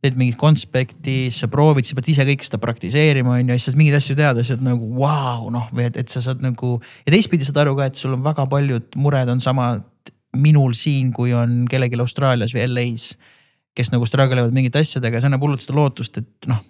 Teed 0.00 0.16
mingit 0.16 0.38
konspekti, 0.40 1.16
siis 1.28 1.42
sa 1.42 1.48
proovid, 1.52 1.84
sa 1.84 1.96
pead 1.98 2.08
ise 2.12 2.24
kõike 2.24 2.46
seda 2.46 2.60
praktiseerima, 2.62 3.34
on 3.36 3.50
ju, 3.52 3.58
siis 3.58 3.68
saad 3.68 3.80
mingeid 3.80 3.98
asju 3.98 4.16
teada, 4.16 4.44
siis 4.44 4.56
oled 4.56 4.68
nagu 4.70 4.92
vau 4.94 5.02
wow, 5.02 5.50
noh, 5.52 5.66
või 5.76 5.90
et, 5.90 5.98
et 6.00 6.12
sa 6.12 6.22
saad 6.24 6.40
nagu. 6.44 6.78
ja 7.04 7.12
teistpidi 7.12 7.44
saad 7.44 7.60
aru 7.64 7.76
ka, 7.76 7.90
et 7.90 8.00
sul 8.00 8.16
on 8.16 8.24
väga 8.24 8.48
paljud 8.48 8.96
mured 8.96 9.28
on 9.28 9.44
samad 9.44 9.84
minul 10.40 10.72
siin, 10.78 11.10
kui 11.12 11.34
on 11.36 11.66
kellelgi 11.68 12.00
Austraalias 12.00 12.54
või 12.56 12.64
LA-s 12.70 13.12
kes 13.76 13.92
nagu 13.94 14.06
struggle 14.08 14.42
ivad 14.42 14.54
mingite 14.54 14.82
asjadega 14.82 15.18
ja 15.18 15.22
see 15.22 15.30
annab 15.30 15.44
hullult 15.44 15.62
seda 15.62 15.78
lootust, 15.78 16.20
et 16.20 16.50
noh. 16.50 16.60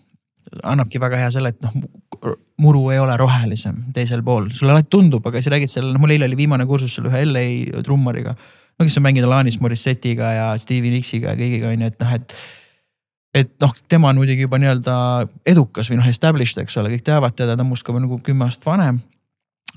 annabki 0.66 1.01
väga 1.01 1.18
hea 1.20 1.33
selle, 1.35 1.53
et 1.53 1.66
noh, 1.66 2.35
muru 2.61 2.87
ei 2.93 3.01
ole 3.01 3.16
rohelisem 3.20 3.83
teisel 3.97 4.24
pool, 4.26 4.49
sulle 4.57 4.74
alati 4.74 4.91
tundub, 4.93 5.26
aga 5.28 5.43
sa 5.43 5.53
räägid 5.55 5.72
seal, 5.72 5.91
noh 5.93 6.03
mul 6.03 6.14
eile 6.14 6.28
oli 6.28 6.39
viimane 6.39 6.66
kursus 6.68 6.97
seal 6.97 7.11
ühe 7.11 7.22
LA 7.26 7.83
trummariga. 7.87 8.35
no 8.78 8.87
kes 8.87 8.97
on 8.99 9.07
mänginud 9.07 9.28
Alanis 9.28 9.61
Morissetti'ga 9.61 10.33
ja 10.37 10.49
Stevie 10.59 10.93
Nicksiga 10.95 11.35
ja 11.35 11.41
kõigiga 11.41 11.72
on 11.72 11.85
ju, 11.85 11.93
et 11.93 12.03
noh, 12.05 12.16
et. 12.18 12.41
Et 13.35 13.53
noh, 13.62 13.74
tema 13.89 14.11
on 14.11 14.20
muidugi 14.20 14.47
juba 14.47 14.59
nii-öelda 14.59 14.97
edukas 15.47 15.91
või 15.91 16.01
noh, 16.01 16.09
established, 16.11 16.59
eks 16.62 16.76
ole, 16.81 16.93
kõik 16.95 17.07
teavad 17.07 17.37
teda, 17.37 17.57
ta 17.57 17.64
on 17.64 17.70
must 17.70 17.87
ka 17.87 17.95
nagu 17.95 18.18
kümme 18.26 18.49
aastat 18.49 18.66
vanem. 18.66 19.01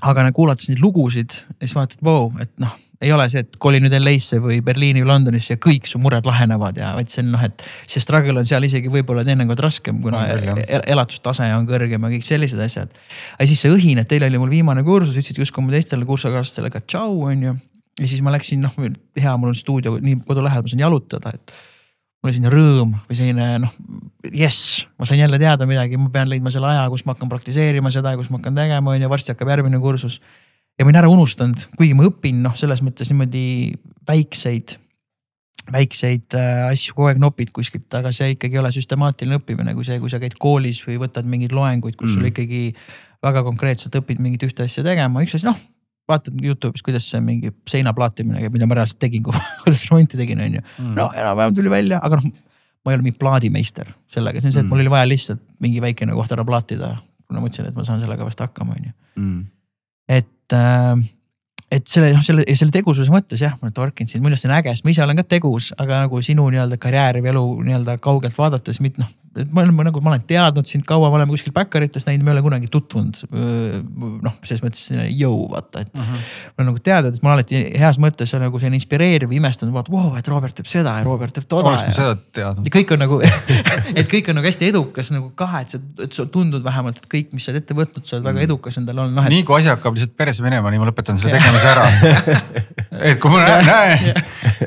aga 0.01 0.23
nagu 0.25 0.35
kuulates 0.35 0.67
neid 0.69 0.81
lugusid 0.83 1.31
ja 1.31 1.67
siis 1.67 1.75
vaatad, 1.77 2.01
vau, 2.03 2.31
et 2.41 2.51
noh 2.59 2.73
ei 3.03 3.11
ole 3.11 3.25
see, 3.31 3.43
et 3.43 3.57
koli 3.61 3.79
nüüd 3.83 3.93
LA-sse 3.97 4.39
või 4.43 4.59
Berliini 4.65 5.03
või 5.03 5.09
Londonisse 5.11 5.55
ja 5.55 5.61
kõik 5.61 5.87
su 5.89 5.99
mured 6.01 6.25
lahenevad 6.27 6.77
ja 6.79 6.93
vaid 6.97 7.11
see 7.11 7.23
on 7.23 7.33
noh, 7.35 7.43
et 7.43 7.63
see 7.83 8.03
struggle 8.03 8.39
on 8.39 8.47
seal 8.47 8.63
isegi 8.67 8.91
võib-olla 8.91 9.25
teinekord 9.27 9.59
raskem, 9.63 9.99
kuna 10.03 10.23
jah. 10.29 10.61
el- 10.63 10.85
elatustase 10.95 11.49
on 11.57 11.67
kõrgem 11.69 12.07
ja 12.07 12.13
kõik 12.15 12.27
sellised 12.27 12.61
asjad. 12.63 12.95
aga 13.35 13.49
siis 13.49 13.65
see 13.65 13.73
õhin, 13.73 13.99
et 14.01 14.09
teil 14.09 14.23
oli 14.27 14.39
mul 14.41 14.53
viimane 14.53 14.85
kursus, 14.87 15.17
ütlesid 15.19 15.41
justkui 15.43 15.65
mu 15.65 15.75
teistele 15.75 16.07
kursusekaaslastele 16.07 16.71
ka 16.73 16.83
tšau, 16.85 17.19
on 17.27 17.45
ju. 17.49 17.55
ja 17.99 18.09
siis 18.09 18.23
ma 18.25 18.33
läksin, 18.35 18.63
noh 18.63 18.79
hea, 18.79 19.35
mul 19.37 19.51
on 19.51 19.59
stuudio 19.59 19.97
nii 19.99 20.23
kodu 20.23 20.45
lähedal, 20.45 20.67
ma 20.67 20.75
saan 20.75 20.87
jalutada, 20.87 21.35
et. 21.35 21.55
Mul 22.23 22.31
oli 22.31 22.37
selline 22.37 22.51
rõõm 22.53 22.93
või 23.03 23.17
selline 23.19 23.47
noh, 23.65 23.73
jess, 24.31 24.85
ma 24.95 25.07
sain 25.09 25.19
jälle 25.19 25.39
teada 25.41 25.67
midagi, 25.67 25.99
ma 25.99 26.07
pean 26.13 26.31
leidma 26.31 26.53
selle 26.55 26.69
aja, 26.71 26.85
kus 26.93 27.03
ma 27.03 27.17
hakkan 27.17 27.31
praktiseerima 27.31 27.91
seda 27.91 28.13
ja 28.13 28.19
kus 28.19 28.31
ma 28.31 28.39
hakkan 28.39 28.55
tegema, 28.55 28.93
on 28.93 29.03
ju, 29.03 29.09
varsti 29.11 29.33
hakkab 29.35 29.51
järgmine 29.51 29.81
kursus 29.83 30.21
ja 30.79 30.85
ma 30.85 30.89
olin 30.89 31.01
ära 31.01 31.11
unustanud, 31.11 31.67
kuigi 31.75 31.97
ma 31.97 32.07
õpin 32.07 32.39
noh, 32.45 32.55
selles 32.57 32.79
mõttes 32.85 33.11
niimoodi 33.11 33.43
väikseid, 34.07 34.77
väikseid 35.73 36.37
äh, 36.39 36.63
asju 36.69 36.95
kogu 36.95 37.11
aeg 37.11 37.19
nopid 37.21 37.51
kuskilt, 37.55 37.89
aga 37.99 38.13
see 38.15 38.37
ikkagi 38.37 38.55
ei 38.55 38.63
ole 38.63 38.71
süstemaatiline 38.73 39.41
õppimine, 39.41 39.75
kui 39.75 39.85
see, 39.87 39.99
kui 39.99 40.11
sa 40.11 40.21
käid 40.23 40.39
koolis 40.39 40.79
või 40.87 41.01
võtad 41.03 41.27
mingeid 41.29 41.53
loenguid, 41.55 41.99
kus 41.99 42.13
mm. 42.13 42.15
sul 42.15 42.31
ikkagi 42.31 42.63
väga 43.23 43.43
konkreetselt 43.45 43.99
õpid 43.99 44.23
mingit 44.23 44.47
ühte 44.47 44.65
asja 44.65 44.83
tegema, 44.85 45.23
üks 45.23 45.35
asi 45.37 45.47
noh. 45.51 45.59
Vaatad 46.09 46.35
Youtube'is, 46.43 46.83
kuidas 46.83 47.05
see 47.09 47.21
mingi 47.23 47.51
seina 47.69 47.93
plaatimine 47.95 48.41
käib, 48.43 48.53
mida 48.57 48.67
ma 48.67 48.75
reaalselt 48.79 48.99
tegin, 49.03 49.23
kui 49.23 49.33
kuidas 49.63 49.85
remonti 49.89 50.19
tegin, 50.19 50.41
on 50.43 50.57
ju. 50.59 50.63
Mm. 50.79 50.93
no 50.99 51.09
enam-vähem 51.15 51.55
tuli 51.55 51.71
välja, 51.71 51.99
aga 52.03 52.19
noh, 52.19 52.29
ma 52.83 52.91
ei 52.91 52.97
ole 52.99 53.05
mingi 53.07 53.17
plaadimeister 53.21 53.93
sellega, 54.11 54.41
see 54.43 54.49
on 54.51 54.53
see, 54.57 54.59
et 54.59 54.65
Mm. 54.67 54.73
mul 54.75 54.83
oli 54.83 54.91
vaja 54.91 55.07
lihtsalt 55.07 55.41
mingi 55.63 55.81
väikene 55.81 56.13
koht 56.17 56.31
ära 56.35 56.43
plaatida. 56.45 56.97
kuna 57.27 57.39
ma 57.39 57.47
mõtlesin, 57.47 57.69
et 57.71 57.75
ma 57.75 57.83
saan 57.87 58.01
sellega 58.03 58.25
vast 58.27 58.39
hakkama, 58.43 58.75
on 58.75 58.83
ju 58.89 58.93
Mm. 59.15 59.45
et 60.09 60.53
äh, 60.53 61.03
et 61.73 61.87
selle, 61.89 62.11
noh, 62.13 62.21
selle, 62.21 62.43
selle 62.53 62.71
tegususe 62.75 63.09
mõttes 63.09 63.39
jah, 63.41 63.55
ma 63.63 63.71
torkin 63.73 64.05
sind, 64.07 64.21
minu 64.21 64.35
arust 64.35 64.43
see 64.45 64.51
on 64.51 64.57
äge, 64.59 64.69
sest 64.75 64.85
ma 64.85 64.91
ise 64.93 65.01
olen 65.01 65.17
ka 65.17 65.23
tegus, 65.23 65.71
aga 65.81 66.03
nagu 66.03 66.19
sinu 66.21 66.43
nii-öelda 66.53 66.77
karjääri 66.77 67.23
või 67.23 67.31
elu 67.31 67.45
nii-öelda 67.69 67.95
kaugelt 68.03 68.35
vaadates, 68.37 68.77
mitte 68.83 69.01
noh. 69.01 69.09
Et 69.35 69.49
ma 69.53 69.63
olen 69.63 69.73
ma 69.73 69.83
nagu, 69.87 70.01
ma 70.03 70.11
olen 70.13 70.23
teadnud 70.29 70.67
sind 70.69 70.85
kaua, 70.85 71.09
me 71.09 71.17
oleme 71.17 71.33
kuskil 71.33 71.53
backerites 71.55 72.05
näinud, 72.05 72.25
me 72.25 72.31
ei 72.31 72.35
ole 72.37 72.43
kunagi 72.45 72.67
tutvunud. 72.73 73.21
noh, 74.23 74.35
selles 74.43 74.61
mõttes 74.63 74.83
jõu 75.17 75.47
vaata, 75.51 75.81
et 75.81 75.89
Mhm. 75.93 76.19
ma 76.53 76.61
olen 76.61 76.67
nagu 76.71 76.79
teadnud, 76.83 77.15
et 77.15 77.23
mul 77.23 77.33
alati 77.33 77.61
heas 77.79 77.97
mõttes 77.97 78.33
on 78.35 78.41
nagu 78.45 78.59
selline 78.59 78.77
inspireeriv, 78.77 79.31
imestunud, 79.31 79.73
vaata, 79.73 79.91
vau, 79.91 80.13
et 80.19 80.27
Robert 80.27 80.55
teeb 80.55 80.67
seda 80.69 80.97
ja 80.99 81.03
Robert 81.03 81.33
teeb 81.33 81.47
toda. 81.47 81.69
oleks 81.69 81.85
ma 81.87 81.91
seda 81.97 82.15
teadnud. 82.31 82.65
ja 82.67 82.71
kõik 82.77 82.93
on 82.93 82.99
nagu 82.99 83.19
et 83.99 84.07
kõik 84.11 84.29
on 84.29 84.35
nagu 84.39 84.47
hästi 84.47 84.69
edukas 84.69 85.11
nagu 85.15 85.31
kah, 85.35 85.59
et 85.61 85.73
sa, 86.13 86.25
tundud 86.25 86.63
vähemalt, 86.63 86.97
et 87.01 87.07
kõik, 87.09 87.33
mis 87.33 87.43
sa 87.45 87.51
oled 87.51 87.63
ette 87.63 87.73
võtnud, 87.77 88.05
sa 88.05 88.17
oled 88.17 88.25
väga 88.29 88.45
edukas 88.45 88.77
endal 88.77 88.99
olnud, 89.03 89.15
noh 89.17 89.25
et. 89.25 89.33
nii 89.33 89.43
kui 89.47 89.57
asi 89.59 89.71
hakkab 89.73 89.97
lihtsalt 89.97 90.15
perse 90.17 90.43
minema, 90.45 90.69
nii 90.71 90.79
ma 90.81 90.89
lõpetan 90.91 91.17
selle 91.17 91.33
tegemise 91.37 91.67
ära. 91.73 91.87
et 93.09 93.19
kui 93.21 93.31
ma 93.33 93.43
näen, 93.65 94.13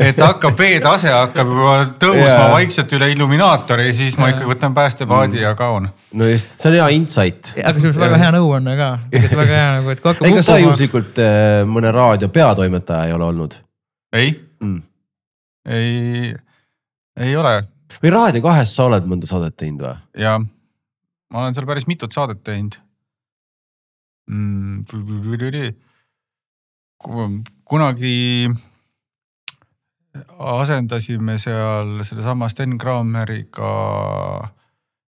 et 0.01 0.19
hakkab 0.21 0.59
veetase 0.59 1.13
hakkab 1.13 1.51
juba 1.55 1.77
tõusma 2.03 2.51
vaikselt 2.57 2.93
üle 2.99 3.11
illuminaatori, 3.15 3.93
siis 3.97 4.19
ma 4.21 4.31
ikkagi 4.33 4.56
võtan 4.57 4.75
päästepaadi 4.77 5.45
ja 5.45 5.55
kaon. 5.59 5.89
no 6.13 6.31
just, 6.31 6.57
see 6.59 6.73
on 6.73 6.79
hea 6.81 6.89
insight. 6.97 7.53
aga 7.63 7.79
see 7.79 7.93
on 7.93 8.01
väga 8.01 8.19
hea 8.25 8.33
nõuanne 8.39 8.75
ka, 8.81 8.91
tegelikult 9.13 9.41
väga 9.45 9.61
hea 9.61 9.71
nagu, 9.79 9.95
et 9.95 10.03
kui 10.03 10.13
hakkab 10.13 10.29
ega 10.33 10.45
sa 10.47 10.59
juhuslikult 10.63 11.23
äh, 11.23 11.63
mõne 11.69 11.93
raadio 11.95 12.33
peatoimetaja 12.33 13.07
ei 13.11 13.17
ole 13.17 13.31
olnud 13.31 13.57
ei 14.17 14.35
mm.? 14.61 14.83
ei, 15.77 16.35
ei 17.29 17.39
ole 17.39 17.59
või 18.03 18.13
Raadio 18.13 18.43
kahes 18.45 18.75
sa 18.77 18.89
oled 18.91 19.07
mõnda 19.09 19.29
saadet 19.29 19.57
teinud 19.59 19.85
või? 19.87 19.97
ja 20.21 20.37
ma 20.41 21.43
olen 21.43 21.57
seal 21.57 21.69
päris 21.69 21.89
mitut 21.91 22.15
saadet 22.15 22.43
teinud 22.47 22.79
mm,. 24.31 24.85
kunagi 27.67 28.15
asendasime 30.39 31.39
seal 31.39 32.03
sellesama 32.05 32.49
Sten 32.49 32.79
Krammeriga 32.79 33.73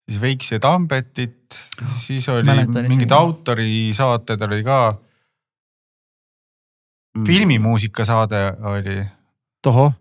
siis 0.07 0.21
Veiksi 0.21 0.55
ja 0.55 0.59
Tambetit, 0.59 1.57
siis 1.95 2.29
oli 2.29 2.43
Mäletan 2.47 2.87
mingid 2.87 3.11
autorisaated 3.11 4.41
oli 4.41 4.63
ka, 4.63 4.79
Mm. 7.17 7.23
filmimuusika 7.25 8.05
saade 8.05 8.53
oli. 8.61 9.01
Tohoh, 9.63 9.93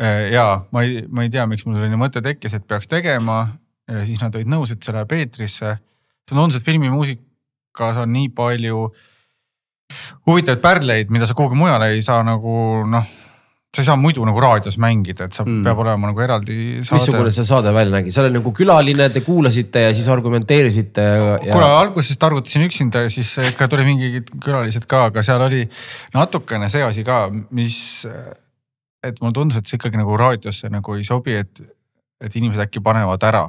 Äh, 0.00 0.32
ja 0.32 0.64
ma 0.72 0.82
ei, 0.82 1.02
ma 1.08 1.22
ei 1.22 1.30
tea, 1.30 1.44
miks 1.46 1.66
mul 1.66 1.76
selline 1.76 1.98
mõte 2.00 2.22
tekkis, 2.24 2.54
et 2.56 2.64
peaks 2.68 2.88
tegema. 2.88 3.42
Ja 3.90 4.06
siis 4.08 4.22
nad 4.22 4.32
olid 4.38 4.48
nõus, 4.48 4.70
et 4.72 4.80
see 4.82 4.94
läheb 4.94 5.12
eetrisse. 5.12 5.74
see 6.22 6.36
tundus, 6.36 6.56
et 6.56 6.64
filmimuusikas 6.64 7.98
on 8.00 8.12
nii 8.14 8.30
palju 8.32 8.86
huvitavaid 10.26 10.62
pärleid, 10.62 11.10
mida 11.12 11.26
sa 11.26 11.34
kuhugi 11.36 11.58
mujale 11.58 11.90
ei 11.92 12.00
saa 12.02 12.22
nagu 12.24 12.86
noh, 12.88 13.10
sa 13.72 13.80
ei 13.80 13.86
saa 13.86 13.96
muidu 13.96 14.24
nagu 14.28 14.40
raadios 14.40 14.76
mängida, 14.76 15.24
et 15.24 15.32
sa 15.32 15.44
Mm. 15.46 15.62
peab 15.64 15.78
olema 15.80 16.10
nagu 16.10 16.20
eraldi 16.20 16.54
missugune 16.80 17.30
saade. 17.30 17.32
see 17.32 17.44
saade 17.48 17.72
välja 17.72 17.94
nägi, 17.96 18.12
seal 18.12 18.26
oli 18.26 18.36
nagu 18.36 18.52
külaline, 18.52 19.08
te 19.10 19.22
kuulasite 19.24 19.86
ja 19.86 19.94
siis 19.94 20.08
argumenteerisite 20.12 21.00
ja, 21.00 21.38
ja... 21.40 21.52
kuule, 21.52 21.70
alguses 21.78 22.18
targutasin 22.18 22.66
üksinda 22.68 23.06
ja 23.06 23.08
siis 23.08 23.32
ikka 23.38 23.68
tuli 23.72 23.86
mingid 23.88 24.28
külalised 24.44 24.84
ka, 24.86 25.06
aga 25.08 25.22
seal 25.24 25.40
oli 25.40 25.64
natukene 26.12 26.68
see 26.68 26.84
asi 26.84 27.04
ka, 27.04 27.30
mis, 27.50 28.04
et 29.02 29.24
mulle 29.24 29.32
tundus, 29.40 29.56
et 29.56 29.66
see 29.66 29.80
ikkagi 29.80 29.96
nagu 29.96 30.20
raadiosse 30.20 30.68
nagu 30.68 31.00
ei 31.00 31.08
sobi, 31.08 31.40
et, 31.40 31.64
et 32.20 32.36
inimesed 32.36 32.68
äkki 32.68 32.84
panevad 32.84 33.24
ära 33.24 33.46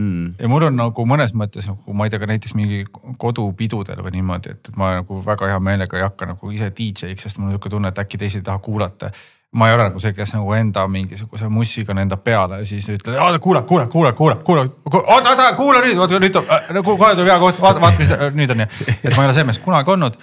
mm.. 0.00 0.34
ja 0.40 0.48
mul 0.48 0.70
on 0.70 0.76
nagu 0.80 1.04
mõnes 1.04 1.36
mõttes 1.36 1.68
nagu 1.68 1.92
ma 1.92 2.08
ei 2.08 2.16
tea, 2.16 2.24
ka 2.24 2.32
näiteks 2.32 2.56
mingi 2.56 2.84
kodupidudel 3.20 4.00
või 4.08 4.16
niimoodi, 4.16 4.56
et, 4.56 4.72
et 4.72 4.80
ma 4.80 4.94
nagu 5.02 5.20
väga 5.20 5.52
hea 5.52 5.60
meelega 5.60 6.00
ei 6.00 6.08
hakka 6.08 6.32
nagu 6.32 6.56
ise 6.56 6.72
DJ-ks, 6.72 7.28
sest 7.28 7.38
mul 7.44 7.50
on 7.50 7.58
sihuke 7.58 7.76
tunne, 7.76 7.92
et 7.92 8.04
äkki 8.06 8.24
teised 8.24 8.40
ei 8.40 8.48
taha 8.48 8.62
kuulata. 8.64 9.12
Ma 9.56 9.70
ei 9.70 9.76
ole 9.76 9.88
nagu 9.88 10.02
see, 10.02 10.12
kes 10.16 10.34
nagu 10.36 10.52
enda 10.56 10.84
mingisuguse 10.92 11.48
mussiga 11.52 11.96
lendab 11.96 12.22
peale 12.24 12.60
ja 12.60 12.68
siis 12.68 12.88
ütleb, 12.92 13.16
kuula, 13.42 13.62
kuula, 13.68 13.86
kuula, 13.92 14.12
kuula, 14.12 14.36
kuula, 14.44 14.66
oota, 15.02 15.36
sa 15.38 15.52
kuula 15.58 15.80
nüüd, 15.84 15.96
oota 16.00 16.20
nüüd 16.22 16.34
tuleb, 16.36 16.52
nagu 16.76 16.96
kohe 16.96 17.14
tuleb 17.14 17.32
hea 17.32 17.38
koht, 17.42 17.62
vaata, 17.62 17.82
vaata, 17.82 18.02
mis 18.02 18.12
nüüd 18.36 18.52
on 18.54 18.66
ja. 18.66 18.68
et 18.96 19.10
ma 19.16 19.24
ei 19.24 19.30
ole 19.30 19.38
see 19.38 19.48
mees 19.48 19.62
kunagi 19.64 19.92
olnud, 19.96 20.20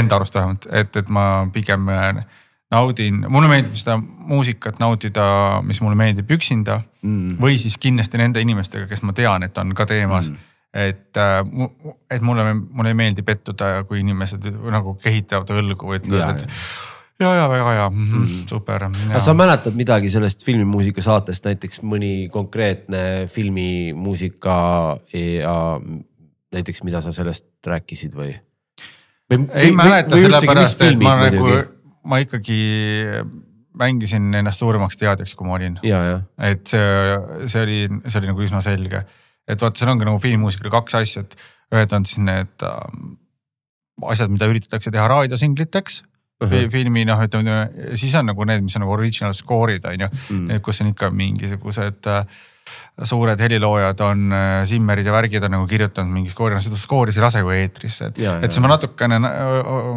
enda 0.00 0.20
arust 0.20 0.36
vähemalt, 0.36 0.68
et, 0.82 1.00
et 1.02 1.10
ma 1.12 1.24
pigem 1.54 1.88
äh, 1.90 2.22
naudin, 2.70 3.24
mulle 3.32 3.50
meeldib 3.50 3.80
seda 3.80 3.96
muusikat 3.98 4.78
nautida, 4.82 5.24
mis 5.66 5.80
mulle 5.82 5.98
meeldib 5.98 6.30
üksinda 6.36 6.82
Mm. 7.02 7.38
või 7.40 7.56
siis 7.56 7.78
kindlasti 7.80 8.18
nende 8.20 8.42
inimestega, 8.44 8.84
kes 8.90 9.00
ma 9.08 9.14
tean, 9.16 9.46
et 9.46 9.56
on 9.58 9.70
ka 9.72 9.86
teemas 9.88 10.26
mm.. 10.28 10.48
et 10.76 11.16
äh,, 11.16 11.38
et 12.12 12.20
mulle, 12.20 12.44
mulle 12.52 12.92
ei 12.92 12.98
meeldi 12.98 13.24
pettuda, 13.24 13.86
kui 13.88 14.02
inimesed 14.02 14.50
nagu 14.68 14.92
kehitavad 15.00 15.48
õlgu 15.54 15.88
või 15.88 15.96
ütlevad, 16.02 16.42
et 16.44 16.58
ja, 17.20 17.34
ja 17.36 17.48
väga 17.48 17.72
hea 17.76 17.88
mm, 17.90 18.06
-hmm, 18.12 18.36
super. 18.50 18.86
kas 19.12 19.24
sa 19.24 19.34
mäletad 19.34 19.76
midagi 19.76 20.10
sellest 20.10 20.44
filmimuusika 20.44 21.02
saatest, 21.02 21.44
näiteks 21.44 21.82
mõni 21.82 22.28
konkreetne 22.32 23.26
filmimuusika 23.26 24.56
ja 25.44 25.80
näiteks, 26.52 26.82
mida 26.82 27.00
sa 27.00 27.12
sellest 27.12 27.46
rääkisid 27.66 28.16
või? 28.16 28.34
ei 29.54 29.72
mäleta, 29.72 30.16
sellepärast 30.16 30.82
et 30.82 30.98
ma 30.98 31.14
nagu, 31.24 31.46
ma 32.02 32.18
ikkagi 32.18 32.58
mängisin 33.78 34.34
ennast 34.34 34.58
suuremaks 34.58 34.96
teadjaks, 34.96 35.34
kui 35.34 35.46
ma 35.46 35.54
olin. 35.54 35.78
et 36.38 36.66
see, 36.66 36.82
see 37.46 37.62
oli, 37.62 37.80
see 38.08 38.18
oli 38.20 38.32
nagu 38.32 38.44
üsna 38.44 38.60
selge. 38.64 39.04
et 39.48 39.62
vaata, 39.62 39.78
seal 39.78 39.92
ongi 39.92 40.08
nagu 40.08 40.18
filmimuusikal 40.22 40.72
kaks 40.80 40.98
asja, 41.00 41.22
et 41.22 41.36
ühed 41.74 41.92
on 41.94 42.06
siis 42.06 42.18
need 42.26 42.66
ähm, 42.66 43.14
asjad, 44.10 44.30
mida 44.32 44.48
üritatakse 44.50 44.90
teha 44.90 45.06
raadiosingliteks 45.10 46.02
uh. 46.40 46.54
filmi 46.72 47.04
noh, 47.08 47.20
ütleme 47.26 47.96
siis 47.98 48.14
on 48.18 48.30
nagu 48.32 48.46
need, 48.48 48.62
mis 48.66 48.76
on 48.78 48.84
nagu 48.86 48.94
original 48.96 49.34
score'id 49.36 49.84
on 49.90 50.06
ju 50.06 50.08
Mm. 50.30 50.60
kus 50.62 50.80
on 50.80 50.92
ikka 50.92 51.10
mingisugused 51.10 52.06
äh, 52.06 52.24
suured 53.02 53.40
heliloojad 53.40 54.00
on 54.06 54.32
äh, 54.32 54.64
Zimmerid 54.68 55.06
ja 55.06 55.12
värgid 55.12 55.44
on 55.44 55.50
nagu 55.56 55.66
kirjutanud 55.66 56.12
mingi 56.12 56.30
skoori, 56.30 56.54
no 56.54 56.60
seda 56.60 56.76
skoori 56.78 57.12
sa 57.12 57.20
ei 57.20 57.24
lase 57.24 57.42
ju 57.42 57.50
eetrisse, 57.50 58.10
et, 58.12 58.18
et 58.44 58.52
siis 58.52 58.62
ma 58.62 58.70
natukene 58.74 59.18
na- 59.18 59.34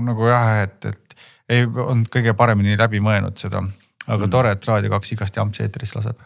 nagu 0.02 0.28
jah, 0.28 0.64
et, 0.64 0.86
et 0.86 1.18
ei 1.49 1.65
olnud 1.68 2.10
kõige 2.11 2.34
paremini 2.34 2.78
läbi 2.80 3.02
mõelnud 3.03 3.38
seda. 3.38 3.61
aga 4.07 4.26
mm. 4.26 4.30
tore, 4.32 4.52
et 4.56 4.65
Raadio 4.68 4.90
kaks 4.90 5.11
igasti 5.15 5.40
ampsi 5.40 5.64
eetris 5.64 5.95
laseb. 5.95 6.18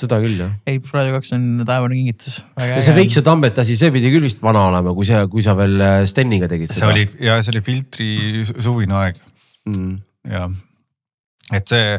Seda 0.00 0.20
küll 0.22 0.40
jah. 0.40 0.54
ei, 0.70 0.80
Raadio 0.92 1.18
kaks 1.18 1.34
on 1.36 1.44
taevane 1.68 1.98
kingitus. 1.98 2.40
ja 2.58 2.80
see 2.84 2.96
Veiks 2.96 3.20
ja 3.20 3.24
Tambet 3.26 3.60
asi, 3.62 3.76
see 3.78 3.92
pidi 3.94 4.12
küll 4.14 4.26
vist 4.28 4.42
vana 4.44 4.66
olema, 4.70 4.94
kui 4.96 5.08
sa, 5.08 5.26
kui 5.30 5.44
sa 5.46 5.56
veel 5.58 5.76
äh, 5.84 6.00
Steniga 6.10 6.48
tegid 6.50 6.72
see 6.72 6.82
seda. 6.82 6.94
oli 6.94 7.06
ja 7.26 7.38
see 7.44 7.54
oli 7.54 7.64
filtri 7.66 8.10
su- 8.48 8.58
suvine 8.70 8.98
aeg 9.02 9.20
mm.. 9.68 9.94
ja 10.30 10.48
et 11.56 11.70
see, 11.70 11.98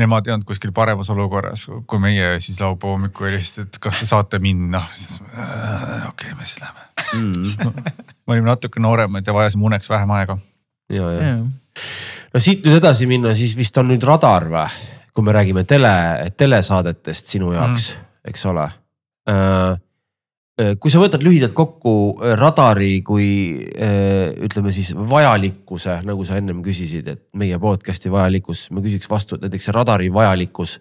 nemad 0.00 0.26
ei 0.26 0.34
olnud 0.34 0.46
kuskil 0.48 0.72
paremas 0.76 1.10
olukorras, 1.12 1.66
kui 1.88 2.00
meie 2.02 2.36
siis 2.44 2.58
laupäeva 2.60 2.96
hommikul 2.96 3.30
helistasid, 3.30 3.70
et 3.70 3.78
kas 3.82 4.00
te 4.00 4.08
saate 4.08 4.40
minna. 4.42 4.82
okei 4.88 6.08
okay,, 6.10 6.34
me 6.36 6.48
siis 6.48 6.60
lähme. 6.62 6.84
Mm. 7.16 7.72
me 8.26 8.36
olime 8.36 8.50
natuke 8.50 8.82
nooremad 8.82 9.26
ja 9.26 9.34
vajasime 9.36 9.68
uneks 9.68 9.90
vähem 9.92 10.12
aega. 10.18 10.38
ja, 10.92 11.12
ja. 11.12 11.32
no 12.32 12.42
siit 12.42 12.64
nüüd 12.66 12.80
edasi 12.80 13.08
minna, 13.10 13.34
siis 13.36 13.56
vist 13.58 13.78
on 13.78 13.90
nüüd 13.92 14.04
radar 14.06 14.48
või? 14.52 14.68
Kui 15.16 15.24
me 15.24 15.32
räägime 15.32 15.64
tele, 15.64 15.92
telesaadetest 16.36 17.32
sinu 17.32 17.54
jaoks 17.56 17.94
mm., 17.94 18.08
eks 18.30 18.46
ole 18.52 18.66
äh,. 19.32 19.78
kui 20.80 20.92
sa 20.92 21.00
võtad 21.00 21.24
lühidalt 21.24 21.52
kokku 21.56 21.94
äh, 22.16 22.34
radari 22.40 23.00
kui 23.04 23.28
äh, 23.76 24.34
ütleme 24.44 24.72
siis 24.72 24.92
vajalikkuse, 24.96 26.00
nagu 26.08 26.24
sa 26.24 26.38
ennem 26.40 26.62
küsisid, 26.64 27.08
et 27.12 27.24
meie 27.36 27.58
podcast'i 27.60 28.12
vajalikkus, 28.12 28.68
ma 28.72 28.84
küsiks 28.84 29.10
vastu, 29.10 29.36
et 29.36 29.48
näiteks 29.48 29.68
see 29.68 29.76
radari 29.76 30.12
vajalikkus 30.12 30.78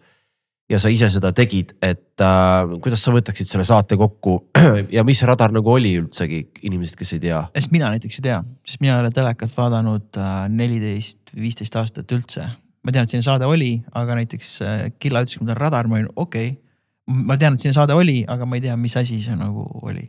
ja 0.72 0.80
sa 0.82 0.90
ise 0.90 1.10
seda 1.14 1.32
tegid, 1.36 1.76
et 1.84 2.24
äh, 2.24 2.76
kuidas 2.82 3.04
sa 3.06 3.14
võtaksid 3.14 3.50
selle 3.50 3.66
saate 3.68 3.98
kokku 4.00 4.38
ja 4.96 5.04
mis 5.08 5.22
see 5.22 5.30
radar 5.30 5.54
nagu 5.54 5.72
oli 5.76 5.94
üldsegi, 6.00 6.42
inimesed, 6.66 6.98
kes 7.00 7.16
ei 7.18 7.24
tea 7.28 7.42
sest 7.54 7.76
mina 7.76 7.92
näiteks 7.94 8.20
ei 8.20 8.28
tea, 8.30 8.42
sest 8.66 8.84
mina 8.84 8.98
ei 8.98 9.06
ole 9.06 9.12
telekat 9.16 9.56
vaadanud 9.58 10.22
äh, 10.22 10.38
neliteist, 10.52 11.22
viisteist 11.36 11.76
aastat 11.80 12.16
üldse. 12.16 12.50
Ma 12.86 12.94
tean, 12.94 13.08
et 13.08 13.12
selline 13.12 13.26
saade 13.26 13.48
oli, 13.50 13.72
aga 13.98 14.20
näiteks 14.20 14.52
äh, 14.62 14.84
Killa 15.02 15.24
ütles, 15.26 15.40
kui 15.40 15.46
ma 15.46 15.52
teen 15.54 15.62
radar, 15.62 15.90
ma 15.90 15.98
olin 16.00 16.12
okei 16.16 16.52
okay.. 16.54 17.24
ma 17.32 17.38
tean, 17.42 17.58
et 17.58 17.64
selline 17.64 17.78
saade 17.78 17.98
oli, 17.98 18.20
aga 18.30 18.48
ma 18.50 18.60
ei 18.60 18.66
tea, 18.68 18.78
mis 18.80 18.96
asi 19.02 19.20
see 19.26 19.38
nagu 19.40 19.66
oli. 19.82 20.06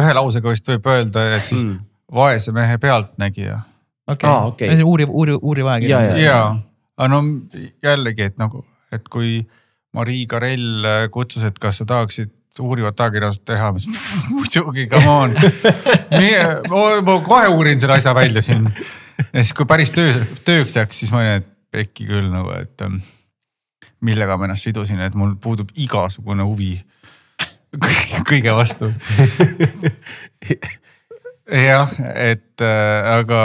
ühe 0.00 0.16
lausega 0.16 0.54
vist 0.54 0.68
võib 0.70 0.90
öelda, 0.92 1.26
et 1.36 1.46
siis 1.50 1.64
mm. 1.66 1.78
vaese 2.16 2.54
mehe 2.56 2.80
pealtnägija. 2.80 3.60
okei 4.08 4.34
okay., 4.72 4.82
uuriv, 4.82 5.12
uuriv, 5.12 5.40
uuriv 5.42 5.72
aeg. 5.74 5.88
Ja, 5.90 6.02
aga 6.96 7.12
no 7.12 7.22
jällegi, 7.84 8.30
et 8.32 8.38
nagu, 8.40 8.64
et 8.94 9.08
kui 9.12 9.40
Marii 9.96 10.26
Karell 10.30 10.86
kutsus, 11.10 11.44
et 11.44 11.58
kas 11.58 11.82
sa 11.82 11.88
tahaksid 11.88 12.30
uurivat 12.60 13.00
ajakirjandust 13.00 13.44
teha, 13.48 13.70
muidugi, 14.34 14.86
come 14.90 15.08
on. 15.08 15.36
ma 17.06 17.20
kohe 17.26 17.52
uurin 17.52 17.80
selle 17.80 17.98
asja 17.98 18.14
välja 18.14 18.42
siin. 18.42 18.68
ja 19.34 19.42
siis, 19.42 19.54
kui 19.56 19.68
päris 19.68 19.92
töö, 19.94 20.12
tööks 20.46 20.76
läks, 20.76 21.02
siis 21.02 21.14
ma 21.14 21.22
olin, 21.22 21.42
et 21.42 21.48
pekki 21.70 22.08
küll 22.08 22.30
nagu, 22.32 22.52
et 22.56 22.86
ähm, 22.86 23.00
millega 24.04 24.36
ma 24.38 24.48
ennast 24.48 24.66
sidusin, 24.66 25.00
et 25.04 25.16
mul 25.18 25.36
puudub 25.42 25.70
igasugune 25.78 26.44
huvi 26.46 26.74
kõige 28.30 28.54
vastu. 28.56 28.90
jah, 31.50 31.92
et 32.14 32.64
äh, 32.64 33.10
aga, 33.18 33.42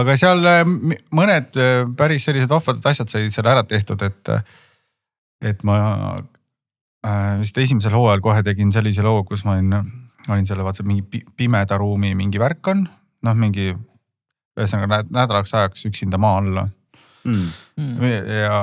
aga 0.00 0.16
seal 0.18 0.46
äh, 0.50 0.62
mõned 1.14 1.60
äh, 1.60 1.82
päris 1.98 2.26
sellised 2.26 2.50
vahvad 2.52 2.82
asjad 2.90 3.12
said 3.12 3.34
seal 3.34 3.50
ära 3.50 3.66
tehtud, 3.68 4.02
et, 4.06 4.32
et 5.44 5.62
ma 5.66 5.78
vist 7.38 7.58
esimesel 7.62 7.94
hooajal 7.94 8.22
kohe 8.24 8.40
tegin 8.42 8.72
sellise 8.74 9.04
loo, 9.06 9.20
kus 9.28 9.44
ma 9.46 9.54
olin, 9.54 9.92
olin 10.26 10.46
selle 10.48 10.64
vaata 10.66 10.82
mingi 10.82 11.04
pi- 11.06 11.26
pimeda 11.38 11.78
ruumi 11.78 12.16
mingi 12.18 12.40
värk 12.42 12.72
on, 12.72 12.80
noh, 13.22 13.36
mingi 13.38 13.68
ühesõnaga 14.56 14.86
nä- 14.86 15.10
nädalaks 15.20 15.54
ajaks 15.54 15.86
üksinda 15.90 16.18
maa 16.18 16.38
alla 16.38 16.68
mm.. 17.24 17.48
Mm. 17.76 18.02
ja 18.42 18.60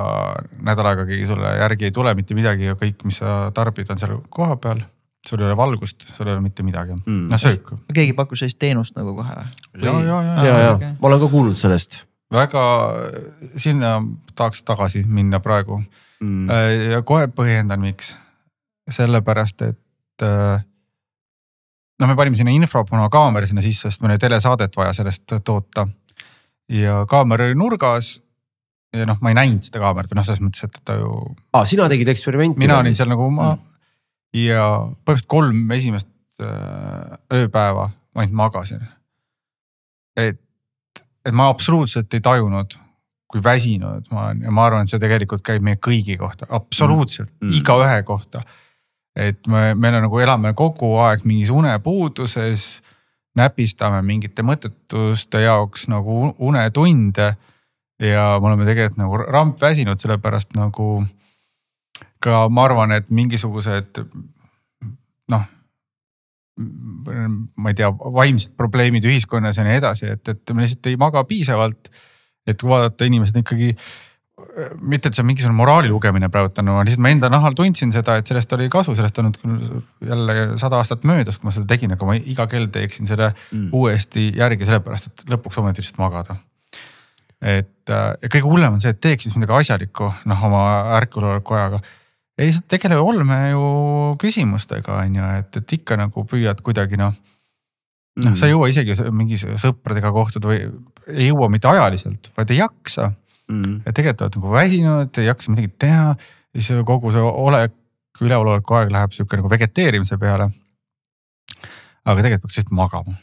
nädal 0.61 0.86
aega 0.91 1.06
keegi 1.06 1.26
sulle 1.30 1.56
järgi 1.57 1.86
ei 1.90 1.91
tule 1.91 2.14
mitte 2.15 2.34
midagi 2.38 2.65
ja 2.72 2.76
kõik, 2.80 3.03
mis 3.06 3.20
sa 3.22 3.52
tarbid, 3.53 3.90
on 3.90 3.99
seal 4.02 4.18
kohapeal. 4.30 4.82
sul 5.30 5.40
ei 5.40 5.45
ole 5.48 5.57
valgust, 5.57 6.03
sul 6.18 6.28
ei 6.28 6.34
ole 6.34 6.41
mitte 6.41 6.64
midagi 6.64 6.94
Mm. 7.06 7.28
noh 7.32 7.40
söök. 7.40 7.74
keegi 7.94 8.14
pakkus 8.14 8.40
sellist 8.40 8.60
teenust 8.60 8.95
nagu 8.95 9.15
kohe 9.15 9.36
või? 9.36 9.84
ja, 9.84 9.91
ja, 9.91 10.24
ja, 10.24 10.45
ja, 10.45 10.57
ja 10.60 10.74
okei. 10.74 10.88
ma 11.02 11.07
olen 11.07 11.20
ka 11.20 11.28
kuulnud 11.28 11.56
sellest 11.56 12.03
väga 12.34 12.64
sinna 13.56 14.02
tahaks 14.36 14.64
tagasi 14.64 15.03
minna 15.07 15.40
praegu 15.40 15.84
mm. 16.20 16.49
Äh, 16.49 16.91
ja 16.91 17.02
kohe 17.02 17.28
põhjendan, 17.28 17.80
miks. 17.80 18.15
sellepärast, 18.90 19.61
et 19.61 20.22
äh, 20.24 20.64
noh, 22.03 22.11
me 22.11 22.17
panime 22.19 22.38
sinna 22.38 22.53
infrapunokaamera 22.53 23.49
sinna 23.49 23.63
sisse, 23.63 23.89
sest 23.89 24.03
meil 24.03 24.15
oli 24.15 24.21
telesaadet 24.21 24.75
vaja 24.77 24.93
sellest 24.99 25.38
toota. 25.45 25.88
ja 26.71 27.03
kaamera 27.09 27.47
oli 27.49 27.57
nurgas. 27.59 28.15
ja 28.93 29.07
noh, 29.09 29.17
ma 29.21 29.34
ei 29.34 29.39
näinud 29.39 29.65
seda 29.65 29.81
kaamerat 29.84 30.11
või 30.11 30.19
noh, 30.19 30.27
selles 30.27 30.43
mõttes, 30.43 30.67
et 30.67 30.80
ta 30.85 30.97
ju. 30.99 31.13
aa, 31.53 31.65
sina 31.69 31.89
tegid 31.91 32.13
eksperimenti? 32.13 32.61
mina 32.61 32.77
olin 32.84 32.95
seal 32.95 33.11
nagu 33.11 33.30
ma 33.31 33.53
mm. 33.55 33.65
ja 34.43 34.67
põhimõtteliselt 34.84 35.31
kolm 35.31 35.75
esimest 35.80 36.11
äh, 36.43 37.17
ööpäeva 37.41 37.89
ma 37.89 38.25
ainult 38.25 38.38
magasin. 38.38 38.85
et, 40.19 40.41
et 41.25 41.34
ma 41.34 41.49
absoluutselt 41.49 42.13
ei 42.13 42.21
tajunud 42.21 42.77
kui 43.34 43.41
väsinud 43.43 44.11
ma 44.13 44.27
olen 44.27 44.43
ja 44.45 44.51
ma 44.53 44.67
arvan, 44.67 44.85
et 44.85 44.93
see 44.93 45.01
tegelikult 45.01 45.41
käib 45.45 45.63
meie 45.65 45.80
kõigi 45.81 46.19
kohta, 46.19 46.45
absoluutselt 46.53 47.31
mm. 47.31 47.47
mm. 47.47 47.55
igaühe 47.61 48.03
kohta. 48.05 48.43
Et 49.15 49.48
me, 49.48 49.73
me 49.76 49.91
nagu 49.94 50.19
elame 50.19 50.53
kogu 50.57 50.95
aeg 51.06 51.26
mingis 51.30 51.52
unepuuduses, 51.53 52.81
näpistame 53.38 54.02
mingite 54.06 54.45
mõttetuste 54.45 55.41
jaoks 55.44 55.88
nagu 55.90 56.34
unetunde. 56.38 57.34
ja 58.03 58.23
me 58.41 58.48
oleme 58.48 58.65
tegelikult 58.65 58.98
nagu 58.99 59.18
rampväsinud, 59.18 59.99
sellepärast 60.02 60.56
nagu 60.57 61.06
ka 62.19 62.48
ma 62.49 62.65
arvan, 62.65 62.91
et 62.91 63.11
mingisugused 63.11 64.02
noh 65.31 65.45
ma 67.57 67.72
ei 67.72 67.77
tea, 67.77 67.88
vaimsed 67.90 68.53
probleemid 68.57 69.06
ühiskonnas 69.10 69.57
ja 69.57 69.64
nii 69.65 69.77
edasi, 69.80 70.10
et, 70.14 70.27
et 70.30 70.52
me 70.53 70.61
lihtsalt 70.61 70.91
ei 70.91 70.98
maga 71.02 71.23
piisavalt 71.26 71.90
et 72.48 72.60
kui 72.60 72.72
vaadata, 72.72 73.07
inimesed 73.07 73.40
ikkagi, 73.40 73.73
mitte 74.82 75.10
et 75.10 75.18
see 75.18 75.24
on 75.24 75.28
mingisugune 75.30 75.57
moraali 75.57 75.90
lugemine 75.91 76.30
praegu 76.34 76.65
ma 76.68 76.84
lihtsalt 76.86 77.03
ma 77.03 77.11
enda 77.14 77.30
nahal 77.32 77.56
tundsin 77.57 77.91
seda, 77.95 78.18
et 78.20 78.30
sellest 78.30 78.53
oli 78.57 78.70
kasu, 78.72 78.95
sellest 78.98 79.20
on 79.22 79.30
nüüd 79.30 79.40
küll 79.41 80.10
jälle 80.10 80.38
sada 80.61 80.80
aastat 80.82 81.07
möödas, 81.10 81.40
kui 81.40 81.49
ma 81.49 81.56
seda 81.56 81.70
tegin, 81.70 81.95
aga 81.95 82.07
ma 82.10 82.18
iga 82.18 82.48
kell 82.52 82.70
teeksin 82.74 83.10
selle 83.10 83.32
mm. 83.34 83.70
uuesti 83.74 84.30
järgi, 84.38 84.68
sellepärast 84.70 85.11
et 85.11 85.26
lõpuks 85.34 85.61
ometi 85.61 85.84
lihtsalt 85.84 86.02
magada. 86.03 86.38
et 87.41 87.91
ja 87.91 88.30
kõige 88.30 88.45
hullem 88.48 88.78
on 88.78 88.84
see, 88.84 88.94
et 88.94 89.02
teeks 89.03 89.28
siis 89.28 89.36
midagi 89.36 89.65
asjalikku, 89.65 90.14
noh 90.32 90.48
oma 90.48 90.64
ärkveloleku 91.02 91.60
ajaga 91.60 91.84
ei 92.38 92.48
lihtsalt 92.49 92.70
tegele 92.72 92.98
olme 92.98 93.40
ju 93.52 93.65
küsimustega 94.22 95.02
on 95.03 95.20
ju, 95.20 95.34
et, 95.40 95.60
et 95.61 95.76
ikka 95.78 95.98
nagu 95.99 96.26
püüad 96.30 96.61
kuidagi 96.65 96.98
noh 96.98 97.14
noh, 98.22 98.36
sa 98.38 98.48
ei 98.48 98.53
mm. 98.53 98.56
jõua 98.56 98.70
isegi 98.72 99.11
mingi 99.14 99.40
sõpradega 99.41 100.11
kohtuda 100.14 100.49
või 100.52 100.61
ei 101.10 101.30
jõua 101.30 101.49
mitte 101.52 101.70
ajaliselt, 101.70 102.32
vaid 102.38 102.53
ei 102.53 102.61
jaksa 102.61 103.11
mm.. 103.53 103.84
ja 103.85 103.93
tegelikult 103.93 104.25
oled 104.27 104.39
nagu 104.39 104.53
väsinud, 104.55 105.21
ei 105.21 105.30
jaksa 105.30 105.53
midagi 105.53 105.71
teha, 105.85 106.13
siis 106.53 106.71
kogu 106.88 107.13
see 107.13 107.23
olek, 107.23 107.75
üleoleku 108.23 108.77
aeg 108.77 108.91
läheb 108.93 109.15
sihuke 109.15 109.39
nagu 109.39 109.49
vegeteerimise 109.51 110.19
peale. 110.21 110.49
aga 112.03 112.19
tegelikult 112.19 112.47
peaks 112.49 112.59
lihtsalt 112.59 112.75
magama 112.77 113.15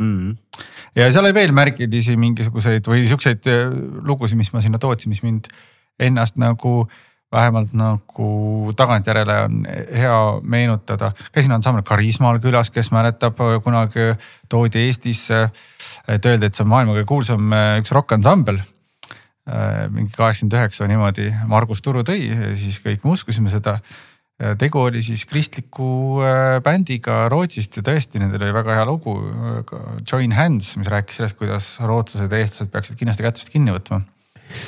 mm.. 0.00 0.32
ja 0.96 1.10
seal 1.10 1.26
oli 1.26 1.36
veel 1.36 1.54
märgilisi 1.56 2.16
mingisuguseid 2.20 2.88
või 2.88 3.04
siukseid 3.10 3.52
äh, 3.52 3.68
lugusid, 4.06 4.40
mis 4.40 4.52
ma 4.54 4.64
sinna 4.64 4.80
tootsin, 4.82 5.12
mis 5.12 5.24
mind 5.26 5.50
ennast 6.00 6.38
nagu 6.40 6.82
äh, 6.86 6.98
vähemalt 7.32 7.72
nagu 7.72 8.72
tagantjärele 8.76 9.36
on 9.44 9.66
hea 9.92 10.40
meenutada. 10.42 11.12
käisin 11.32 11.52
ansambel 11.52 11.82
Karismal 11.82 12.38
külas, 12.38 12.70
kes 12.70 12.90
mäletab, 12.92 13.38
kunagi 13.64 14.14
toodi 14.48 14.86
Eestisse, 14.86 15.48
et 16.08 16.26
öeldi, 16.26 16.46
et 16.46 16.54
see 16.54 16.64
on 16.64 16.72
maailma 16.72 16.96
kõige 16.98 17.06
kuulsam 17.06 17.54
üks 17.78 17.94
rokkansambel. 17.94 18.58
Mingi 19.90 20.12
kaheksakümmend 20.14 20.56
üheksa 20.58 20.86
niimoodi 20.90 21.30
Margus 21.50 21.82
Turu 21.82 22.04
tõi 22.06 22.28
siis 22.58 22.78
kõik 22.84 23.02
me 23.04 23.14
uskusime 23.16 23.50
seda. 23.50 23.78
tegu 24.58 24.78
oli 24.80 25.02
siis 25.04 25.26
kristliku 25.28 26.20
äh, 26.24 26.60
bändiga 26.64 27.28
Rootsist 27.28 27.76
ja 27.76 27.82
tõesti, 27.84 28.22
nendel 28.22 28.46
oli 28.46 28.54
väga 28.56 28.78
hea 28.78 28.86
lugu. 28.88 29.16
Join 30.10 30.32
Hands, 30.32 30.70
mis 30.80 30.88
rääkis 30.88 31.20
sellest, 31.20 31.36
kuidas 31.36 31.74
rootslased 31.80 32.32
ja 32.32 32.40
eestlased 32.40 32.72
peaksid 32.72 32.96
kindlasti 33.00 33.26
kätest 33.26 33.52
kinni 33.52 33.74
võtma 33.74 34.00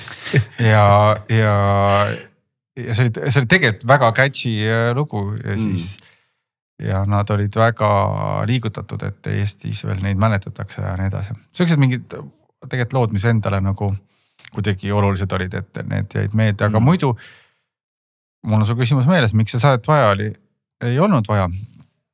ja, 0.72 1.16
ja 1.32 1.56
ja 2.76 2.94
see 2.94 3.06
oli, 3.06 3.12
see 3.28 3.42
oli 3.42 3.50
tegelikult 3.50 3.88
väga 3.88 4.12
catchy 4.16 4.54
äh, 4.64 4.90
lugu 4.96 5.24
ja 5.36 5.56
mm. 5.56 5.58
siis 5.60 5.98
mm. 5.98 6.88
ja 6.88 7.02
nad 7.08 7.30
olid 7.30 7.56
väga 7.56 7.90
liigutatud, 8.48 9.02
et 9.08 9.32
Eestis 9.34 9.84
veel 9.86 10.00
neid 10.04 10.20
mäletatakse 10.20 10.82
ja 10.82 10.94
nii 10.98 11.10
edasi. 11.12 11.36
siuksed 11.52 11.80
mingid 11.80 12.08
tegelikult 12.68 12.96
lood, 12.96 13.14
mis 13.16 13.26
endale 13.28 13.60
nagu 13.60 13.92
kuidagi 14.52 14.92
olulised 14.92 15.32
olid, 15.32 15.54
et 15.54 15.82
need 15.88 16.14
jäid 16.18 16.36
meelde, 16.38 16.66
aga 16.66 16.78
mm. 16.78 16.84
muidu. 16.84 17.14
mul 18.48 18.60
on 18.60 18.66
su 18.66 18.76
küsimus 18.78 19.06
meeles, 19.06 19.34
miks 19.38 19.54
see 19.54 19.62
saadet 19.62 19.86
vaja 19.88 20.10
oli? 20.16 20.32
ei 20.82 20.98
olnud 20.98 21.28
vaja. 21.28 21.48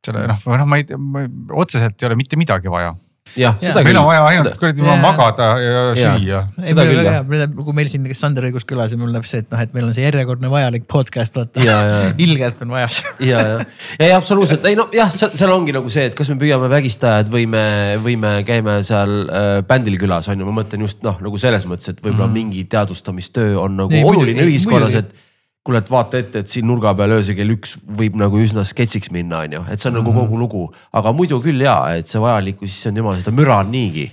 selle 0.04 0.26
noh, 0.28 0.40
või 0.44 0.58
noh, 0.60 0.68
ma 0.68 0.78
ei, 0.78 1.30
otseselt 1.52 2.02
ei 2.02 2.10
ole 2.10 2.18
mitte 2.20 2.36
midagi 2.40 2.70
vaja 2.72 2.94
jah, 3.36 3.56
seda 3.60 3.82
küll. 3.82 3.90
meil 3.90 4.00
on 4.00 4.08
vaja 4.08 4.24
ainult 4.30 4.58
kuradi 4.60 4.86
magada 5.02 5.48
ja 5.60 5.82
süüa. 5.98 6.42
seda 6.56 6.86
küll 6.88 7.02
jah. 7.04 7.26
kui 7.58 7.76
meil 7.76 7.90
siin 7.92 8.06
Sander 8.18 8.48
õigus 8.48 8.66
külas 8.68 8.94
ja 8.94 9.00
mul 9.00 9.12
läheb 9.12 9.28
see, 9.28 9.42
et 9.44 9.50
noh, 9.52 9.60
et 9.62 9.74
meil 9.76 9.88
on 9.88 9.94
see 9.96 10.06
järjekordne 10.06 10.50
vajalik 10.52 10.88
podcast, 10.90 11.36
vaata. 11.38 11.78
ilgelt 12.26 12.64
on 12.64 12.74
vaja 12.76 12.88
seda. 12.98 13.14
ja, 13.24 13.44
ja, 13.44 13.60
ja, 13.98 14.10
ja 14.12 14.18
absoluutselt, 14.18 14.64
ei 14.70 14.78
noh, 14.78 14.90
jah, 14.94 15.12
seal 15.12 15.52
ongi 15.54 15.76
nagu 15.76 15.92
see, 15.92 16.08
et 16.10 16.18
kas 16.18 16.32
me 16.32 16.38
püüame 16.40 16.70
vägistajad 16.72 17.30
või 17.32 17.46
me, 17.50 17.64
või 18.04 18.16
me 18.20 18.34
käime 18.48 18.80
seal 18.86 19.14
äh, 19.28 19.52
bändil 19.68 19.98
külas 20.00 20.30
on 20.32 20.40
ju, 20.40 20.48
ma 20.48 20.60
mõtlen 20.62 20.86
just 20.86 21.04
noh, 21.06 21.20
nagu 21.24 21.40
selles 21.40 21.68
mõttes, 21.68 21.92
et 21.92 22.02
võib-olla 22.04 22.26
mm 22.26 22.36
mingi 22.38 22.60
teadvustamistöö 22.70 23.56
on 23.58 23.74
nagu 23.80 23.94
ei, 23.94 24.04
oluline 24.04 24.36
muidugi, 24.36 24.58
ühiskonnas, 24.58 24.94
et 25.00 25.27
kuule, 25.68 25.82
et 25.84 25.90
vaata 25.92 26.20
ette, 26.22 26.40
et 26.42 26.48
siin 26.48 26.64
nurga 26.68 26.94
peal 26.96 27.12
öösel 27.18 27.36
kell 27.36 27.52
üks 27.52 27.76
võib 28.00 28.16
nagu 28.16 28.40
üsna 28.40 28.64
sketšiks 28.64 29.12
minna, 29.12 29.44
on 29.44 29.58
ju, 29.58 29.64
et 29.68 29.80
see 29.80 29.90
on 29.90 29.98
mm 29.98 30.06
-hmm. 30.06 30.14
nagu 30.14 30.26
kogu 30.26 30.38
lugu. 30.40 30.62
aga 30.92 31.12
muidu 31.12 31.42
küll 31.44 31.60
ja, 31.60 31.80
et 31.96 32.06
see 32.06 32.20
vajalikkus, 32.20 32.72
siis 32.72 32.86
on 32.90 32.96
jumal, 32.96 33.20
seda 33.20 33.36
müra 33.36 33.60
on 33.60 33.70
niigi 33.70 34.08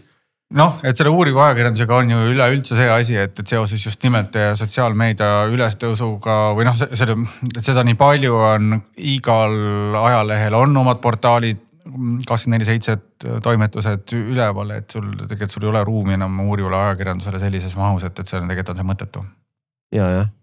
noh, 0.54 0.80
et 0.84 0.98
selle 0.98 1.10
uuriva 1.10 1.48
ajakirjandusega 1.48 1.98
on 1.98 2.12
ju 2.12 2.18
üleüldse 2.34 2.78
see 2.78 2.90
asi, 2.92 3.18
et, 3.18 3.40
et 3.40 3.48
seoses 3.48 3.86
just 3.86 4.04
nimelt 4.04 4.36
sotsiaalmeedia 4.60 5.48
ülestõusuga 5.52 6.38
või 6.58 6.68
noh, 6.68 6.78
selle, 6.78 7.18
seda 7.66 7.84
nii 7.88 7.98
palju 8.00 8.36
on, 8.52 8.76
igal 8.98 9.58
ajalehel 10.04 10.54
on 10.54 10.78
omad 10.84 11.02
portaalid, 11.02 11.64
kakskümmend 12.26 12.60
neli 12.60 12.66
seitse 12.66 12.98
toimetused 13.46 14.16
üleval, 14.18 14.72
et 14.78 14.90
sul 14.90 15.12
tegelikult 15.22 15.54
sul 15.54 15.68
ei 15.68 15.74
ole 15.74 15.84
ruumi 15.86 16.18
enam 16.18 16.40
uurivale 16.48 16.82
ajakirjandusele 16.88 17.42
sellises 17.42 17.76
mahus, 17.78 18.08
et, 18.08 18.20
et 18.20 18.30
see 18.30 18.40
on 18.42 18.50
tegelikult 18.50 18.74
on 18.74 18.82
see 18.82 18.90
mõttetu. 18.94 19.26
ja, 19.94 20.10
jah 20.20 20.34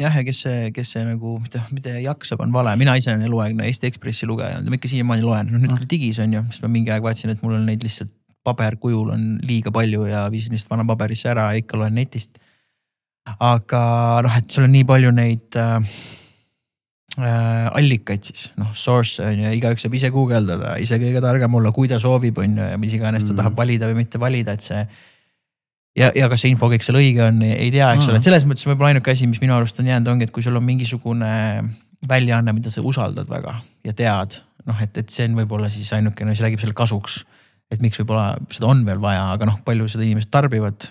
jah, 0.00 0.16
ja 0.18 0.24
kes 0.26 0.42
see, 0.46 0.72
kes 0.74 0.94
see 0.96 1.04
nagu 1.06 1.36
mitte, 1.42 1.62
mitte 1.74 1.94
jaksab, 2.02 2.42
on 2.44 2.52
vale, 2.54 2.74
mina 2.80 2.96
ise 2.98 3.12
olen 3.12 3.28
eluaegne 3.28 3.68
Eesti 3.68 3.88
Ekspressi 3.90 4.26
lugeja 4.26 4.58
olnud 4.58 4.68
ja 4.68 4.74
ma 4.74 4.80
ikka 4.80 4.90
siiamaani 4.90 5.26
loen, 5.26 5.52
noh 5.52 5.62
nüüd 5.62 5.76
küll 5.76 5.90
digis 5.90 6.18
on 6.24 6.34
ju, 6.34 6.42
sest 6.50 6.64
ma 6.64 6.72
mingi 6.72 6.92
aeg 6.94 7.04
vaatasin, 7.04 7.34
et 7.34 7.44
mul 7.44 7.56
on 7.60 7.68
neid 7.68 7.84
lihtsalt 7.86 8.12
paberkujul 8.44 9.14
on 9.14 9.22
liiga 9.46 9.72
palju 9.72 10.08
ja 10.10 10.26
viisin 10.32 10.54
lihtsalt 10.54 10.74
vanna 10.74 10.86
paberisse 10.88 11.30
ära 11.32 11.48
ja 11.52 11.62
ikka 11.62 11.80
loen 11.80 11.96
netist. 11.96 12.36
aga 13.40 13.80
noh, 14.24 14.34
et 14.36 14.50
sul 14.52 14.66
on 14.66 14.74
nii 14.74 14.84
palju 14.84 15.14
neid 15.16 15.56
äh, 15.56 15.94
äh, 17.16 17.70
allikaid 17.78 18.26
siis 18.26 18.50
noh, 18.60 18.74
source 18.76 19.24
on 19.24 19.46
ju, 19.46 19.54
igaüks 19.60 19.86
saab 19.86 19.96
ise 19.96 20.10
guugeldada, 20.12 20.74
ise 20.82 20.98
kõige 21.00 21.22
targem 21.24 21.56
olla, 21.56 21.72
kui 21.72 21.88
ta 21.88 22.00
soovib, 22.02 22.42
on 22.42 22.60
ju, 22.60 22.68
ja 22.74 22.80
mis 22.80 22.98
iganes 22.98 23.24
ta 23.24 23.32
mm. 23.32 23.40
tahab 23.40 23.56
valida 23.62 23.88
või 23.88 24.02
mitte 24.02 24.20
valida, 24.20 24.58
et 24.58 24.66
see 24.66 24.84
ja, 25.98 26.10
ja 26.14 26.28
kas 26.32 26.44
see 26.44 26.52
info 26.54 26.68
kõik 26.72 26.84
seal 26.86 26.98
õige 27.00 27.22
on, 27.26 27.42
ei 27.46 27.70
tea, 27.74 27.92
eks 27.96 28.10
ole, 28.10 28.18
et 28.20 28.26
selles 28.26 28.46
mõttes 28.48 28.66
võib-olla 28.68 28.94
ainuke 28.94 29.14
asi, 29.14 29.28
mis 29.30 29.42
minu 29.42 29.56
arust 29.56 29.78
on 29.82 29.90
jäänud, 29.90 30.10
ongi, 30.14 30.28
et 30.28 30.34
kui 30.34 30.44
sul 30.44 30.58
on 30.58 30.66
mingisugune 30.66 31.30
väljaanne, 32.08 32.54
mida 32.56 32.72
sa 32.72 32.84
usaldad 32.84 33.30
väga 33.30 33.58
ja 33.86 33.94
tead, 33.96 34.40
noh, 34.68 34.82
et, 34.82 34.96
et 35.00 35.12
see 35.12 35.28
on 35.28 35.38
võib-olla 35.38 35.70
siis 35.72 35.92
ainukene, 35.96 36.34
mis 36.34 36.42
räägib 36.44 36.62
selle 36.62 36.76
kasuks. 36.76 37.22
et 37.72 37.80
miks 37.82 37.98
võib-olla 38.00 38.34
seda 38.52 38.68
on 38.70 38.84
veel 38.86 39.00
vaja, 39.02 39.30
aga 39.34 39.48
noh, 39.48 39.62
palju 39.66 39.88
seda 39.90 40.04
inimesed 40.06 40.30
tarbivad. 40.34 40.88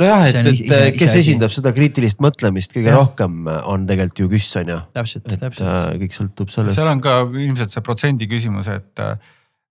nojah, 0.00 0.26
et, 0.28 0.38
et 0.42 0.52
ise, 0.52 0.78
kes 0.96 1.08
ise 1.08 1.22
esindab 1.24 1.54
seda 1.54 1.72
kriitilist 1.74 2.20
mõtlemist 2.22 2.76
kõige 2.76 2.92
ja. 2.92 2.98
rohkem, 2.98 3.42
on 3.70 3.88
tegelikult 3.88 4.24
ju 4.24 4.30
küss 4.36 4.60
on 4.60 4.74
ju. 4.74 4.78
täpselt, 4.96 5.26
täpselt. 5.32 5.66
Äh, 5.66 5.96
kõik 6.04 6.16
sõltub 6.16 6.52
sellest. 6.52 6.78
seal 6.78 6.92
on 6.92 7.02
ka 7.04 7.22
ilmselt 7.30 7.72
see 7.72 7.84
protsendi 7.86 8.28
küsimus, 8.30 8.68
et, 8.72 9.04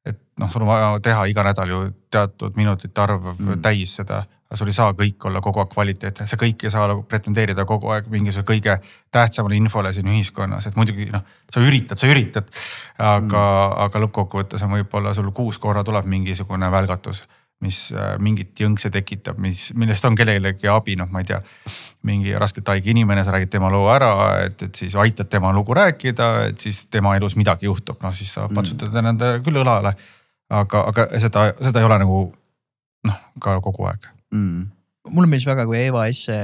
et 0.09 0.19
noh, 0.39 0.51
sul 0.51 0.65
on 0.65 0.73
vaja 0.73 0.91
teha 1.05 1.30
iga 1.31 1.45
nädal 1.51 1.76
ju 1.76 1.85
teatud 2.11 2.57
minutite 2.59 3.05
arv 3.05 3.31
mm. 3.35 3.63
täis 3.65 3.99
seda 4.01 4.23
aga 4.49 4.57
sul 4.57 4.71
ei 4.71 4.73
saa 4.73 4.93
kõik 4.97 5.26
olla 5.30 5.41
kogu 5.45 5.61
aeg 5.61 5.69
kvaliteetne, 5.69 6.26
sa 6.26 6.38
kõik 6.41 6.63
ei 6.65 6.71
saa 6.73 6.88
pretendeerida 7.07 7.65
kogu 7.69 7.91
aeg 7.93 8.07
mingisuguse 8.09 8.47
kõige 8.47 8.80
tähtsamale 9.13 9.59
infole 9.59 9.91
siin 9.93 10.09
ühiskonnas, 10.09 10.65
et 10.65 10.80
muidugi 10.80 11.05
noh, 11.13 11.21
sa 11.53 11.61
üritad, 11.61 12.01
sa 12.01 12.09
üritad. 12.09 12.49
aga 12.97 13.43
mm., 13.43 13.76
aga 13.85 14.01
lõppkokkuvõttes 14.05 14.65
on 14.65 14.73
võib-olla 14.80 15.13
sul 15.13 15.30
kuus 15.38 15.61
korra 15.61 15.85
tuleb 15.85 16.09
mingisugune 16.09 16.71
välgatus, 16.73 17.27
mis 17.61 17.91
äh, 17.93 18.17
mingit 18.17 18.57
jõnkse 18.57 18.89
tekitab, 18.89 19.38
mis, 19.38 19.69
millest 19.77 20.09
on 20.09 20.17
kellelegi 20.17 20.67
abi, 20.71 20.97
noh, 20.97 21.13
ma 21.13 21.21
ei 21.21 21.30
tea. 21.30 21.41
mingi 22.09 22.34
raskelt 22.34 22.67
haige 22.71 22.89
inimene, 22.89 23.23
sa 23.23 23.35
räägid 23.35 23.51
tema 23.53 23.69
loo 23.69 23.89
ära, 23.93 24.13
et, 24.47 24.61
et 24.63 24.76
siis 24.76 24.95
aitad 24.95 25.30
tema 25.30 25.53
lugu 25.53 25.76
rääkida, 25.77 26.30
et 26.49 26.59
siis 26.59 26.88
tema 26.88 27.17
elus 27.19 27.35
midagi 27.35 27.69
juhtub, 27.69 28.01
noh 28.01 28.15
siis 28.15 28.34
sa 28.34 28.49
patsutad 28.49 28.89
mm. 28.89 29.09
nende 29.11 29.34
küll 29.45 29.61
õlale. 29.61 29.93
aga, 30.49 30.88
aga 30.89 31.11
seda, 31.19 31.51
seda 31.61 31.84
ei 31.84 31.85
ole 31.85 31.99
nagu 32.01 32.23
noh, 33.05 33.27
ka 33.43 33.59
kogu 33.61 33.85
aeg 33.85 34.15
mm.. 34.35 34.65
mulle 35.14 35.31
meeldis 35.31 35.47
väga, 35.49 35.68
kui 35.69 35.80
Eva 35.81 36.07
Esse 36.11 36.39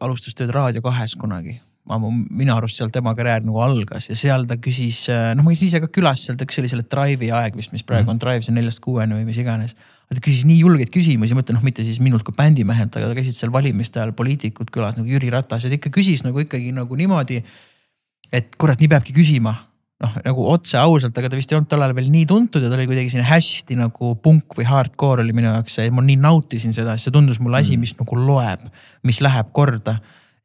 alustas 0.00 0.36
tööd 0.38 0.52
Raadio 0.54 0.82
kahes 0.84 1.16
kunagi 1.20 1.58
minu 1.98 2.52
arust 2.54 2.78
seal 2.78 2.90
tema 2.92 3.14
karjäär 3.16 3.42
nagu 3.42 3.60
algas 3.64 4.08
ja 4.10 4.16
seal 4.18 4.44
ta 4.46 4.56
küsis, 4.62 5.08
noh 5.08 5.42
ma 5.42 5.50
käisin 5.50 5.70
ise 5.70 5.80
ka 5.80 5.88
külas 5.90 6.26
seal, 6.26 6.36
üks 6.38 6.60
oli 6.60 6.68
selle 6.68 6.84
Drive'i 6.84 7.30
aeg 7.34 7.56
vist, 7.56 7.72
mis 7.72 7.82
praegu 7.82 8.12
on 8.12 8.20
Drive, 8.20 8.44
see 8.46 8.54
neljast 8.54 8.82
kuueni 8.84 9.16
või 9.16 9.24
mis 9.26 9.40
iganes. 9.40 9.74
ta 10.10 10.20
küsis 10.22 10.44
nii 10.46 10.60
julgeid 10.60 10.90
küsimusi, 10.90 11.34
ma 11.34 11.42
ütlen 11.42 11.58
noh, 11.58 11.64
mitte 11.64 11.84
siis 11.86 12.00
minult 12.02 12.22
kui 12.26 12.34
bändimehelt, 12.36 12.94
aga 12.96 13.10
ta 13.10 13.14
käisid 13.14 13.34
seal 13.34 13.52
valimiste 13.54 14.00
ajal 14.00 14.12
poliitikud 14.12 14.70
külas 14.70 14.98
nagu 14.98 15.08
Jüri 15.08 15.30
Ratas 15.30 15.64
ja 15.64 15.70
ta 15.70 15.78
ikka 15.78 15.90
küsis 15.94 16.22
nagu 16.26 16.42
ikkagi 16.42 16.70
nagu 16.74 16.98
niimoodi. 16.98 17.42
et 18.32 18.54
kurat, 18.56 18.78
nii 18.78 18.90
peabki 18.90 19.14
küsima 19.16 19.56
noh, 20.04 20.14
nagu 20.24 20.46
otse 20.52 20.78
ausalt, 20.80 21.16
aga 21.18 21.30
ta 21.30 21.38
vist 21.38 21.52
ei 21.52 21.58
olnud 21.58 21.70
tollal 21.70 21.92
veel 21.96 22.08
nii 22.12 22.28
tuntud 22.30 22.62
ja 22.64 22.70
ta 22.70 22.78
oli 22.78 22.88
kuidagi 22.90 23.12
selline 23.12 23.28
hästi 23.28 23.76
nagu 23.80 24.14
punk 24.24 24.56
või 24.58 24.68
hardcore 24.68 25.24
oli 25.26 25.34
minu 25.36 25.50
jaoks 25.50 25.76
see, 25.80 25.90
ma 25.94 26.04
nii 26.04 26.18
nautisin 26.20 26.76
seda, 26.76 26.96
see 27.00 27.12
tundus 27.14 27.40
mulle 27.42 27.60
asi, 27.60 27.76
mm. 27.76 27.84
mis 27.84 27.96
nagu 27.98 28.22
loeb, 28.24 28.64
mis 29.06 29.20
läheb 29.24 29.52
korda 29.56 29.98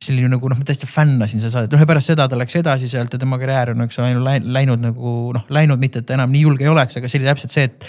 see 0.03 0.13
oli 0.13 0.27
nagu 0.29 0.49
noh, 0.51 0.59
ma 0.59 0.67
täiesti 0.67 0.89
fännasin 0.91 1.41
seda 1.41 1.53
saadet, 1.53 1.73
noh 1.73 1.81
ja 1.81 1.87
pärast 1.89 2.11
seda 2.11 2.27
ta 2.29 2.37
läks 2.37 2.57
edasi 2.59 2.89
sealt 2.91 3.15
ja 3.15 3.19
tema 3.21 3.39
karjäär 3.41 3.71
on 3.73 3.85
eks 3.85 4.01
ole 4.03 4.35
läinud 4.43 4.83
nagu 4.83 5.15
noh, 5.35 5.47
läinud 5.55 5.81
mitte, 5.81 6.03
et 6.03 6.09
ta 6.09 6.17
enam 6.17 6.33
nii 6.35 6.43
julge 6.45 6.67
ei 6.67 6.71
oleks, 6.71 6.99
aga 6.99 7.09
see 7.09 7.21
oli 7.21 7.29
täpselt 7.29 7.55
see, 7.55 7.69
et 7.69 7.87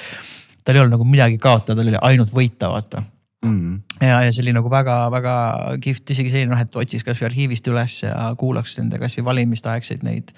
tal 0.63 0.79
ei 0.79 0.85
olnud 0.85 0.97
nagu 0.97 1.09
midagi 1.09 1.39
kaotada, 1.43 1.81
tal 1.81 1.91
oli 1.91 1.99
ainult 1.99 2.33
võita, 2.35 2.71
vaata 2.73 3.03
mm.. 3.45 3.79
ja, 4.01 4.21
ja 4.25 4.33
see 4.33 4.45
oli 4.47 4.55
nagu 4.57 4.71
väga-väga 4.73 5.37
kihvt, 5.83 6.15
isegi 6.15 6.33
selline 6.33 6.55
noh, 6.55 6.63
et 6.63 6.79
otsiks 6.79 7.07
kasvõi 7.07 7.31
arhiivist 7.31 7.71
üles 7.73 7.99
ja 8.05 8.31
kuulaks 8.39 8.79
nende 8.81 9.01
kasvõi 9.03 9.27
valimisteaegseid 9.33 10.07
neid. 10.07 10.33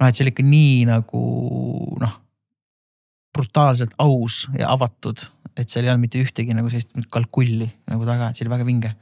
Noh, 0.00 0.08
et 0.08 0.16
see 0.16 0.24
oli 0.24 0.34
ikka 0.34 0.46
nii 0.46 0.84
nagu 0.90 1.22
noh, 2.02 2.18
brutaalselt 3.34 3.96
aus 4.02 4.44
ja 4.58 4.70
avatud, 4.74 5.26
et 5.54 5.68
seal 5.68 5.86
ei 5.86 5.92
olnud 5.92 6.06
mitte 6.06 6.22
ühtegi 6.22 6.54
nagu 6.56 6.70
sellist 6.70 6.94
kalkulli 7.10 7.68
nagu 7.90 8.06
taga, 8.06 8.30
et 8.30 8.38
see 8.38 8.46
oli 8.46 8.54
väga 8.56 8.68
vinge 8.68 8.94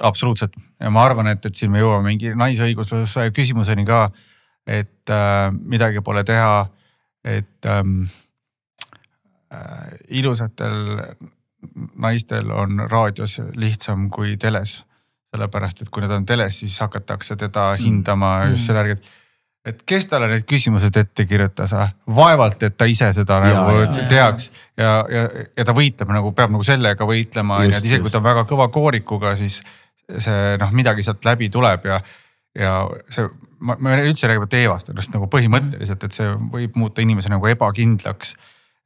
absoluutselt 0.00 0.52
ja 0.80 0.90
ma 0.90 1.04
arvan, 1.04 1.30
et, 1.30 1.44
et 1.46 1.56
siin 1.56 1.72
me 1.72 1.80
jõuame 1.80 2.10
mingi 2.10 2.32
naisõigusluse 2.36 3.30
küsimuseni 3.36 3.86
ka. 3.88 4.10
et 4.66 5.10
äh, 5.14 5.52
midagi 5.54 6.02
pole 6.02 6.24
teha, 6.26 6.66
et 7.24 7.66
ähm, 7.70 8.08
äh, 9.54 9.94
ilusatel 10.08 11.14
naistel 11.94 12.50
on 12.50 12.82
raadios 12.90 13.38
lihtsam 13.54 14.10
kui 14.10 14.36
teles. 14.36 14.82
sellepärast, 15.30 15.82
et 15.82 15.88
kui 15.90 16.02
nad 16.02 16.10
on 16.10 16.26
teles, 16.26 16.60
siis 16.60 16.80
hakatakse 16.80 17.36
teda 17.36 17.74
mm. 17.74 17.82
hindama 17.82 18.38
mm. 18.38 18.50
just 18.50 18.66
selle 18.66 18.78
järgi, 18.78 18.92
et 18.92 19.08
et 19.66 19.80
kes 19.88 20.06
talle 20.10 20.28
need 20.30 20.44
küsimused 20.48 20.94
ette 21.00 21.26
kirjutas, 21.26 21.72
ah? 21.76 21.90
vaevalt, 22.16 22.62
et 22.68 22.76
ta 22.78 22.86
ise 22.90 23.08
seda 23.16 23.40
ja, 23.42 23.48
nagu 23.50 23.80
ja, 23.80 24.04
teaks 24.10 24.50
ja, 24.78 24.92
ja, 25.10 25.24
ja 25.56 25.66
ta 25.66 25.74
võitleb 25.76 26.12
nagu, 26.14 26.30
peab 26.36 26.54
nagu 26.54 26.66
sellega 26.66 27.08
võitlema, 27.08 27.62
onju, 27.64 27.78
et 27.78 27.88
isegi 27.88 28.04
kui 28.04 28.14
ta 28.14 28.20
on 28.22 28.28
väga 28.28 28.46
kõva 28.48 28.68
koorikuga, 28.74 29.34
siis 29.38 29.58
see 30.06 30.54
noh, 30.60 30.70
midagi 30.76 31.02
sealt 31.06 31.26
läbi 31.26 31.50
tuleb 31.52 31.88
ja, 31.90 32.00
ja 32.56 32.74
see, 33.12 33.26
me 33.60 33.96
üldse 34.04 34.30
räägime 34.30 34.48
teevast 34.50 34.92
ennast 34.92 35.14
nagu 35.14 35.28
põhimõtteliselt, 35.32 36.06
et 36.06 36.16
see 36.16 36.34
võib 36.52 36.78
muuta 36.78 37.02
inimese 37.02 37.32
nagu 37.32 37.48
ebakindlaks. 37.50 38.36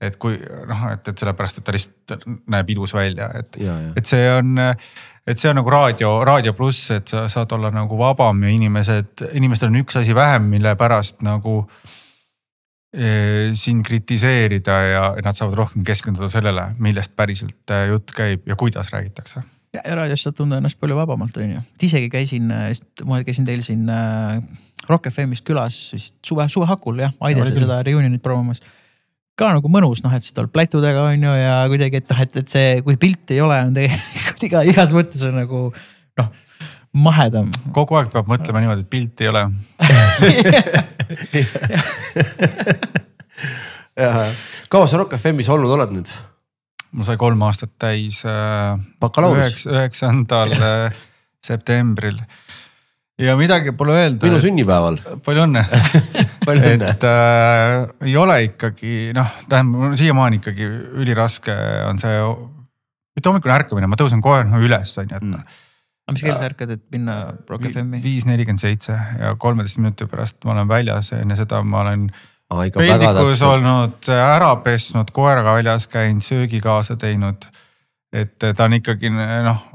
Et 0.01 0.17
kui 0.21 0.39
noh, 0.41 0.83
et, 0.95 1.09
et 1.13 1.23
sellepärast, 1.23 1.61
et 1.61 1.67
ta 1.67 1.75
lihtsalt 1.77 2.27
näeb 2.51 2.73
ilus 2.73 2.95
välja, 2.97 3.29
et, 3.37 3.61
et 4.01 4.09
see 4.09 4.27
on, 4.33 4.57
et 4.61 5.41
see 5.41 5.51
on 5.51 5.61
nagu 5.61 5.73
raadio, 5.73 6.15
Raadio 6.25 6.55
pluss, 6.57 6.89
et 6.97 7.13
sa 7.13 7.27
saad 7.33 7.53
olla 7.57 7.73
nagu 7.75 7.99
vabam 8.01 8.43
ja 8.47 8.53
inimesed, 8.55 9.27
inimestel 9.37 9.69
on 9.73 9.81
üks 9.83 10.01
asi 10.01 10.17
vähem, 10.17 10.49
mille 10.55 10.73
pärast 10.81 11.21
nagu 11.27 11.61
eh, 12.97 13.53
siin 13.53 13.85
kritiseerida 13.87 14.81
ja 14.89 15.07
nad 15.25 15.37
saavad 15.37 15.59
rohkem 15.65 15.85
keskenduda 15.87 16.33
sellele, 16.33 16.71
millest 16.81 17.17
päriselt 17.17 17.77
eh, 17.77 17.89
jutt 17.93 18.17
käib 18.17 18.49
ja 18.49 18.57
kuidas 18.61 18.93
räägitakse 18.95 19.45
ja 19.71 19.95
raadios 19.95 20.25
saad 20.25 20.35
tunda 20.35 20.59
ennast 20.59 20.81
palju 20.81 20.97
vabamalt, 20.99 21.37
on 21.39 21.53
ju. 21.53 21.61
isegi 21.83 22.09
käisin, 22.11 22.51
ma 23.07 23.21
käisin 23.23 23.47
teil 23.47 23.63
siin 23.63 23.85
äh, 23.93 24.41
Rock 24.89 25.11
FM-ist 25.11 25.45
külas 25.47 25.77
vist 25.95 26.17
suve, 26.27 26.49
suvehakul 26.51 27.03
jah, 27.05 27.15
Aidese 27.27 27.55
seda 27.55 27.83
reunionit 27.87 28.23
promomas. 28.23 28.63
Ka 29.41 29.49
nagu 29.57 29.69
mõnus, 29.73 30.03
noh, 30.05 30.13
et 30.17 30.25
sa 30.25 30.37
oled 30.43 30.53
plätudega 30.53 31.01
on 31.09 31.27
ju 31.27 31.33
ja 31.37 31.57
kuidagi, 31.73 31.97
et 32.03 32.09
noh, 32.13 32.21
et, 32.27 32.33
et 32.43 32.49
see, 32.53 32.69
kui 32.87 32.97
pilti 33.01 33.33
ei 33.39 33.43
ole, 33.45 33.57
on 33.67 33.75
tegelikult 33.79 34.43
iga, 34.51 34.59
igas 34.69 34.91
mõttes 34.97 35.23
on 35.29 35.35
nagu 35.41 35.59
noh, 36.21 36.29
mahedam. 37.09 37.49
kogu 37.77 37.93
aeg 37.99 38.09
peab 38.13 38.27
mõtlema 38.31 38.59
niimoodi, 38.65 38.83
et 38.87 38.93
pilti 38.93 39.21
ei 39.27 39.31
ole 39.33 39.43
kaua 44.71 44.87
sa 44.87 44.97
Rock 45.01 45.13
FM-is 45.19 45.49
olnud 45.53 45.73
oled 45.77 45.91
nüüd? 45.97 46.11
mul 46.91 47.07
sai 47.07 47.17
kolm 47.21 47.43
aastat 47.47 47.73
täis. 47.79 48.17
Äh, 48.27 48.75
üheksandal 49.01 50.51
äh, 50.59 50.99
septembril 51.45 52.19
ja 53.21 53.37
midagi 53.39 53.73
pole 53.77 53.97
öelda. 53.99 54.27
minu 54.27 54.41
sünnipäeval. 54.43 54.99
palju 55.27 55.45
õnne 55.47 55.65
et 56.91 57.05
äh, 57.07 57.75
ei 58.09 58.17
ole 58.19 58.39
ikkagi 58.49 59.11
noh, 59.17 59.35
tähendab 59.51 59.97
siiamaani 59.99 60.41
ikkagi 60.41 60.69
üliraske 61.03 61.55
on 61.87 62.01
see, 62.01 62.17
mitte 63.17 63.31
hommikune 63.31 63.57
ärkamine, 63.59 63.91
ma 63.91 63.99
tõusen 64.01 64.23
kohe 64.25 64.43
no, 64.49 64.61
üles 64.63 64.95
on 65.03 65.13
ju, 65.13 65.21
et 65.21 65.29
mm. 65.29 65.61
aga 66.09 66.17
mis 66.17 66.27
kell 66.27 66.41
sa 66.41 66.49
ärkad, 66.49 66.75
et 66.77 66.85
minna 66.95 67.21
Rock 67.51 67.71
FM-i? 67.71 68.03
viis 68.05 68.27
nelikümmend 68.29 68.63
seitse 68.63 68.97
ja 68.97 69.35
kolmeteist 69.41 69.81
minuti 69.83 70.09
pärast 70.11 70.41
ma 70.45 70.57
olen 70.57 70.71
väljas, 70.71 71.13
enne 71.19 71.39
seda 71.39 71.63
ma 71.63 71.85
olen 71.85 72.09
peldikus 72.75 73.45
olnud, 73.47 74.11
ära 74.11 74.51
pesnud, 74.65 75.13
koeraga 75.15 75.55
väljas 75.61 75.87
käinud, 75.91 76.25
söögi 76.27 76.59
kaasa 76.65 76.97
teinud. 76.99 77.47
et 78.11 78.35
ta 78.43 78.67
on 78.67 78.75
ikkagi 78.81 79.13
noh, 79.13 79.67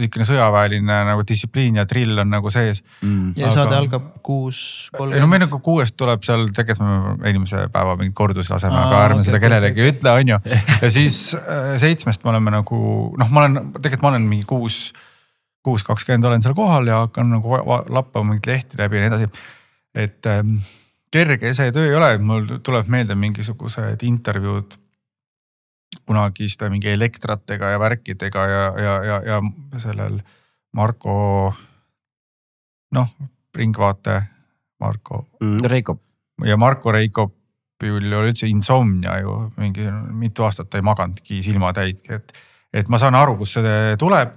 niisugune 0.00 0.26
sõjaväeline 0.28 0.96
nagu 1.10 1.24
distsipliin 1.26 1.80
ja 1.80 1.84
drill 1.88 2.18
on 2.22 2.30
nagu 2.32 2.52
sees 2.52 2.82
mm.. 3.02 3.34
ja 3.38 3.48
Aga... 3.48 3.54
saade 3.56 3.76
algab 3.78 4.08
kuus 4.26 4.62
kolmkümmend. 4.96 5.24
no 5.24 5.30
meil 5.30 5.44
nagu 5.44 5.60
kuuest 5.64 5.96
tuleb 6.00 6.24
seal, 6.26 6.48
tegelikult 6.56 6.88
me 7.20 7.28
eelmise 7.30 7.66
päeva 7.74 7.94
mingit 8.00 8.16
kordusi 8.18 8.52
laseme, 8.54 8.78
aga 8.80 9.04
ärme 9.06 9.20
okay, 9.20 9.28
seda 9.30 9.42
kellelegi 9.42 9.84
okay. 9.84 9.94
ütle, 9.94 10.16
on 10.16 10.34
ju. 10.34 10.40
ja 10.84 10.90
siis 10.92 11.20
äh, 11.38 11.70
seitsmest 11.82 12.24
me 12.24 12.34
oleme 12.34 12.54
nagu 12.54 12.82
noh, 13.20 13.30
ma 13.30 13.44
olen, 13.44 13.72
tegelikult 13.78 14.06
ma 14.06 14.12
olen 14.14 14.28
mingi 14.34 14.48
kuus, 14.48 14.82
kuus 15.66 15.86
kakskümmend 15.86 16.28
olen 16.28 16.44
seal 16.44 16.56
kohal 16.58 16.90
ja 16.90 17.04
hakkan 17.06 17.32
nagu 17.36 17.62
lappama 17.88 18.32
mingeid 18.32 18.52
lehti 18.54 18.80
läbi 18.80 19.00
ja 19.00 19.06
nii 19.06 19.12
edasi. 19.14 19.48
et 20.06 20.30
ähm, 20.30 20.60
kerge 21.14 21.54
see 21.56 21.72
töö 21.74 21.88
ei 21.90 21.98
ole, 21.98 22.12
mul 22.22 22.46
tuleb 22.64 22.90
meelde 22.92 23.16
mingisugused 23.18 24.06
intervjuud 24.06 24.78
kunagiste 26.06 26.68
mingi 26.70 26.90
elektratega 26.92 27.72
ja 27.72 27.80
värkidega 27.80 28.46
ja, 28.46 28.62
ja, 28.78 28.94
ja, 29.04 29.20
ja 29.26 29.40
sellel 29.82 30.20
Marko, 30.76 31.14
noh, 32.94 33.08
Ringvaate, 33.56 34.20
Marko 34.80 35.24
mm,. 35.40 35.64
Reikop. 35.66 36.02
ja 36.46 36.56
Marko 36.56 36.92
Reikopil 36.92 37.96
oli 37.98 38.30
üldse 38.30 38.48
insomnia 38.48 39.18
ju 39.20 39.50
mingi 39.58 39.88
mitu 40.14 40.46
aastat 40.46 40.70
ta 40.70 40.78
ei 40.78 40.86
maganudki 40.86 41.42
silmatäidki, 41.42 42.20
et, 42.20 42.32
et 42.72 42.88
ma 42.88 42.98
saan 43.02 43.18
aru, 43.18 43.36
kust 43.40 43.58
see 43.58 43.96
tuleb. 43.98 44.36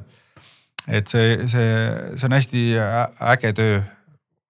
et 0.88 1.08
see, 1.08 1.48
see, 1.48 1.68
see 2.16 2.28
on 2.28 2.38
hästi 2.40 2.64
äge 3.34 3.54
töö 3.54 3.84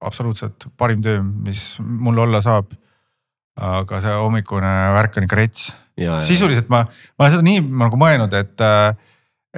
absoluutselt 0.04 0.68
parim 0.78 1.02
töö, 1.04 1.22
mis 1.24 1.78
mul 1.80 2.18
olla 2.26 2.42
saab. 2.44 2.74
aga 3.54 4.00
see 4.02 4.14
hommikune 4.18 4.72
värk 4.96 5.18
on 5.18 5.28
ikka 5.28 5.38
rets. 5.38 5.68
Sisuliselt 6.26 6.70
ma, 6.74 6.84
ma 6.88 7.26
olen 7.26 7.36
seda 7.36 7.46
nii 7.46 7.62
nagu 7.84 8.00
mõelnud, 8.00 8.34
et, 8.38 8.66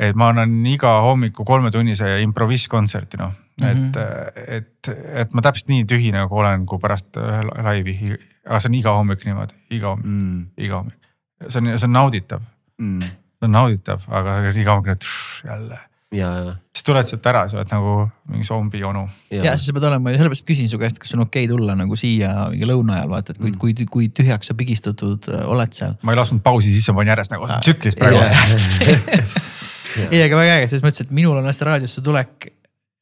et 0.07 0.19
ma 0.19 0.29
annan 0.33 0.53
iga 0.67 0.97
hommiku 1.05 1.45
kolmetunnise 1.47 2.17
improvisskontserti 2.25 3.19
noh 3.21 3.31
mm. 3.31 3.65
-hmm. 3.65 3.99
et, 3.99 4.59
et, 4.59 4.91
et 5.23 5.33
ma 5.33 5.45
täpselt 5.45 5.71
nii 5.71 5.87
tühi 5.89 6.11
nagu 6.15 6.37
olen, 6.41 6.65
kui 6.65 6.79
pärast 6.79 7.17
laivi, 7.63 7.97
aga 8.45 8.59
see 8.59 8.71
on 8.71 8.79
iga 8.81 8.95
hommik 8.99 9.25
niimoodi, 9.25 9.57
iga 9.71 9.93
hommik 9.93 10.11
mm., 10.11 10.45
iga 10.57 10.81
hommik. 10.81 11.11
see 11.47 11.61
on, 11.61 11.73
see 11.79 11.87
on 11.87 11.97
nauditav 11.99 12.45
mm., 12.77 13.01
see 13.39 13.49
on 13.49 13.55
nauditav, 13.59 14.07
aga 14.07 14.39
iga 14.51 14.79
hommik 14.79 15.11
jälle 15.45 15.79
siis 16.15 16.85
tuled 16.87 17.07
sealt 17.09 17.27
ära, 17.29 17.43
sa 17.49 17.59
oled 17.59 17.71
nagu 17.71 17.95
mingi 18.31 18.47
zombi 18.47 18.81
onu. 18.87 19.05
ja 19.33 19.55
siis 19.55 19.69
sa 19.69 19.75
pead 19.75 19.87
olema, 19.89 20.13
sellepärast 20.15 20.45
küsin 20.47 20.69
su 20.71 20.79
käest, 20.81 20.99
kas 21.01 21.15
on 21.17 21.25
okei 21.25 21.45
okay 21.45 21.51
tulla 21.51 21.77
nagu 21.77 21.97
siia 21.99 22.33
mingi 22.53 22.69
lõuna 22.69 22.99
ajal 22.99 23.13
vaata, 23.13 23.35
et 23.35 23.41
kui 23.41 23.51
mm., 23.51 23.59
kui, 23.61 23.87
kui 23.91 24.09
tühjaks 24.15 24.51
sa 24.51 24.57
pigistatud 24.57 25.29
äh, 25.31 25.45
oled 25.51 25.75
seal. 25.75 25.95
ma 26.05 26.15
ei 26.15 26.21
lasknud 26.21 26.43
pausi 26.45 26.73
sisse, 26.75 26.93
ma 26.93 27.03
panin 27.03 27.15
järjest 27.15 27.35
nagu 27.35 27.49
tsüklis 27.55 27.99
praegu 27.99 28.21
ei, 30.13 30.21
aga 30.25 30.41
väga 30.41 30.59
äge, 30.59 30.69
selles 30.71 30.85
mõttes, 30.85 31.05
et 31.05 31.15
minul 31.15 31.39
on 31.39 31.49
hästi 31.49 31.69
raadiosse 31.69 32.03
tulek 32.05 32.51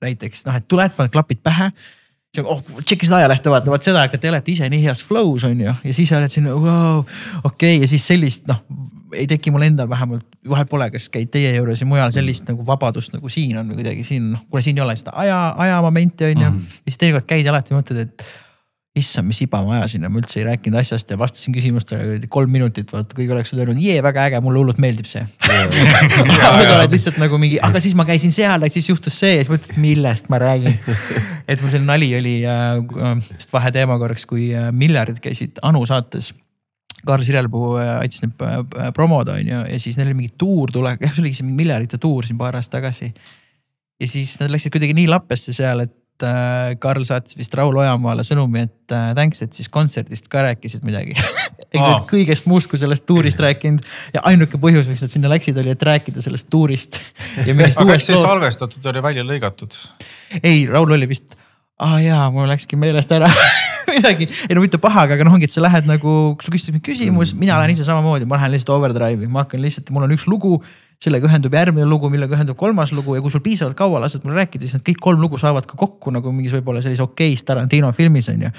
näiteks 0.04 0.48
noh, 0.50 0.60
et 0.60 0.68
tuled, 0.70 0.96
paned 0.98 1.14
klapid 1.14 1.42
pähe 1.44 1.72
siis 2.34 2.48
oh, 2.50 2.62
tšeki 2.82 3.08
seda 3.08 3.20
ajalehte 3.22 3.52
vaata, 3.54 3.72
vaat 3.74 3.86
seda, 3.86 4.04
et 4.08 4.16
te 4.22 4.30
olete 4.32 4.54
ise 4.54 4.68
nii 4.72 4.82
heas 4.88 5.04
flow's 5.06 5.46
on 5.48 5.60
ju 5.62 5.70
ja 5.70 5.94
siis 5.94 6.12
oled 6.18 6.34
siin 6.34 6.50
wow, 6.50 7.04
okei 7.44 7.50
okay. 7.50 7.82
ja 7.84 7.90
siis 7.90 8.06
sellist 8.10 8.48
noh, 8.50 8.64
ei 9.14 9.28
teki 9.30 9.54
mul 9.54 9.68
endal 9.68 9.90
vähemalt, 9.92 10.26
vahet 10.50 10.70
pole, 10.72 10.90
kas 10.96 11.10
käid 11.14 11.30
teie 11.34 11.54
juures 11.54 11.84
ja 11.84 11.88
mujal 11.90 12.14
sellist 12.16 12.50
nagu 12.50 12.66
vabadust 12.66 13.14
nagu 13.14 13.30
siin 13.30 13.60
on 13.62 13.70
või 13.70 13.84
kuidagi 13.84 14.06
siin 14.08 14.32
noh, 14.34 14.46
kuna 14.50 14.66
siin 14.66 14.82
ei 14.82 14.86
ole 14.86 14.96
seda 15.00 15.14
aja, 15.26 15.42
ajamomenti 15.68 16.32
on 16.32 16.34
ju 16.34 16.50
mm. 16.50 16.58
-hmm. 16.58 16.80
ja 16.82 16.92
siis 16.92 17.04
teinekord 17.04 17.30
käid 17.30 17.46
ja 17.46 17.54
alati 17.54 17.78
mõtled, 17.78 18.08
et 18.08 18.26
issand, 18.94 19.26
mis 19.26 19.40
iba 19.42 19.58
ma 19.66 19.80
ajasin 19.80 20.04
ja 20.06 20.10
ma 20.12 20.20
üldse 20.22 20.38
ei 20.38 20.44
rääkinud 20.46 20.78
asjast 20.78 21.10
ja 21.10 21.16
vastasin 21.18 21.54
küsimustele 21.56 22.28
kolm 22.34 22.52
minutit, 22.54 22.92
vaata 22.94 23.18
kõik 23.18 23.32
oleks 23.34 23.50
öelnud, 23.56 23.80
jee, 23.82 23.96
väga 24.06 24.28
äge, 24.30 24.42
mulle 24.46 24.62
hullult 24.62 24.78
meeldib 24.84 25.08
see. 25.10 25.24
aga 25.50 26.76
oled 26.76 26.94
lihtsalt 26.94 27.18
nagu 27.22 27.40
mingi, 27.42 27.58
aga 27.66 27.82
siis 27.82 27.96
ma 27.98 28.06
käisin 28.06 28.34
seal 28.36 28.62
ja 28.62 28.70
siis 28.74 28.92
juhtus 28.92 29.18
see 29.18 29.32
ja 29.34 29.42
siis 29.42 29.50
mõtled, 29.50 29.80
millest 29.82 30.30
ma 30.30 30.38
räägin. 30.44 30.78
et 31.50 31.64
mul 31.64 31.74
selline 31.74 31.90
nali 31.90 32.12
oli 32.20 32.36
äh,, 32.46 32.78
vist 33.32 33.50
vaheteema 33.56 33.98
korraks, 34.02 34.28
kui 34.30 34.52
äh, 34.54 34.70
miljardid 34.70 35.24
käisid 35.26 35.58
Anu 35.66 35.82
saates. 35.90 36.30
Karl 37.04 37.26
Sirelpuu 37.26 37.74
äh, 37.82 37.96
aitas 38.04 38.22
neid 38.22 38.46
äh, 38.46 38.94
promoda 38.94 39.40
on 39.40 39.50
ju 39.50 39.64
ja 39.74 39.82
siis 39.82 39.98
neil 39.98 40.12
oli 40.12 40.20
mingi 40.22 40.38
tuur 40.38 40.70
tule, 40.72 40.94
jah 41.02 41.18
see 41.18 41.26
oligi 41.26 41.42
see 41.42 41.50
miljardite 41.50 41.98
tuur 41.98 42.30
siin 42.30 42.38
paar 42.38 42.62
aastat 42.62 42.78
tagasi. 42.78 43.10
ja 43.98 44.08
siis 44.08 44.38
nad 44.38 44.54
läksid 44.54 44.78
kuidagi 44.78 44.94
nii 45.02 45.10
lappesse 45.10 45.58
seal, 45.58 45.82
et 45.88 45.98
äh, 46.28 46.74
Karl 46.82 47.06
saatis 47.08 47.38
vist 47.40 47.54
Raul 47.58 47.78
Ojamaale 47.80 48.26
sõnumi, 48.28 48.66
et 48.68 48.96
äh, 48.96 49.12
thanks, 49.18 49.44
et 49.46 49.54
siis 49.56 49.70
kontserdist 49.74 50.30
ka 50.32 50.46
rääkisid 50.48 50.86
midagi. 50.88 51.16
eks 51.74 51.84
nad 51.84 52.08
kõigest 52.10 52.48
muust 52.50 52.72
kui 52.72 52.82
sellest 52.82 53.08
tuurist 53.10 53.42
rääkinud 53.44 53.86
ja 54.16 54.24
ainuke 54.30 54.60
põhjus, 54.62 54.90
miks 54.90 55.06
nad 55.06 55.14
sinna 55.14 55.32
läksid, 55.32 55.58
oli, 55.62 55.74
et 55.74 55.88
rääkida 55.90 56.24
sellest 56.26 56.50
tuurist. 56.54 57.00
ja 57.48 57.56
mingist 57.56 57.82
uuest 57.84 58.10
see 58.10 58.18
loost. 58.18 58.30
salvestatud 58.30 58.92
oli 58.94 59.06
välja 59.06 59.28
lõigatud? 59.28 59.78
ei, 60.42 60.66
Raul 60.70 60.98
oli 60.98 61.10
vist, 61.10 61.38
aa 61.84 62.00
jaa, 62.04 62.26
mul 62.34 62.50
läkski 62.52 62.80
meelest 62.80 63.14
ära 63.16 63.30
midagi, 63.94 64.28
ei 64.48 64.56
no 64.56 64.64
mitte 64.64 64.80
pahaga, 64.82 65.18
aga 65.18 65.26
noh, 65.28 65.36
ongi, 65.38 65.50
et 65.50 65.54
sa 65.54 65.64
lähed 65.64 65.88
nagu, 65.90 66.16
sul 66.42 66.54
küsitakse 66.54 66.76
mingi 66.76 66.88
küsimus, 66.88 67.34
mina 67.38 67.58
lähen 67.60 67.76
ise 67.76 67.86
samamoodi, 67.88 68.28
ma 68.30 68.40
lähen 68.40 68.54
lihtsalt 68.56 68.76
overdrive'i, 68.78 69.30
ma 69.32 69.46
hakkan 69.46 69.62
lihtsalt, 69.64 69.92
mul 69.94 70.08
on 70.08 70.16
üks 70.16 70.28
lugu. 70.30 70.58
Sellega 71.04 71.28
ühendub 71.28 71.54
järgmine 71.56 71.86
lugu, 71.90 72.10
millega 72.14 72.38
ühendub 72.38 72.58
kolmas 72.60 72.94
lugu 72.96 73.18
ja 73.18 73.24
kui 73.24 73.34
sul 73.34 73.44
piisavalt 73.44 73.76
kaua 73.78 74.02
lased 74.04 74.24
mul 74.24 74.38
rääkida, 74.40 74.64
siis 74.64 74.78
need 74.78 74.86
kõik 74.92 75.02
kolm 75.04 75.24
lugu 75.24 75.40
saavad 75.42 75.68
ka 75.70 75.78
kokku 75.80 76.14
nagu 76.16 76.32
mingis 76.32 76.56
võib-olla 76.56 76.84
sellises 76.84 77.04
okeis 77.04 77.44
Tarantino 77.48 77.92
filmis 77.96 78.30
on 78.32 78.48
ju. 78.48 78.54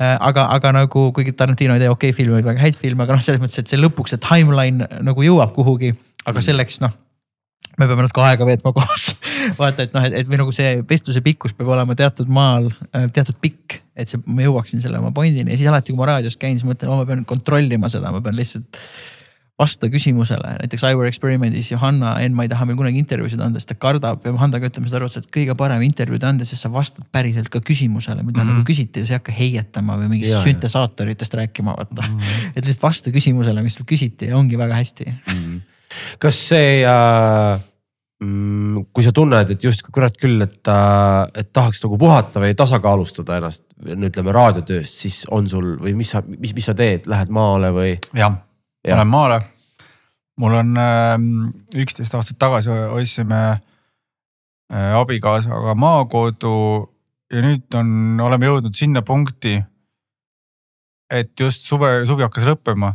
aga, 0.00 0.48
aga 0.56 0.74
nagu 0.80 1.06
kuigi 1.16 1.36
Tarantino 1.36 1.76
ei 1.76 1.84
tee 1.84 1.92
okei 1.92 2.16
filme, 2.16 2.38
vaid 2.38 2.48
väga 2.48 2.64
häid 2.64 2.78
filme, 2.78 3.04
aga 3.04 3.18
noh, 3.18 3.24
selles 3.24 3.42
mõttes, 3.42 3.60
et 3.60 3.70
see 3.70 3.80
lõpuks 3.80 4.16
see 4.16 4.24
timeline 4.24 4.88
nagu 5.04 5.26
jõuab 5.26 5.54
kuhugi, 5.56 5.94
aga 6.28 6.44
selleks 6.44 6.80
noh 6.84 6.96
me 7.80 7.86
peame 7.88 8.04
natuke 8.04 8.20
aega 8.20 8.46
veetma 8.46 8.72
koos. 8.76 9.06
vaata, 9.60 9.86
et 9.86 9.94
noh, 9.96 10.04
et, 10.04 10.18
et 10.20 10.28
või 10.28 10.42
nagu 10.42 10.52
see 10.54 10.74
vestluse 10.88 11.22
pikkus 11.24 11.54
peab 11.56 11.72
olema 11.72 11.96
teatud 11.98 12.28
maal, 12.32 12.68
teatud 13.14 13.38
pikk, 13.40 13.78
et 13.96 14.10
see, 14.10 14.20
ma 14.26 14.44
jõuaksin 14.44 14.82
selle 14.84 15.00
oma 15.00 15.12
pointini 15.16 15.54
ja 15.54 15.60
siis 15.60 15.70
alati, 15.70 15.92
kui 15.92 16.00
ma 16.00 16.10
raadios 16.12 16.36
käin, 16.40 16.58
siis 16.58 16.68
mõtlen, 16.68 16.92
oh 16.92 17.00
ma 17.00 17.08
pean 17.08 17.24
kontrollima 17.28 17.90
seda, 17.92 18.12
ma 18.12 18.20
pean 18.24 18.36
lihtsalt 18.36 18.80
vasta 19.60 19.88
küsimusele, 19.92 20.54
näiteks 20.62 20.82
Ivor 20.88 21.06
Experimentis 21.06 21.68
Johanna 21.70 22.14
Enn, 22.24 22.34
ma 22.34 22.46
ei 22.46 22.50
taha 22.50 22.64
meil 22.66 22.78
kunagi 22.78 22.98
intervjuusid 23.02 23.40
anda, 23.44 23.60
sest 23.60 23.74
ta 23.74 23.76
kardab 23.78 24.24
ja 24.26 24.32
Handa 24.40 24.58
ka 24.62 24.70
ütleme 24.70 24.88
seda 24.88 25.02
arvates, 25.02 25.20
et 25.20 25.28
kõige 25.34 25.54
parem 25.58 25.84
intervjuud 25.86 26.24
anda, 26.26 26.46
sest 26.48 26.64
sa 26.64 26.70
vastad 26.72 27.04
päriselt 27.12 27.50
ka 27.52 27.60
küsimusele, 27.60 28.24
mida 28.24 28.40
mm 28.40 28.48
-hmm. 28.48 28.62
nagu 28.62 28.66
küsiti 28.66 29.04
ja 29.04 29.06
sa 29.06 29.12
ei 29.12 29.20
hakka 29.20 29.36
heietama 29.36 29.98
või 30.00 30.08
mingist 30.14 30.32
Ja, 30.32 30.40
süntesaatoritest 30.42 31.34
rääkima, 31.34 31.76
vaata 31.76 32.02
mm. 32.02 32.18
-hmm. 32.18 32.56
et 32.56 32.64
lihtsalt 32.64 32.82
vasta 32.82 33.10
küsimusele, 33.10 33.62
mis 33.62 33.74
sul 33.74 33.86
küsiti 33.86 34.32
ja 34.32 34.36
ongi 34.36 34.58
väga 34.58 34.74
hästi 34.74 35.12
kas 36.22 36.38
see 36.48 36.82
äh,, 36.86 37.60
kui 38.92 39.04
sa 39.04 39.12
tunned, 39.14 39.50
et 39.50 39.64
justkui 39.64 39.94
kurat 39.94 40.16
küll, 40.20 40.40
et 40.44 40.70
äh,, 40.70 41.42
et 41.42 41.52
tahaks 41.52 41.82
nagu 41.84 41.98
puhata 42.00 42.42
või 42.42 42.54
tasakaalustada 42.58 43.40
ennast, 43.40 43.66
no 43.82 44.08
ütleme 44.08 44.34
raadiotööst, 44.34 45.02
siis 45.04 45.22
on 45.30 45.48
sul 45.50 45.74
või 45.82 45.96
mis 45.98 46.14
sa, 46.14 46.22
mis, 46.26 46.54
mis 46.54 46.70
sa 46.70 46.76
teed, 46.78 47.08
lähed 47.10 47.32
maale 47.34 47.72
või? 47.74 47.92
jah, 48.16 48.38
Jah. 48.82 48.96
lähen 48.96 49.10
maale. 49.10 49.40
mul 50.40 50.54
on 50.58 50.76
ähm, 50.80 51.26
üksteist 51.76 52.14
aastat 52.18 52.38
tagasi 52.40 52.70
ostsime 52.70 53.42
äh, 54.72 54.94
abikaasaga 54.98 55.74
maakodu 55.78 56.54
ja 57.32 57.42
nüüd 57.44 57.76
on, 57.78 57.92
oleme 58.20 58.48
jõudnud 58.48 58.74
sinna 58.76 59.02
punkti. 59.06 59.60
et 61.12 61.32
just 61.40 61.66
suve, 61.68 62.06
suvi 62.08 62.24
hakkas 62.24 62.46
lõppema, 62.48 62.94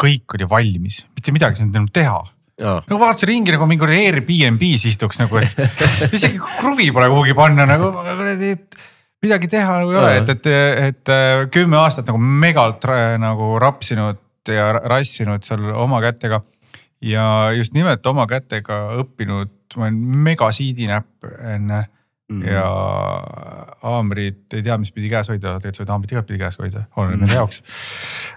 kõik 0.00 0.36
oli 0.38 0.46
valmis, 0.48 1.02
mitte 1.16 1.32
midagi 1.34 1.58
ei 1.58 1.62
saanud 1.64 1.76
enam 1.80 1.88
teha 1.90 2.20
jaa, 2.60 2.76
nagu 2.86 3.00
vaatasin 3.00 3.28
ringi 3.32 3.54
nagu 3.56 3.66
mingi 3.66 3.88
Airbnb-s 3.96 4.86
istuks 4.86 5.18
nagu, 5.20 5.40
et 5.42 5.58
isegi 6.16 6.38
kruvi 6.60 6.90
pole 6.94 7.10
kuhugi 7.10 7.34
panna 7.36 7.66
nagu 7.68 7.90
kuradi, 7.96 8.54
et 8.54 8.80
midagi 9.24 9.50
teha 9.52 9.80
nagu 9.82 9.92
ei 9.92 10.00
ole, 10.00 10.16
et, 10.22 10.32
et, 10.36 10.50
et 10.86 11.12
äh, 11.12 11.44
kümme 11.52 11.80
aastat 11.82 12.08
nagu 12.08 12.20
megalt 12.22 12.86
ra- 12.88 13.18
nagu 13.20 13.56
rapsinud 13.60 14.20
ja 14.48 14.72
ra- 14.72 14.82
rassinud 14.88 15.44
seal 15.44 15.70
oma 15.74 16.00
kätega. 16.00 16.40
ja 17.02 17.52
just 17.56 17.72
nimelt 17.74 18.06
oma 18.06 18.26
kätega 18.26 18.82
õppinud, 19.00 19.52
ma 19.76 19.86
olen 19.86 19.94
mega 20.24 20.50
siidinäpp 20.52 21.24
enne 21.54 21.84
Mhm. 22.30 22.46
ja 22.46 22.64
haamrit 23.82 24.54
ei 24.54 24.62
tea, 24.62 24.76
mis 24.78 24.92
pidi 24.94 25.10
käes 25.10 25.28
hoida, 25.32 25.56
tegelikult 25.58 25.80
sa 25.80 25.84
võid 25.84 25.94
haamrit 25.94 26.12
igatpidi 26.14 26.38
käes 26.38 26.58
hoida, 26.60 26.84
oleneb 26.96 27.24
nende 27.24 27.38
jaoks. 27.40 27.62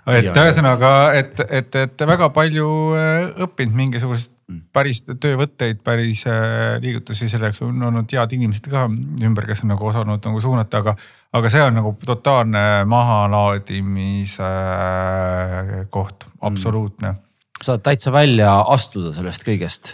et 0.08 0.32
ühesõnaga, 0.34 0.94
et, 1.20 1.44
et, 1.50 1.76
et 1.84 2.06
väga 2.14 2.30
palju 2.34 2.70
äh, 2.98 3.44
õppinud 3.46 3.78
mingisuguseid 3.84 4.34
Mm. 4.54 4.60
päris 4.76 5.00
töövõtteid, 5.08 5.80
päris 5.88 6.26
äh, 6.28 6.76
liigutusi, 6.84 7.30
selleks 7.32 7.62
on 7.64 7.80
olnud 7.88 8.12
head 8.12 8.34
inimesed 8.36 8.66
ka 8.68 8.86
ümber, 9.24 9.46
kes 9.48 9.64
on 9.64 9.72
nagu 9.72 9.88
osanud 9.88 10.26
nagu 10.28 10.42
suunata, 10.44 10.82
aga, 10.84 10.96
aga 11.40 11.52
see 11.54 11.62
on 11.64 11.78
nagu 11.80 11.94
totaalne 12.04 12.64
mahalaadimise 12.92 14.50
äh, 14.50 15.72
koht, 15.94 16.28
absoluutne. 16.42 17.16
saad 17.64 17.86
täitsa 17.86 18.12
välja 18.12 18.52
astuda 18.76 19.14
sellest 19.16 19.48
kõigest. 19.48 19.94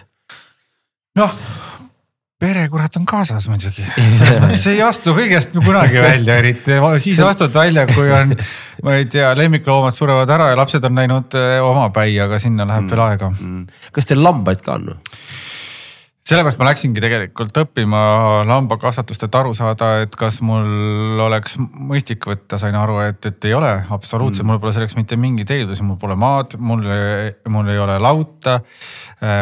noh, 1.20 1.38
pere 2.40 2.64
kurat 2.72 2.96
on 2.96 3.06
kaasas 3.08 3.50
muidugi, 3.52 3.84
selles 4.16 4.40
mõttes 4.40 4.64
ei 4.72 4.80
astu 4.84 5.12
kõigest 5.18 5.58
kunagi 5.60 6.00
välja, 6.00 6.38
eriti 6.40 6.78
siis 7.04 7.20
astud 7.24 7.52
välja, 7.56 7.84
kui 7.90 8.08
on, 8.16 8.32
ma 8.86 8.96
ei 8.96 9.10
tea, 9.12 9.34
lemmikloomad 9.36 9.96
surevad 9.96 10.32
ära 10.38 10.54
ja 10.54 10.60
lapsed 10.60 10.88
on 10.88 11.02
läinud 11.02 11.36
eh, 11.36 11.58
omapäi, 11.64 12.16
aga 12.24 12.40
sinna 12.40 12.68
läheb 12.70 12.88
veel 12.94 13.04
aega. 13.10 13.32
kas 13.92 14.08
teil 14.08 14.24
lambaid 14.24 14.64
ka 14.64 14.78
on? 14.80 14.88
Sellepärast 16.28 16.60
ma 16.62 16.68
läksingi 16.68 17.02
tegelikult 17.02 17.56
õppima 17.64 18.00
lambakasvatust, 18.46 19.24
et 19.26 19.38
aru 19.40 19.54
saada, 19.58 19.92
et 20.04 20.14
kas 20.20 20.40
mul 20.46 21.22
oleks 21.26 21.58
mõistlik 21.60 22.28
võtta, 22.30 22.60
sain 22.62 22.78
aru, 22.78 23.00
et, 23.08 23.26
et 23.26 23.48
ei 23.50 23.56
ole 23.58 23.72
absoluutselt 23.82 24.44
mm., 24.44 24.52
mul 24.52 24.62
pole 24.62 24.76
selleks 24.76 24.98
mitte 25.00 25.18
mingeid 25.20 25.50
eeldusi, 25.56 25.86
mul 25.88 25.98
pole 26.02 26.18
maad, 26.20 26.54
mul, 26.62 26.86
mul 27.50 27.72
ei 27.74 27.82
ole 27.82 27.98
lauta. 28.04 28.60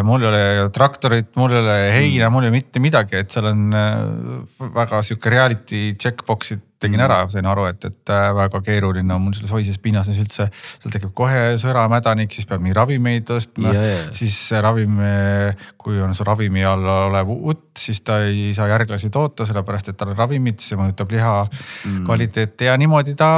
mul 0.08 0.24
ei 0.24 0.62
ole 0.62 0.70
traktorit, 0.74 1.34
mul 1.36 1.58
ei 1.58 1.64
ole 1.64 1.78
heina, 1.96 2.32
mul 2.34 2.48
ei 2.48 2.54
ole 2.54 2.60
mitte 2.60 2.84
midagi, 2.84 3.20
et 3.20 3.36
seal 3.36 3.52
on 3.52 3.68
äh, 3.76 4.72
väga 4.80 5.04
sihuke 5.06 5.34
reality 5.34 5.90
checkbox'id 6.00 6.64
tegin 6.82 7.02
ära, 7.04 7.20
sain 7.32 7.48
aru, 7.50 7.66
et, 7.72 7.88
et 7.90 8.14
äh, 8.14 8.28
väga 8.38 8.62
keeruline 8.66 9.16
on 9.16 9.24
mul 9.26 9.36
selles 9.38 9.54
hoises 9.56 9.80
pinnases 9.82 10.20
üldse. 10.22 10.50
seal 10.82 10.94
tekib 10.94 11.14
kohe 11.18 11.56
sõramädanik, 11.62 12.34
siis 12.34 12.50
peab 12.50 12.64
mingi 12.64 12.78
ravimeid 12.78 13.28
tõstma 13.30 13.74
Ja, 13.74 13.84
ja. 13.84 13.98
siis 14.16 14.36
see 14.50 14.62
ravim, 14.64 15.00
kui 15.82 16.00
on 16.04 16.14
su 16.16 16.26
ravimi 16.28 16.64
all 16.68 16.86
olev 16.88 17.32
utt, 17.36 17.66
siis 17.80 18.02
ta 18.06 18.20
ei 18.28 18.54
saa 18.58 18.70
järglasi 18.72 19.10
toota, 19.14 19.46
sellepärast 19.48 19.92
et 19.92 20.00
tal 20.00 20.14
on 20.14 20.20
ravimid, 20.20 20.62
see 20.64 20.80
mõjutab 20.80 21.12
liha 21.14 21.34
mm. 21.48 22.06
kvaliteeti 22.08 22.70
ja 22.70 22.78
niimoodi 22.80 23.18
ta 23.18 23.30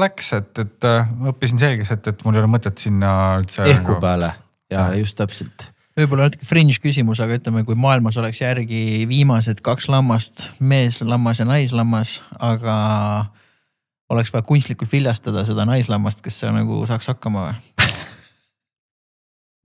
läks, 0.00 0.32
et, 0.38 0.64
et 0.64 0.88
äh, 0.88 1.12
õppisin 1.32 1.60
selgeks, 1.60 1.94
et, 1.96 2.14
et 2.14 2.24
mul 2.26 2.38
ei 2.38 2.44
ole 2.44 2.50
mõtet 2.56 2.80
sinna 2.80 3.14
üldse. 3.40 3.66
ehku 3.74 3.98
peale 4.02 4.34
ja 4.72 4.88
just 4.98 5.18
täpselt. 5.18 5.73
Võib-olla 5.98 6.28
natuke 6.28 6.46
fringe 6.48 6.76
küsimus, 6.82 7.20
aga 7.22 7.38
ütleme, 7.38 7.64
kui 7.66 7.78
maailmas 7.78 8.18
oleks 8.20 8.42
järgi 8.42 9.04
viimased 9.10 9.62
kaks 9.64 9.88
lammast, 9.92 10.48
meeslammas 10.58 11.42
ja 11.42 11.48
naislammas, 11.48 12.18
aga 12.42 12.76
oleks 14.12 14.32
vaja 14.34 14.46
kunstlikult 14.46 14.90
viljastada 14.92 15.44
seda 15.46 15.66
naislammast, 15.68 16.22
kas 16.24 16.40
see 16.42 16.50
nagu 16.54 16.82
saaks 16.90 17.12
hakkama 17.12 17.46
või? 17.48 17.86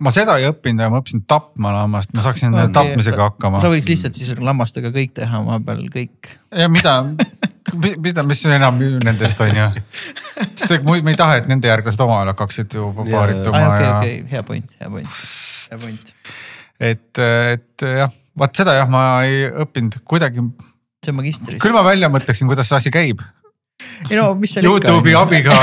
ma 0.06 0.14
seda 0.16 0.38
ei 0.40 0.48
õppinud, 0.48 0.84
aga 0.84 0.94
ma 0.94 1.02
õppisin 1.02 1.26
tapma 1.28 1.74
lammast, 1.76 2.14
ma 2.16 2.24
saaksin 2.24 2.54
okay. 2.54 2.72
tapmisega 2.78 3.26
hakkama. 3.32 3.64
sa 3.64 3.74
võiks 3.74 3.90
lihtsalt 3.90 4.18
siis 4.18 4.32
lammastega 4.38 4.94
kõik 4.96 5.18
teha 5.18 5.44
maa 5.44 5.60
peal, 5.66 5.84
kõik. 5.92 6.32
ja 6.56 6.70
mida, 6.72 6.96
mida, 8.06 8.24
mis 8.30 8.46
enam 8.48 8.80
nendest 8.80 9.44
on 9.44 9.64
ju. 9.64 9.70
sest 10.54 10.86
me 10.86 11.02
ei 11.02 11.20
taha, 11.20 11.42
et 11.42 11.52
nende 11.52 11.74
järglased 11.74 12.06
omavahel 12.06 12.36
hakkaksid 12.36 12.80
ju 12.80 12.94
paarituma 13.02 13.66
ja 13.66 13.96
okei, 13.98 14.20
hea 14.30 14.44
point, 14.46 14.46
hea 14.46 14.46
point, 14.46 14.76
hea 14.80 14.94
point. 14.94 15.48
et, 16.80 17.22
et 17.22 17.86
jah, 17.86 18.12
vaat 18.40 18.62
seda 18.62 18.76
jah, 18.78 18.90
ma 18.92 19.04
ei 19.28 19.48
õppinud 19.50 20.00
kuidagi, 20.08 20.46
see 21.04 21.14
on 21.14 21.20
magistris. 21.20 21.60
küll 21.62 21.76
ma 21.76 21.84
välja 21.88 22.12
mõtleksin, 22.12 22.50
kuidas 22.50 22.72
see 22.72 22.80
asi 22.80 22.94
käib. 22.94 23.24
ei 24.10 24.20
no 24.20 24.32
mis 24.40 24.56
seal 24.56 24.68
ikka 24.68 24.94
Youtube'i 24.94 25.18
abiga. 25.20 25.58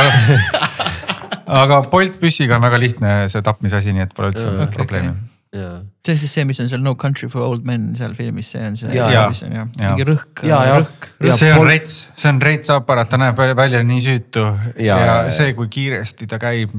aga 1.62 1.81
Bolt 1.91 2.20
püssiga 2.20 2.59
on 2.59 2.66
väga 2.66 2.81
lihtne 2.83 3.16
see 3.33 3.43
tapmisasi, 3.45 3.95
nii 3.95 4.07
et 4.09 4.15
pole 4.16 4.33
üldse 4.33 4.49
okay, 4.51 4.70
probleemi. 4.74 5.15
Ja, 5.57 5.78
see 6.05 6.12
on 6.12 6.19
siis 6.20 6.33
see, 6.35 6.45
mis 6.45 6.59
on 6.61 6.69
seal 6.69 6.83
No 6.85 6.97
Country 7.01 7.31
for 7.33 7.45
Old 7.47 7.65
Men 7.65 7.93
seal 7.97 8.16
filmis, 8.19 8.51
see 8.53 8.61
on 8.66 8.74
see, 8.77 8.91
mis 8.91 9.43
on 9.47 9.55
jah, 9.55 9.69
mingi 9.78 10.07
rõhk, 10.09 10.43
rõhk. 10.45 11.11
Ja 11.24 11.37
see 11.39 11.53
on 11.55 11.69
rets, 11.70 11.95
see 12.19 12.33
on 12.35 12.41
rets 12.43 12.73
aparaat, 12.74 13.09
ta 13.12 13.20
näeb 13.20 13.39
välja 13.57 13.81
nii 13.87 14.03
süütu. 14.05 14.43
Ja, 14.43 14.83
Ja, 14.83 14.99
ja, 14.99 15.05
ja, 15.07 15.19
ja. 15.28 15.37
see, 15.39 15.55
kui 15.57 15.70
kiiresti 15.73 16.28
ta 16.28 16.41
käib 16.43 16.74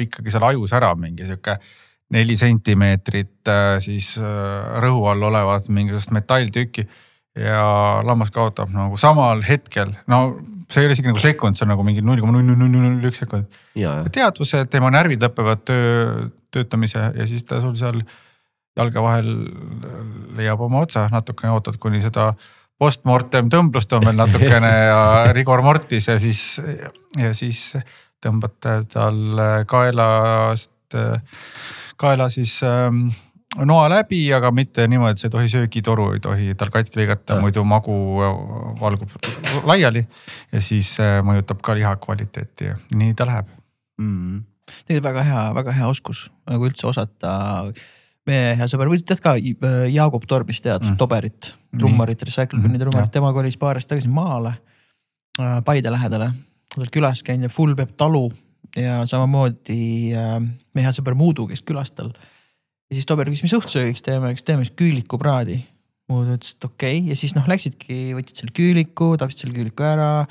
ikkagi 0.00 0.32
seal 0.32 0.48
ajus 0.48 0.74
ära 0.76 0.90
mingi 0.98 1.28
sihuke 1.28 1.60
neli 2.14 2.36
sentimeetrit 2.38 3.50
äh, 3.50 3.76
siis 3.82 4.14
äh, 4.20 4.78
rõhu 4.82 5.08
all 5.10 5.26
olevat 5.26 5.68
mingisugust 5.68 6.14
metalltükki. 6.14 6.86
ja 7.36 8.00
lammas 8.06 8.30
kaotab 8.32 8.70
nagu 8.72 8.96
samal 8.96 9.42
hetkel, 9.44 9.90
no 10.08 10.38
see 10.70 10.80
ei 10.80 10.88
ole 10.88 10.94
isegi 10.96 11.10
nagu 11.10 11.20
sekund, 11.20 11.58
see 11.58 11.66
on 11.66 11.74
nagu 11.74 11.84
mingi 11.84 12.00
null 12.00 12.22
koma 12.22 12.32
null 12.32 12.46
null 12.48 12.70
null 12.72 12.86
null 12.86 13.10
üks 13.10 13.20
sekund. 13.20 13.58
teadvuse, 14.12 14.62
tema 14.72 14.88
närvid 14.94 15.20
lõpevad 15.26 15.66
töö, 15.68 16.30
töötamise 16.54 17.10
ja 17.12 17.26
siis 17.28 17.44
ta 17.44 17.60
sul 17.60 17.74
seal 17.76 18.00
jalge 18.76 19.02
vahel 19.04 19.28
leiab 20.36 20.64
oma 20.64 20.84
otsa, 20.86 21.06
natukene 21.12 21.52
ootad, 21.52 21.76
kuni 21.80 22.00
seda 22.04 22.30
postmortem 22.80 23.50
tõmblust 23.52 23.92
on 23.96 24.08
veel 24.08 24.16
natukene 24.16 24.72
ja 24.90 25.02
rigor 25.36 25.60
mortis 25.64 26.08
ja 26.08 26.16
siis, 26.20 26.42
ja 27.20 27.34
siis 27.36 27.68
tõmbad 28.24 28.56
tal 28.92 29.20
kaelast, 29.68 30.96
kaela 31.96 32.28
siis 32.32 32.58
ähm, 32.66 33.08
noa 33.64 33.88
läbi, 33.90 34.20
aga 34.34 34.50
mitte 34.54 34.86
niimoodi, 34.88 35.16
et 35.16 35.22
sa 35.22 35.28
ei 35.28 35.34
tohi 35.34 35.48
söögitoru, 35.48 36.10
ei 36.16 36.22
tohi 36.22 36.54
tal 36.58 36.70
katki 36.74 37.00
lõigata, 37.00 37.38
muidu 37.40 37.64
magu 37.68 37.96
valgub 38.80 39.16
laiali. 39.68 40.04
ja 40.52 40.62
siis 40.64 40.96
äh, 41.00 41.18
mõjutab 41.26 41.62
ka 41.64 41.76
liha 41.78 41.94
kvaliteeti 42.02 42.70
ja 42.70 42.78
nii 42.94 43.14
ta 43.16 43.28
läheb 43.28 43.48
mm.. 44.00 44.42
tegelikult 44.84 45.10
väga 45.10 45.26
hea, 45.30 45.44
väga 45.60 45.76
hea 45.78 45.90
oskus 45.90 46.26
nagu 46.50 46.68
üldse 46.68 46.88
osata. 46.90 47.36
meie 48.26 48.56
hea 48.58 48.68
sõber, 48.70 48.90
tead 49.06 49.22
ka 49.22 49.36
Jaagup 49.92 50.26
Torbist 50.28 50.66
tead 50.66 50.82
mm., 50.82 50.98
Toberit, 51.00 51.54
trummarit, 51.78 52.22
Recycle 52.28 52.60
Bini 52.60 52.80
trummarit, 52.82 53.12
tema 53.14 53.32
kolis 53.32 53.56
paar 53.56 53.78
aastat 53.78 53.96
tagasi 53.96 54.10
maale. 54.12 54.56
Äh, 55.40 55.60
Paide 55.64 55.92
lähedale, 55.92 56.32
tal 56.74 56.90
külas 56.92 57.22
käinud 57.24 57.48
ja 57.48 57.52
full 57.52 57.76
peab 57.76 57.96
talu 57.96 58.28
ja 58.76 59.02
samamoodi 59.08 60.14
äh, 60.16 60.40
meie 60.74 60.86
hea 60.86 60.94
sõber 60.96 61.16
Muudu, 61.18 61.46
kes 61.50 61.62
külas 61.66 61.92
tal 61.94 62.12
ja 62.90 62.96
siis 62.96 63.06
Tober 63.08 63.28
küsis, 63.30 63.44
mis 63.46 63.54
õhtusöögiks 63.56 64.04
teeme, 64.06 64.30
eks 64.32 64.46
teeme 64.46 64.66
siis 64.66 64.76
küülikupraadi. 64.78 65.60
muud 66.10 66.28
ütles, 66.30 66.54
et 66.54 66.64
okei 66.64 67.00
okay. 67.00 67.08
ja 67.10 67.16
siis 67.18 67.34
noh, 67.34 67.46
läksidki, 67.50 68.14
võtsid 68.14 68.42
selle 68.42 68.54
küüliku, 68.54 69.16
tapsid 69.18 69.42
selle 69.42 69.56
küüliku 69.56 69.86
ära. 69.86 70.26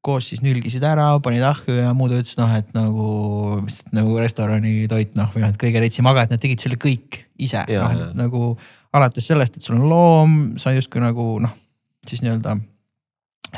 koos 0.00 0.30
siis 0.30 0.40
nülgisid 0.40 0.82
ära, 0.82 1.12
panid 1.20 1.42
ahju 1.44 1.74
ja 1.76 1.90
muud 1.94 2.14
ütles 2.16 2.38
noh, 2.40 2.50
et 2.56 2.70
nagu, 2.72 3.60
nagu 3.92 4.14
restorani 4.16 4.88
toit 4.88 5.12
noh, 5.18 5.28
või 5.34 5.44
noh, 5.44 5.52
et 5.52 5.60
kõige 5.60 5.82
reitsim, 5.82 6.08
aga 6.08 6.24
et 6.24 6.32
nad 6.32 6.40
tegid 6.40 6.62
selle 6.62 6.80
kõik 6.80 7.20
ise. 7.38 7.66
noh, 7.68 8.06
nagu 8.16 8.54
alates 8.96 9.28
sellest, 9.28 9.58
et 9.58 9.66
sul 9.66 9.76
on 9.78 9.88
loom, 9.92 10.38
sa 10.58 10.72
justkui 10.74 11.04
nagu 11.04 11.36
noh, 11.44 11.52
siis 12.08 12.24
nii-öelda 12.24 12.56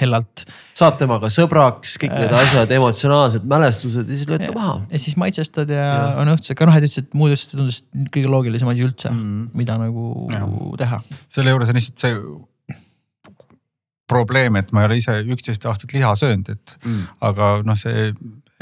hellalt. 0.00 0.44
saad 0.78 0.96
temaga 1.00 1.30
sõbraks, 1.32 1.96
kõik 2.02 2.14
need 2.14 2.32
äh. 2.32 2.44
asjad, 2.44 2.70
emotsionaalsed 2.78 3.48
mälestused 3.48 4.08
ja 4.08 4.18
siis 4.18 4.28
lööd 4.30 4.46
ta 4.46 4.54
maha. 4.56 4.78
ja 4.92 5.02
siis 5.02 5.18
maitsestad 5.20 5.72
ja, 5.72 5.82
ja. 5.88 6.06
on 6.22 6.32
õhtusega, 6.34 6.58
aga 6.60 6.70
noh, 6.70 6.78
et 6.78 6.86
ütles, 6.88 7.02
et 7.02 7.18
muud 7.18 7.34
ütles, 7.34 7.48
et 7.48 7.58
tundus 7.58 7.82
kõige 8.14 8.32
loogilisem 8.32 8.72
asi 8.72 8.86
üldse 8.86 9.12
mm., 9.12 9.50
mida 9.58 9.76
nagu 9.80 10.06
ja. 10.32 10.46
teha. 10.84 11.02
selle 11.32 11.54
juures 11.54 11.72
on 11.72 11.80
lihtsalt 11.80 12.06
see 12.06 12.16
probleem, 14.12 14.56
et 14.60 14.72
ma 14.74 14.82
ei 14.82 14.90
ole 14.90 15.00
ise 15.00 15.14
üksteist 15.34 15.64
aastat 15.68 15.94
liha 15.96 16.12
söönud, 16.18 16.52
et 16.52 16.76
mm. 16.82 17.04
aga 17.28 17.54
noh, 17.66 17.78
see 17.78 18.10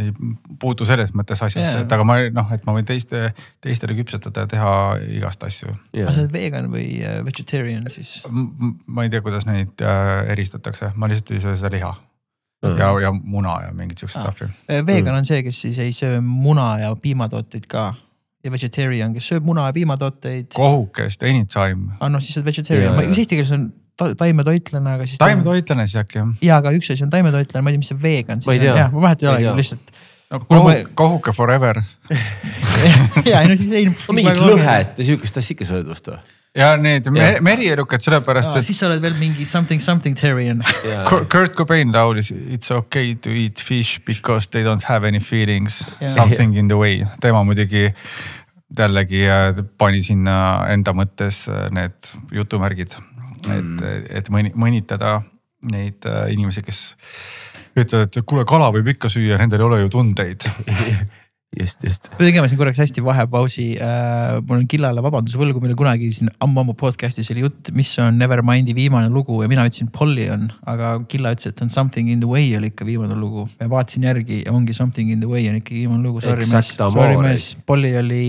ei 0.03 0.13
puutu 0.61 0.87
selles 0.89 1.15
mõttes 1.17 1.43
asjasse 1.45 1.77
yeah., 1.77 1.85
et 1.85 1.95
aga 1.97 2.07
ma 2.07 2.19
noh, 2.35 2.53
et 2.55 2.67
ma 2.67 2.75
võin 2.77 2.89
teiste, 2.89 3.31
teistele 3.65 3.97
küpsetada 3.99 4.45
ja 4.45 4.51
teha 4.51 4.75
igast 5.21 5.47
asju 5.47 5.71
yeah.. 5.71 6.05
aga 6.07 6.17
sa 6.17 6.25
oled 6.25 6.37
vegan 6.37 6.71
või 6.73 6.87
äh, 7.05 7.21
vegetarian 7.27 7.89
siis? 7.93 8.21
ma 8.31 9.07
ei 9.07 9.13
tea, 9.13 9.25
kuidas 9.25 9.49
neid 9.49 9.85
äh, 9.85 10.31
eristatakse, 10.35 10.93
ma 10.97 11.11
lihtsalt 11.11 11.35
ei 11.37 11.43
söö 11.47 11.57
seda 11.57 11.73
liha 11.77 11.95
mm. 11.95 12.77
ja, 12.79 12.93
ja 13.07 13.15
muna 13.17 13.57
ja 13.67 13.75
mingit 13.77 14.03
siukest 14.03 14.21
ah. 14.21 14.29
stuff'i. 14.29 14.51
Äh, 14.71 14.85
vegan 14.87 15.15
mm. 15.15 15.19
on 15.23 15.29
see, 15.29 15.43
kes 15.47 15.65
siis 15.67 15.83
ei 15.83 15.93
söö 15.97 16.21
muna 16.25 16.73
ja 16.83 16.95
piimatooteid 16.97 17.69
ka 17.71 17.91
ja 18.45 18.53
vegetarian, 18.53 19.13
kes 19.17 19.29
sööb 19.33 19.45
muna 19.45 19.67
ja 19.69 19.77
piimatooteid. 19.77 20.55
kohukest, 20.57 21.23
anytime. 21.23 21.93
aa 21.99 22.07
ah, 22.07 22.13
noh, 22.13 22.23
siis 22.25 22.37
sa 22.37 22.41
oled 22.41 22.51
vegetarian 22.53 22.89
yeah., 22.95 23.09
mis 23.11 23.21
eesti 23.21 23.37
keeles 23.37 23.53
on 23.57 23.69
taimetoitlane, 24.01 24.95
aga 24.97 25.07
siis. 25.07 25.21
taimetoitlane 25.21 25.87
siis 25.87 26.01
äkki 26.01 26.21
jah? 26.21 26.31
ja, 26.47 26.61
aga 26.63 26.73
üks 26.77 26.93
asi 26.95 27.05
on 27.05 27.13
taimetoitlane, 27.13 27.65
ma 27.65 27.73
ei 27.73 27.77
tea, 27.77 27.83
mis 27.83 27.93
see 27.93 28.03
vegan 28.03 28.41
siis 28.41 28.55
on, 28.55 28.67
jah, 28.81 28.95
ma 28.95 29.05
vahet 29.05 29.25
ei 29.25 29.31
olegi, 29.33 29.51
lihtsalt. 29.61 29.90
No 30.31 30.43
kohuk, 30.47 30.67
ma... 30.69 30.91
kohuke 30.95 31.33
forever 31.37 31.83
ja 33.31 33.43
no 33.49 33.57
siis 33.57 33.73
ei. 33.79 33.89
no 33.91 34.17
mingit 34.17 34.43
lõhet 34.43 35.01
ja 35.01 35.09
sihukest 35.13 35.41
asja 35.41 35.57
ikka 35.57 35.69
sa 35.69 35.79
oled 35.79 35.91
vastu 35.91 36.15
või? 36.15 36.37
ja 36.59 36.73
need 36.81 37.07
ja. 37.15 37.31
merielukad 37.47 38.03
sellepärast, 38.03 38.51
et. 38.59 38.67
siis 38.67 38.81
sa 38.83 38.89
oled 38.89 39.03
veel 39.03 39.17
mingi 39.21 39.47
something 39.47 39.83
something 39.83 40.19
terrian 40.19 40.65
Kurt 41.07 41.55
Cobain 41.59 41.95
laulis 41.95 42.33
it's 42.35 42.73
okay 42.75 43.15
to 43.15 43.31
eat 43.31 43.63
fish 43.63 44.01
because 44.07 44.51
they 44.51 44.67
don't 44.67 44.87
have 44.91 45.07
any 45.07 45.23
feelings 45.23 45.85
yeah. 46.01 46.11
something 46.11 46.57
in 46.59 46.69
the 46.69 46.79
way. 46.79 47.05
tema 47.23 47.45
muidugi 47.47 47.91
jällegi 48.79 49.25
äh, 49.27 49.65
pani 49.79 50.03
sinna 50.03 50.67
enda 50.71 50.95
mõttes 50.95 51.45
äh, 51.51 51.69
need 51.75 52.13
jutumärgid 52.35 52.95
mm., 53.47 53.79
et, 53.83 54.11
et 54.21 54.31
mõni, 54.31 54.53
mõnitada 54.55 55.21
neid 55.71 56.07
äh, 56.09 56.31
inimesi, 56.33 56.63
kes 56.65 56.83
ütlevad, 57.79 58.11
et 58.11 58.27
kuule, 58.27 58.45
kala 58.49 58.71
võib 58.75 58.93
ikka 58.95 59.11
süüa, 59.13 59.39
nendel 59.41 59.63
ei 59.63 59.69
ole 59.69 59.81
ju 59.85 59.91
tundeid 59.93 60.47
just, 61.61 61.85
just. 61.85 62.09
me 62.19 62.27
tegime 62.29 62.49
siin 62.51 62.59
korraks 62.61 62.79
hästi 62.83 63.03
vahepausi 63.05 63.67
äh,. 63.83 64.39
mul 64.47 64.61
on 64.61 64.67
Killale 64.71 65.03
vabanduse 65.03 65.39
võlgu, 65.39 65.63
meil 65.63 65.75
kunagi 65.79 66.11
siin 66.15 66.31
ammu-ammu 66.43 66.77
podcast'is 66.79 67.31
oli 67.35 67.45
jutt, 67.45 67.73
mis 67.77 67.91
on 68.03 68.21
Nevermindi 68.21 68.75
viimane 68.77 69.11
lugu 69.13 69.41
ja 69.43 69.49
mina 69.51 69.65
ütlesin 69.69 69.91
Polly 69.95 70.29
on, 70.35 70.47
aga 70.71 70.93
Killa 71.11 71.35
ütles, 71.35 71.51
et 71.51 71.65
on 71.65 71.73
Something 71.73 72.13
in 72.13 72.23
the 72.23 72.31
way 72.31 72.53
oli 72.59 72.71
ikka 72.71 72.87
viimane 72.89 73.19
lugu. 73.19 73.49
ja 73.61 73.71
vaatasin 73.71 74.07
järgi 74.11 74.45
ja 74.45 74.55
ongi 74.55 74.77
Something 74.77 75.11
in 75.15 75.25
the 75.25 75.31
way 75.31 75.49
on 75.51 75.59
ikkagi 75.59 75.85
viimane 75.85 76.07
lugu, 76.07 76.23
sorry 76.25 76.47
mees, 76.47 76.77
sorry 76.79 77.19
mees, 77.19 77.57
Polly 77.67 77.97
oli, 77.99 78.23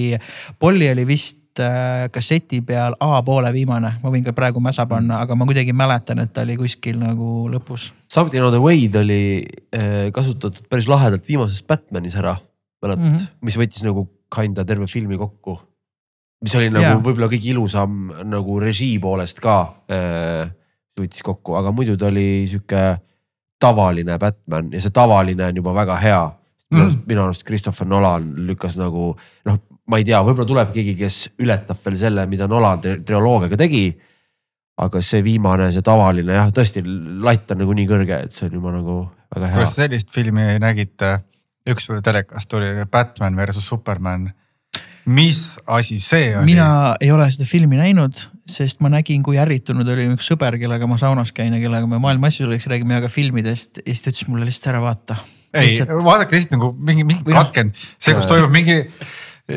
Polly 0.59 0.89
oli 0.93 1.07
vist 1.07 1.40
Äh, 1.59 2.07
kasseti 2.11 2.61
peal 2.63 2.93
A-poole 3.03 3.49
viimane, 3.51 3.89
ma 3.99 4.11
võin 4.13 4.23
ka 4.23 4.31
praegu 4.31 4.61
mäsa 4.63 4.85
panna, 4.87 5.17
aga 5.25 5.35
ma 5.35 5.43
kuidagi 5.49 5.73
mäletan, 5.75 6.21
et 6.23 6.31
ta 6.31 6.45
oli 6.45 6.55
kuskil 6.55 6.95
nagu 6.95 7.49
lõpus. 7.51 7.89
Something 8.07 8.45
on 8.45 8.53
the 8.53 8.61
Way'd 8.63 8.95
oli 8.95 9.17
äh, 9.75 10.05
kasutatud 10.15 10.69
päris 10.71 10.87
lahedalt 10.87 11.27
viimases 11.27 11.59
Batman'is 11.67 12.15
ära, 12.21 12.37
mäletad 12.79 13.03
mm, 13.03 13.17
-hmm. 13.17 13.33
mis 13.43 13.57
võttis 13.59 13.83
nagu 13.83 14.05
kinda 14.31 14.63
terve 14.63 14.87
filmi 14.87 15.19
kokku. 15.19 15.59
mis 16.41 16.55
oli 16.55 16.69
nagu 16.71 16.85
yeah. 16.85 17.03
võib-olla 17.03 17.27
kõige 17.27 17.51
ilusam 17.51 18.13
nagu 18.31 18.59
režii 18.59 18.95
poolest 18.99 19.43
ka 19.43 19.57
äh, 19.91 20.47
võttis 20.99 21.21
kokku, 21.21 21.57
aga 21.59 21.75
muidu 21.75 21.97
ta 21.97 22.07
oli 22.07 22.47
sihuke 22.47 22.95
tavaline 23.59 24.17
Batman 24.17 24.71
ja 24.71 24.79
see 24.79 24.89
tavaline 24.89 25.51
on 25.51 25.59
juba 25.59 25.75
väga 25.75 25.99
hea 25.99 26.23
minu 26.71 26.85
arust 26.85 26.99
mm., 26.99 27.07
minu 27.07 27.23
arust 27.25 27.43
Christopher 27.43 27.87
Nolan 27.87 28.33
lükkas 28.47 28.79
nagu 28.79 29.17
noh, 29.45 29.59
ma 29.91 29.99
ei 29.99 30.07
tea, 30.07 30.21
võib-olla 30.23 30.47
tuleb 30.47 30.71
keegi, 30.75 30.95
kes 30.99 31.17
ületab 31.43 31.79
veel 31.83 31.97
selle, 31.99 32.25
mida 32.31 32.47
Nolan 32.49 32.81
trioloogiaga 32.81 33.59
tegi. 33.59 33.85
aga 34.81 35.01
see 35.03 35.19
viimane, 35.21 35.67
see 35.75 35.83
tavaline 35.85 36.33
jah, 36.33 36.47
tõesti 36.55 36.81
latt 37.21 37.51
on 37.53 37.59
nagu 37.61 37.73
nii 37.77 37.89
kõrge, 37.89 38.21
et 38.25 38.33
see 38.33 38.47
on 38.47 38.55
juba 38.55 38.71
nagu 38.73 38.95
väga 39.35 39.49
hea. 39.51 39.63
kas 39.65 39.75
sellist 39.77 40.13
filmi 40.13 40.55
nägite? 40.63 41.19
ükspäev 41.69 41.99
telekast 42.01 42.49
tuli 42.49 42.71
Batman 42.89 43.35
versus 43.37 43.67
Superman. 43.67 44.31
mis 45.05 45.59
asi 45.67 45.99
see 46.01 46.31
oli? 46.37 46.53
mina 46.53 46.95
ei 47.01 47.11
ole 47.11 47.27
seda 47.33 47.45
filmi 47.49 47.77
näinud, 47.77 48.23
sest 48.49 48.81
ma 48.81 48.89
nägin, 48.89 49.21
kui 49.25 49.37
ärritunud 49.41 49.87
oli 49.93 50.07
üks 50.15 50.31
sõber, 50.31 50.57
kellega 50.61 50.87
ma 50.89 50.97
saunas 51.01 51.35
käin 51.35 51.53
ja 51.53 51.61
kellega 51.61 51.89
me 51.89 51.99
maailma 52.01 52.31
asju 52.31 52.49
räägime, 52.49 52.97
aga 52.97 53.09
filmidest 53.11 53.83
ja 53.83 53.91
siis 53.91 54.05
ta 54.05 54.13
ütles 54.13 54.29
mulle 54.31 54.47
lihtsalt 54.49 54.73
ära 54.73 54.81
vaata. 54.87 55.19
ei 55.53 55.67
lihtsalt..., 55.67 55.93
vaadake 56.05 56.37
lihtsalt 56.37 56.57
nagu 56.57 56.71
mingi, 56.77 57.05
mingi 57.05 57.27
noh, 57.27 57.43
katkend, 57.43 57.75
see, 57.99 58.15
kus 58.17 58.29
toimub 58.29 58.53
mingi 58.55 58.79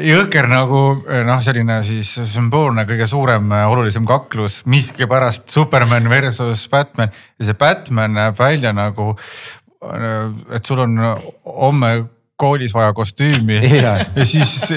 jõhker 0.03 0.49
nagu 0.51 0.81
noh, 1.27 1.43
selline 1.45 1.79
siis 1.87 2.15
sümboolne 2.33 2.87
kõige 2.89 3.07
suurem 3.11 3.53
olulisem 3.69 4.07
kaklus, 4.09 4.62
miskipärast 4.71 5.47
Superman 5.53 6.09
versus 6.11 6.66
Batman. 6.73 7.12
Ja 7.39 7.49
see 7.51 7.59
Batman 7.59 8.16
näeb 8.19 8.39
välja 8.39 8.73
nagu, 8.77 9.12
et 10.55 10.65
sul 10.65 10.85
on 10.87 10.99
homme 11.45 11.95
koolis 12.36 12.74
vaja 12.74 12.93
kostüümi. 12.93 13.61
Ja. 13.85 13.94
ja 14.16 14.27
siis 14.27 14.73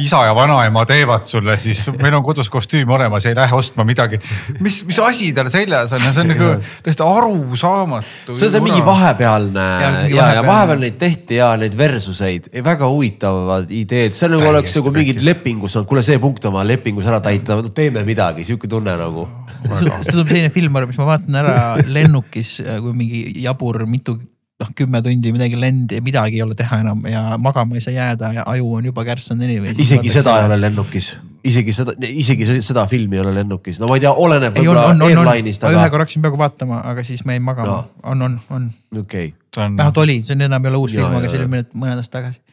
isa 0.00 0.22
ja 0.24 0.34
vanaema 0.34 0.84
teevad 0.88 1.26
sulle, 1.28 1.58
siis 1.60 1.84
meil 2.00 2.14
on 2.16 2.24
kodus 2.24 2.48
kostüüm 2.50 2.88
olemas, 2.94 3.26
ei 3.28 3.36
lähe 3.36 3.54
ostma 3.54 3.84
midagi. 3.84 4.18
mis, 4.60 4.82
mis 4.88 4.98
asi 5.02 5.32
tal 5.36 5.50
seljas 5.52 5.92
on? 5.92 6.04
Ja 6.06 6.12
see 6.12 6.24
on 6.24 6.32
nagu 6.32 6.48
täiesti 6.84 7.04
arusaamatu. 7.04 8.32
see 8.32 8.48
on 8.48 8.54
see 8.56 8.64
mingi 8.64 8.80
vahepealne 8.86 9.66
ja, 9.84 9.92
mingi 9.98 10.16
ja, 10.16 10.30
ja 10.38 10.46
vahepeal 10.46 10.82
neid 10.86 10.98
tehti 11.00 11.40
ja 11.40 11.52
neid 11.60 11.76
versuseid, 11.78 12.48
väga 12.64 12.88
huvitavad 12.88 13.70
ideed, 13.72 14.16
see 14.16 14.32
nagu 14.32 14.48
oleks 14.48 14.76
nagu 14.80 14.96
mingid 14.96 15.20
lepingus 15.26 15.76
olnud, 15.76 15.90
kuule, 15.92 16.04
see 16.06 16.20
punkt 16.22 16.48
oma 16.48 16.64
lepingus 16.66 17.08
ära 17.12 17.20
täita, 17.24 17.60
teeme 17.76 18.06
midagi, 18.08 18.48
sihuke 18.48 18.70
tunne 18.72 18.96
nagu. 18.96 19.28
see 19.68 19.84
tundub 20.08 20.32
selline 20.32 20.52
film, 20.54 20.80
mis 20.88 21.00
ma 21.00 21.12
vaatan 21.12 21.42
ära 21.44 21.56
lennukis, 21.86 22.56
kui 22.64 22.96
mingi 22.96 23.26
jabur 23.44 23.84
mitu 23.84 24.16
noh, 24.62 24.70
kümme 24.78 25.02
tundi 25.04 25.32
midagi 25.34 25.58
lendi, 25.58 25.98
midagi 26.04 26.38
ei 26.38 26.44
ole 26.44 26.56
teha 26.58 26.78
enam 26.84 27.02
ja 27.10 27.22
magama 27.42 27.76
ei 27.78 27.84
saa 27.84 27.94
jääda 27.94 28.32
ja 28.36 28.46
aju 28.54 28.72
on 28.78 28.88
juba 28.90 29.04
kärssanud 29.06 29.44
anyway. 29.46 29.74
isegi 29.84 30.12
seda 30.12 30.38
ei 30.40 30.48
ole 30.48 30.58
lennukis, 30.60 31.12
isegi 31.44 31.74
seda, 31.76 31.94
isegi 32.08 32.48
seda 32.54 32.86
filmi 32.90 33.18
ei 33.18 33.24
ole 33.24 33.34
lennukis, 33.40 33.80
no 33.82 33.90
ma 33.90 33.98
ei 33.98 34.04
tea, 34.04 34.12
oleneb 34.24 34.58
võib-olla 34.58 34.88
airline'ist. 34.92 35.66
Aga... 35.66 35.78
ühe 35.78 35.94
korraks 35.94 36.18
peaaegu 36.18 36.40
vaatama, 36.40 36.82
aga 36.92 37.06
siis 37.06 37.24
ma 37.26 37.36
jäin 37.36 37.46
magama 37.46 37.78
no., 37.80 37.80
on, 38.14 38.26
on, 38.28 38.36
on. 38.50 38.68
okei 38.98 39.32
okay.. 39.32 39.32
vähemalt 39.56 40.02
oli, 40.04 40.20
see 40.26 40.36
on 40.38 40.46
enam 40.48 40.68
ei 40.68 40.74
ole 40.74 40.84
uus 40.84 40.94
ja, 40.96 41.02
film, 41.02 41.18
aga 41.20 41.32
see 41.32 41.42
oli 41.42 41.50
mõned, 41.56 41.72
mõned 41.84 42.02
aastad 42.04 42.20
tagasi. 42.20 42.44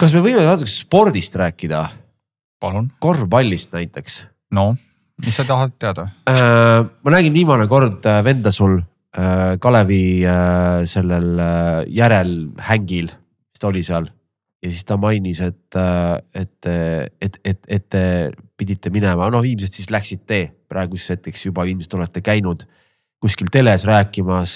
kas 0.00 0.16
me 0.16 0.24
võime 0.24 0.46
natuke 0.46 0.72
spordist 0.72 1.36
rääkida? 1.42 1.84
palun. 2.62 2.88
korvpallist 3.02 3.76
näiteks. 3.76 4.24
no 4.56 4.72
mis 5.22 5.36
sa 5.36 5.44
tahad 5.46 5.74
teada? 5.78 6.08
Äh, 6.28 6.80
ma 7.04 7.14
nägin 7.14 7.34
viimane 7.34 7.68
kord 7.70 8.06
äh, 8.08 8.22
venda 8.24 8.52
sul 8.54 8.80
Kalevi 9.12 10.24
sellel 10.88 11.40
järelhängil, 11.92 13.10
mis 13.12 13.60
ta 13.60 13.68
oli 13.68 13.82
seal. 13.84 14.06
ja 14.62 14.70
siis 14.70 14.86
ta 14.88 14.96
mainis, 14.96 15.40
et, 15.44 15.76
et, 16.38 16.68
et, 17.20 17.36
et, 17.44 17.66
et 17.68 17.84
te 17.90 18.04
pidite 18.56 18.92
minema, 18.94 19.26
no 19.28 19.42
ilmselt 19.42 19.74
siis 19.74 19.90
läksite 19.90 20.38
praeguseks 20.70 21.16
hetkeks 21.16 21.44
juba 21.50 21.66
ilmselt 21.68 21.98
olete 21.98 22.22
käinud 22.24 22.64
kuskil 23.20 23.52
teles 23.52 23.84
rääkimas 23.84 24.54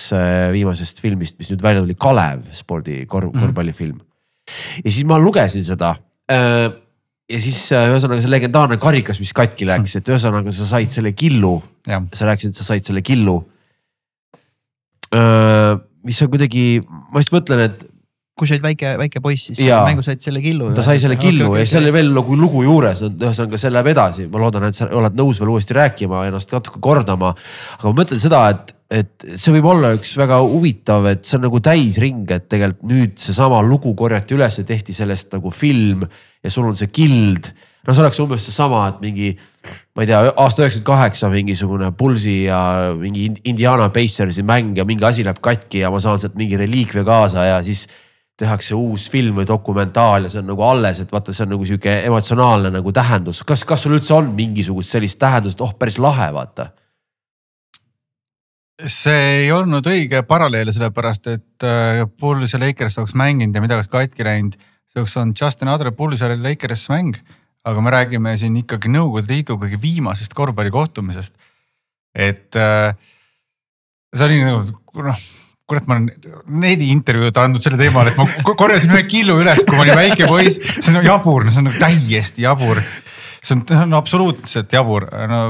viimasest 0.55 1.03
filmist, 1.05 1.37
mis 1.37 1.53
nüüd 1.53 1.63
välja 1.63 1.85
tuli, 1.85 1.99
Kalev 1.99 2.49
spordi 2.57 3.03
korv, 3.05 3.35
mhm. 3.35 3.45
korvpallifilm. 3.45 4.01
ja 4.81 4.89
siis 4.89 5.05
ma 5.05 5.21
lugesin 5.21 5.67
seda 5.67 5.93
ja 7.27 7.43
siis 7.43 7.59
äh, 7.75 7.89
ühesõnaga 7.91 8.23
see 8.23 8.33
legendaarne 8.33 8.79
karikas, 8.83 9.21
mis 9.23 9.35
katki 9.37 9.69
läks, 9.69 9.99
et 9.99 10.11
ühesõnaga 10.11 10.53
sa 10.55 10.69
said 10.69 10.95
selle 10.95 11.13
killu. 11.19 11.59
sa 11.87 12.29
rääkisid, 12.29 12.55
et 12.55 12.61
sa 12.61 12.67
said 12.73 12.87
selle 12.87 13.03
killu. 13.07 13.41
Mis 15.15 16.23
on 16.23 16.33
kuidagi, 16.33 16.65
ma 17.13 17.23
just 17.23 17.35
mõtlen, 17.35 17.67
et. 17.67 17.85
kui 18.37 18.49
sa 18.49 18.53
olid 18.53 18.67
väike, 18.67 18.91
väike 19.01 19.21
poiss, 19.25 19.49
siis 19.49 19.63
mängu 19.65 20.03
said 20.05 20.21
selle 20.21 20.43
killu. 20.45 20.69
ta 20.77 20.85
sai 20.85 21.01
selle 21.01 21.17
killu 21.17 21.47
okay, 21.47 21.63
okay, 21.63 21.65
ja 21.65 21.71
seal 21.71 21.87
oli 21.87 21.95
veel 21.95 22.11
nagu 22.13 22.37
lugu 22.37 22.65
juures, 22.67 23.01
ühesõnaga 23.09 23.61
see 23.63 23.73
läheb 23.73 23.93
edasi, 23.95 24.27
ma 24.33 24.43
loodan, 24.43 24.67
et 24.69 24.77
sa 24.77 24.91
oled 24.93 25.17
nõus 25.17 25.41
veel 25.41 25.55
uuesti 25.55 25.77
rääkima, 25.79 26.27
ennast 26.29 26.53
natuke 26.53 26.83
kordama. 26.85 27.33
aga 27.79 27.93
ma 27.93 28.03
mõtlen 28.03 28.21
seda, 28.23 28.43
et 28.53 28.77
et 28.93 29.25
see 29.35 29.55
võib 29.57 29.67
olla 29.73 29.91
üks 29.97 30.13
väga 30.19 30.39
huvitav, 30.45 31.09
et 31.11 31.25
see 31.27 31.41
on 31.41 31.47
nagu 31.49 31.61
täisring, 31.65 32.27
et 32.31 32.47
tegelikult 32.51 32.87
nüüd 32.87 33.17
seesama 33.19 33.59
lugu 33.67 33.97
korjati 33.99 34.37
üles, 34.37 34.61
tehti 34.69 34.95
sellest 34.95 35.35
nagu 35.35 35.51
film 35.51 36.05
ja 36.07 36.53
sul 36.53 36.69
on 36.71 36.79
see 36.79 36.93
kild. 36.95 37.51
No 37.87 37.95
see 37.95 38.03
oleks 38.03 38.21
umbes 38.23 38.47
seesama, 38.49 38.87
et 38.91 39.03
mingi, 39.05 39.29
ma 39.95 40.05
ei 40.05 40.11
tea, 40.11 40.23
aasta 40.33 40.65
üheksakümmend 40.65 40.89
kaheksa 40.89 41.31
mingisugune 41.33 41.93
Pulsi 41.99 42.39
ja 42.47 42.61
mingi 42.99 43.29
Indiana 43.45 43.89
Pacersi 43.95 44.43
mäng 44.47 44.79
ja 44.79 44.87
mingi 44.89 45.07
asi 45.07 45.25
läheb 45.27 45.41
katki 45.43 45.85
ja 45.85 45.93
ma 45.95 46.01
saan 46.03 46.21
sealt 46.23 46.37
mingi 46.39 46.59
reliikvia 46.61 47.07
kaasa 47.07 47.47
ja 47.51 47.61
siis 47.67 47.87
tehakse 48.37 48.75
uus 48.77 49.07
film 49.11 49.39
või 49.41 49.47
dokumentaal 49.49 50.27
ja 50.27 50.33
see 50.33 50.43
on 50.43 50.51
nagu 50.51 50.65
alles, 50.67 51.01
et 51.01 51.13
vaata, 51.13 51.33
see 51.33 51.47
on 51.47 51.55
nagu 51.55 51.69
sihuke 51.69 51.95
emotsionaalne 52.09 52.73
nagu 52.75 52.93
tähendus. 52.93 53.45
kas, 53.49 53.65
kas 53.65 53.87
sul 53.87 53.97
üldse 53.97 54.15
on 54.19 54.35
mingisugust 54.37 54.93
sellist 54.93 55.19
tähendust, 55.23 55.63
oh 55.65 55.73
päris 55.79 55.97
lahe, 56.03 56.29
vaata 56.37 56.69
see 58.85 59.47
ei 59.47 59.53
olnud 59.55 59.87
õige 59.89 60.21
paralleel, 60.29 60.69
sellepärast 60.75 61.31
et 61.33 61.65
äh, 61.65 62.03
Bulls 62.21 62.53
ja 62.53 62.61
Lakers 62.61 62.99
oleks 63.01 63.17
mänginud 63.17 63.57
ja 63.57 63.63
midagi 63.65 63.81
oleks 63.81 63.93
katki 63.93 64.27
läinud. 64.27 64.59
see 64.93 65.01
oleks 65.01 65.17
olnud 65.17 65.41
just 65.41 65.63
another 65.65 65.91
Bulls 65.93 66.21
ja 66.21 66.29
Lakers 66.37 66.89
mäng. 66.93 67.17
Aga 67.67 67.83
me 67.83 67.93
räägime 67.95 68.37
siin 68.39 68.57
ikkagi 68.63 68.91
Nõukogude 68.93 69.33
Liidu 69.33 69.59
kõige 69.61 69.79
viimasest 69.83 70.35
korvpallikohtumisest. 70.39 71.35
et 72.15 72.57
äh, 72.57 72.95
see 74.15 74.27
oli 74.29 74.39
nagu 74.45 74.63
noh, 75.05 75.25
kurat, 75.67 75.87
ma 75.91 75.99
olen 75.99 76.07
neli 76.63 76.91
intervjuud 76.95 77.39
andnud 77.43 77.65
selle 77.65 77.79
teemal, 77.81 78.09
et 78.09 78.19
ma 78.21 78.55
korjasin 78.55 78.95
ühe 78.95 79.03
killu 79.11 79.41
üles, 79.43 79.65
kui 79.67 79.77
ma 79.77 79.85
olin 79.85 79.99
väike 79.99 80.29
poiss. 80.31 80.61
see 80.79 80.95
on 80.95 81.05
jabur, 81.05 81.45
no 81.45 81.55
see 81.55 81.65
on 81.65 81.69
nagu 81.71 81.83
täiesti 81.83 82.47
jabur. 82.47 82.83
see 83.43 83.59
on, 83.59 83.65
on 83.83 83.99
absoluutselt 83.99 84.73
jabur, 84.73 85.09
no 85.33 85.43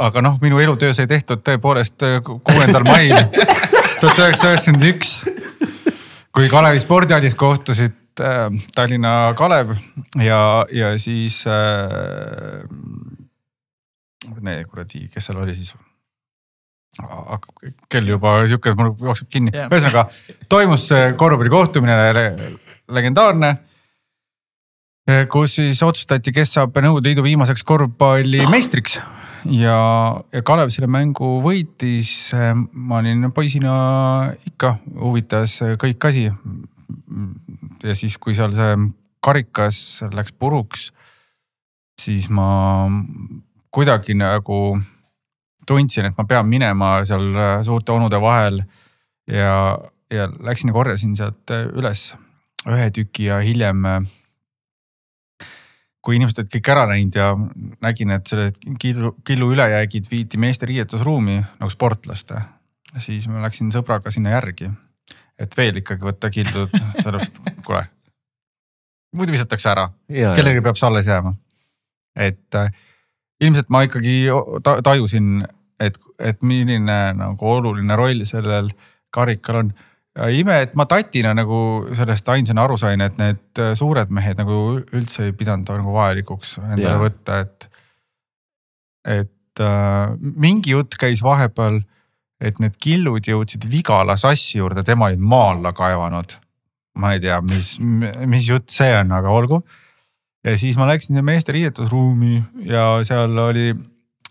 aga 0.00 0.22
noh, 0.22 0.40
minu 0.42 0.60
elutöö 0.62 0.94
sai 0.96 1.08
tehtud 1.10 1.44
tõepoolest 1.44 2.06
äh, 2.06 2.20
kuuendal 2.24 2.86
mail 2.88 3.16
tuhat 4.00 4.18
üheksasada 4.22 4.54
üheksakümmend 4.54 4.90
üks. 4.94 5.14
kui 6.30 6.48
Kalevi 6.48 6.80
spordihallis 6.80 7.34
kohtusid 7.34 7.96
äh, 8.20 8.48
Tallinna 8.74 9.34
Kalev 9.38 9.76
ja, 10.18 10.66
ja 10.72 10.98
siis 10.98 11.44
äh,. 11.46 12.64
nee 14.40 14.64
kuradi, 14.64 15.06
kes 15.12 15.30
seal 15.30 15.40
oli 15.42 15.54
siis? 15.54 15.74
hakkab 17.00 17.70
kell 17.88 18.08
juba 18.08 18.40
sihuke, 18.50 18.74
mul 18.76 18.92
jookseb 18.98 19.30
kinni 19.30 19.54
yeah., 19.54 19.70
ühesõnaga 19.70 20.08
toimus 20.50 20.88
korvpallikohtumine 21.16 21.98
le, 22.16 22.24
legendaarne 22.90 23.54
kus 25.30 25.56
siis 25.58 25.80
otsustati, 25.82 26.32
kes 26.34 26.52
saab 26.58 26.76
Nõukogude 26.76 27.10
Liidu 27.10 27.24
viimaseks 27.24 27.64
korvpallimeistriks 27.66 28.98
ja, 29.48 29.78
ja 30.32 30.42
Kalev 30.46 30.72
selle 30.74 30.88
mängu 30.90 31.38
võitis. 31.44 32.30
ma 32.72 33.00
olin 33.00 33.30
poisina 33.34 33.74
ikka, 34.46 34.76
huvitas 35.00 35.60
kõik 35.80 36.08
asi. 36.10 36.28
Ja 37.82 37.94
siis, 37.96 38.18
kui 38.18 38.34
seal 38.36 38.54
see 38.56 38.76
karikas 39.24 40.00
läks 40.14 40.32
puruks, 40.32 40.90
siis 42.00 42.30
ma 42.32 42.88
kuidagi 43.70 44.16
nagu 44.16 44.60
tundsin, 45.68 46.08
et 46.08 46.16
ma 46.18 46.24
pean 46.26 46.48
minema 46.48 46.98
seal 47.08 47.28
suurte 47.66 47.92
onude 47.92 48.20
vahel. 48.20 48.62
ja, 49.30 49.78
ja 50.10 50.26
läksin 50.40 50.72
ja 50.72 50.74
korjasin 50.74 51.16
sealt 51.16 51.52
üles 51.52 52.14
ühe 52.66 52.90
tüki 52.90 53.28
ja 53.28 53.38
hiljem 53.44 53.84
kui 56.04 56.16
inimesed 56.16 56.42
olid 56.42 56.52
kõik 56.54 56.70
ära 56.72 56.86
läinud 56.88 57.16
ja 57.16 57.32
nägin, 57.84 58.12
et 58.14 58.30
selle 58.30 58.50
killu, 58.80 59.14
killu 59.26 59.50
ülejäägid 59.54 60.08
viidi 60.10 60.40
meeste 60.40 60.68
riietusruumi 60.68 61.38
nagu 61.42 61.70
sportlaste. 61.72 62.40
siis 62.98 63.28
ma 63.28 63.42
läksin 63.44 63.70
sõbraga 63.70 64.10
sinna 64.10 64.32
järgi, 64.34 64.70
et 65.40 65.56
veel 65.56 65.80
ikkagi 65.80 66.04
võtta 66.04 66.30
kildud, 66.32 66.74
sellepärast 67.00 67.42
kuule. 67.66 67.84
muidu 69.16 69.34
visatakse 69.34 69.70
ära, 69.72 69.88
kellelgi 70.08 70.64
peab 70.64 70.78
see 70.78 70.88
alles 70.90 71.10
jääma. 71.10 71.34
et 72.16 72.58
äh, 72.58 72.72
ilmselt 73.40 73.70
ma 73.72 73.84
ikkagi 73.86 74.16
tajusin, 74.84 75.44
et, 75.80 75.96
et 76.18 76.42
milline 76.42 76.98
nagu 77.16 77.52
oluline 77.54 77.96
roll 77.96 78.24
sellel 78.28 78.70
karikal 79.14 79.62
on 79.64 79.72
ime, 80.28 80.56
et 80.66 80.74
ma 80.78 80.86
tatina 80.90 81.32
nagu 81.36 81.60
sellest 81.96 82.28
ainsana 82.32 82.64
aru 82.66 82.76
sain, 82.80 83.00
et 83.04 83.18
need 83.20 83.62
äh, 83.62 83.72
suured 83.78 84.10
mehed 84.14 84.40
nagu 84.42 84.80
üldse 84.82 85.28
ei 85.28 85.36
pidanud 85.36 85.70
nagu 85.70 85.94
vajalikuks 85.94 86.58
endale 86.60 86.96
ja. 86.96 86.98
võtta, 87.00 87.38
et. 87.46 87.68
et 89.20 89.62
äh, 89.64 90.16
mingi 90.20 90.74
jutt 90.74 90.98
käis 91.00 91.22
vahepeal, 91.24 91.80
et 92.40 92.60
need 92.62 92.76
killud 92.80 93.26
jõudsid 93.26 93.66
Vigala 93.70 94.16
sassi 94.20 94.58
juurde, 94.58 94.84
tema 94.86 95.10
olid 95.10 95.20
maa 95.20 95.50
alla 95.54 95.74
kaevanud. 95.76 96.38
ma 97.00 97.12
ei 97.14 97.20
tea, 97.22 97.38
mis, 97.46 97.76
mis 98.26 98.48
jutt 98.48 98.72
see 98.72 98.90
on, 98.98 99.12
aga 99.12 99.30
olgu. 99.30 99.62
ja 100.44 100.56
siis 100.58 100.78
ma 100.80 100.88
läksin 100.88 101.20
meeste 101.24 101.52
riietusruumi 101.52 102.42
ja 102.66 102.98
seal 103.06 103.38
oli 103.38 103.74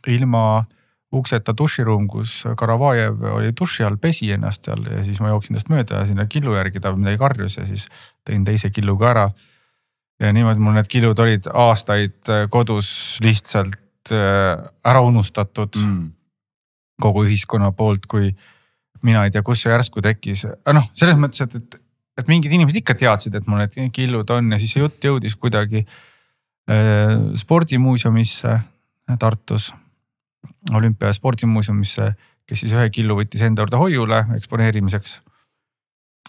ilma 0.07 0.65
ukseta 1.11 1.53
duširuum, 1.57 2.07
kus 2.07 2.43
Karavajev 2.57 3.23
oli 3.33 3.53
duši 3.59 3.83
all, 3.83 3.97
pesi 3.97 4.29
ennast 4.31 4.67
seal 4.67 4.83
ja 4.85 5.03
siis 5.05 5.21
ma 5.21 5.31
jooksin 5.31 5.57
tast 5.57 5.71
mööda 5.73 6.03
sinna 6.05 6.27
killu 6.29 6.53
järgi, 6.57 6.81
ta 6.81 6.93
midagi 6.95 7.21
karjus 7.21 7.57
ja 7.57 7.65
siis 7.69 7.87
tõin 8.27 8.45
teise 8.45 8.69
killu 8.73 8.97
ka 8.97 9.09
ära. 9.13 9.29
ja 10.19 10.33
niimoodi 10.35 10.59
mul 10.59 10.75
need 10.77 10.89
killud 10.91 11.19
olid 11.19 11.49
aastaid 11.53 12.29
kodus 12.49 13.17
lihtsalt 13.23 14.13
äh, 14.13 14.59
ära 14.85 15.01
unustatud 15.01 15.77
mm. 15.81 16.07
Kogu 17.01 17.25
ühiskonna 17.27 17.71
poolt, 17.75 18.07
kui 18.09 18.31
mina 19.05 19.23
ei 19.25 19.31
tea, 19.31 19.43
kus 19.45 19.63
see 19.63 19.71
järsku 19.71 20.03
tekkis, 20.03 20.45
noh, 20.75 20.87
selles 20.97 21.19
mõttes, 21.19 21.45
et, 21.45 21.55
et, 21.55 21.79
et 22.19 22.31
mingid 22.31 22.51
inimesed 22.51 22.81
ikka 22.81 22.97
teadsid, 22.99 23.37
et 23.39 23.47
mul 23.47 23.63
need 23.63 23.77
killud 23.95 24.31
on 24.35 24.51
ja 24.51 24.59
siis 24.59 24.75
see 24.75 24.83
jutt 24.83 25.09
jõudis 25.09 25.37
kuidagi 25.39 25.85
äh, 25.85 27.15
spordimuuseumisse 27.39 28.57
Tartus 29.19 29.71
olümpia 30.73 31.13
spordimuuseumisse, 31.13 32.11
kes 32.47 32.63
siis 32.63 32.75
ühe 32.75 32.89
killu 32.93 33.17
võttis 33.19 33.41
enda 33.45 33.63
juurde 33.63 33.79
hoiule 33.81 34.19
eksponeerimiseks. 34.37 35.19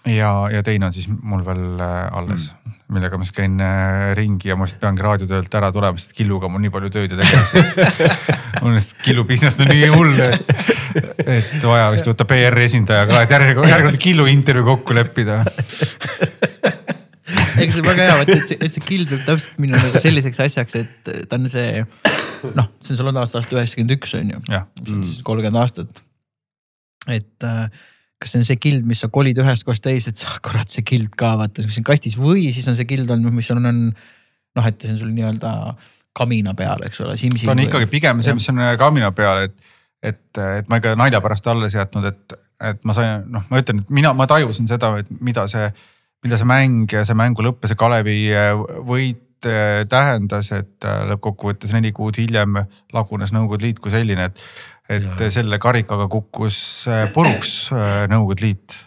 ja, 0.07 0.31
ja 0.53 0.63
teine 0.63 0.87
on 0.87 0.93
siis 0.97 1.09
mul 1.11 1.45
veel 1.45 1.81
äh, 1.81 2.09
alles 2.13 2.51
mm., 2.51 2.60
millega 2.91 3.19
ma 3.19 3.27
siis 3.27 3.37
käin 3.37 3.61
äh, 3.63 4.11
ringi 4.19 4.51
ja 4.51 4.57
ma 4.59 4.67
vist 4.67 4.79
peangi 4.81 5.05
raadiotöölt 5.05 5.55
ära 5.61 5.71
tulema, 5.75 6.01
sest 6.01 6.15
killuga 6.17 6.49
on 6.49 6.55
mul 6.55 6.65
nii 6.65 6.73
palju 6.75 6.91
tööd 6.95 7.15
ja 7.15 7.21
tegemist 7.21 7.79
mul 8.63 8.77
lihtsalt 8.77 9.05
killu 9.05 9.25
business 9.29 9.63
on 9.63 9.71
nii 9.71 9.91
hull, 9.95 10.23
et, 10.27 10.53
et 11.25 11.67
vaja 11.67 11.91
vist 11.95 12.11
võtta 12.11 12.27
PR 12.31 12.59
esindaja 12.67 13.07
ka, 13.11 13.23
et 13.25 13.35
järgmine, 13.37 13.69
järgmine 13.75 14.03
killu 14.03 14.27
intervjuu 14.31 14.67
kokku 14.73 14.97
leppida. 14.99 15.41
Ega 17.61 17.73
see 17.75 17.83
on 17.83 17.87
väga 17.87 18.07
hea, 18.09 18.17
et 18.25 18.49
see, 18.49 18.59
et 18.59 18.75
see 18.75 18.85
kild 18.87 19.13
võib 19.13 19.23
täpselt 19.27 19.61
minna 19.63 19.79
nagu 19.79 20.03
selliseks 20.03 20.43
asjaks, 20.47 20.79
et 20.81 21.13
ta 21.31 21.39
on 21.39 21.47
see 21.51 21.85
noh, 22.57 22.71
see 22.81 22.95
on 22.95 23.01
sul 23.01 23.11
on 23.11 23.21
aastast 23.23 23.55
üheksakümmend 23.55 23.95
üks 23.99 24.17
on 24.19 24.35
ju, 24.35 24.43
kolmkümmend 25.27 25.61
aastat. 25.63 26.03
et 27.11 27.47
äh, 27.47 27.67
kas 28.21 28.35
see 28.35 28.43
on 28.43 28.47
see 28.47 28.59
kild, 28.61 28.85
mis 28.89 29.01
sa 29.01 29.09
kolid 29.13 29.39
ühest 29.41 29.65
kohast 29.65 29.85
teise, 29.85 30.13
et 30.13 30.21
sa 30.21 30.35
kurat, 30.45 30.69
see 30.69 30.85
kild 30.87 31.15
ka 31.19 31.33
vaata, 31.41 31.65
on 31.65 31.87
kastis 31.87 32.19
või 32.21 32.51
siis 32.53 32.69
on 32.69 32.77
see 32.77 32.89
kild 32.89 33.11
on, 33.15 33.25
mis 33.33 33.49
on, 33.55 33.65
on 33.65 33.81
noh, 33.91 34.67
et 34.69 34.77
see 34.83 34.93
on 34.93 35.01
sul 35.01 35.15
nii-öelda 35.15 35.53
kamina 36.17 36.55
peal, 36.59 36.85
eks 36.85 37.01
ole. 37.05 37.17
ta 37.17 37.55
on 37.55 37.65
ikkagi 37.65 37.89
pigem 37.91 38.21
see, 38.25 38.35
mis 38.37 38.49
on 38.53 38.61
kamina 38.79 39.13
peal, 39.17 39.47
et, 39.47 39.73
et, 40.03 40.23
et 40.61 40.69
ma 40.69 40.81
ikka 40.81 40.97
nalja 41.01 41.23
pärast 41.25 41.49
alles 41.49 41.79
jätnud, 41.79 42.11
et, 42.11 42.37
et 42.73 42.85
ma 42.85 42.97
sain, 42.97 43.25
noh, 43.31 43.47
ma 43.49 43.63
ütlen, 43.63 43.81
et 43.85 43.95
mina, 43.95 44.13
ma 44.17 44.29
tajusin 44.31 44.69
seda, 44.69 44.93
et 45.01 45.09
mida 45.23 45.47
see, 45.51 45.71
mida 46.27 46.37
see 46.37 46.51
mäng 46.51 46.93
ja 46.93 47.07
see 47.09 47.17
mängu 47.17 47.47
lõpp 47.47 47.65
ja 47.65 47.73
see 47.73 47.81
Kalevi 47.81 48.19
võit 48.89 49.49
äh, 49.49 49.87
tähendas, 49.89 50.51
et 50.59 50.85
äh, 50.85 51.07
lõppkokkuvõttes 51.15 51.73
neli 51.79 51.95
kuud 51.97 52.21
hiljem 52.21 52.59
lagunes 52.93 53.33
Nõukogude 53.33 53.69
Liit 53.69 53.81
kui 53.81 53.95
selline, 53.95 54.29
et, 54.29 54.45
et 54.91 55.25
ja. 55.25 55.31
selle 55.33 55.59
karikaga 55.63 56.09
kukkus 56.11 56.61
äh, 56.91 57.07
puruks 57.15 57.71
Nõukogude 58.13 58.47
Liit. 58.47 58.79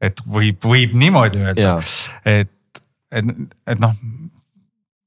et 0.00 0.22
võib, 0.24 0.60
võib 0.64 0.96
niimoodi 0.96 1.44
öelda, 1.44 1.76
et, 2.24 2.82
et, 3.10 3.34
et 3.66 3.82
noh 3.82 3.94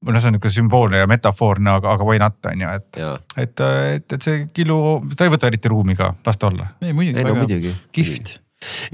või 0.00 0.14
noh, 0.14 0.22
see 0.22 0.30
on 0.30 0.36
niisugune 0.36 0.54
sümboolne 0.54 1.00
ja 1.02 1.08
metafoorne, 1.10 1.74
aga, 1.76 1.96
aga 1.96 2.06
why 2.08 2.20
not 2.20 2.46
on 2.48 2.62
ju, 2.64 2.68
et, 2.78 3.00
et, 3.42 3.62
et, 3.62 4.14
et 4.16 4.24
see 4.24 4.44
killu, 4.56 4.78
ta 5.16 5.26
ei 5.26 5.32
võta 5.34 5.50
eriti 5.50 5.72
ruumi 5.72 5.96
ka, 5.98 6.14
las 6.26 6.40
ta 6.40 6.48
olla. 6.48 6.70
ei 6.80 6.94
muidugi, 6.96 7.20
väga 7.20 7.34
no, 7.36 7.74
kihvt. 7.96 8.32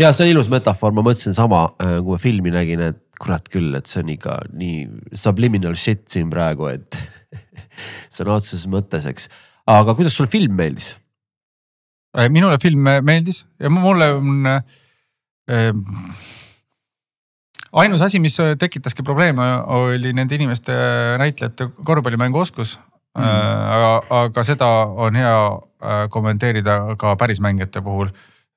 ja 0.03 0.11
see 0.11 0.27
on 0.27 0.33
ilus 0.35 0.51
metafoor, 0.51 0.97
ma 0.97 1.05
mõtlesin 1.07 1.37
sama, 1.37 1.69
kui 1.79 2.11
ma 2.11 2.19
filmi 2.23 2.55
nägin, 2.55 2.83
et 2.89 3.03
kurat 3.23 3.47
küll, 3.53 3.71
et 3.79 3.87
see 3.87 4.03
on 4.03 4.13
ikka 4.17 4.41
nii 4.59 4.83
subliminal 5.17 5.79
shit 5.79 6.05
siin 6.11 6.31
praegu, 6.33 6.69
et 6.75 6.99
sõna 8.17 8.41
otseses 8.41 8.67
mõttes, 8.71 9.07
eks. 9.07 9.31
aga 9.71 9.95
kuidas 9.95 10.19
sulle 10.19 10.33
film 10.33 10.59
meeldis? 10.59 10.97
Äh, 12.17 12.31
minule 12.33 12.59
film 12.59 12.89
meeldis 13.05 13.45
ja 13.61 13.71
mulle 13.71 14.13
on 14.15 14.47
äh,. 14.47 15.73
ainus 17.73 18.03
asi, 18.03 18.19
mis 18.19 18.39
tekitaski 18.59 19.03
probleeme, 19.03 19.43
oli 19.67 20.13
nende 20.13 20.35
inimeste, 20.35 20.73
näitlejate 21.19 21.69
korvpallimänguoskus 21.85 22.79
mm.. 23.19 23.23
Äh, 23.23 23.75
aga, 23.77 24.01
aga 24.23 24.45
seda 24.45 24.67
on 25.07 25.17
hea 25.17 25.37
äh, 25.37 26.09
kommenteerida 26.11 26.97
ka 26.99 27.17
päris 27.17 27.41
mängijate 27.41 27.81
puhul. 27.81 28.09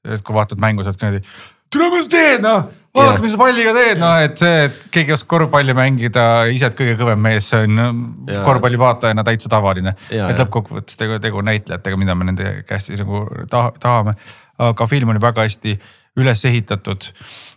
et 0.03 0.21
kui 0.23 0.33
vaatad 0.35 0.59
mängu, 0.63 0.83
ka 0.83 1.09
niimoodi 1.09 1.27
tule 1.73 1.89
mis 1.93 2.09
teed 2.11 2.43
noh, 2.43 2.67
vaata, 2.95 3.21
mis 3.23 3.33
sa 3.35 3.41
palliga 3.41 3.73
teed, 3.75 4.01
noh 4.01 4.17
et 4.23 4.41
see, 4.41 4.65
et 4.67 4.79
keegi 4.93 5.15
oskab 5.15 5.35
korvpalli 5.35 5.75
mängida, 5.77 6.25
ise 6.51 6.67
oled 6.69 6.77
kõige 6.79 6.97
kõvem 6.99 7.21
mees, 7.27 7.51
see 7.51 7.67
on 7.67 8.03
korvpalli 8.45 8.79
vaatajana 8.81 9.25
täitsa 9.27 9.51
tavaline. 9.51 9.95
et 10.09 10.41
lõppkokkuvõttes 10.41 10.99
tegu, 10.99 11.19
tegu 11.23 11.45
näitlejatega, 11.45 12.01
mida 12.01 12.17
me 12.17 12.29
nende 12.31 12.53
käest 12.69 12.93
nagu 12.97 13.25
tahame. 13.49 14.15
aga 14.59 14.87
film 14.91 15.13
oli 15.13 15.21
väga 15.23 15.45
hästi 15.47 15.77
üles 16.19 16.45
ehitatud, 16.45 17.05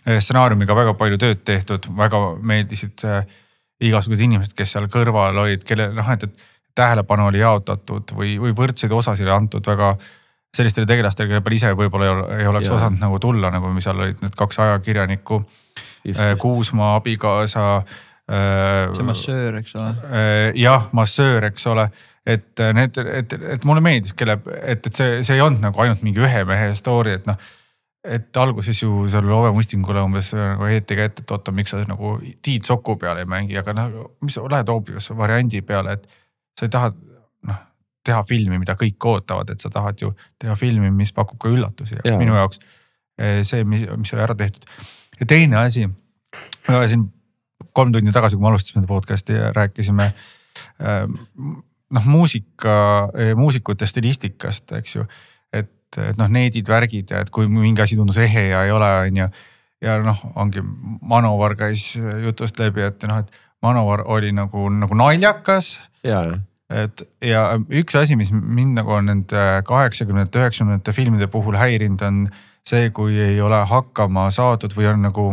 stsenaariumiga 0.07 0.77
väga 0.77 0.95
palju 0.95 1.19
tööd 1.19 1.41
tehtud, 1.45 1.89
väga 1.99 2.21
meeldisid 2.47 3.03
äh, 3.09 3.25
igasugused 3.83 4.23
inimesed, 4.23 4.55
kes 4.59 4.75
seal 4.77 4.89
kõrval 4.93 5.39
olid, 5.43 5.65
kelle 5.67 5.89
noh, 5.97 6.11
et, 6.15 6.29
et 6.29 6.51
tähelepanu 6.79 7.29
oli 7.31 7.43
jaotatud 7.43 8.15
või, 8.17 8.37
või 8.41 8.55
võrdseid 8.57 8.93
osasid 8.95 9.29
antud 9.33 9.67
väga 9.67 9.97
sellistele 10.57 10.87
tegelastele, 10.87 11.31
kelle 11.31 11.43
peale 11.45 11.57
ise 11.57 11.73
võib-olla 11.77 12.13
ei 12.37 12.47
oleks 12.47 12.69
ja. 12.69 12.77
osanud 12.77 13.01
nagu 13.01 13.19
tulla, 13.23 13.51
nagu 13.55 13.73
mis 13.73 13.87
seal 13.89 14.01
olid 14.01 14.23
need 14.25 14.35
kaks 14.37 14.61
ajakirjanikku. 14.61 15.43
Äh, 16.13 16.35
Kuusmaa 16.41 16.97
abikaasa. 16.99 17.67
Äh, 18.29 18.93
see 18.93 19.07
massöör, 19.07 19.61
eks 19.63 19.77
ole. 19.79 19.95
Äh, 20.11 20.49
jah, 20.61 20.89
massöör, 20.93 21.49
eks 21.49 21.67
ole 21.73 21.89
et 22.27 22.61
need, 22.75 22.99
et, 22.99 23.33
et 23.33 23.65
mulle 23.67 23.83
meeldis, 23.83 24.15
kelle, 24.15 24.37
et, 24.61 24.87
et 24.87 24.95
see, 24.95 25.19
see 25.27 25.35
ei 25.39 25.43
olnud 25.43 25.63
nagu 25.65 25.83
ainult 25.83 26.05
mingi 26.07 26.23
ühe 26.23 26.45
mehe 26.47 26.71
story, 26.79 27.17
et 27.19 27.27
noh. 27.27 27.39
et 28.03 28.37
alguses 28.39 28.79
ju 28.83 29.05
seal 29.11 29.31
Ove 29.31 29.51
Mustingule 29.55 30.03
umbes 30.03 30.33
nagu 30.35 30.67
heeti 30.71 30.99
ka 30.99 31.09
ette, 31.09 31.25
et 31.25 31.35
oota, 31.35 31.55
miks 31.55 31.75
sa 31.75 31.83
nagu 31.87 32.17
Tiit 32.43 32.67
Soku 32.67 32.97
peale 32.99 33.25
ei 33.25 33.31
mängi, 33.31 33.59
aga 33.59 33.75
noh, 33.79 34.13
mis 34.23 34.39
sa 34.39 34.47
lähed 34.47 34.71
hoopis 34.71 35.11
variandi 35.19 35.63
peale, 35.67 35.99
et 35.99 36.07
sa 36.59 36.67
ei 36.67 36.73
taha 36.75 36.93
teha 38.07 38.23
filmi, 38.27 38.59
mida 38.61 38.75
kõik 38.79 39.07
ootavad, 39.09 39.51
et 39.55 39.63
sa 39.63 39.71
tahad 39.73 40.01
ju 40.03 40.13
teha 40.43 40.55
filmi, 40.59 40.91
mis 40.95 41.13
pakub 41.15 41.39
ka 41.43 41.51
üllatusi 41.53 41.99
ja, 41.99 42.05
ja. 42.13 42.19
minu 42.21 42.37
jaoks 42.37 42.61
eh, 43.19 43.43
see, 43.47 43.65
mis, 43.69 43.85
mis 43.97 44.15
oli 44.17 44.25
ära 44.25 44.37
tehtud. 44.39 44.67
ja 45.21 45.29
teine 45.29 45.61
asi, 45.63 45.87
siin 46.67 47.07
kolm 47.73 47.93
tundi 47.95 48.15
tagasi, 48.15 48.37
kui 48.37 48.45
me 48.45 48.51
alustasime 48.53 48.89
podcast'i 48.89 49.37
ja 49.39 49.53
rääkisime 49.55 50.09
ehm, 50.11 51.15
noh, 51.93 52.09
muusika, 52.11 52.75
eh, 53.15 53.33
muusikute 53.39 53.87
stilistikast, 53.87 54.75
eks 54.81 54.99
ju. 54.99 55.07
et, 55.53 55.73
et 56.03 56.19
noh, 56.19 56.31
needid, 56.33 56.69
värgid 56.69 57.15
ja 57.15 57.23
et 57.23 57.31
kui 57.31 57.49
mingi 57.51 57.85
asi 57.85 57.99
tundus 57.99 58.19
ehe 58.23 58.49
ja 58.51 58.67
ei 58.67 58.75
ole, 58.75 58.93
on 59.07 59.25
ju. 59.25 59.33
ja 59.87 59.99
noh, 60.03 60.27
ongi 60.35 60.65
Manovar 61.01 61.55
käis 61.59 61.93
jutust 62.27 62.59
läbi, 62.59 62.89
et 62.91 63.07
noh, 63.11 63.23
et 63.23 63.43
Manovar 63.63 64.03
oli 64.11 64.33
nagu, 64.35 64.67
nagu 64.75 64.97
naljakas. 64.99 65.77
ja, 66.03 66.25
jah 66.27 66.41
et 66.73 67.05
ja 67.25 67.45
üks 67.71 67.97
asi, 67.99 68.17
mis 68.19 68.33
mind 68.33 68.79
nagu 68.81 68.97
on 68.97 69.09
nende 69.11 69.47
kaheksakümnendate, 69.69 70.43
üheksakümnendate 70.43 70.95
filmide 70.97 71.29
puhul 71.33 71.59
häirinud, 71.61 72.03
on 72.07 72.27
see, 72.67 72.91
kui 72.95 73.17
ei 73.21 73.41
ole 73.43 73.63
hakkama 73.69 74.29
saadud 74.35 74.75
või 74.77 74.91
on 74.93 75.03
nagu. 75.09 75.33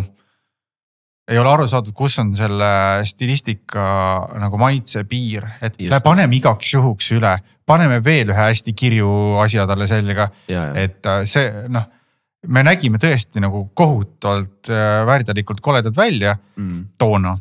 ei 1.29 1.37
ole 1.37 1.49
aru 1.51 1.67
saadud, 1.69 1.93
kus 1.93 2.17
on 2.19 2.31
selle 2.35 2.71
stilistika 3.05 3.83
nagu 4.41 4.57
maitse 4.57 5.03
piir, 5.05 5.45
et 5.61 5.77
Just. 5.77 6.03
paneme 6.03 6.35
igaks 6.35 6.73
juhuks 6.73 7.11
üle, 7.13 7.35
paneme 7.65 7.99
veel 8.03 8.33
ühe 8.33 8.47
hästi 8.49 8.73
kirju 8.73 9.37
asja 9.43 9.67
talle 9.69 9.87
selga. 9.87 10.31
et 10.49 11.05
äh, 11.05 11.23
see 11.25 11.67
noh 11.69 11.85
me 12.47 12.63
nägime 12.63 12.99
tõesti 13.01 13.41
nagu 13.43 13.65
kohutavalt 13.75 14.71
äh, 14.71 15.03
väärtelikult 15.05 15.61
koledad 15.61 15.95
välja 15.97 16.37
mm. 16.55 16.85
toona 16.97 17.35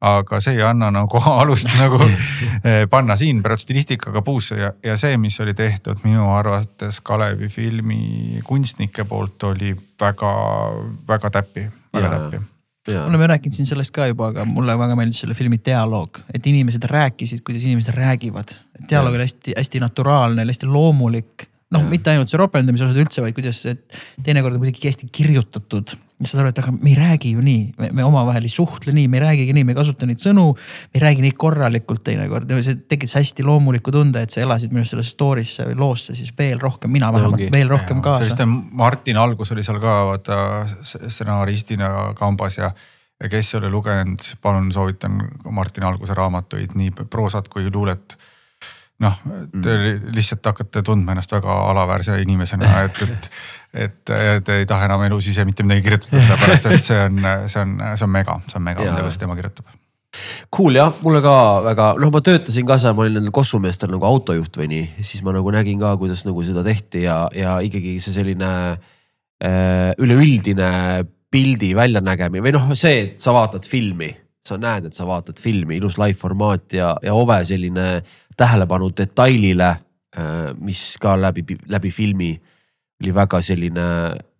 aga 0.00 0.38
see 0.40 0.56
ei 0.56 0.62
anna 0.64 0.88
nagu 0.94 1.20
alust 1.42 1.68
nagu 1.76 1.98
eh, 2.04 2.86
panna 2.90 3.16
siin 3.20 3.42
pärast 3.44 3.66
stilistikaga 3.68 4.22
puusse 4.24 4.56
ja, 4.56 4.72
ja 4.84 4.96
see, 5.00 5.16
mis 5.20 5.36
oli 5.44 5.54
tehtud 5.54 6.00
minu 6.04 6.30
arvates 6.32 7.02
Kalevi 7.04 7.48
filmi 7.52 8.40
kunstnike 8.44 9.04
poolt 9.04 9.42
oli 9.50 9.74
väga-väga 10.00 11.30
täppi, 11.36 11.66
väga 11.92 12.16
täppi. 12.16 12.42
Me 12.88 12.96
oleme 13.04 13.26
rääkinud 13.28 13.54
siin 13.54 13.68
sellest 13.68 13.92
ka 13.94 14.06
juba, 14.08 14.30
aga 14.32 14.46
mulle 14.48 14.74
väga 14.78 14.96
meeldis 14.96 15.20
selle 15.22 15.36
filmi 15.36 15.58
dialoog, 15.64 16.22
et 16.32 16.46
inimesed 16.48 16.86
rääkisid, 16.88 17.42
kuidas 17.44 17.66
inimesed 17.68 17.94
räägivad. 17.94 18.54
dialoog 18.88 19.18
oli 19.18 19.26
hästi-hästi 19.26 19.82
naturaalne, 19.84 20.46
hästi 20.48 20.66
loomulik. 20.66 21.44
Noh, 21.70 21.84
mitte 21.86 22.10
ainult 22.10 22.32
see 22.32 22.40
ropendamise 22.40 22.88
osad 22.88 22.98
üldse, 22.98 23.22
vaid 23.22 23.36
kuidas 23.36 23.60
see 23.62 23.76
teinekord 24.24 24.56
on 24.56 24.64
kuidagi 24.64 24.88
hästi 24.88 25.10
kirjutatud. 25.12 25.92
Ja 26.20 26.28
saad 26.28 26.42
aru, 26.42 26.52
et 26.52 26.60
aga 26.60 26.72
me 26.74 26.90
ei 26.90 26.96
räägi 26.98 27.32
ju 27.32 27.42
nii, 27.44 27.88
me 27.96 28.04
omavahel 28.04 28.44
ei 28.44 28.52
suhtle 28.52 28.92
nii, 28.96 29.08
me 29.08 29.16
ei 29.18 29.22
räägigi 29.24 29.54
nii, 29.56 29.64
me 29.64 29.72
ei 29.72 29.78
kasuta 29.78 30.08
neid 30.08 30.20
sõnu. 30.20 30.46
me 30.52 30.98
ei 30.98 31.04
räägi 31.04 31.24
nii 31.24 31.34
korralikult 31.40 32.04
teinekord, 32.04 32.52
see 32.60 32.76
tekitas 32.90 33.16
hästi 33.20 33.46
loomuliku 33.46 33.94
tunde, 33.94 34.22
et 34.26 34.34
sa 34.34 34.44
elasid 34.44 34.74
minu 34.74 34.84
arust 34.84 34.94
sellesse 34.94 35.16
story'sse 35.16 35.68
või 35.70 35.78
loosse 35.80 36.16
siis 36.18 36.34
veel 36.38 36.60
rohkem, 36.60 36.92
mina 36.92 37.12
vähemalt 37.14 37.46
veel 37.54 37.72
rohkem 37.72 38.02
kaasa. 38.04 38.28
sellist 38.28 38.72
Martin 38.76 39.20
Algus 39.20 39.52
oli 39.56 39.64
seal 39.64 39.80
ka 39.80 39.96
vaata 40.12 40.40
stsenaristina 40.92 42.10
kambas 42.18 42.60
ja 42.60 42.72
ja 43.20 43.28
kes 43.28 43.54
ei 43.54 43.58
ole 43.58 43.70
lugenud, 43.70 44.24
palun 44.40 44.70
soovitan 44.72 45.18
Martin 45.52 45.84
Alguse 45.84 46.14
raamatuid, 46.16 46.72
nii 46.74 46.92
proosat 47.12 47.48
kui 47.52 47.66
luulet 47.68 48.16
noh, 49.00 49.16
te 49.24 49.74
mm. 49.76 50.12
lihtsalt 50.16 50.44
hakkate 50.50 50.82
tundma 50.84 51.14
ennast 51.14 51.32
väga 51.32 51.56
alaväärse 51.70 52.18
inimesena, 52.22 52.70
et, 52.86 53.02
et, 53.06 53.30
et 53.74 54.00
te 54.04 54.56
ei 54.60 54.66
taha 54.68 54.88
enam 54.88 55.04
elus 55.06 55.28
ise 55.30 55.44
mitte 55.46 55.66
midagi 55.66 55.84
kirjutada, 55.86 56.22
sellepärast 56.24 56.66
et 56.70 56.86
see 56.86 56.98
on, 57.04 57.20
see 57.46 57.62
on, 57.62 57.76
see 57.94 58.06
on 58.06 58.12
mega, 58.14 58.34
see 58.50 58.58
on 58.58 58.66
mega, 58.66 58.86
mida 58.96 59.12
tema 59.20 59.36
kirjutab. 59.38 59.68
Cool 60.50 60.74
jah, 60.74 60.90
mulle 61.04 61.20
ka 61.22 61.34
väga, 61.62 61.92
noh, 62.02 62.10
ma 62.10 62.22
töötasin 62.26 62.66
ka 62.66 62.80
seal, 62.82 62.96
ma 62.98 63.04
olin 63.04 63.20
nendel 63.20 63.34
kossumeestel 63.34 63.92
nagu 63.92 64.08
autojuht 64.08 64.58
või 64.58 64.66
nii, 64.72 65.04
siis 65.06 65.22
ma 65.22 65.34
nagu 65.36 65.52
nägin 65.54 65.78
ka, 65.78 65.92
kuidas 66.00 66.24
nagu 66.26 66.42
seda 66.46 66.64
tehti 66.66 67.04
ja, 67.04 67.20
ja 67.36 67.60
ikkagi 67.62 67.94
see 68.02 68.16
selline 68.16 68.50
äh, 68.74 69.92
üleüldine 70.02 70.72
pildi 71.30 71.70
väljanägemine 71.78 72.42
või 72.42 72.56
noh, 72.56 72.72
see, 72.74 73.04
et 73.04 73.22
sa 73.22 73.36
vaatad 73.36 73.70
filmi 73.70 74.10
sa 74.46 74.56
näed, 74.60 74.88
et 74.88 74.96
sa 74.96 75.06
vaatad 75.08 75.38
filmi, 75.40 75.78
ilus 75.78 75.98
live 76.00 76.18
formaat 76.18 76.74
ja, 76.76 76.94
ja 77.04 77.14
Ove 77.16 77.38
selline 77.46 78.00
tähelepanu 78.38 78.90
detailile, 78.96 79.70
äh, 80.16 80.50
mis 80.58 80.96
ka 81.00 81.14
läbi, 81.20 81.44
läbi 81.70 81.92
filmi 81.94 82.32
oli 83.00 83.14
väga 83.14 83.40
selline 83.44 83.86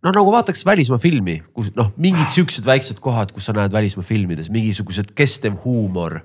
no 0.05 0.13
nagu 0.17 0.33
vaataks 0.33 0.65
välismaa 0.67 1.01
filmi, 1.03 1.41
kus 1.57 1.73
noh, 1.77 1.93
mingid 2.01 2.33
siuksed 2.35 2.67
väiksed 2.67 3.01
kohad, 3.05 3.33
kus 3.37 3.49
sa 3.49 3.57
näed 3.57 3.73
välismaa 3.73 4.07
filmides 4.07 4.51
mingisugused 4.53 5.15
kestev 5.17 5.61
huumor. 5.65 6.21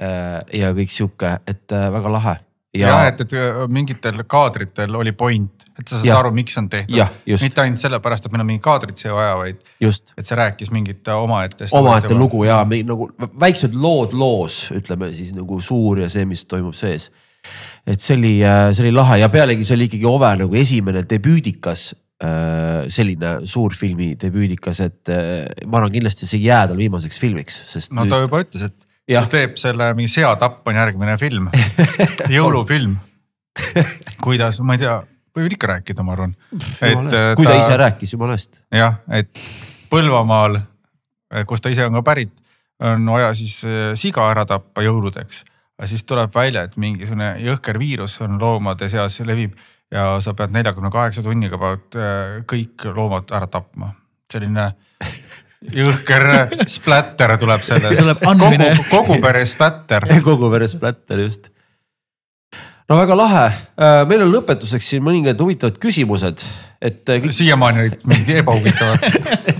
Äh, 0.00 0.38
ja 0.56 0.70
kõik 0.72 0.88
sihuke, 0.94 1.34
et 1.50 1.74
äh, 1.76 1.90
väga 1.92 2.12
lahe 2.14 2.38
ja, 2.74 2.88
ja, 2.88 3.06
et, 3.10 3.20
et 3.20 3.32
äh, 3.36 3.62
mingitel 3.68 4.22
kaadritel 4.30 4.94
oli 4.96 5.12
point, 5.12 5.66
et 5.78 5.88
sa 5.88 5.96
saad 5.96 6.06
ja. 6.06 6.18
aru, 6.20 6.30
miks 6.34 6.58
on 6.60 6.68
tehtud. 6.70 6.96
mitte 7.42 7.64
ainult 7.64 7.82
sellepärast, 7.82 8.26
et 8.26 8.34
meil 8.34 8.44
on 8.44 8.50
mingi 8.52 8.62
kaadrit 8.64 9.00
siia 9.00 9.14
vaja, 9.16 9.34
vaid 9.40 9.64
just. 9.82 10.14
et 10.16 10.28
see 10.28 10.38
rääkis 10.38 10.70
mingit 10.74 11.08
omaette. 11.14 11.68
omaette 11.76 12.14
lugu 12.14 12.44
ja 12.46 12.62
nagu 12.64 13.10
väiksed 13.18 13.74
lood 13.74 14.14
loos, 14.16 14.62
ütleme 14.76 15.10
siis 15.14 15.34
nagu 15.36 15.60
suur 15.64 16.04
ja 16.04 16.10
see, 16.12 16.24
mis 16.28 16.46
toimub 16.46 16.76
sees. 16.78 17.10
Et 17.86 18.02
see 18.02 18.16
oli, 18.18 18.34
äh, 18.44 18.68
see 18.76 18.86
oli 18.86 18.94
lahe 18.94 19.20
ja 19.22 19.30
pealegi 19.32 19.66
see 19.66 19.76
oli 19.78 19.88
ikkagi 19.90 20.08
Ove 20.10 20.30
nagu 20.42 20.58
esimene 20.60 21.02
debüüdikas 21.08 21.90
äh, 22.24 22.86
selline 22.92 23.38
suurfilmi 23.48 24.12
debüüdikas, 24.20 24.82
et 24.86 25.12
ma 25.66 25.80
arvan, 25.80 25.94
kindlasti 25.94 26.28
see 26.28 26.40
ei 26.42 26.50
jää 26.50 26.66
tal 26.70 26.80
viimaseks 26.80 27.20
filmiks, 27.22 27.62
sest. 27.72 27.94
no 27.94 28.04
nüüd... 28.04 28.14
ta 28.14 28.22
juba 28.24 28.42
ütles, 28.44 28.66
et 28.68 28.76
ta 29.16 29.24
teeb 29.30 29.56
selle 29.60 29.92
mingi 29.98 30.12
Seatapp 30.12 30.66
on 30.68 30.82
järgmine 30.82 31.16
film 31.20 31.48
jõulufilm. 32.36 32.98
kuidas, 34.22 34.60
ma 34.62 34.76
ei 34.76 34.84
tea, 34.84 35.00
võivad 35.36 35.56
ikka 35.56 35.72
rääkida, 35.74 36.04
ma 36.06 36.14
arvan. 36.14 36.36
et 36.54 37.16
kui 37.36 37.46
ta, 37.46 37.56
ta 37.56 37.58
ise 37.58 37.80
rääkis, 37.80 38.14
jumala 38.14 38.38
eest. 38.38 38.54
jah, 38.74 39.00
et 39.10 39.32
Põlvamaal, 39.90 40.54
kus 41.50 41.62
ta 41.62 41.70
ise 41.72 41.82
on 41.82 41.96
ka 41.98 42.04
pärit, 42.06 42.30
on 42.80 43.06
vaja 43.12 43.32
siis 43.34 43.60
äh, 43.66 43.92
siga 43.98 44.28
ära 44.30 44.46
tappa 44.48 44.84
jõuludeks. 44.84 45.44
Aga 45.80 45.88
siis 45.88 46.04
tuleb 46.04 46.34
välja, 46.34 46.66
et 46.68 46.74
mingisugune 46.76 47.30
jõhker 47.40 47.78
viirus 47.80 48.18
on 48.20 48.36
loomade 48.36 48.90
seas 48.92 49.14
levib 49.24 49.54
ja 49.90 50.18
sa 50.20 50.34
pead 50.36 50.52
neljakümne 50.52 50.90
kaheksa 50.92 51.24
tunniga 51.24 51.56
pead 51.60 51.96
äh, 51.96 52.34
kõik 52.48 52.84
loomad 52.92 53.32
ära 53.32 53.48
tapma. 53.48 53.94
selline 54.30 54.66
jõhker 55.80 56.26
splatter 56.68 57.32
tuleb 57.40 57.64
sellest. 57.64 58.20
Kogu, 58.20 58.50
kogu 58.90 59.16
pere 59.24 59.46
splatter. 59.48 60.04
kogu 60.28 60.52
pere 60.52 60.68
splatter 60.68 61.24
just. 61.24 61.48
no 62.88 63.00
väga 63.00 63.16
lahe, 63.16 63.46
meil 64.10 64.26
on 64.26 64.34
lõpetuseks 64.34 64.92
siin 64.92 65.04
mõningad 65.06 65.40
huvitavad 65.40 65.80
küsimused, 65.80 66.44
et 66.82 67.16
siiamaani 67.32 67.86
olid 67.86 68.06
mingid 68.10 68.42
ebahuvitavad 68.42 69.04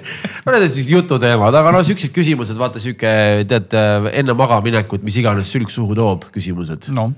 no 0.51 0.59
need 0.59 0.67
on 0.67 0.75
siis 0.75 0.89
jututeemad, 0.91 1.55
aga 1.55 1.73
no 1.75 1.83
siuksed 1.87 2.13
küsimused, 2.15 2.59
vaata 2.59 2.83
sihuke, 2.83 3.11
tead 3.49 3.75
enne 4.19 4.35
magamaminekut, 4.37 5.05
mis 5.07 5.19
iganes 5.21 5.51
sülg 5.53 5.71
suhu 5.71 5.95
toob, 5.99 6.27
küsimused. 6.35 6.91
no 6.97 7.11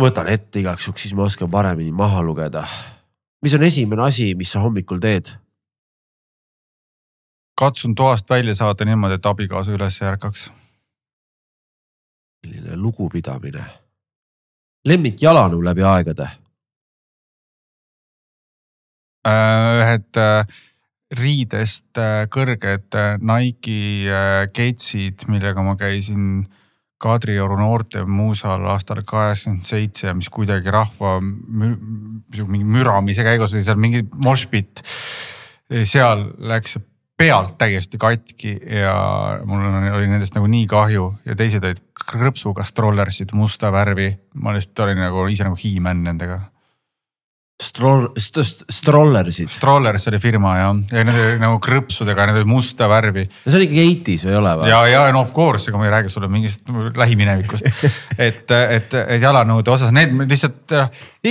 võtan 0.00 0.30
ette 0.32 0.62
igaks 0.62 0.88
juhuks, 0.88 1.04
siis 1.04 1.14
ma 1.16 1.26
oskan 1.26 1.50
paremini 1.52 1.92
maha 1.92 2.22
lugeda. 2.24 2.64
mis 3.44 3.54
on 3.54 3.62
esimene 3.68 4.06
asi, 4.08 4.32
mis 4.34 4.52
sa 4.52 4.64
hommikul 4.64 5.00
teed? 5.00 5.34
katsun 7.60 7.94
toast 7.94 8.30
välja 8.30 8.54
saada 8.54 8.84
niimoodi, 8.84 9.20
et 9.20 9.26
abikaasa 9.26 9.72
üles 9.76 10.02
ei 10.02 10.08
ärkaks. 10.08 10.50
selline 12.44 12.76
lugupidamine. 12.76 13.64
lemmik 14.88 15.20
jalanõu 15.22 15.60
läbi 15.64 15.84
aegade 15.84 16.30
Äh, 19.22 19.82
ühed 19.82 20.16
äh, 20.18 20.44
riidest 21.18 21.98
äh, 22.00 22.24
kõrged 22.32 22.98
Nike'i 23.20 24.48
ketsid, 24.54 25.26
millega 25.28 25.64
ma 25.64 25.76
käisin 25.80 26.44
Kadrioru 27.02 27.56
noortemuusal 27.58 28.62
aastal 28.70 29.00
kaheksakümmend 29.06 29.66
seitse 29.66 30.12
mis 30.14 30.28
kuidagi 30.30 30.70
rahva 30.70 31.16
mingi 31.18 32.62
müramise 32.62 33.24
käigus 33.26 33.56
oli 33.56 33.64
seal 33.66 33.80
mingi 33.82 34.04
moshpit. 34.22 34.84
seal 35.82 36.28
läks 36.38 36.78
pealt 37.18 37.56
täiesti 37.58 37.98
katki 37.98 38.54
ja 38.82 38.94
mul 39.46 39.66
oli 39.94 40.08
nendest 40.10 40.34
nagu 40.36 40.48
nii 40.50 40.66
kahju 40.70 41.08
ja 41.26 41.36
teised 41.38 41.64
olid 41.64 41.82
krõpsuga 42.06 42.64
strollersid 42.66 43.34
musta 43.34 43.72
värvi. 43.74 44.12
ma 44.34 44.54
lihtsalt 44.54 44.86
olin 44.86 45.02
nagu 45.02 45.26
ise 45.30 45.46
nagu 45.46 45.58
he-man 45.58 46.02
nendega 46.06 46.40
Stroll, 47.62 48.08
st 48.18 48.42
st 48.42 48.66
strollersid. 48.72 49.50
Strollers 49.52 50.08
oli 50.10 50.18
firma 50.22 50.56
jah, 50.58 50.78
ja 50.90 51.04
need 51.06 51.18
olid 51.18 51.42
nagu 51.42 51.60
krõpsudega, 51.62 52.26
need 52.28 52.40
olid 52.40 52.50
musta 52.50 52.88
värvi. 52.90 53.24
no 53.28 53.52
see 53.52 53.60
on 53.60 53.66
ikkagi 53.66 53.84
eighties 53.84 54.24
või 54.26 54.32
ei 54.34 54.38
ole 54.40 54.54
või? 54.58 54.70
ja, 54.72 54.80
ja 54.90 55.02
no 55.14 55.22
of 55.22 55.30
course, 55.36 55.70
ega 55.70 55.78
ma 55.78 55.86
ei 55.86 55.92
räägi 55.94 56.10
sulle 56.12 56.30
mingist 56.32 56.66
lähiminevikust 56.98 57.68
et, 58.26 58.50
et, 58.50 58.96
et 58.98 59.22
jalanõude 59.22 59.70
osas 59.72 59.92
need 59.94 60.16
lihtsalt 60.26 60.74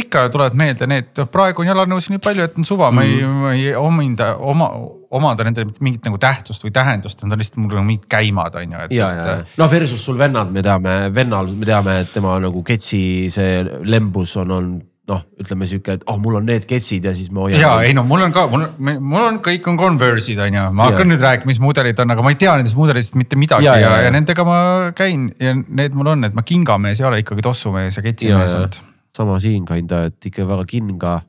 ikka 0.02 0.28
tulevad 0.32 0.56
meelde 0.58 0.88
need, 0.90 1.12
noh 1.18 1.30
praegu 1.32 1.66
on 1.66 1.72
jalanõusid 1.72 2.16
nii 2.16 2.24
palju, 2.24 2.48
et 2.48 2.60
on 2.62 2.68
suva 2.68 2.92
mm, 2.92 3.02
-hmm. 3.02 3.26
ma 3.42 3.52
ei, 3.52 3.64
ma 3.68 3.72
ei 3.72 3.76
ominda 3.76 4.30
oma, 4.38 4.70
omada 5.12 5.48
nendele 5.48 5.68
mingit 5.84 6.08
nagu 6.08 6.20
tähtsust 6.22 6.64
või 6.64 6.76
tähendust, 6.76 7.24
nad 7.26 7.36
on 7.36 7.44
lihtsalt 7.44 7.60
mul 7.60 7.76
nagu 7.76 7.88
mingid 7.88 8.08
käimad 8.12 8.56
on 8.56 8.78
ju. 8.78 8.86
ja, 8.96 9.10
ja, 9.12 9.26
ja 9.28 9.36
noh 9.58 9.72
versus 9.72 10.06
sul 10.06 10.18
vennad, 10.18 10.52
me 10.52 10.64
teame, 10.64 10.96
vennal 11.14 11.52
me 11.56 11.68
teame, 11.68 12.00
et 12.06 12.14
tema 12.14 12.38
nagu 12.40 12.64
ketsi 12.64 13.04
see 13.34 13.66
lembus 13.84 14.38
on 14.40 14.56
olnud 14.60 14.91
noh, 15.12 15.22
ütleme 15.42 15.68
sihuke, 15.70 15.98
et 16.00 16.06
oh, 16.10 16.18
mul 16.22 16.38
on 16.40 16.46
need 16.48 16.66
ketsid 16.70 17.06
ja 17.08 17.14
siis 17.18 17.32
ma 17.34 17.46
hoian. 17.46 17.60
ja 17.62 17.72
ei 17.86 17.96
no 17.98 18.04
mul 18.08 18.24
on 18.26 18.34
ka, 18.36 18.46
mul 18.52 18.66
on, 18.68 18.92
mul 19.00 19.26
on, 19.26 19.40
kõik 19.44 19.68
on 19.72 19.80
Converse'id 19.80 20.40
on 20.44 20.58
ju, 20.58 20.68
ma 20.78 20.88
hakkan 20.90 21.06
ja. 21.06 21.10
nüüd 21.12 21.26
rääkima, 21.26 21.52
mis 21.52 21.62
mudelid 21.64 22.00
on, 22.04 22.14
aga 22.16 22.26
ma 22.26 22.34
ei 22.34 22.40
tea 22.42 22.54
nendest 22.60 22.80
mudelitest 22.80 23.18
mitte 23.20 23.40
midagi 23.40 23.68
ja, 23.68 23.76
ja, 23.80 23.92
ja, 23.98 24.08
ja 24.08 24.14
nendega 24.16 24.46
ma 24.48 24.60
käin 24.98 25.30
ja 25.42 25.54
need 25.58 25.98
mul 25.98 26.14
on, 26.14 26.28
et 26.30 26.38
ma 26.38 26.46
kingamees 26.48 27.02
ei 27.02 27.10
ole 27.10 27.22
ikkagi 27.24 27.46
tossumees 27.46 28.00
ja 28.00 28.06
ketsimees 28.06 28.56
olnud. 28.58 28.80
sama 29.16 29.40
siin 29.44 29.68
kinda, 29.68 30.06
et 30.12 30.32
ikka 30.32 30.48
väga 30.48 30.68
kinga. 30.70 31.20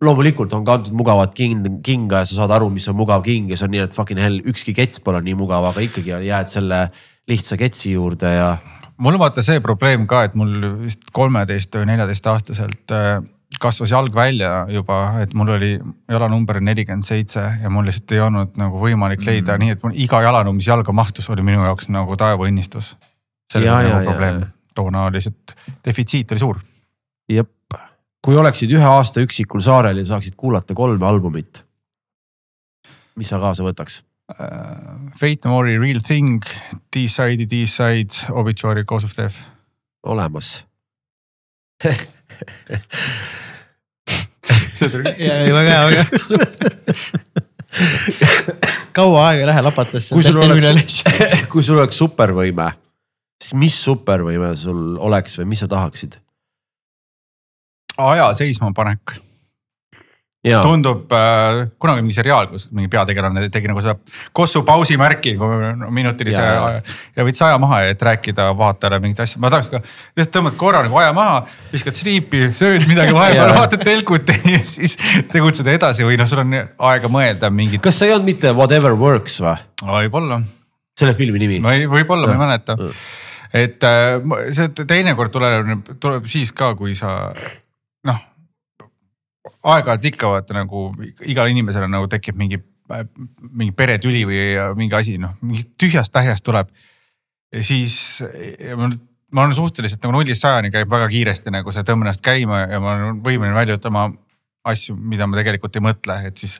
loomulikult 0.00 0.52
on 0.56 0.64
kantud 0.64 0.96
mugavat 0.96 1.34
king, 1.36 1.66
kinga 1.84 2.24
ja 2.24 2.28
sa 2.28 2.42
saad 2.42 2.54
aru, 2.56 2.70
mis 2.72 2.88
on 2.88 2.96
mugav 3.00 3.24
king 3.26 3.50
ja 3.50 3.58
see 3.58 3.68
on 3.68 3.74
nii, 3.76 3.86
et 3.88 3.96
fucking 3.96 4.20
hell, 4.22 4.42
ükski 4.48 4.76
kets 4.76 5.02
pole 5.04 5.20
nii 5.24 5.36
mugav, 5.38 5.66
aga 5.72 5.84
ikkagi 5.84 6.14
jääd 6.28 6.52
selle 6.52 6.86
lihtsa 7.30 7.58
ketsi 7.60 7.94
juurde 7.94 8.30
ja 8.32 8.54
mul 9.00 9.16
on 9.16 9.22
vaata 9.22 9.42
see 9.44 9.60
probleem 9.64 10.06
ka, 10.08 10.24
et 10.28 10.36
mul 10.38 10.54
vist 10.84 11.08
kolmeteist 11.16 11.74
või 11.76 11.88
neljateist 11.90 12.26
aastaselt 12.30 12.94
äh, 12.94 13.20
kasvas 13.60 13.92
jalg 13.92 14.14
välja 14.14 14.64
juba, 14.70 15.00
et 15.22 15.32
mul 15.36 15.54
oli 15.56 15.70
jalanumber 16.08 16.60
nelikümmend 16.64 17.06
seitse 17.06 17.42
ja 17.62 17.72
mul 17.72 17.88
lihtsalt 17.88 18.14
ei 18.14 18.22
olnud 18.24 18.58
nagu 18.60 18.80
võimalik 18.80 19.24
leida 19.26 19.56
mm. 19.56 19.64
nii, 19.64 19.76
et 19.76 19.86
mul 19.86 19.96
iga 20.06 20.22
jalanumber, 20.24 20.60
mis 20.60 20.68
jalga 20.70 20.94
mahtus, 20.96 21.28
oli 21.32 21.44
minu 21.46 21.64
jaoks 21.66 21.90
nagu 21.92 22.16
taevaõnnistus. 22.20 22.94
see 23.50 23.62
oli 23.62 23.70
nagu 23.70 24.04
probleem, 24.06 24.44
toona 24.76 25.08
lihtsalt 25.12 25.56
defitsiit 25.84 26.36
oli 26.36 26.44
suur. 26.44 26.60
jep, 27.30 27.80
kui 28.24 28.36
oleksid 28.36 28.72
ühe 28.76 28.86
aasta 28.86 29.24
üksikul 29.24 29.64
saarel 29.64 29.98
ja 29.98 30.06
saaksid 30.12 30.36
kuulata 30.36 30.76
kolme 30.76 31.06
albumit, 31.06 31.64
mis 33.16 33.32
sa 33.32 33.40
kaasa 33.42 33.66
võtaks? 33.66 34.02
Uh, 34.30 35.10
Fate 35.18 35.44
No 35.44 35.50
More'i 35.56 35.78
Real 35.80 36.00
Thing, 36.00 36.42
D-Side'i 36.92 37.46
D-Side, 37.50 38.32
Obituary, 38.32 38.84
Cause 38.84 39.06
of 39.06 39.16
Death. 39.16 39.36
olemas 40.06 40.64
ja 45.18 45.54
väga 45.54 45.70
hea, 45.70 45.84
väga 45.86 46.04
hea. 46.04 46.04
kaua 48.96 49.28
aega 49.28 49.40
ei 49.40 49.46
lähe 49.46 49.62
lapatasse. 49.64 50.14
kui 50.14 50.24
sul 50.24 50.40
oleks, 50.40 51.02
kui 51.52 51.62
sul 51.64 51.78
oleks 51.78 52.00
supervõime, 52.00 52.68
siis 53.40 53.54
mis 53.60 53.76
supervõime 53.84 54.54
sul 54.58 54.96
oleks 54.98 55.38
või 55.40 55.46
mis 55.52 55.64
sa 55.64 55.68
tahaksid? 55.70 56.12
aja 58.00 58.30
seismapanek 58.36 59.18
Ja. 60.40 60.62
tundub 60.64 61.10
äh,, 61.12 61.66
kunagi 61.76 62.00
mingi 62.00 62.14
seriaal, 62.16 62.46
kus 62.48 62.70
mingi 62.72 62.88
peategelane 62.88 63.42
tegi 63.52 63.68
nagu 63.68 63.82
seda 63.84 63.98
Kossu 64.32 64.62
pausimärki 64.64 65.34
nagu 65.36 65.90
minutilise 65.92 66.40
ja, 66.40 66.54
ja. 66.78 66.78
ja 67.18 67.26
võttis 67.28 67.42
aja 67.44 67.58
maha, 67.60 67.82
et 67.90 68.00
rääkida 68.08 68.46
vaatajale 68.56 69.02
mingit 69.04 69.20
asja. 69.20 69.36
ma 69.42 69.50
tahaks 69.52 69.68
ka 69.68 69.82
lihtsalt 69.82 70.32
tõmbad 70.38 70.56
korra 70.62 70.80
nagu 70.86 70.96
aja 70.96 71.10
maha, 71.12 71.42
viskad 71.74 71.98
sliipi, 71.98 72.46
sööd 72.56 72.86
midagi 72.88 73.12
vahepeal, 73.12 73.52
vaatad 73.58 73.84
telkut 73.84 74.32
ja 74.54 74.62
siis 74.64 74.96
tegutsed 75.28 75.68
edasi 75.68 76.08
või 76.08 76.16
noh, 76.16 76.30
sul 76.30 76.40
on 76.46 76.56
aega 76.56 77.12
mõelda 77.12 77.52
mingit. 77.52 77.84
kas 77.84 78.00
see 78.00 78.08
ei 78.08 78.16
olnud 78.16 78.32
mitte 78.32 78.54
Whatever 78.56 78.96
Works 78.96 79.42
või? 79.44 79.58
võib-olla. 79.84 80.40
selle 80.96 81.18
filmi 81.20 81.44
nimi? 81.44 81.60
võib-olla, 81.84 82.32
ma 82.32 82.38
ei 82.38 82.42
mäleta. 82.46 82.78
et 83.60 83.84
äh, 83.84 84.48
see 84.56 84.72
teinekord 84.80 85.36
tuleb, 85.36 85.92
tuleb 86.00 86.32
siis 86.32 86.56
ka, 86.56 86.72
kui 86.80 86.96
sa 86.96 87.28
noh 88.08 88.29
aeg-ajalt 89.62 90.06
ikka 90.12 90.30
vaata 90.32 90.56
nagu 90.56 90.88
igal 91.28 91.50
inimesel 91.52 91.84
on 91.86 91.94
nagu 91.96 92.08
tekib 92.10 92.38
mingi, 92.40 92.60
mingi 93.50 93.74
peretüli 93.76 94.24
või 94.28 94.40
mingi 94.78 94.96
asi, 94.96 95.18
noh 95.20 95.36
mingi 95.44 95.66
tühjast 95.80 96.12
tähjast 96.12 96.44
tuleb. 96.46 96.70
siis 97.60 98.22
ma 99.30 99.44
olen 99.44 99.54
suhteliselt 99.54 100.02
nagu 100.02 100.16
nullist 100.16 100.42
sajani 100.42 100.70
käib 100.74 100.90
väga 100.90 101.08
kiiresti 101.10 101.52
nagu 101.54 101.72
see 101.72 101.84
tõmben 101.86 102.08
ennast 102.08 102.24
käima 102.24 102.64
ja 102.66 102.80
ma 102.82 102.96
olen 102.96 103.22
võimeline 103.24 103.54
välja 103.54 103.78
ütlema 103.78 104.08
asju, 104.70 104.94
mida 104.96 105.26
ma 105.26 105.38
tegelikult 105.38 105.76
ei 105.76 105.84
mõtle, 105.84 106.16
et 106.28 106.40
siis, 106.40 106.58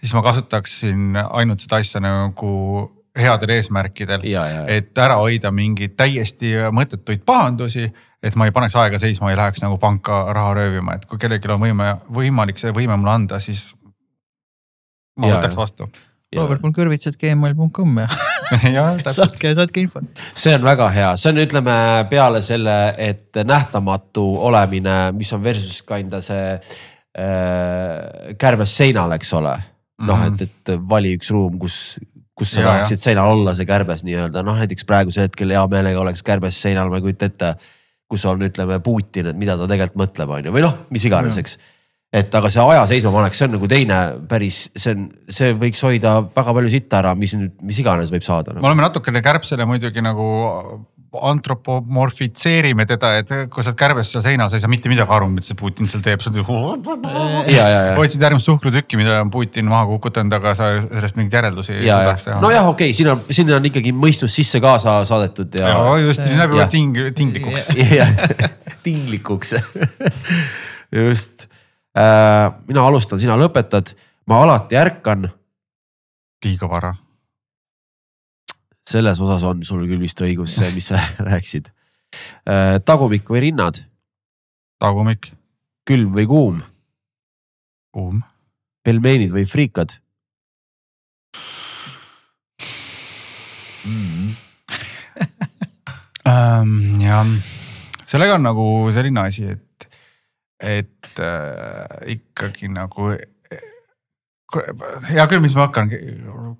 siis 0.00 0.14
ma 0.16 0.22
kasutaksin 0.26 1.18
ainult 1.30 1.62
seda 1.62 1.78
asja 1.82 2.02
nagu 2.02 2.52
headel 3.16 3.52
eesmärkidel. 3.54 4.24
et 4.66 4.98
ära 4.98 5.16
hoida 5.20 5.50
mingeid 5.50 5.96
täiesti 5.96 6.52
mõttetuid 6.72 7.24
pahandusi 7.26 7.88
et 8.26 8.36
ma 8.38 8.48
ei 8.48 8.54
paneks 8.54 8.76
aega 8.80 8.98
seisma, 9.00 9.30
ei 9.30 9.38
läheks 9.38 9.62
nagu 9.62 9.78
panka 9.82 10.24
raha 10.34 10.56
röövima, 10.58 10.96
et 10.96 11.06
kui 11.08 11.20
kellelgi 11.22 11.50
on 11.52 11.62
võime, 11.62 11.92
võimalik 12.18 12.60
see 12.60 12.74
võime 12.74 12.98
mulle 12.98 13.14
anda, 13.14 13.40
siis 13.42 13.70
ma 15.20 15.30
ja, 15.30 15.38
võtaks 15.38 15.58
vastu. 15.58 15.88
Robert.kõrvitsat.gmail.com 16.36 18.00
ja, 18.02 18.08
ja 18.74 18.86
saatke, 19.14 19.54
saatke 19.56 19.84
infot. 19.84 20.24
see 20.34 20.56
on 20.58 20.66
väga 20.66 20.88
hea, 20.92 21.12
see 21.20 21.30
on, 21.32 21.40
ütleme 21.44 21.76
peale 22.10 22.42
selle, 22.44 22.74
et 22.98 23.38
nähtamatu 23.46 24.26
olemine, 24.48 24.98
mis 25.16 25.32
on 25.36 25.44
versus 25.44 25.80
kinda 25.86 26.20
see 26.24 26.50
äh, 26.56 28.34
kärbes 28.40 28.74
seinal, 28.82 29.14
eks 29.16 29.32
ole. 29.38 29.54
noh, 30.04 30.26
et, 30.26 30.34
mhm. 30.34 30.44
et 30.44 30.88
vali 30.90 31.14
üks 31.16 31.32
ruum, 31.32 31.56
kus 31.62 31.96
kus 32.36 32.52
sa 32.52 32.66
tahaksid 32.66 33.00
seinal 33.00 33.30
olla, 33.32 33.54
see 33.56 33.64
kärbes 33.64 34.02
nii-öelda, 34.04 34.42
noh 34.44 34.58
näiteks 34.60 34.84
praegusel 34.84 35.24
hetkel 35.24 35.54
hea 35.54 35.62
meelega 35.72 36.02
oleks 36.02 36.20
kärbes 36.26 36.58
seinal, 36.60 36.90
ma 36.92 36.98
ei 36.98 37.06
kujuta 37.06 37.30
ette 37.30 37.54
kus 38.10 38.26
on, 38.30 38.44
ütleme 38.46 38.78
Putin, 38.84 39.32
et 39.32 39.38
mida 39.38 39.56
ta 39.58 39.68
tegelikult 39.70 40.02
mõtleb, 40.04 40.34
on 40.36 40.48
ju, 40.48 40.54
või 40.54 40.64
noh, 40.64 40.76
mis 40.94 41.06
iganes, 41.08 41.38
eks. 41.42 41.56
et 42.14 42.34
aga 42.38 42.50
see 42.52 42.62
aja 42.62 42.84
seismapanek, 42.90 43.34
see 43.34 43.48
on 43.48 43.56
nagu 43.56 43.70
teine 43.70 44.00
päris, 44.30 44.60
see 44.78 44.94
on, 44.94 45.08
see 45.38 45.56
võiks 45.58 45.82
hoida 45.86 46.18
väga 46.36 46.54
palju 46.58 46.74
sitta 46.76 47.00
ära, 47.02 47.14
mis 47.18 47.34
nüüd, 47.38 47.56
mis 47.66 47.80
iganes 47.82 48.12
võib 48.14 48.26
saada 48.26 48.54
nagu.. 48.54 48.62
me 48.62 48.70
oleme 48.70 48.86
natukene 48.86 49.24
kärbsele 49.26 49.66
muidugi 49.68 50.04
nagu 50.06 50.28
antropomorfitseerime 51.30 52.86
teda, 52.88 53.12
et 53.20 53.30
kui 53.52 53.64
sa 53.64 53.70
oled 53.72 53.78
kärbes 53.80 54.10
seal 54.12 54.24
seinal, 54.24 54.50
sa 54.50 54.58
ei 54.58 54.64
saa 54.64 54.70
mitte 54.72 54.90
midagi 54.92 55.14
aru, 55.16 55.28
mida 55.32 55.46
see 55.46 55.58
Putin 55.58 55.88
seal 55.90 56.02
teeb, 56.04 56.22
sa 56.24 56.32
otsid 58.02 58.22
järgmist 58.22 58.50
suhkrutükki, 58.50 58.98
mida 59.00 59.20
on 59.22 59.30
Putin 59.34 59.68
maha 59.70 59.86
kukutanud, 59.90 60.36
aga 60.38 60.54
sa 60.58 60.72
sellest 60.82 61.18
mingeid 61.18 61.38
järeldusi 61.38 61.74
ei 61.76 61.86
ja, 61.86 62.00
suudaks 62.00 62.26
ja 62.26 62.30
teha. 62.30 62.42
nojah, 62.44 62.68
okei 62.72 62.90
okay,, 62.90 62.96
siin 62.96 63.12
on, 63.12 63.22
siin 63.30 63.54
on 63.56 63.70
ikkagi 63.70 63.94
mõistus 63.96 64.36
sisse 64.36 64.60
kaasa 64.64 64.98
saadetud 65.08 65.56
ja, 65.60 65.72
ja 65.72 65.96
just, 66.04 66.24
nii 66.26 66.40
läheb 66.40 66.56
juba 66.56 66.68
ting-, 66.72 67.00
tinglikuks. 67.16 67.70
tinglikuks. 68.86 69.56
just 71.06 71.48
äh,, 71.96 72.52
mina 72.68 72.86
alustan, 72.86 73.22
sina 73.22 73.38
lõpetad, 73.40 73.96
ma 74.30 74.42
alati 74.44 74.78
ärkan, 74.80 75.30
liiga 76.44 76.70
vara. 76.70 76.94
Selles 78.86 79.20
osas 79.20 79.44
on 79.46 79.64
sul 79.66 79.84
küll 79.88 80.02
vist 80.02 80.20
õigus, 80.22 80.54
see, 80.58 80.70
mis 80.76 80.90
sa 80.92 81.00
rääkisid 81.28 81.70
äh,. 82.46 82.78
tagumik 82.86 83.28
või 83.30 83.48
rinnad, 83.48 83.82
tagumik, 84.82 85.32
külm 85.86 86.14
või 86.14 86.26
kuum, 86.30 86.64
kuum, 87.94 88.22
pelmeenid 88.86 89.34
või 89.34 89.46
friikad, 89.50 89.98
ähm,. 96.26 97.00
jah, 97.02 97.26
sellega 98.06 98.38
on 98.38 98.46
nagu 98.46 98.66
selline 98.94 99.26
asi, 99.26 99.50
et, 99.56 99.88
et 100.62 101.22
äh, 101.22 102.14
ikkagi 102.16 102.70
nagu. 102.72 103.14
Hea 105.10 105.26
küll, 105.30 105.42
mis 105.42 105.56
ma 105.58 105.66
hakkan 105.66 105.90
ke- 105.90 106.00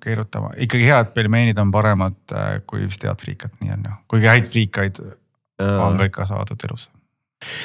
keerutama, 0.03 0.51
ikkagi 0.65 0.89
head 0.89 1.13
pelmeenid 1.15 1.57
on 1.61 1.71
paremad 1.71 2.17
äh, 2.35 2.59
kui 2.67 2.83
vist 2.85 3.03
head 3.07 3.21
friikad, 3.23 3.53
nii 3.61 3.71
on 3.77 3.87
ju, 3.87 3.95
kuigi 4.13 4.29
häid 4.31 4.49
friikaid 4.51 5.01
on 5.63 5.97
ka 5.97 6.05
ikka 6.09 6.25
saadud 6.29 6.63
elus. 6.67 6.89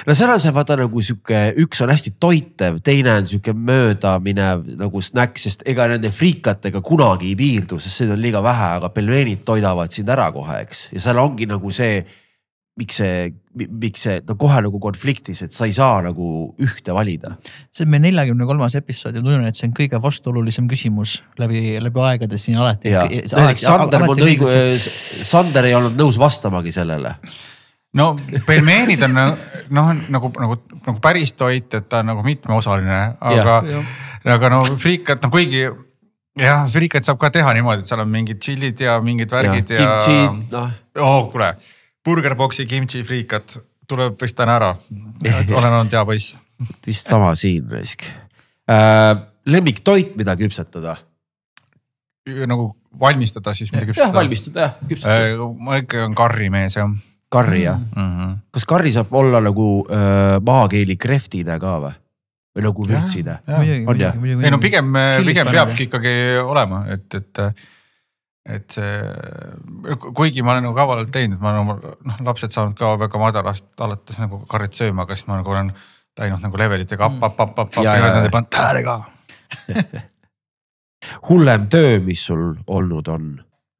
no 0.06 0.14
seal 0.14 0.30
on 0.32 0.40
see 0.40 0.52
vaata 0.54 0.76
nagu 0.80 1.02
sihuke, 1.04 1.40
üks 1.64 1.82
on 1.84 1.90
hästi 1.92 2.14
toitev, 2.20 2.78
teine 2.84 3.16
on 3.18 3.26
sihuke 3.28 3.52
möödaminev 3.56 4.64
nagu 4.80 5.00
snäkk, 5.02 5.40
sest 5.42 5.66
ega 5.68 5.88
nende 5.90 6.10
friikatega 6.12 6.80
kunagi 6.84 7.32
ei 7.32 7.36
piirdu, 7.36 7.80
sest 7.80 8.02
seda 8.04 8.16
on 8.16 8.22
liiga 8.22 8.42
vähe, 8.44 8.68
aga 8.78 8.92
pelmeenid 8.94 9.42
toidavad 9.48 9.92
sind 9.92 10.12
ära 10.12 10.30
kohe, 10.32 10.60
eks, 10.64 10.90
ja 10.92 11.00
seal 11.08 11.18
ongi 11.24 11.48
nagu 11.50 11.72
see. 11.72 12.04
Miks 12.80 12.96
see, 13.02 13.28
miks 13.68 14.06
see 14.06 14.20
no 14.24 14.36
kohe 14.40 14.62
nagu 14.64 14.80
konfliktis, 14.80 15.42
et 15.44 15.52
sa 15.52 15.66
ei 15.68 15.74
saa 15.76 16.00
nagu 16.04 16.26
ühte 16.62 16.94
valida. 16.96 17.34
see 17.72 17.84
on 17.84 17.92
meie 17.92 18.06
neljakümne 18.06 18.46
kolmas 18.48 18.76
episood 18.78 19.18
ja 19.18 19.22
tunnen, 19.24 19.44
et 19.48 19.58
see 19.58 19.68
on 19.68 19.74
kõige 19.76 20.00
vastuolulisem 20.02 20.68
küsimus 20.70 21.18
läbi, 21.40 21.76
läbi 21.84 22.04
aegade 22.08 22.40
siin 22.40 22.60
alati. 22.62 22.94
Sander, 23.60 24.06
mul 24.08 24.24
õigu-, 24.24 24.48
Sander 24.80 25.68
ei 25.68 25.76
olnud 25.76 25.98
nõus 26.00 26.20
vastamagi 26.20 26.72
sellele. 26.72 27.16
no 28.00 28.14
pelmeenid 28.46 29.04
on 29.04 29.18
noh, 29.20 29.92
nagu, 30.14 30.32
nagu, 30.40 30.58
nagu 30.86 30.98
päris 31.04 31.36
toit, 31.36 31.68
et 31.76 31.88
ta 31.88 32.00
on 32.00 32.08
nagu 32.14 32.24
mitmeosaline, 32.24 33.00
aga, 33.20 33.60
aga 34.38 34.52
no 34.54 34.64
friikad, 34.80 35.20
no 35.20 35.28
kuigi 35.34 35.66
jah, 36.40 36.64
friikaid 36.72 37.04
saab 37.04 37.20
ka 37.20 37.28
teha 37.34 37.52
niimoodi, 37.58 37.84
et 37.84 37.92
seal 37.92 38.00
on 38.00 38.10
mingid 38.12 38.40
tšillid 38.40 38.80
ja 38.80 38.96
mingid 39.04 39.32
värgid 39.32 39.76
ja, 39.76 39.92
ja..., 40.00 40.26
noh, 40.56 40.74
oh 41.04 41.28
kuule, 41.32 41.52
Burgerboxi 42.04 42.66
kimchi 42.66 43.04
friikad 43.06 43.56
tuleb 43.88 44.18
vist 44.20 44.36
täna 44.36 44.56
ära. 44.58 44.72
olen 45.56 45.72
olnud 45.72 45.92
hea 45.92 46.04
poiss. 46.04 46.36
vist 46.86 47.08
sama 47.08 47.34
siin 47.34 47.70
raisk 47.70 48.06
äh,. 48.70 49.16
lemmiktoit, 49.46 50.16
mida 50.16 50.36
küpsetada? 50.36 50.96
nagu 52.46 52.76
valmistada 53.00 53.54
siis 53.54 53.72
midagi 53.72 53.96
jah, 53.98 54.12
valmistada 54.14 54.60
jah, 54.60 54.76
küpsetada. 54.88 55.48
ma 55.58 55.80
ikkagi 55.80 56.04
olen 56.04 56.14
karrimees 56.14 56.76
jah 56.76 56.92
karri 57.32 57.62
jah, 57.64 57.78
mm 57.80 58.08
-hmm. 58.08 58.36
kas 58.50 58.66
karri 58.68 58.92
saab 58.92 59.12
olla 59.12 59.40
nagu 59.40 59.86
äh, 59.88 60.38
maakeeli 60.46 60.96
krehvtine 60.96 61.58
ka 61.58 61.78
või? 61.80 61.94
või 62.52 62.64
nagu 62.66 62.88
vürtsine? 62.88 63.38
On 63.88 64.00
jah? 64.00 64.16
ei 64.44 64.50
no 64.52 64.58
pigem, 64.60 64.92
Chillit 64.92 65.30
pigem 65.32 65.46
peabki 65.48 65.86
ikkagi 65.88 66.12
olema, 66.44 66.84
et, 66.92 67.08
et, 67.14 67.40
et 68.48 68.74
see, 68.74 68.92
kuigi 70.18 70.42
ma 70.42 70.56
olen 70.56 70.64
nagu 70.66 70.74
kavalalt 70.74 71.12
teinud, 71.14 71.38
ma 71.42 71.52
olen 71.52 71.60
oma 71.62 71.76
noh 72.08 72.22
lapsed 72.26 72.50
saanud 72.54 72.74
ka 72.78 72.96
väga 72.98 73.20
madalast 73.22 73.68
alates 73.84 74.18
nagu 74.18 74.40
karrit 74.50 74.74
sööma, 74.74 75.04
aga 75.06 75.14
siis 75.14 75.28
ma 75.28 75.38
nagu 75.38 75.52
olen 75.54 75.70
läinud 76.18 76.42
nagu 76.42 76.58
levelitega 76.58 77.08
Mm. 77.08 77.22
app, 77.22 77.40
app, 77.40 77.58
app, 77.58 77.78
app 77.78 77.84
Ja, 77.84 77.94
ja 77.96 78.06
ja, 78.06 78.14
nad 78.16 78.26
ei 78.26 78.34
pannud 78.34 78.50
tähele 78.50 78.82
ka. 78.82 78.96
hullem 81.28 81.68
töö, 81.68 82.00
mis 82.00 82.26
sul 82.26 82.54
olnud 82.66 83.08
on? 83.08 83.30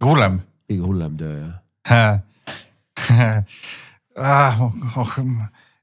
hullem 0.04 0.40
kõige 0.70 0.86
hullem 0.86 1.16
töö 1.18 1.34
jah? 1.40 2.20
Ah, 4.12 4.58
oh, 4.60 5.12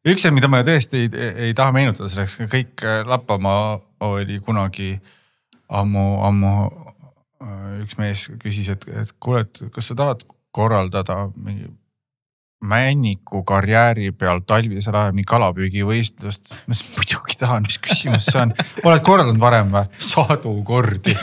üks 0.06 0.22
asi, 0.22 0.30
mida 0.36 0.46
ma 0.52 0.60
tõesti 0.62 1.00
ei, 1.08 1.30
ei 1.48 1.54
taha 1.58 1.74
meenutada 1.74 2.06
selleks, 2.14 2.36
kõik 2.52 2.84
äh, 2.86 3.00
Lapamaa 3.10 3.80
oli 4.06 4.38
kunagi 4.46 4.92
ammu, 5.74 6.04
ammu 6.28 6.52
äh, 6.68 6.89
üks 7.84 7.98
mees 8.00 8.28
küsis, 8.42 8.70
et, 8.74 8.88
et 8.92 9.14
kuule, 9.24 9.46
et 9.46 9.62
kas 9.76 9.92
sa 9.92 9.98
tahad 10.00 10.26
korraldada 10.56 11.30
mingi 11.36 11.70
männiku 12.60 13.44
karjääri 13.48 14.12
peal 14.12 14.42
talvisel 14.48 14.96
ajal 14.96 15.14
mingi 15.16 15.30
kalapüügivõistlust. 15.30 16.50
ma 16.52 16.76
ütlesin 16.76 16.96
muidugi 16.98 17.38
tahan, 17.40 17.64
mis 17.64 17.78
küsimus 17.80 18.28
see 18.28 18.42
on, 18.42 18.52
oled 18.84 19.04
korraldanud 19.08 19.40
varem 19.40 19.72
või? 19.72 19.86
sadu 19.96 20.52
kordi. 20.68 21.16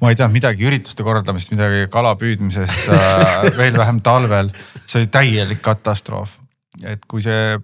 ma 0.00 0.12
ei 0.12 0.18
tea 0.20 0.28
midagi 0.30 0.68
ürituste 0.70 1.02
korraldamist, 1.06 1.50
midagi 1.50 1.88
kala 1.90 2.14
püüdmisest 2.20 2.86
äh,, 2.94 3.50
veel 3.58 3.74
vähem 3.78 3.98
talvel. 4.06 4.52
see 4.84 5.02
oli 5.02 5.10
täielik 5.18 5.62
katastroof, 5.64 6.38
et 6.86 7.02
kui 7.10 7.24
see 7.24 7.58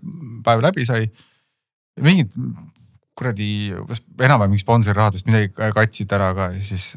päev 0.44 0.64
läbi 0.66 0.88
sai, 0.88 1.06
mingid 2.02 2.34
kuradi 3.16 3.48
enam-vähem 3.72 4.52
mingi 4.52 4.64
sponsorirahadest 4.64 5.28
midagi 5.28 5.70
katsid 5.74 6.12
ära 6.12 6.32
ka 6.36 6.50
ja 6.54 6.62
siis, 6.64 6.90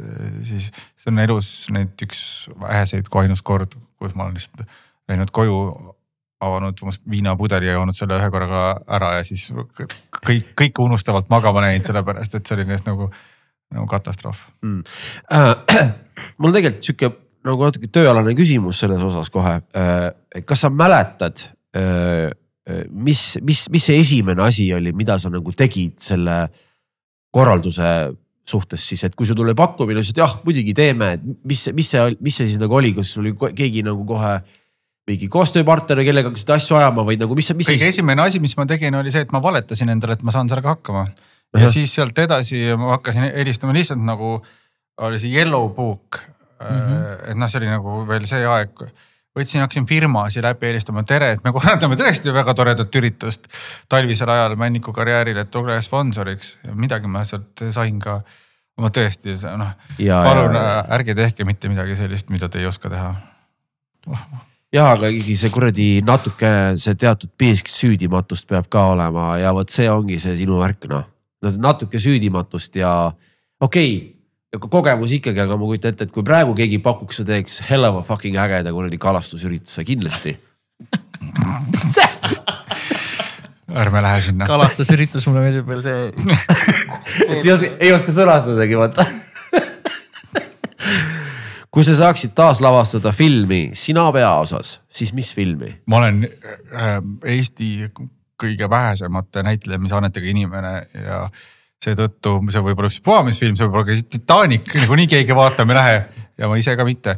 siis 0.48 0.68
see 1.00 1.14
on 1.14 1.24
elus 1.24 1.52
nüüd 1.74 2.04
üks 2.06 2.22
väheseid 2.60 3.08
kui 3.12 3.24
ainus 3.24 3.44
kord, 3.46 3.78
kus 4.00 4.16
ma 4.18 4.28
olen 4.28 4.38
lihtsalt 4.40 4.68
läinud 5.10 5.32
koju 5.36 5.60
avanud 6.40 6.84
viinapudeli 7.10 7.68
ja 7.68 7.78
joonud 7.78 7.98
selle 7.98 8.20
ühe 8.20 8.30
korraga 8.32 8.64
ära 8.88 9.14
ja 9.18 9.24
siis 9.28 9.50
kõik, 9.52 10.54
kõike 10.60 10.84
unustavalt 10.84 11.32
magama 11.32 11.66
läinud, 11.66 11.88
sellepärast 11.88 12.38
et 12.38 12.48
see 12.48 12.56
oli 12.56 12.68
nüüd 12.70 12.86
nagu, 12.88 13.10
nagu 13.76 13.88
katastroof. 13.92 14.46
mm.. 14.64 14.84
Äh, 15.36 15.90
mul 16.38 16.52
on 16.52 16.60
tegelikult 16.60 16.88
sihuke 16.88 17.12
nagu 17.48 17.68
natuke 17.68 17.92
tööalane 17.92 18.36
küsimus 18.38 18.80
selles 18.84 19.04
osas 19.04 19.32
kohe 19.34 19.60
äh,. 19.60 20.44
kas 20.48 20.66
sa 20.66 20.72
mäletad 20.72 21.48
äh,, 21.76 22.32
mis, 22.92 23.22
mis, 23.46 23.66
mis 23.74 23.86
see 23.90 24.00
esimene 24.02 24.44
asi 24.46 24.70
oli, 24.76 24.94
mida 24.96 25.18
sa 25.22 25.32
nagu 25.34 25.54
tegid 25.58 25.98
selle 26.04 26.42
korralduse 27.34 27.90
suhtes 28.50 28.84
siis, 28.92 29.04
et 29.06 29.16
kui 29.18 29.28
sul 29.30 29.38
tuli 29.38 29.54
pakkumine, 29.58 30.02
siis 30.06 30.18
jah, 30.18 30.40
muidugi 30.46 30.74
teeme, 30.78 31.14
et 31.18 31.28
mis, 31.48 31.68
mis 31.76 31.92
see, 31.94 32.16
mis 32.26 32.40
see 32.40 32.50
siis 32.50 32.62
nagu 32.62 32.76
oli, 32.80 32.96
kas 32.98 33.14
sul 33.14 33.28
oli 33.28 33.36
keegi 33.58 33.84
nagu 33.86 34.06
kohe 34.10 34.40
mingi 35.10 35.30
koostööpartner, 35.32 36.04
kellega 36.06 36.30
hakkasid 36.30 36.54
asju 36.54 36.78
ajama 36.78 37.06
või 37.08 37.18
nagu 37.22 37.38
mis, 37.38 37.50
mis 37.58 37.70
kõige 37.70 37.82
siis? 37.82 37.98
esimene 37.98 38.26
asi, 38.26 38.42
mis 38.42 38.56
ma 38.58 38.66
tegin, 38.70 38.98
oli 39.00 39.14
see, 39.14 39.26
et 39.26 39.34
ma 39.36 39.42
valetasin 39.44 39.94
endale, 39.94 40.18
et 40.18 40.26
ma 40.26 40.34
saan 40.36 40.50
sellega 40.52 40.76
hakkama. 40.76 41.06
ja 41.56 41.64
Ahah. 41.64 41.74
siis 41.74 41.94
sealt 41.98 42.18
edasi 42.22 42.62
ma 42.78 42.94
hakkasin 42.98 43.30
helistama 43.34 43.74
lihtsalt 43.74 44.04
nagu 44.06 44.38
oli 45.06 45.22
see 45.22 45.32
Yellow 45.34 45.70
Book 45.74 46.20
mm. 46.20 46.68
-hmm. 46.68 47.32
et 47.32 47.38
noh, 47.38 47.50
see 47.50 47.62
oli 47.62 47.72
nagu 47.72 48.04
veel 48.08 48.28
see 48.30 48.46
aeg, 48.46 48.84
võtsin, 49.40 49.64
hakkasin 49.64 49.88
firmasid 49.90 50.44
läbi 50.46 50.70
helistama, 50.70 51.04
tere, 51.08 51.32
et 51.36 51.46
me 51.46 51.54
korraldame 51.56 51.98
tõesti 52.00 52.34
väga 52.36 52.54
toredat 52.58 53.00
üritust 53.00 53.48
talvisel 53.92 54.30
ajal 54.34 54.58
Männiku 54.60 54.94
karjäärile, 54.96 55.46
et 55.46 55.52
tule 55.54 55.80
sponsoriks 55.86 56.58
ja 56.66 56.76
midagi 56.76 57.10
ma 57.12 57.24
sealt 57.28 57.66
sain 57.76 58.00
ka. 58.04 58.22
ma 58.80 58.88
tõesti 58.96 59.34
noh, 59.60 59.74
ja, 60.00 60.22
palun 60.24 60.56
äh, 60.56 60.94
ärge 60.96 61.16
tehke 61.16 61.44
mitte 61.44 61.68
midagi 61.68 61.98
sellist, 62.00 62.30
mida 62.32 62.48
te 62.48 62.62
ei 62.62 62.66
oska 62.70 62.90
teha. 62.90 63.10
ja 64.74 64.92
aga 64.94 65.10
ikkagi 65.12 65.36
see 65.36 65.52
kuradi 65.52 65.88
natuke 66.06 66.52
see 66.80 66.96
teatud 66.96 67.34
piisk 67.38 67.68
süüdimatust 67.68 68.48
peab 68.48 68.70
ka 68.70 68.86
olema 68.94 69.34
ja 69.38 69.52
vot 69.54 69.70
see 69.70 69.90
ongi 69.90 70.20
see 70.20 70.38
sinu 70.40 70.62
värk 70.62 70.88
noh. 70.88 71.04
no 71.42 71.52
natuke 71.58 72.00
süüdimatust 72.00 72.76
ja 72.80 73.12
okei 73.60 73.92
okay, 73.96 74.19
kogemus 74.58 75.12
ikkagi, 75.14 75.44
aga 75.44 75.58
ma 75.58 75.68
kujutan 75.70 75.94
ette, 75.94 76.08
et 76.08 76.14
kui 76.14 76.24
praegu 76.26 76.56
keegi 76.58 76.80
pakuks, 76.82 77.22
sa 77.22 77.26
teeks 77.28 77.60
hell 77.70 77.86
of 77.86 78.00
a 78.02 78.04
fucking 78.06 78.38
ägeda 78.42 78.74
kuradi 78.74 78.98
kalastusürituse 79.02 79.84
kindlasti. 79.86 80.34
ärme 83.76 84.02
lähe 84.02 84.22
sinna. 84.22 84.46
kalastusüritus, 84.50 85.28
mulle 85.30 85.42
meeldib 85.46 85.68
veel 85.70 85.82
see. 85.86 86.10
et 87.30 87.44
ei 87.44 87.52
oska, 87.54 87.70
ei 87.80 87.92
oska 87.94 88.12
sõnastadagi 88.16 88.78
vaata. 88.80 89.06
kui 91.74 91.84
sa 91.86 91.94
saaksid 92.00 92.32
taaslavastada 92.38 93.12
filmi 93.14 93.72
sina 93.78 94.12
peaosas, 94.16 94.80
siis 94.90 95.14
mis 95.14 95.30
filmi? 95.36 95.70
ma 95.86 95.98
olen 96.02 96.16
äh, 96.26 96.32
Eesti 97.36 97.92
kõige 98.40 98.70
vähesemate 98.72 99.44
näitlemisaanetega 99.44 100.28
inimene 100.32 100.74
ja 100.96 101.30
seetõttu 101.84 102.36
see 102.52 102.64
võib 102.64 102.82
olla 102.82 102.92
ükspuha 102.92 103.24
mis 103.28 103.40
film, 103.40 103.56
see 103.56 103.68
võib 103.68 103.80
olla 103.80 103.88
ka 103.88 104.10
Titanic, 104.18 104.74
niikuinii 104.76 105.08
keegi 105.16 105.38
vaatama 105.38 105.74
ei 105.76 105.80
lähe 105.80 106.26
ja 106.42 106.52
ma 106.52 106.60
ise 106.60 106.76
ka 106.76 106.88
mitte. 106.88 107.16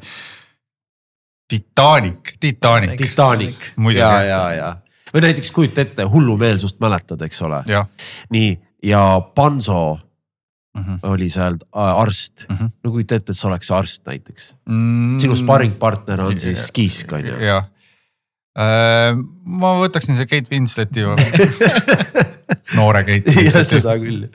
Titanic, 1.51 2.37
Titanic, 2.39 2.95
Titanic 2.99 3.73
Muidugi. 3.75 3.99
ja, 3.99 4.21
ja, 4.23 4.43
ja 4.55 4.69
või 5.11 5.25
näiteks 5.25 5.51
kujuta 5.51 5.83
ette, 5.83 6.05
hullumeelsust 6.07 6.79
mäletad, 6.79 7.21
eks 7.25 7.41
ole. 7.43 7.63
nii 8.31 8.53
ja 8.87 9.01
Panso 9.35 9.99
mm. 10.77 10.83
-hmm. 10.83 10.99
oli 11.11 11.29
seal 11.29 11.57
äh, 11.75 11.99
arst 11.99 12.45
mm. 12.49 12.55
-hmm. 12.55 12.71
no 12.83 12.91
kujuta 12.91 13.15
ette, 13.15 13.31
et 13.31 13.37
sa 13.37 13.47
oleks 13.47 13.71
arst 13.71 14.05
näiteks 14.05 14.55
Mm, 14.69 15.19
sinu 15.19 15.35
sparringpartner 15.35 16.21
on 16.21 16.39
siis 16.39 16.71
Kiisk 16.71 17.11
on 17.13 17.25
ju. 17.25 17.35
jah 17.35 17.65
äh,, 18.57 19.17
ma 19.43 19.73
võtaksin 19.81 20.15
see 20.15 20.25
Kate 20.25 20.49
Winsleti 20.51 21.03
noore 22.81 23.05
Kate 23.07 23.31
ja 23.31 23.45
Winsleti. 23.45 23.77
seda 23.77 23.95
küll. 24.01 24.27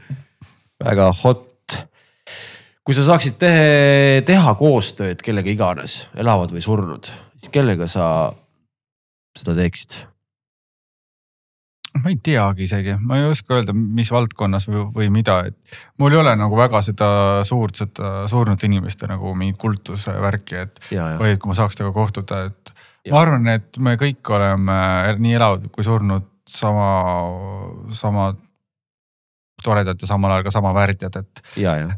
väga 0.84 1.10
hot. 1.22 1.78
kui 2.86 2.94
sa 2.94 3.06
saaksid 3.06 3.38
tehe, 3.42 4.24
teha 4.26 4.56
koostööd 4.58 5.22
kellega 5.26 5.50
iganes, 5.50 6.04
elavad 6.14 6.54
või 6.54 6.62
surnud, 6.64 7.08
siis 7.40 7.52
kellega 7.54 7.88
sa 7.90 8.10
seda 9.36 9.56
teeksid? 9.58 10.04
ma 11.96 12.12
ei 12.12 12.18
teagi 12.22 12.66
isegi, 12.66 12.96
ma 13.00 13.16
ei 13.20 13.26
oska 13.30 13.56
öelda, 13.56 13.72
mis 13.72 14.10
valdkonnas 14.12 14.68
või, 14.68 14.82
või 14.94 15.10
mida, 15.14 15.38
et 15.48 15.78
mul 16.00 16.14
ei 16.14 16.20
ole 16.20 16.34
nagu 16.38 16.58
väga 16.58 16.82
seda 16.84 17.08
suurt, 17.48 17.78
seda 17.80 18.26
surnud 18.30 18.62
inimeste 18.68 19.08
nagu 19.10 19.32
mingit 19.38 19.58
kultuse 19.60 20.14
värki, 20.20 20.60
et. 20.66 20.80
või 20.92 21.32
et 21.32 21.40
kui 21.40 21.52
ma 21.52 21.56
saaks 21.58 21.78
temaga 21.78 21.96
kohtuda, 21.96 22.42
et 22.50 22.72
ja. 23.06 23.14
ma 23.14 23.22
arvan, 23.24 23.48
et 23.54 23.80
me 23.82 23.96
kõik 24.00 24.32
oleme 24.36 24.78
nii 25.22 25.38
elavad 25.38 25.68
kui 25.72 25.86
surnud 25.86 26.28
sama, 26.48 26.88
sama 27.90 28.34
toredad 29.64 30.00
ja 30.00 30.08
samal 30.08 30.34
ajal 30.34 30.44
ka 30.46 30.52
sama 30.54 30.74
väärtjad, 30.74 31.16
et. 31.16 31.42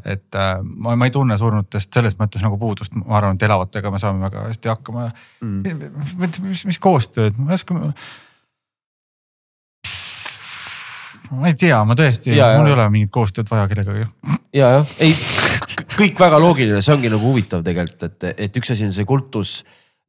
et 0.05 0.35
äh, 0.35 0.61
ma, 0.63 0.95
ma 0.95 1.09
ei 1.09 1.13
tunne 1.13 1.37
surnutest 1.37 1.93
selles 1.93 2.15
mõttes 2.19 2.43
nagu 2.45 2.57
puudust, 2.61 2.95
ma 2.95 3.19
arvan, 3.19 3.37
et 3.37 3.45
elavatega 3.49 3.91
me 3.91 3.99
saame 4.01 4.23
väga 4.25 4.47
hästi 4.47 4.71
hakkama 4.71 5.09
mm.. 5.41 5.85
mis, 6.21 6.41
mis, 6.45 6.65
mis 6.71 6.81
koostööd, 6.81 7.37
ma 7.37 7.51
ei 7.51 7.59
oska 7.59 7.77
ma 11.29 11.51
ei 11.51 11.57
tea, 11.59 11.81
ma 11.85 11.97
tõesti, 11.99 12.33
mul 12.33 12.71
ei 12.71 12.77
ole 12.77 12.87
mingit 12.93 13.11
koostööd 13.13 13.49
vaja 13.51 13.67
kellegagi. 13.69 14.07
ja, 14.55 14.71
jah, 14.79 14.95
ei 15.03 15.13
kõik 15.99 16.21
väga 16.21 16.39
loogiline, 16.41 16.81
see 16.85 16.95
ongi 16.95 17.11
nagu 17.11 17.27
huvitav 17.27 17.61
tegelikult, 17.65 18.07
et, 18.07 18.31
et 18.47 18.57
üks 18.61 18.73
asi 18.73 18.87
on 18.87 18.95
see 18.95 19.07
kultus. 19.09 19.59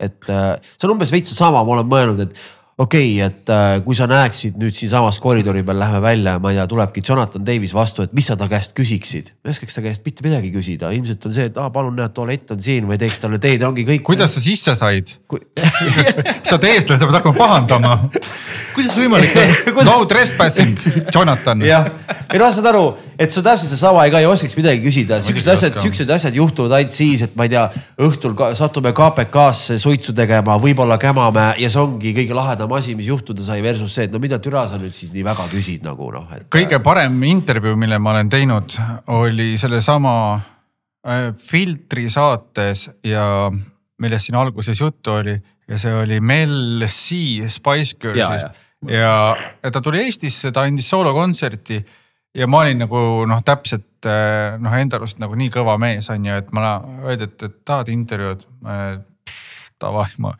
et 0.00 0.30
äh, 0.32 0.54
see 0.78 0.88
on 0.88 0.94
umbes 0.94 1.12
veits 1.12 1.34
sama, 1.36 1.64
ma 1.64 1.76
olen 1.76 1.90
mõelnud, 1.90 2.24
et 2.24 2.38
okei 2.80 3.22
okay,, 3.22 3.26
et 3.26 3.50
äh, 3.52 3.82
kui 3.84 3.96
sa 3.96 4.06
näeksid 4.08 4.56
nüüd 4.60 4.74
siinsamas 4.76 5.18
koridori 5.20 5.62
peal, 5.66 5.78
lähme 5.82 6.00
välja 6.02 6.36
ja 6.36 6.42
ma 6.42 6.52
ei 6.52 6.56
tea, 6.56 6.66
tulebki 6.70 7.02
Jonathan 7.04 7.44
Davis 7.44 7.74
vastu, 7.76 8.06
et 8.06 8.14
mis 8.16 8.30
sa 8.30 8.36
ta 8.40 8.48
käest 8.48 8.72
küsiksid. 8.76 9.34
ma 9.40 9.50
ei 9.50 9.56
oskaks 9.56 9.76
ta 9.76 9.84
käest 9.84 10.06
mitte 10.06 10.24
midagi 10.24 10.52
küsida, 10.54 10.92
ilmselt 10.96 11.26
on 11.28 11.34
see, 11.36 11.50
et 11.50 11.60
ah, 11.60 11.68
palun 11.74 11.98
näed, 11.98 12.14
tualett 12.16 12.54
on 12.54 12.62
siin 12.64 12.88
või 12.88 12.96
teeks 13.00 13.20
talle 13.20 13.40
teed, 13.42 13.64
ongi 13.66 13.84
kõik. 13.88 14.04
kuidas 14.06 14.36
sa 14.36 14.44
sisse 14.44 14.76
said? 14.80 15.12
Kui... 15.28 15.42
sa 16.48 16.56
oled 16.56 16.68
eestlane, 16.70 17.02
sa 17.02 17.10
pead 17.10 17.20
hakkama 17.20 17.36
pahandama. 17.36 17.98
Kuidas 18.74 18.96
võimalik 18.96 19.36
on? 19.36 19.84
No 19.90 19.96
trespassing, 20.08 20.78
Jonathan. 21.12 21.64
jah, 21.66 21.88
ei 22.30 22.40
noh, 22.40 22.52
saad 22.54 22.68
aru, 22.70 22.84
et 23.20 23.32
sa 23.34 23.42
täpselt 23.44 23.72
seesama 23.74 24.06
ei, 24.06 24.12
ka 24.12 24.20
ei 24.22 24.28
oskaks 24.28 24.56
midagi 24.56 24.80
küsida, 24.84 25.18
siuksed 25.24 25.52
asjad, 25.52 25.78
siuksed 25.82 26.10
asjad 26.14 26.36
juhtuvad 26.38 26.78
ainult 26.78 26.94
siis, 26.94 27.24
et 27.26 27.34
ma 27.36 27.44
ei 27.44 27.52
tea, 27.52 27.66
õhtul 28.06 28.36
ka, 28.38 28.52
satume 28.56 28.94
KPK-sse 28.96 29.76
suitsu 29.82 30.14
tegema, 30.16 30.56
võib-olla 30.62 30.96
kämame 31.00 31.50
ja 31.60 31.70
see 31.72 31.82
ongi 31.82 32.14
kõige 32.16 32.36
lahedam 32.38 32.69
enam 32.70 32.78
asi, 32.78 32.94
mis 32.94 33.08
juhtuda 33.10 33.42
sai, 33.44 33.60
versus 33.62 33.94
see, 33.94 34.06
et 34.06 34.12
no 34.12 34.20
mida 34.22 34.38
türa 34.42 34.66
sa 34.68 34.78
nüüd 34.78 34.94
siis 34.94 35.12
nii 35.14 35.24
väga 35.26 35.46
küsid 35.50 35.84
nagu 35.86 36.10
noh 36.14 36.30
et.... 36.36 36.46
kõige 36.52 36.78
parem 36.82 37.18
intervjuu, 37.26 37.76
mille 37.78 37.98
ma 37.98 38.14
olen 38.14 38.30
teinud, 38.30 38.76
oli 39.16 39.56
sellesama 39.58 40.14
äh, 41.06 41.30
Filtri 41.34 42.08
saates 42.12 42.88
ja 43.06 43.50
millest 44.00 44.28
siin 44.28 44.38
alguses 44.40 44.80
juttu 44.80 45.18
oli 45.18 45.36
ja 45.68 45.78
see 45.78 45.94
oli 45.94 46.20
Mel 46.20 46.86
C 46.86 47.48
Spice 47.50 47.98
Girlsist. 48.00 48.60
ja, 48.86 49.00
ja, 49.00 49.16
ja 49.64 49.72
ta 49.72 49.82
tuli 49.82 50.04
Eestisse, 50.04 50.52
ta 50.52 50.64
andis 50.68 50.90
soolokontserti 50.90 51.82
ja 52.38 52.46
ma 52.46 52.62
olin 52.64 52.84
nagu 52.86 53.26
noh, 53.28 53.42
täpselt 53.46 54.06
äh, 54.06 54.56
noh, 54.62 54.78
enda 54.78 55.00
arust 55.00 55.18
nagu 55.22 55.36
nii 55.38 55.50
kõva 55.54 55.76
mees 55.82 56.10
on 56.14 56.30
ju, 56.30 56.38
et 56.38 56.54
ma 56.54 56.78
öeldi, 57.02 57.26
et, 57.26 57.48
et 57.50 57.60
tahad 57.66 57.90
intervjuud. 57.90 58.46
davai, 59.80 60.10
ma 60.20 60.34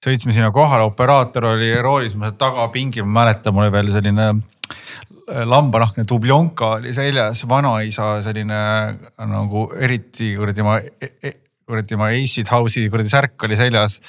sõitsime 0.00 0.34
sinna 0.34 0.50
kohale, 0.54 0.86
operaator 0.88 1.50
oli 1.52 1.70
roolis, 1.82 2.16
ma 2.20 2.32
tagapingil, 2.36 3.04
ma 3.04 3.20
mäletan, 3.20 3.54
mul 3.54 3.66
oli 3.66 3.74
veel 3.74 3.90
selline 3.92 4.28
äh, 4.30 5.42
lambanahkne 5.48 6.06
dubljonka 6.08 6.76
oli 6.78 6.94
seljas, 6.96 7.44
vanaisa 7.48 8.14
selline 8.24 8.60
nagu 9.30 9.66
eriti 9.76 10.32
kuradi 10.38 10.64
ma, 10.66 10.78
e, 10.80 11.10
e, 11.20 11.34
kuradi 11.68 11.98
ma 12.00 12.10
Acid 12.16 12.48
House'i 12.52 12.88
kuradi 12.92 13.12
särk 13.12 13.44
oli 13.48 13.58
seljas. 13.60 14.00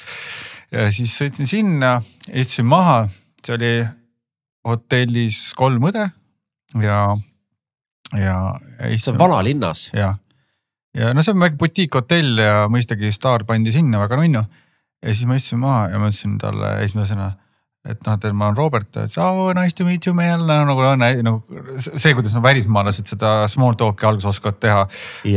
ja 0.72 0.88
siis 0.94 1.12
sõitsin 1.20 1.48
sinna, 1.48 1.98
istusin 2.32 2.66
maha, 2.70 3.04
see 3.44 3.58
oli 3.58 3.74
hotellis 4.64 5.44
kolm 5.58 5.90
õde 5.90 6.08
ja, 6.80 6.98
ja. 8.16 8.36
see 8.96 9.12
on 9.12 9.20
vanalinnas. 9.20 9.90
ja, 9.92 10.14
ja 10.96 11.12
no 11.12 11.20
see 11.20 11.36
on 11.36 11.44
väike 11.44 11.60
butiikhotell 11.60 12.40
ja 12.40 12.58
mõistagi 12.72 13.12
staar 13.12 13.44
pandi 13.44 13.74
sinna, 13.76 14.00
väga 14.06 14.22
nunnu 14.22 14.46
ja 15.02 15.14
siis 15.14 15.28
ma 15.28 15.38
istusin 15.38 15.62
maha 15.62 15.88
ja 15.92 16.00
ma 16.02 16.10
ütlesin 16.10 16.36
talle 16.40 16.74
esimesena, 16.84 17.30
et 17.88 18.04
noh, 18.06 18.14
et 18.14 18.36
ma 18.38 18.48
olen 18.48 18.58
Robert, 18.58 18.86
ta 18.94 19.06
ütles 19.08 19.18
oh 19.18 19.50
nice 19.58 19.74
to 19.74 19.86
meet 19.86 20.06
you 20.06 20.14
man, 20.14 20.44
nagu 20.68 20.84
on 20.86 21.02
nagu 21.02 21.62
see, 21.82 22.12
kuidas 22.14 22.36
no, 22.36 22.42
välismaalased 22.44 23.10
seda 23.10 23.32
small 23.50 23.74
talk'i 23.78 24.06
alguses 24.06 24.30
oskavad 24.36 24.60
teha. 24.62 24.84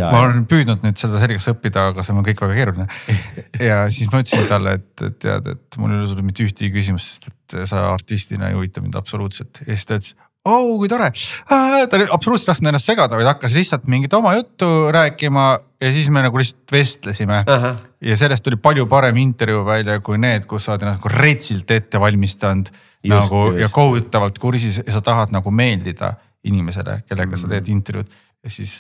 ma 0.04 0.22
olen 0.28 0.46
püüdnud 0.50 0.86
nüüd 0.86 1.02
seda 1.02 1.22
selgeks 1.24 1.50
õppida, 1.56 1.88
aga 1.94 2.06
see 2.06 2.14
on 2.14 2.28
kõik 2.28 2.46
väga 2.46 2.60
keeruline. 2.60 2.88
ja 3.70 3.82
siis 3.90 4.12
ma 4.14 4.22
ütlesin 4.22 4.46
talle, 4.52 4.78
et, 4.82 4.92
et 5.10 5.18
tead, 5.26 5.50
et 5.56 5.82
mul 5.82 5.96
ei 5.96 6.04
ole 6.04 6.12
sulle 6.12 6.28
mitte 6.28 6.46
ühtegi 6.46 6.70
küsimust, 6.76 7.26
sest 7.26 7.34
et 7.34 7.70
sa 7.70 7.88
artistina 7.92 8.52
ei 8.52 8.58
huvita 8.58 8.84
mind 8.86 8.98
absoluutselt. 9.02 9.64
ja 9.66 9.72
siis 9.74 9.90
ta 9.90 9.98
ütles 9.98 10.14
oh 10.46 10.78
kui 10.80 10.90
tore. 10.92 11.12
ta 11.50 12.02
absoluutselt 12.14 12.50
ei 12.50 12.54
lasknud 12.54 12.72
ennast 12.72 12.90
segada, 12.92 13.18
vaid 13.18 13.30
hakkas 13.30 13.56
lihtsalt 13.58 13.88
mingit 13.92 14.14
oma 14.18 14.36
juttu 14.38 14.92
rääkima 14.94 15.46
ja 15.82 15.94
siis 15.94 16.10
me 16.14 16.24
nagu 16.26 16.40
lihtsalt 16.42 16.72
vestlesime 16.72 17.44
uh. 17.44 17.64
-huh. 17.64 17.86
ja 18.02 18.18
sellest 18.18 18.44
tuli 18.44 18.58
palju 18.58 18.86
parem 18.92 19.18
intervjuu 19.18 19.66
välja 19.66 20.00
kui 20.00 20.18
need, 20.18 20.46
kus 20.46 20.66
sa 20.66 20.76
oled 20.76 20.86
ennast 20.86 21.04
nagu 21.04 21.16
retsilt 21.16 21.72
ette 21.72 22.00
valmistanud. 22.00 22.70
nagu 23.06 23.48
just. 23.48 23.60
ja 23.60 23.68
kohutavalt 23.72 24.40
kursis 24.40 24.82
ja 24.86 24.94
sa 24.94 25.02
tahad 25.02 25.32
nagu 25.32 25.52
meeldida 25.52 26.14
inimesele, 26.44 27.04
kellega 27.08 27.28
mm 27.28 27.34
-hmm. 27.34 27.42
sa 27.42 27.48
teed 27.48 27.68
intervjuud 27.68 28.08
ja 28.44 28.50
siis 28.50 28.80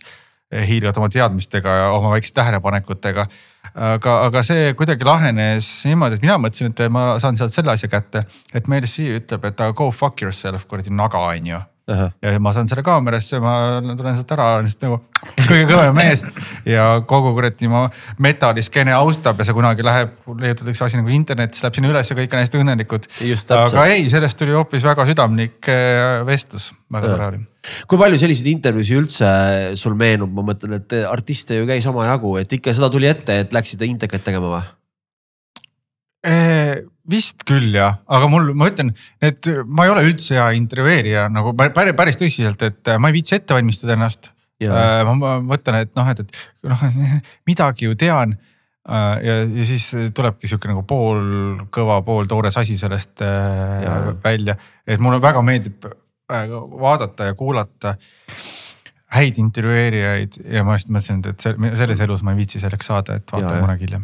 eh, 0.55 0.65
hiilivad 0.69 0.97
oma 1.01 1.11
teadmistega 1.11 1.75
ja 1.81 1.91
oma 1.91 2.15
väikeste 2.15 2.39
tähelepanekutega. 2.41 3.27
aga, 3.75 4.11
aga 4.29 4.43
see 4.45 4.73
kuidagi 4.77 5.05
lahenes 5.05 5.67
niimoodi, 5.89 6.15
et 6.15 6.25
mina 6.25 6.39
mõtlesin, 6.39 6.71
et 6.71 6.91
ma 6.93 7.15
saan 7.19 7.37
sealt 7.37 7.53
selle 7.53 7.73
asja 7.73 7.89
kätte, 7.91 8.23
et 8.53 8.67
Mercy 8.71 9.09
ütleb, 9.19 9.45
et 9.49 9.63
go 9.75 9.89
fuck 9.91 10.21
yourself 10.21 10.67
kuradi 10.69 10.93
naga 10.93 11.19
on 11.19 11.47
ju 11.47 11.59
-huh. 11.91 12.11
ja 12.21 12.39
ma 12.39 12.53
saan 12.53 12.67
selle 12.69 12.83
kaamerasse, 12.85 13.39
ma 13.43 13.55
tulen 13.97 14.17
sealt 14.17 14.33
ära, 14.35 14.47
olen 14.55 14.67
lihtsalt 14.67 14.85
nagu 14.87 14.99
kõige 15.47 15.65
kõvem 15.69 15.97
mees 15.97 16.25
ja 16.67 16.87
kogu 17.07 17.33
kuradi 17.37 17.69
ma 17.71 17.85
metalliskeene 18.25 18.93
austab 18.97 19.39
ja 19.39 19.47
see 19.47 19.57
kunagi 19.57 19.85
läheb, 19.85 20.15
leiutatakse 20.41 20.87
asi 20.87 21.01
nagu 21.01 21.13
internetis, 21.13 21.63
läheb 21.63 21.79
sinna 21.79 21.91
üles 21.93 22.11
ja 22.11 22.19
kõik 22.19 22.33
on 22.33 22.43
hästi 22.43 22.61
õnnelikud. 22.63 23.09
aga 23.59 23.89
ei, 23.93 24.07
sellest 24.11 24.39
tuli 24.41 24.55
hoopis 24.57 24.85
väga 24.85 25.07
südamlik 25.11 25.71
äh, 25.71 26.21
vestlus, 26.27 26.71
väga 26.91 27.13
tore 27.13 27.33
oli 27.33 27.43
kui 27.89 27.99
palju 28.01 28.19
selliseid 28.21 28.49
intervjuusid 28.53 29.01
üldse 29.01 29.29
sul 29.79 29.97
meenub, 29.99 30.33
ma 30.35 30.45
mõtlen, 30.51 30.79
et 30.79 30.97
artiste 31.09 31.59
ju 31.59 31.67
käis 31.69 31.87
omajagu, 31.89 32.37
et 32.41 32.57
ikka 32.59 32.73
seda 32.75 32.91
tuli 32.93 33.09
ette, 33.09 33.41
et 33.45 33.55
läksite 33.55 33.87
intekat 33.89 34.25
tegema 34.27 34.57
või? 34.57 34.65
vist 37.05 37.43
küll 37.45 37.75
jah, 37.75 37.99
aga 38.09 38.29
mul, 38.31 38.47
ma 38.57 38.69
ütlen, 38.71 38.89
et 39.23 39.45
ma 39.69 39.85
ei 39.85 39.91
ole 39.93 40.07
üldse 40.07 40.37
hea 40.37 40.47
intervjueerija 40.57 41.27
nagu 41.33 41.53
päris, 41.57 41.93
päris 41.97 42.17
tõsiselt, 42.17 42.63
et 42.65 42.95
ma 42.97 43.11
ei 43.11 43.17
viitsi 43.19 43.37
ette 43.37 43.53
valmistada 43.53 43.93
ennast. 43.93 44.31
Äh, 44.63 45.03
ma 45.05 45.35
mõtlen, 45.43 45.81
et 45.83 45.93
noh, 45.97 46.09
et, 46.09 46.23
et 46.23 46.69
noh, 46.71 46.83
midagi 47.49 47.89
ju 47.89 47.97
tean. 47.99 48.37
Ja, 48.85 49.47
ja 49.49 49.63
siis 49.65 49.87
tulebki 50.13 50.45
sihuke 50.45 50.69
nagu 50.69 50.83
pool 50.85 51.23
kõva, 51.73 52.03
pool 52.05 52.27
toores 52.29 52.53
asi 52.61 52.75
sellest 52.77 53.23
ja. 53.23 53.95
välja, 54.21 54.53
et 54.85 55.01
mulle 55.01 55.17
väga 55.23 55.41
meeldib 55.41 55.87
vaadata 56.29 57.23
ja 57.23 57.33
kuulata 57.33 57.95
häid 59.15 59.37
intervjueerijaid 59.37 60.39
ja 60.51 60.63
ma 60.65 60.75
just 60.75 60.89
mõtlesin, 60.89 61.21
et 61.29 61.43
selles 61.77 61.99
elus 62.03 62.23
ma 62.25 62.33
ei 62.33 62.41
viitsi 62.41 62.59
selleks 62.59 62.89
saada, 62.91 63.19
et 63.19 63.31
vaatan 63.31 63.61
kunagi 63.61 63.87
hiljem. 63.87 64.03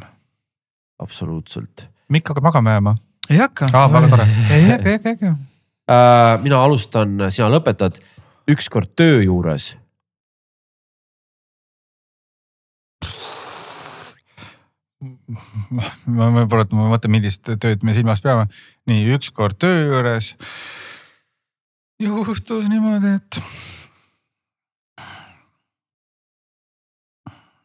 absoluutselt 1.00 1.88
Mikk 2.12 2.30
hakkab 2.30 2.44
magama 2.44 2.78
jääma? 2.78 2.96
ei 3.30 3.38
hakka. 3.38 3.68
aa, 3.74 3.92
väga 3.92 4.08
tore. 4.12 4.28
ei 4.56 4.66
hakka, 4.70 4.90
ei 4.90 4.96
hakka, 4.98 5.10
ei 5.10 5.16
hakka 5.16 5.36
äh,. 5.92 6.42
mina 6.44 6.64
alustan, 6.64 7.18
sina 7.30 7.50
lõpetad. 7.52 8.02
ükskord 8.52 8.94
töö 8.96 9.22
juures. 9.24 9.76
ma 16.06 16.28
võib-olla, 16.36 16.68
et 16.68 16.74
ma 16.76 16.90
mõtlen, 16.92 17.16
millist 17.18 17.48
tööd 17.48 17.84
me 17.88 17.96
silmas 17.98 18.22
peame. 18.22 18.48
nii, 18.92 19.08
ükskord 19.18 19.58
töö 19.60 19.86
juures 19.88 20.36
juhtus 22.02 22.66
niimoodi, 22.70 23.16
et 23.20 23.42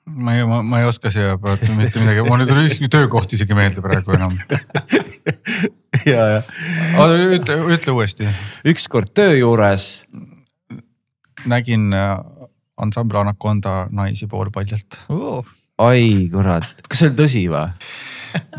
ma 0.07 0.35
ei, 0.37 0.45
ma 0.47 0.81
ei 0.81 0.87
oska 0.89 1.11
siia 1.13 1.37
praegu 1.41 1.73
mitte 1.79 2.03
midagi, 2.03 2.25
mul 2.27 2.45
ei 2.45 2.51
tule 2.51 2.65
ükski 2.69 2.91
töökoht 2.93 3.33
isegi 3.37 3.57
meelde 3.57 3.85
praegu 3.85 4.17
enam. 4.17 4.37
ja, 6.13 6.27
ja. 6.37 6.41
ütle, 7.37 7.59
ütle 7.75 7.97
uuesti. 7.97 8.29
ükskord 8.69 9.13
töö 9.17 9.35
juures. 9.39 10.05
nägin 11.47 11.93
äh, 11.95 12.17
ansambel 12.81 13.23
Anaconda 13.23 13.87
naisi 13.93 14.27
poolpaljalt 14.27 15.05
oh.. 15.09 15.45
Ai 15.83 16.29
kurat, 16.33 16.69
kas 16.89 17.03
see 17.03 17.11
on 17.11 17.19
tõsi 17.19 17.43
või? 17.53 17.67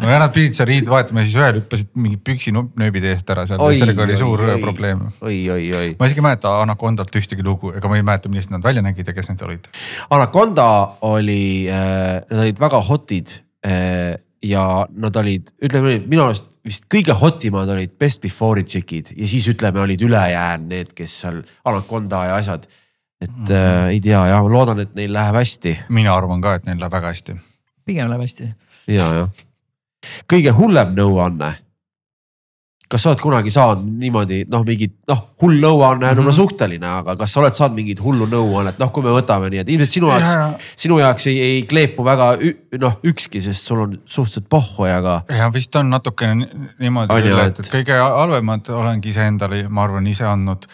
no 0.02 0.10
ja 0.10 0.19
nad 0.22 0.34
pidid 0.34 0.56
seal 0.57 0.69
riid 0.69 0.89
vahetama, 0.89 1.23
siis 1.26 1.38
ühel 1.38 1.60
hüppasid 1.60 1.89
mingid 1.98 2.22
püksinööbid 2.26 3.07
eest 3.11 3.30
ära 3.34 3.45
seal, 3.49 3.61
sellega 3.77 4.06
oli 4.06 4.18
suur 4.19 4.44
oi, 4.48 4.60
probleem. 4.61 5.03
oi, 5.22 5.39
oi, 5.53 5.65
oi. 5.80 5.89
ma 5.99 6.10
isegi 6.10 6.22
ei 6.22 6.27
mäleta 6.27 6.53
Anacondalt 6.61 7.19
ühtegi 7.19 7.45
lugu, 7.45 7.73
ega 7.77 7.89
ma 7.89 7.99
ei 7.99 8.06
mäleta, 8.06 8.31
millised 8.31 8.53
nad 8.53 8.65
välja 8.65 8.85
nägid 8.85 9.10
ja 9.10 9.15
kes 9.18 9.30
need 9.31 9.44
olid. 9.45 9.68
Anaconda 10.14 10.69
oli 11.07 11.41
äh,, 11.69 12.22
nad 12.30 12.45
olid 12.45 12.61
väga 12.61 12.81
hot'id 12.89 13.35
äh, 13.65 14.15
ja 14.45 14.64
nad 14.94 15.22
olid, 15.22 15.52
ütleme 15.64 15.95
nii, 15.95 16.03
minu 16.10 16.27
arust 16.27 16.49
vist 16.68 16.85
kõige 16.91 17.15
hot 17.18 17.45
imad 17.48 17.69
olid 17.73 17.95
Best 17.99 18.22
Before'i 18.23 18.65
tšikid 18.68 19.14
ja 19.18 19.30
siis 19.30 19.48
ütleme, 19.52 19.81
olid 19.84 20.03
ülejäänud 20.06 20.69
need, 20.73 20.94
kes 20.98 21.22
seal 21.23 21.41
Anaconda 21.68 22.27
ja 22.31 22.41
asjad. 22.41 22.68
Et 23.22 23.30
mm 23.30 23.45
-hmm. 23.45 23.52
äh, 23.52 23.88
ei 23.88 23.99
tea 23.99 24.27
jah, 24.27 24.44
ma 24.44 24.49
loodan, 24.49 24.80
et 24.80 24.95
neil 24.95 25.14
läheb 25.14 25.35
hästi. 25.35 25.80
mina 25.89 26.15
arvan 26.15 26.41
ka, 26.41 26.56
et 26.56 26.65
neil 26.65 26.80
läheb 26.80 26.91
väga 26.91 27.07
hästi. 27.07 27.35
pigem 27.85 28.10
läheb 28.10 28.22
hästi. 28.22 28.53
ja, 28.88 29.14
jah 29.14 29.30
kõige 30.30 30.53
hullem 30.57 30.94
nõuanne. 30.98 31.56
kas 32.88 33.03
sa 33.03 33.10
oled 33.11 33.19
kunagi 33.19 33.52
saanud 33.52 33.98
niimoodi 33.99 34.45
noh, 34.48 34.61
mingit 34.64 34.94
noh, 35.11 35.26
hull 35.41 35.57
nõuanne 35.60 36.07
on 36.07 36.14
mm 36.15 36.23
-hmm. 36.23 36.35
suhteline, 36.35 36.88
aga 36.88 37.18
kas 37.19 37.34
sa 37.34 37.41
oled 37.41 37.53
saanud 37.53 37.76
mingit 37.76 37.99
hullu 37.99 38.26
nõuannet, 38.31 38.77
noh, 38.80 38.91
kui 38.95 39.03
me 39.03 39.11
võtame 39.11 39.49
nii, 39.52 39.60
et 39.60 39.69
ilmselt 39.69 39.91
sinu 39.91 40.07
jaoks 40.07 40.30
ja,, 40.31 40.45
sinu 40.76 40.99
jaoks 40.99 41.27
ei, 41.27 41.41
ei 41.41 41.64
kleepu 41.68 42.06
väga 42.06 42.30
noh, 42.80 42.95
ükski, 43.03 43.41
sest 43.41 43.68
sul 43.68 43.81
on 43.84 43.98
suhteliselt 44.06 44.48
pohhu 44.49 44.88
ja 44.88 45.02
ka. 45.02 45.22
ja 45.35 45.49
vist 45.53 45.76
on 45.76 45.89
natukene 45.89 46.48
niimoodi 46.80 47.27
et, 47.27 47.60
et 47.60 47.73
kõige 47.73 47.99
halvemad 47.99 48.69
olengi 48.69 49.10
iseendale, 49.10 49.68
ma 49.68 49.84
arvan, 49.84 50.07
ise 50.07 50.23
andnud 50.23 50.65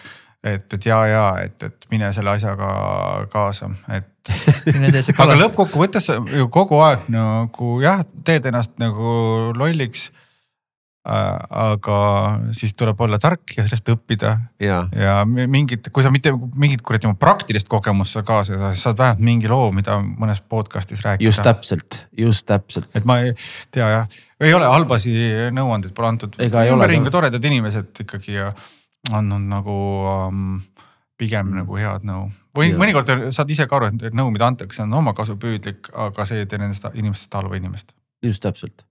et, 0.44 0.66
et 0.74 0.86
ja, 0.86 1.04
ja 1.08 1.28
et, 1.44 1.56
et 1.64 1.88
mine 1.92 2.10
selle 2.16 2.36
asjaga 2.36 2.74
kaasa, 3.32 3.72
et 3.96 4.10
aga 5.24 5.36
lõppkokkuvõttes 5.36 6.12
ju 6.38 6.50
kogu 6.52 6.80
aeg 6.84 7.08
nagu 7.12 7.78
jah, 7.84 8.04
teed 8.24 8.46
ennast 8.48 8.78
nagu 8.80 9.52
lolliks 9.60 10.10
äh,. 11.04 11.40
aga 11.64 11.98
siis 12.56 12.72
tuleb 12.80 13.02
olla 13.04 13.20
tark 13.20 13.56
ja 13.58 13.66
sellest 13.66 13.92
õppida. 13.92 14.38
ja, 14.64 14.78
ja 14.96 15.16
mingit, 15.28 15.90
kui 15.92 16.06
sa 16.06 16.12
mitte 16.14 16.32
mingit 16.56 16.84
kuradi 16.88 17.12
praktilist 17.20 17.68
kogemust 17.72 18.16
sa 18.16 18.24
kaasa 18.28 18.56
ei 18.56 18.62
saa, 18.62 18.72
siis 18.72 18.86
saad 18.88 19.02
vähemalt 19.02 19.26
mingi 19.28 19.52
loo, 19.52 19.72
mida 19.76 20.00
mõnes 20.04 20.40
podcast'is 20.40 21.04
rääkida. 21.04 21.28
just 21.28 21.44
täpselt, 21.44 22.06
just 22.20 22.48
täpselt. 22.48 22.88
et 22.96 23.04
ma 23.08 23.20
ei 23.26 23.36
tea 23.76 23.90
jah, 23.98 24.16
ei 24.40 24.56
ole 24.56 24.72
halbasi 24.72 25.12
nõuandeid 25.52 25.96
pole 25.96 26.14
antud. 26.14 26.40
ümberringi 26.40 27.12
toredad 27.12 27.52
inimesed 27.52 28.06
ikkagi 28.08 28.40
ja 28.40 28.54
andnud 29.12 29.50
nagu 29.52 29.76
um, 30.08 30.62
pigem 31.20 31.50
mm. 31.50 31.60
nagu 31.62 31.78
head 31.80 32.08
nõu. 32.08 32.30
või 32.56 32.72
ja. 32.72 32.80
mõnikord 32.80 33.12
saad 33.36 33.52
ise 33.52 33.68
ka 33.68 33.80
aru, 33.80 33.92
et 33.92 34.16
nõu, 34.16 34.32
mida 34.34 34.48
antakse, 34.48 34.84
on 34.86 34.96
omakasupüüdlik, 35.02 35.92
aga 36.08 36.28
see 36.30 36.44
ei 36.44 36.50
tee 36.50 36.62
nendest 36.62 36.88
inimestest 36.94 37.40
halba 37.40 37.60
inimest. 37.60 37.94
just 38.24 38.44
täpselt 38.46 38.86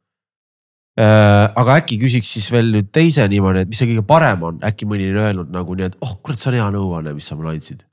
äh,. 1.01 1.49
aga 1.49 1.79
äkki 1.81 2.01
küsiks 2.03 2.35
siis 2.37 2.51
veel 2.53 2.73
nüüd 2.75 2.93
teise 2.93 3.27
niimoodi, 3.29 3.65
et 3.65 3.73
mis 3.73 3.81
see 3.81 3.91
kõige 3.95 4.05
parem 4.09 4.45
on, 4.51 4.61
äkki 4.69 4.89
mõni 4.91 5.09
on 5.15 5.23
öelnud 5.25 5.55
nagu 5.55 5.79
nii, 5.79 5.89
et 5.93 5.99
oh 6.05 6.19
kurat, 6.21 6.43
see 6.43 6.53
on 6.53 6.61
hea 6.61 6.69
nõuanne, 6.77 7.17
mis 7.17 7.33
sa 7.33 7.39
mulle 7.39 7.57
andsid. 7.57 7.87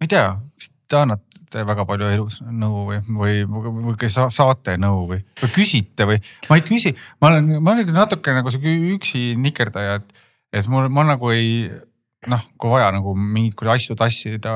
ma 0.00 0.06
ei 0.06 0.12
tea, 0.12 0.28
te 0.88 0.98
annate 1.00 1.64
väga 1.66 1.86
palju 1.88 2.10
elus 2.12 2.38
nõu 2.44 2.86
või, 2.90 3.00
või, 3.08 3.34
või, 3.48 3.96
kas 4.00 4.18
saate 4.34 4.76
nõu 4.80 5.06
või, 5.10 5.20
või 5.42 5.52
küsite 5.54 6.06
või? 6.08 6.20
ma 6.50 6.58
ei 6.58 6.64
küsi, 6.66 6.94
ma 7.20 7.32
olen, 7.32 7.56
ma 7.60 7.74
olen 7.74 7.92
natuke 7.96 8.34
nagu 8.36 8.52
sihuke 8.52 8.72
üksi 8.96 9.34
nikerdaja, 9.40 10.00
et, 10.00 10.24
et 10.60 10.70
mul, 10.70 10.88
ma 10.92 11.06
nagu 11.08 11.32
ei 11.34 11.68
noh, 12.30 12.42
kui 12.58 12.72
vaja 12.72 12.90
nagu 12.94 13.14
mingeid 13.16 13.70
asju 13.76 13.96
tassida, 13.98 14.52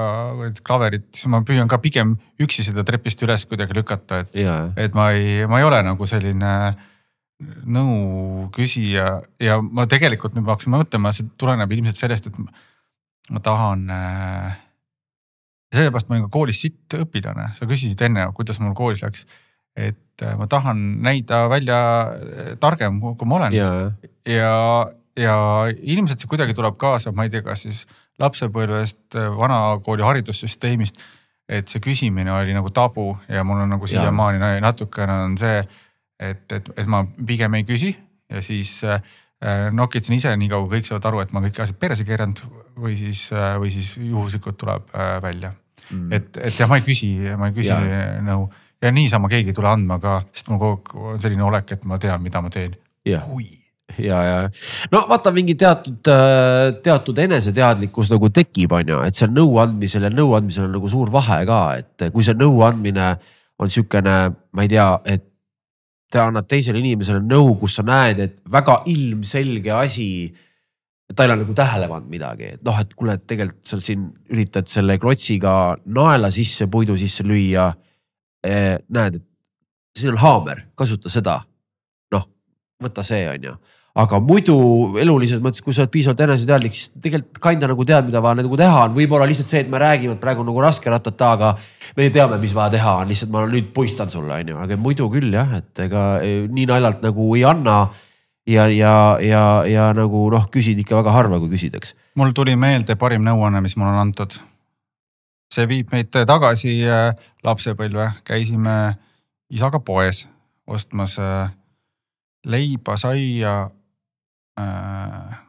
klaverit, 0.67 1.09
siis 1.15 1.31
ma 1.31 1.43
püüan 1.47 1.71
ka 1.71 1.79
pigem 1.83 2.17
üksi 2.43 2.65
seda 2.67 2.85
trepist 2.87 3.21
üles 3.27 3.45
kuidagi 3.51 3.77
lükata, 3.77 4.25
et, 4.25 4.33
et 4.81 4.97
ma 4.99 5.11
ei, 5.17 5.45
ma 5.51 5.61
ei 5.61 5.67
ole 5.69 5.83
nagu 5.87 6.09
selline 6.09 6.55
nõu 7.41 8.49
küsija 8.55 9.21
ja 9.41 9.61
ma 9.63 9.87
tegelikult 9.89 10.35
nüüd 10.37 10.45
ma 10.47 10.57
hakkasin 10.57 10.75
mõtlema, 10.75 11.13
see 11.17 11.31
tuleneb 11.41 11.71
ilmselt 11.73 12.01
sellest, 12.01 12.29
et 12.29 13.31
ma 13.31 13.43
tahan 13.45 13.87
äh, 13.95 14.59
ja 15.71 15.79
sellepärast 15.79 16.11
ma 16.11 16.17
olin 16.17 16.27
ka 16.27 16.33
koolis 16.35 16.61
sitt 16.65 16.99
õpilane, 16.99 17.53
sa 17.59 17.69
küsisid 17.71 18.01
enne, 18.07 18.27
kuidas 18.37 18.59
mul 18.63 18.75
koolis 18.79 19.05
läks. 19.05 19.27
et 19.77 20.23
äh, 20.23 20.35
ma 20.37 20.49
tahan 20.51 20.81
näida 21.03 21.45
välja 21.49 21.79
äh, 22.11 22.57
targem, 22.61 23.01
kui 23.01 23.29
ma 23.29 23.39
olen 23.39 23.55
yeah. 23.55 23.93
ja, 24.27 24.91
ja 25.17 25.37
ilmselt 25.71 26.21
see 26.21 26.31
kuidagi 26.31 26.57
tuleb 26.59 26.77
kaasa, 26.81 27.13
ma 27.15 27.25
ei 27.25 27.31
tea, 27.31 27.45
kas 27.47 27.65
siis 27.69 27.87
lapsepõlvest, 28.21 29.15
äh, 29.15 29.31
vanakooli 29.37 30.07
haridussüsteemist. 30.07 31.01
et 31.51 31.69
see 31.69 31.81
küsimine 31.83 32.31
oli 32.31 32.53
nagu 32.55 32.71
tabu 32.71 33.17
ja 33.29 33.43
mul 33.45 33.65
on 33.65 33.73
nagu 33.75 33.87
siiamaani 33.87 34.61
natukene 34.63 35.17
on 35.25 35.39
see, 35.39 35.65
et, 36.19 36.53
et, 36.53 36.69
et 36.77 36.87
ma 36.87 37.03
pigem 37.27 37.55
ei 37.59 37.65
küsi 37.67 37.95
ja 38.31 38.43
siis 38.43 38.85
äh, 38.85 39.03
nokitsen 39.73 40.17
ise 40.17 40.35
nii 40.37 40.51
kaua, 40.53 40.69
kõik 40.69 40.89
saavad 40.89 41.07
aru, 41.09 41.23
et 41.25 41.31
ma 41.33 41.41
kõik 41.47 41.63
asjad 41.65 41.79
perse 41.81 42.05
keeranud 42.05 42.43
või 42.77 42.97
siis, 43.01 43.23
või 43.33 43.71
siis 43.73 43.95
juhuslikult 43.97 44.59
tuleb 44.61 44.91
välja. 45.25 45.55
Mm.. 45.91 46.13
et, 46.13 46.37
et 46.37 46.59
jah, 46.61 46.69
ma 46.71 46.77
ei 46.79 46.85
küsi, 46.87 47.09
ma 47.41 47.49
ei 47.49 47.57
küsi 47.57 47.73
nõu. 48.27 48.45
Ja 48.81 48.93
niisama 48.95 49.29
keegi 49.29 49.53
ei 49.53 49.57
tule 49.57 49.69
andma 49.69 49.99
ka, 50.01 50.21
sest 50.33 50.49
mul 50.49 50.61
kogu 50.61 50.77
aeg 50.77 51.17
on 51.17 51.25
selline 51.25 51.45
olek, 51.45 51.75
et 51.77 51.89
ma 51.89 51.99
tean, 52.01 52.23
mida 52.25 52.41
ma 52.45 52.53
teen. 52.53 52.77
kui? 53.25 53.49
Ja, 53.99 54.21
ja 54.23 54.37
no 54.93 55.03
vaata 55.11 55.33
mingi 55.35 55.57
teatud, 55.59 55.99
äh, 56.13 56.77
teatud 56.85 57.19
eneseteadlikkus 57.19 58.13
nagu 58.13 58.31
tekib, 58.35 58.73
on 58.77 58.93
ju, 58.93 59.01
et 59.07 59.19
seal 59.19 59.33
nõuandmisel 59.35 60.07
ja 60.07 60.13
nõuandmisel 60.15 60.69
on 60.69 60.77
nagu 60.79 60.91
suur 60.91 61.11
vahe 61.13 61.41
ka, 61.49 61.61
et 61.81 62.07
kui 62.15 62.27
see 62.27 62.39
nõuandmine 62.39 63.11
on 63.61 63.73
sihukene, 63.73 64.17
ma 64.57 64.65
ei 64.65 64.71
tea, 64.73 64.87
et 65.05 65.27
sa 66.11 66.27
annad 66.27 66.49
teisele 66.51 66.81
inimesele 66.83 67.23
nõu, 67.23 67.55
kus 67.61 67.79
sa 67.79 67.85
näed, 67.87 68.23
et 68.25 68.39
väga 68.51 68.81
ilmselge 68.91 69.73
asi 69.75 70.09
ta 71.15 71.25
ei 71.25 71.31
ole 71.31 71.41
nagu 71.43 71.55
tähele 71.59 71.89
pannud 71.91 72.11
midagi, 72.11 72.53
et 72.55 72.63
noh, 72.67 72.77
et 72.79 72.93
kuule, 72.95 73.17
et 73.19 73.27
tegelikult 73.27 73.67
sa 73.67 73.81
siin 73.83 74.07
üritad 74.31 74.69
selle 74.71 74.97
klotsiga 75.03 75.55
naela 75.91 76.31
sisse, 76.35 76.69
puidu 76.71 76.97
sisse 76.99 77.27
lüüa 77.27 77.67
eh,. 78.47 78.79
näed, 78.95 79.19
et 79.19 79.99
siin 79.99 80.15
on 80.15 80.21
haamer, 80.23 80.65
kasuta 80.79 81.11
seda. 81.11 81.41
noh, 82.15 82.27
võta 82.83 83.05
see, 83.07 83.25
on 83.31 83.51
ju. 83.51 83.57
Aga 83.99 84.21
muidu 84.23 84.55
elulises 85.03 85.41
mõttes, 85.43 85.63
kui 85.65 85.75
sa 85.75 85.83
oled 85.83 85.93
piisavalt 85.95 86.21
eneseteadlik, 86.23 86.75
siis 86.75 86.93
tegelikult 87.03 87.41
kinda 87.43 87.71
nagu 87.71 87.87
tead, 87.87 88.07
mida 88.07 88.23
vaja 88.23 88.39
nagu 88.39 88.59
teha 88.59 88.85
on, 88.85 88.93
võib-olla 88.95 89.27
lihtsalt 89.27 89.51
see, 89.51 89.63
et 89.65 89.73
me 89.73 89.81
räägime, 89.83 90.15
et 90.15 90.23
praegu 90.23 90.45
nagu 90.47 90.63
raske 90.63 90.93
ratata, 90.93 91.33
aga 91.35 91.49
me 91.99 92.07
teame, 92.15 92.39
mis 92.43 92.55
vaja 92.55 92.77
teha 92.77 92.93
on, 93.01 93.11
lihtsalt 93.11 93.33
ma 93.35 93.43
nüüd 93.51 93.73
puistan 93.75 94.13
sulle, 94.13 94.37
on 94.37 94.53
ju, 94.53 94.61
aga 94.63 94.79
muidu 94.79 95.09
küll 95.11 95.35
jah, 95.35 95.57
et 95.59 95.83
ega 95.87 96.05
eh, 96.23 96.47
nii 96.47 96.69
naljalt 96.71 97.03
nagu 97.07 97.33
ei 97.39 97.45
anna. 97.49 97.83
Ja, 98.49 98.65
ja, 98.73 99.19
ja, 99.23 99.43
ja 99.69 99.83
nagu 99.95 100.25
noh, 100.33 100.47
küsid 100.51 100.79
ikka 100.81 100.97
väga 100.97 101.13
harva, 101.15 101.39
kui 101.39 101.51
küsid, 101.53 101.75
eks. 101.77 101.93
mul 102.19 102.33
tuli 102.35 102.57
meelde 102.59 102.97
parim 102.99 103.23
nõuanne, 103.23 103.61
mis 103.63 103.77
mulle 103.79 103.93
on 103.93 104.01
antud. 104.07 104.39
see 105.51 105.67
viib 105.67 105.93
meid 105.93 106.09
tagasi 106.15 106.73
äh, 106.87 107.13
lapsepõlve, 107.47 108.09
käisime 108.27 108.97
isaga 109.53 109.79
poes 109.85 110.25
ostmas 110.67 111.19
leiba, 112.47 112.97
saia 112.97 113.71
äh,, 114.61 115.41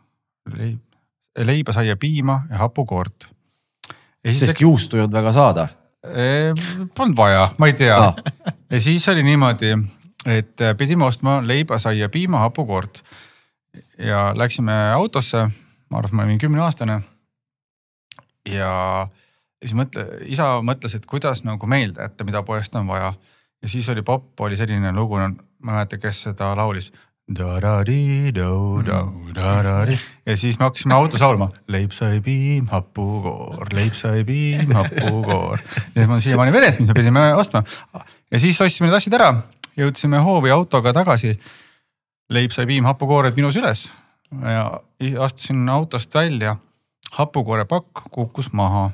leib, 0.57 0.79
leiba, 1.37 1.75
saia, 1.75 1.95
piima 1.97 2.41
ja 2.49 2.63
hapukoort. 2.65 3.29
sest 4.31 4.61
juustu 4.61 4.97
ei 4.97 5.03
olnud 5.03 5.15
väga 5.15 5.31
saada? 5.31 5.67
Polnud 6.97 7.17
vaja, 7.17 7.49
ma 7.57 7.67
ei 7.69 7.73
tea 7.77 7.97
ah. 7.97 8.15
ja 8.71 8.79
siis 8.81 9.05
oli 9.09 9.23
niimoodi 9.23 9.75
et 10.25 10.61
äh, 10.61 10.75
pidime 10.77 11.05
ostma 11.05 11.39
leiba, 11.47 11.77
saia, 11.77 12.09
piima, 12.09 12.39
hapukoort. 12.39 13.03
ja 13.97 14.33
läksime 14.35 14.73
autosse, 14.95 15.37
ma 15.89 15.97
arvan, 15.97 16.09
et 16.09 16.15
ma 16.15 16.23
olin 16.23 16.39
kümneaastane. 16.39 17.01
ja 18.49 19.07
siis 19.61 19.75
mõtle, 19.77 20.05
isa 20.25 20.53
mõtles, 20.65 20.95
et 20.95 21.05
kuidas 21.05 21.43
nagu 21.43 21.67
meelde 21.67 22.01
jätta, 22.01 22.23
mida 22.23 22.43
poest 22.43 22.75
on 22.75 22.87
vaja. 22.87 23.13
ja 23.61 23.69
siis 23.69 23.89
oli 23.89 24.01
popp, 24.01 24.39
oli 24.39 24.57
selline 24.57 24.93
lugu, 24.93 25.17
ma 25.17 25.29
ei 25.29 25.35
mäleta, 25.61 25.97
kes 25.97 26.23
seda 26.29 26.55
laulis. 26.55 26.91
Ja 30.25 30.37
siis 30.37 30.59
me 30.59 30.67
hakkasime 30.67 30.95
autos 30.97 31.21
laulma 31.21 31.49
leib 31.71 31.95
sai 31.95 32.19
piim, 32.25 32.67
hapukoor, 32.71 33.71
leib 33.75 33.95
sai 33.97 34.25
piim, 34.27 34.73
hapukoor. 34.75 35.57
ja 35.95 36.05
mul 36.07 36.19
on 36.19 36.21
siiamaani 36.21 36.53
meeles, 36.55 36.79
mis 36.79 36.91
me 36.91 36.97
pidime 36.97 37.31
ostma. 37.35 37.63
ja 38.31 38.39
siis 38.39 38.61
ostsime 38.61 38.89
need 38.89 38.99
asjad 38.99 39.19
ära 39.19 39.33
jõudsime 39.77 40.21
hoovi 40.23 40.51
autoga 40.51 40.93
tagasi. 40.93 41.35
leib 42.31 42.53
sai 42.55 42.67
piim 42.69 42.87
hapukoored 42.87 43.35
minus 43.35 43.57
üles 43.59 43.87
ja 44.31 44.65
astusin 45.23 45.69
autost 45.69 46.13
välja. 46.15 46.55
hapukoorepakk 47.11 48.07
kukkus 48.11 48.51
maha. 48.53 48.91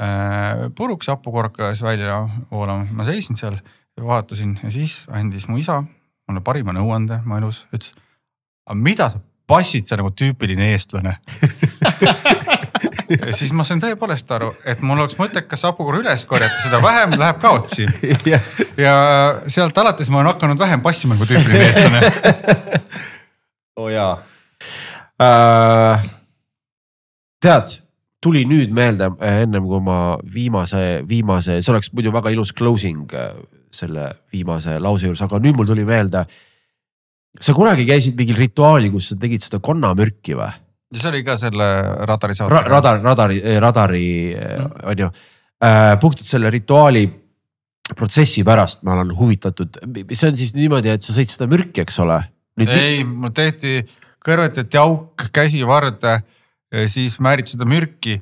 äh, 0.00 0.70
puruks, 0.74 1.08
hapukork 1.08 1.58
hakkas 1.58 1.82
välja 1.82 2.28
voolama, 2.50 2.86
ma 2.92 3.04
seisin 3.04 3.36
seal 3.36 3.58
vaatasin 4.00 4.58
ja 4.62 4.70
siis 4.70 5.06
andis 5.10 5.48
mu 5.48 5.58
isa 5.58 5.82
mulle 6.28 6.44
parima 6.44 6.76
nõuande 6.76 7.22
mu 7.24 7.40
elus, 7.40 7.64
ütles. 7.72 7.96
aga 8.68 8.78
mida 8.78 9.08
sa 9.12 9.22
passid, 9.48 9.88
sa 9.88 9.96
nagu 9.96 10.12
tüüpiline 10.12 10.74
eestlane 10.74 11.16
ja 13.08 13.32
siis 13.36 13.52
ma 13.56 13.64
sain 13.66 13.80
tõepoolest 13.82 14.30
aru, 14.36 14.50
et 14.68 14.80
mul 14.84 15.00
oleks 15.00 15.16
mõttekas 15.18 15.64
hapukoor 15.68 16.00
üles 16.02 16.24
korjata, 16.28 16.60
seda 16.64 16.80
vähem 16.82 17.14
läheb 17.18 17.40
kaotsi. 17.42 17.86
ja 18.84 18.94
sealt 19.48 19.78
alates 19.80 20.10
ma 20.12 20.20
olen 20.20 20.32
hakanud 20.34 20.60
vähem 20.60 20.84
passima 20.84 21.16
kui 21.18 21.28
tüüpiline 21.30 21.64
eestlane. 21.68 22.00
oo 23.78 23.84
oh, 23.86 23.90
jaa 23.92 24.12
äh,. 25.22 26.08
tead, 27.42 27.66
tuli 28.22 28.44
nüüd 28.48 28.70
meelde 28.74 29.10
äh, 29.22 29.42
ennem 29.46 29.66
kui 29.66 29.80
ma 29.84 30.18
viimase, 30.34 31.02
viimase, 31.08 31.60
see 31.62 31.72
oleks 31.72 31.92
muidu 31.94 32.12
väga 32.14 32.28
ilus 32.34 32.52
closing 32.54 33.06
äh, 33.14 33.32
selle 33.74 34.08
viimase 34.32 34.78
lause 34.82 35.08
juures, 35.08 35.22
aga 35.24 35.40
nüüd 35.42 35.58
mul 35.58 35.68
tuli 35.68 35.84
meelde. 35.88 36.24
sa 37.40 37.54
kunagi 37.54 37.84
käisid 37.86 38.16
mingil 38.16 38.36
rituaali, 38.36 38.90
kus 38.90 39.12
sa 39.12 39.16
tegid 39.20 39.44
seda 39.44 39.60
konnamürki 39.62 40.36
või? 40.38 40.50
ja 40.92 41.02
see 41.02 41.10
oli 41.12 41.24
ka 41.24 41.36
selle 41.36 41.68
radari 42.08 42.34
saate 42.34 42.54
Ra. 42.54 42.62
radar, 42.66 43.02
radari, 43.04 43.40
radari 43.60 44.08
mm. 44.34 44.76
on 44.88 45.02
ju 45.04 45.08
äh,, 45.08 45.94
puhtalt 46.00 46.26
selle 46.26 46.50
rituaali 46.50 47.04
protsessi 47.96 48.44
pärast 48.44 48.82
ma 48.84 48.96
olen 48.96 49.12
huvitatud, 49.16 49.78
see 50.12 50.28
on 50.28 50.36
siis 50.36 50.54
niimoodi, 50.56 50.92
et 50.92 51.04
sa 51.04 51.14
sõid 51.16 51.32
seda 51.32 51.48
mürki, 51.50 51.82
eks 51.84 52.00
ole? 52.04 52.18
ei, 52.64 53.04
mul 53.04 53.32
tehti, 53.36 53.82
kõrvetati 54.24 54.80
auk 54.80 55.28
käsivarde 55.32 56.18
ja 56.74 56.88
siis 56.90 57.18
määriti 57.24 57.54
seda 57.54 57.68
mürki. 57.68 58.18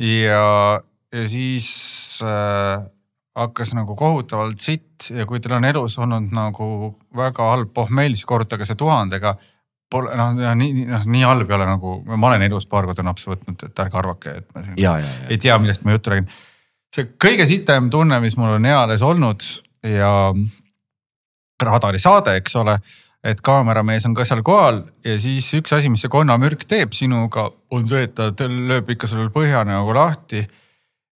ja, 0.00 0.80
ja 1.12 1.24
siis 1.28 1.68
äh, 2.24 2.84
hakkas 3.36 3.72
nagu 3.76 3.96
kohutavalt 3.96 4.60
sitt 4.60 5.08
ja 5.10 5.24
kui 5.26 5.40
teil 5.40 5.56
on 5.56 5.64
elus 5.64 5.96
olnud 5.98 6.34
nagu 6.36 6.66
väga 7.16 7.48
halb 7.48 7.72
pohmell, 7.74 8.12
siis 8.12 8.28
korrutage 8.28 8.66
see 8.68 8.76
tuhandega 8.78 9.36
pole 9.92 10.16
noh, 10.16 10.32
nii, 10.56 10.86
noh 10.88 11.04
nii 11.08 11.24
halb 11.26 11.50
ei 11.50 11.56
ole 11.58 11.68
nagu, 11.68 11.98
ma 12.08 12.30
olen 12.30 12.46
elus 12.48 12.66
paar 12.70 12.88
korda 12.88 13.04
napsu 13.06 13.32
võtnud, 13.32 13.60
et 13.68 13.84
ärge 13.84 14.00
arvake, 14.00 14.34
et 14.40 14.48
ma 14.54 14.64
ja, 14.70 14.96
ja, 15.00 15.04
ja. 15.04 15.12
ei 15.32 15.40
tea, 15.40 15.58
millest 15.60 15.84
ma 15.86 15.96
juttu 15.96 16.12
räägin. 16.12 16.28
see 16.94 17.12
kõige 17.20 17.46
sitem 17.48 17.90
tunne, 17.92 18.20
mis 18.24 18.36
mul 18.40 18.56
on 18.58 18.68
eales 18.68 19.04
olnud 19.06 19.44
ja 19.88 20.12
radarisaade, 21.62 22.36
eks 22.40 22.56
ole. 22.60 22.78
et 23.22 23.40
kaameramees 23.40 24.06
on 24.08 24.16
ka 24.18 24.24
seal 24.26 24.42
kohal 24.42 24.82
ja 25.06 25.18
siis 25.22 25.46
üks 25.54 25.72
asi, 25.76 25.90
mis 25.92 26.02
see 26.02 26.10
konnamürk 26.10 26.64
teeb 26.68 26.96
sinuga, 26.96 27.50
on 27.70 27.86
see, 27.88 28.08
et 28.08 28.16
ta 28.16 28.48
lööb 28.48 28.88
ikka 28.96 29.06
sul 29.10 29.28
põhja 29.34 29.62
nagu 29.68 29.94
lahti 29.94 30.42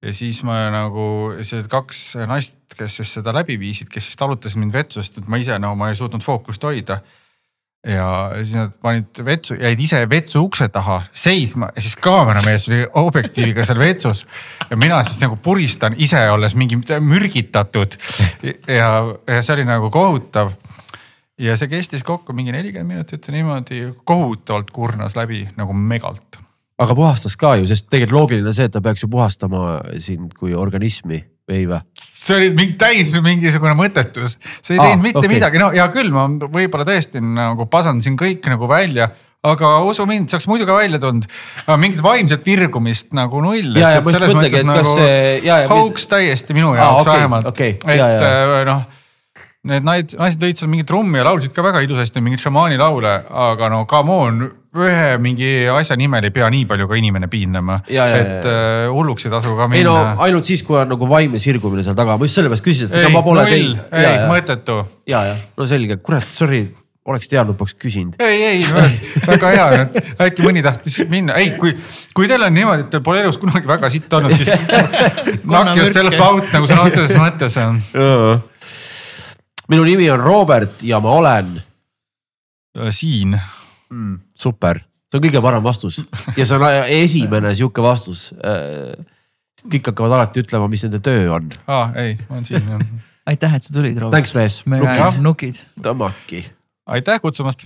ja 0.03 0.13
siis 0.13 0.41
ma 0.43 0.65
nagu, 0.73 1.35
siis 1.41 1.69
kaks 1.71 2.01
naist, 2.27 2.57
kes 2.77 2.99
siis 3.01 3.13
seda 3.19 3.33
läbi 3.35 3.59
viisid, 3.59 3.89
kes 3.91 4.09
siis 4.09 4.19
talutasid 4.19 4.59
mind 4.61 4.73
vetsust, 4.75 5.17
et 5.19 5.29
ma 5.31 5.39
ise 5.41 5.59
no 5.59 5.75
ma 5.79 5.91
ei 5.91 5.99
suutnud 5.99 6.23
fookust 6.25 6.63
hoida 6.67 6.99
ja 7.85 8.31
siis 8.35 8.55
nad 8.57 8.71
panid 8.81 9.21
vetsu, 9.25 9.55
jäid 9.59 9.79
ise 9.79 9.99
vetsu 10.09 10.41
ukse 10.47 10.67
taha 10.73 11.01
seisma 11.13 11.69
ja 11.75 11.81
siis 11.81 11.95
kaameramees 12.01 12.69
oli 12.69 12.85
objektiiviga 13.01 13.65
seal 13.65 13.79
vetsus. 13.79 14.25
ja 14.69 14.77
mina 14.77 15.03
siis 15.03 15.21
nagu 15.21 15.35
puristan 15.35 15.95
ise 15.97 16.21
olles 16.31 16.55
mingi 16.55 16.79
mürgitatud 16.99 17.97
ja, 18.67 18.89
ja 19.27 19.41
see 19.41 19.53
oli 19.53 19.67
nagu 19.69 19.91
kohutav. 19.93 20.51
ja 21.39 21.57
see 21.57 21.69
kestis 21.69 22.03
kokku 22.03 22.33
mingi 22.33 22.51
nelikümmend 22.51 22.97
minutit 22.97 23.27
ja 23.27 23.33
niimoodi 23.33 23.85
kohutavalt 24.03 24.71
kurnas 24.71 25.15
läbi 25.15 25.47
nagu 25.55 25.73
megalt. 25.73 26.44
Aga 26.81 26.97
puhastas 26.97 27.37
ka 27.39 27.55
ju, 27.59 27.69
sest 27.69 27.87
tegelikult 27.91 28.19
loogiline 28.19 28.53
see, 28.55 28.67
et 28.67 28.73
ta 28.75 28.81
peaks 28.83 29.05
ju 29.05 29.11
puhastama 29.11 29.79
sind 30.03 30.33
kui 30.37 30.55
organismi 30.57 31.21
või 31.47 31.67
või? 31.69 31.79
see 32.01 32.39
oli 32.39 32.49
mingi 32.57 32.75
täis 32.79 33.13
mingisugune 33.23 33.75
mõttetus, 33.79 34.39
see 34.59 34.75
ei 34.75 34.81
teinud 34.81 35.05
mitte 35.05 35.21
okay. 35.21 35.31
midagi, 35.31 35.61
no 35.61 35.69
hea 35.75 35.85
küll, 35.93 36.11
ma 36.15 36.27
võib-olla 36.27 36.87
tõesti 36.87 37.21
nagu 37.23 37.69
pasandasin 37.71 38.17
kõik 38.19 38.49
nagu 38.51 38.69
välja 38.71 39.11
aga 39.45 39.71
usu 39.85 40.07
mind, 40.09 40.29
see 40.29 40.39
oleks 40.39 40.49
muidu 40.49 40.65
ka 40.67 40.77
välja 40.79 40.99
tulnud. 41.01 41.27
mingit 41.77 42.01
vaimset 42.03 42.45
virgumist 42.45 43.13
nagu 43.15 43.41
null. 43.45 43.77
ja, 43.77 43.95
ja 43.97 44.03
ma 44.03 44.13
just 44.13 44.25
mõtlengi, 44.25 44.61
et 44.63 44.69
nagu 44.69 44.81
kas 44.81 44.95
see. 44.97 45.55
hauks 45.69 46.01
mis... 46.01 46.11
täiesti 46.11 46.57
minu 46.57 46.73
jaoks 46.75 47.05
okay, 47.05 47.19
vähemalt 47.19 47.51
okay,. 47.53 47.77
et 47.85 48.01
äh, 48.01 48.61
noh 48.67 48.85
need 49.65 49.85
naised, 49.85 50.13
naised 50.19 50.43
lõid 50.43 50.59
seal 50.59 50.69
mingit 50.71 50.87
trummi 50.89 51.19
ja 51.19 51.25
laulsid 51.27 51.55
ka 51.55 51.63
väga 51.65 51.81
ilusasti 51.85 52.23
mingeid 52.23 52.43
šamaani 52.43 52.77
laule, 52.79 53.15
aga 53.45 53.69
no 53.73 53.81
come 53.89 54.13
on, 54.13 54.45
ühe 54.75 55.09
mingi 55.23 55.49
asja 55.71 55.97
nimel 55.99 56.27
ei 56.27 56.33
pea 56.35 56.49
nii 56.51 56.67
palju 56.69 56.87
ka 56.91 56.99
inimene 56.99 57.29
piinlema. 57.31 57.81
et 57.87 58.45
uh, 58.45 58.93
hulluks 58.93 59.27
ei 59.27 59.33
tasu 59.33 59.55
ka 59.57 59.69
minna. 59.71 59.81
ei 59.81 59.87
no 59.87 60.23
ainult 60.27 60.47
siis, 60.47 60.63
kui 60.67 60.79
on 60.79 60.89
nagu 60.93 61.09
vaimne 61.09 61.41
sirgumine 61.41 61.85
seal 61.85 61.97
taga, 61.97 62.17
ma 62.19 62.29
just 62.29 62.41
sellepärast 62.41 62.65
küsisin, 62.65 62.91
et 62.91 63.03
ega 63.03 63.13
ma 63.15 63.25
pole 63.25 63.45
teinud. 63.49 63.85
ei, 63.91 64.17
mõttetu. 64.29 64.81
ja, 65.09 65.27
ja 65.31 65.37
no 65.57 65.69
selge, 65.69 66.01
kurat, 66.03 66.27
sorry 66.31 66.65
oleks 67.05 67.29
teadnud, 67.29 67.53
poleks 67.57 67.75
küsinud. 67.77 68.15
ei, 68.19 68.41
ei, 68.43 68.63
väga 69.29 69.51
hea, 69.53 69.65
et 69.83 69.99
äkki 70.25 70.45
mõni 70.45 70.63
tahtis 70.65 71.03
minna, 71.09 71.35
ei, 71.37 71.51
kui, 71.59 71.75
kui 72.17 72.29
teil 72.29 72.41
on 72.47 72.55
niimoodi, 72.55 72.87
et 72.87 72.89
teil 72.95 73.03
pole 73.05 73.21
elus 73.21 73.37
kunagi 73.41 73.69
väga 73.69 73.91
sitt 73.93 74.13
olnud, 74.17 74.33
siis 74.33 74.49
knock 75.45 75.77
yourself 75.77 76.17
out 76.25 76.49
nagu 76.55 76.69
sõna 76.69 76.89
otseses 76.89 77.21
mõttes 77.21 77.59
minu 79.71 79.85
nimi 79.87 80.09
on 80.11 80.19
Robert 80.23 80.83
ja 80.83 80.99
ma 81.03 81.15
olen. 81.19 81.55
Äh, 82.77 82.91
siin 82.91 83.39
mm,. 83.89 84.19
super, 84.35 84.81
see 85.09 85.19
on 85.19 85.23
kõige 85.27 85.41
parem 85.41 85.63
vastus 85.63 86.01
ja 86.35 86.45
see 86.45 86.57
on 86.57 86.65
esimene 86.99 87.55
sihuke 87.55 87.83
vastus. 87.83 88.29
Äh, 88.43 88.95
kõik 89.65 89.91
hakkavad 89.91 90.17
alati 90.17 90.43
ütlema, 90.43 90.67
mis 90.69 90.83
nende 90.85 90.99
töö 91.03 91.29
on. 91.37 91.49
aa, 91.67 91.89
ei, 92.01 92.17
ma 92.27 92.37
olen 92.37 92.47
siin 92.49 92.71
jah 92.73 92.83
aitäh, 93.31 93.55
et 93.55 93.63
sa 93.63 93.73
tulid, 93.73 93.97
Robert. 93.97 94.13
Thanks 94.13 94.35
mees. 94.37 94.61
nukid, 94.69 95.21
nukid. 95.23 95.63
tõmmaki. 95.81 96.43
aitäh 96.85 97.21
kutsumast 97.21 97.65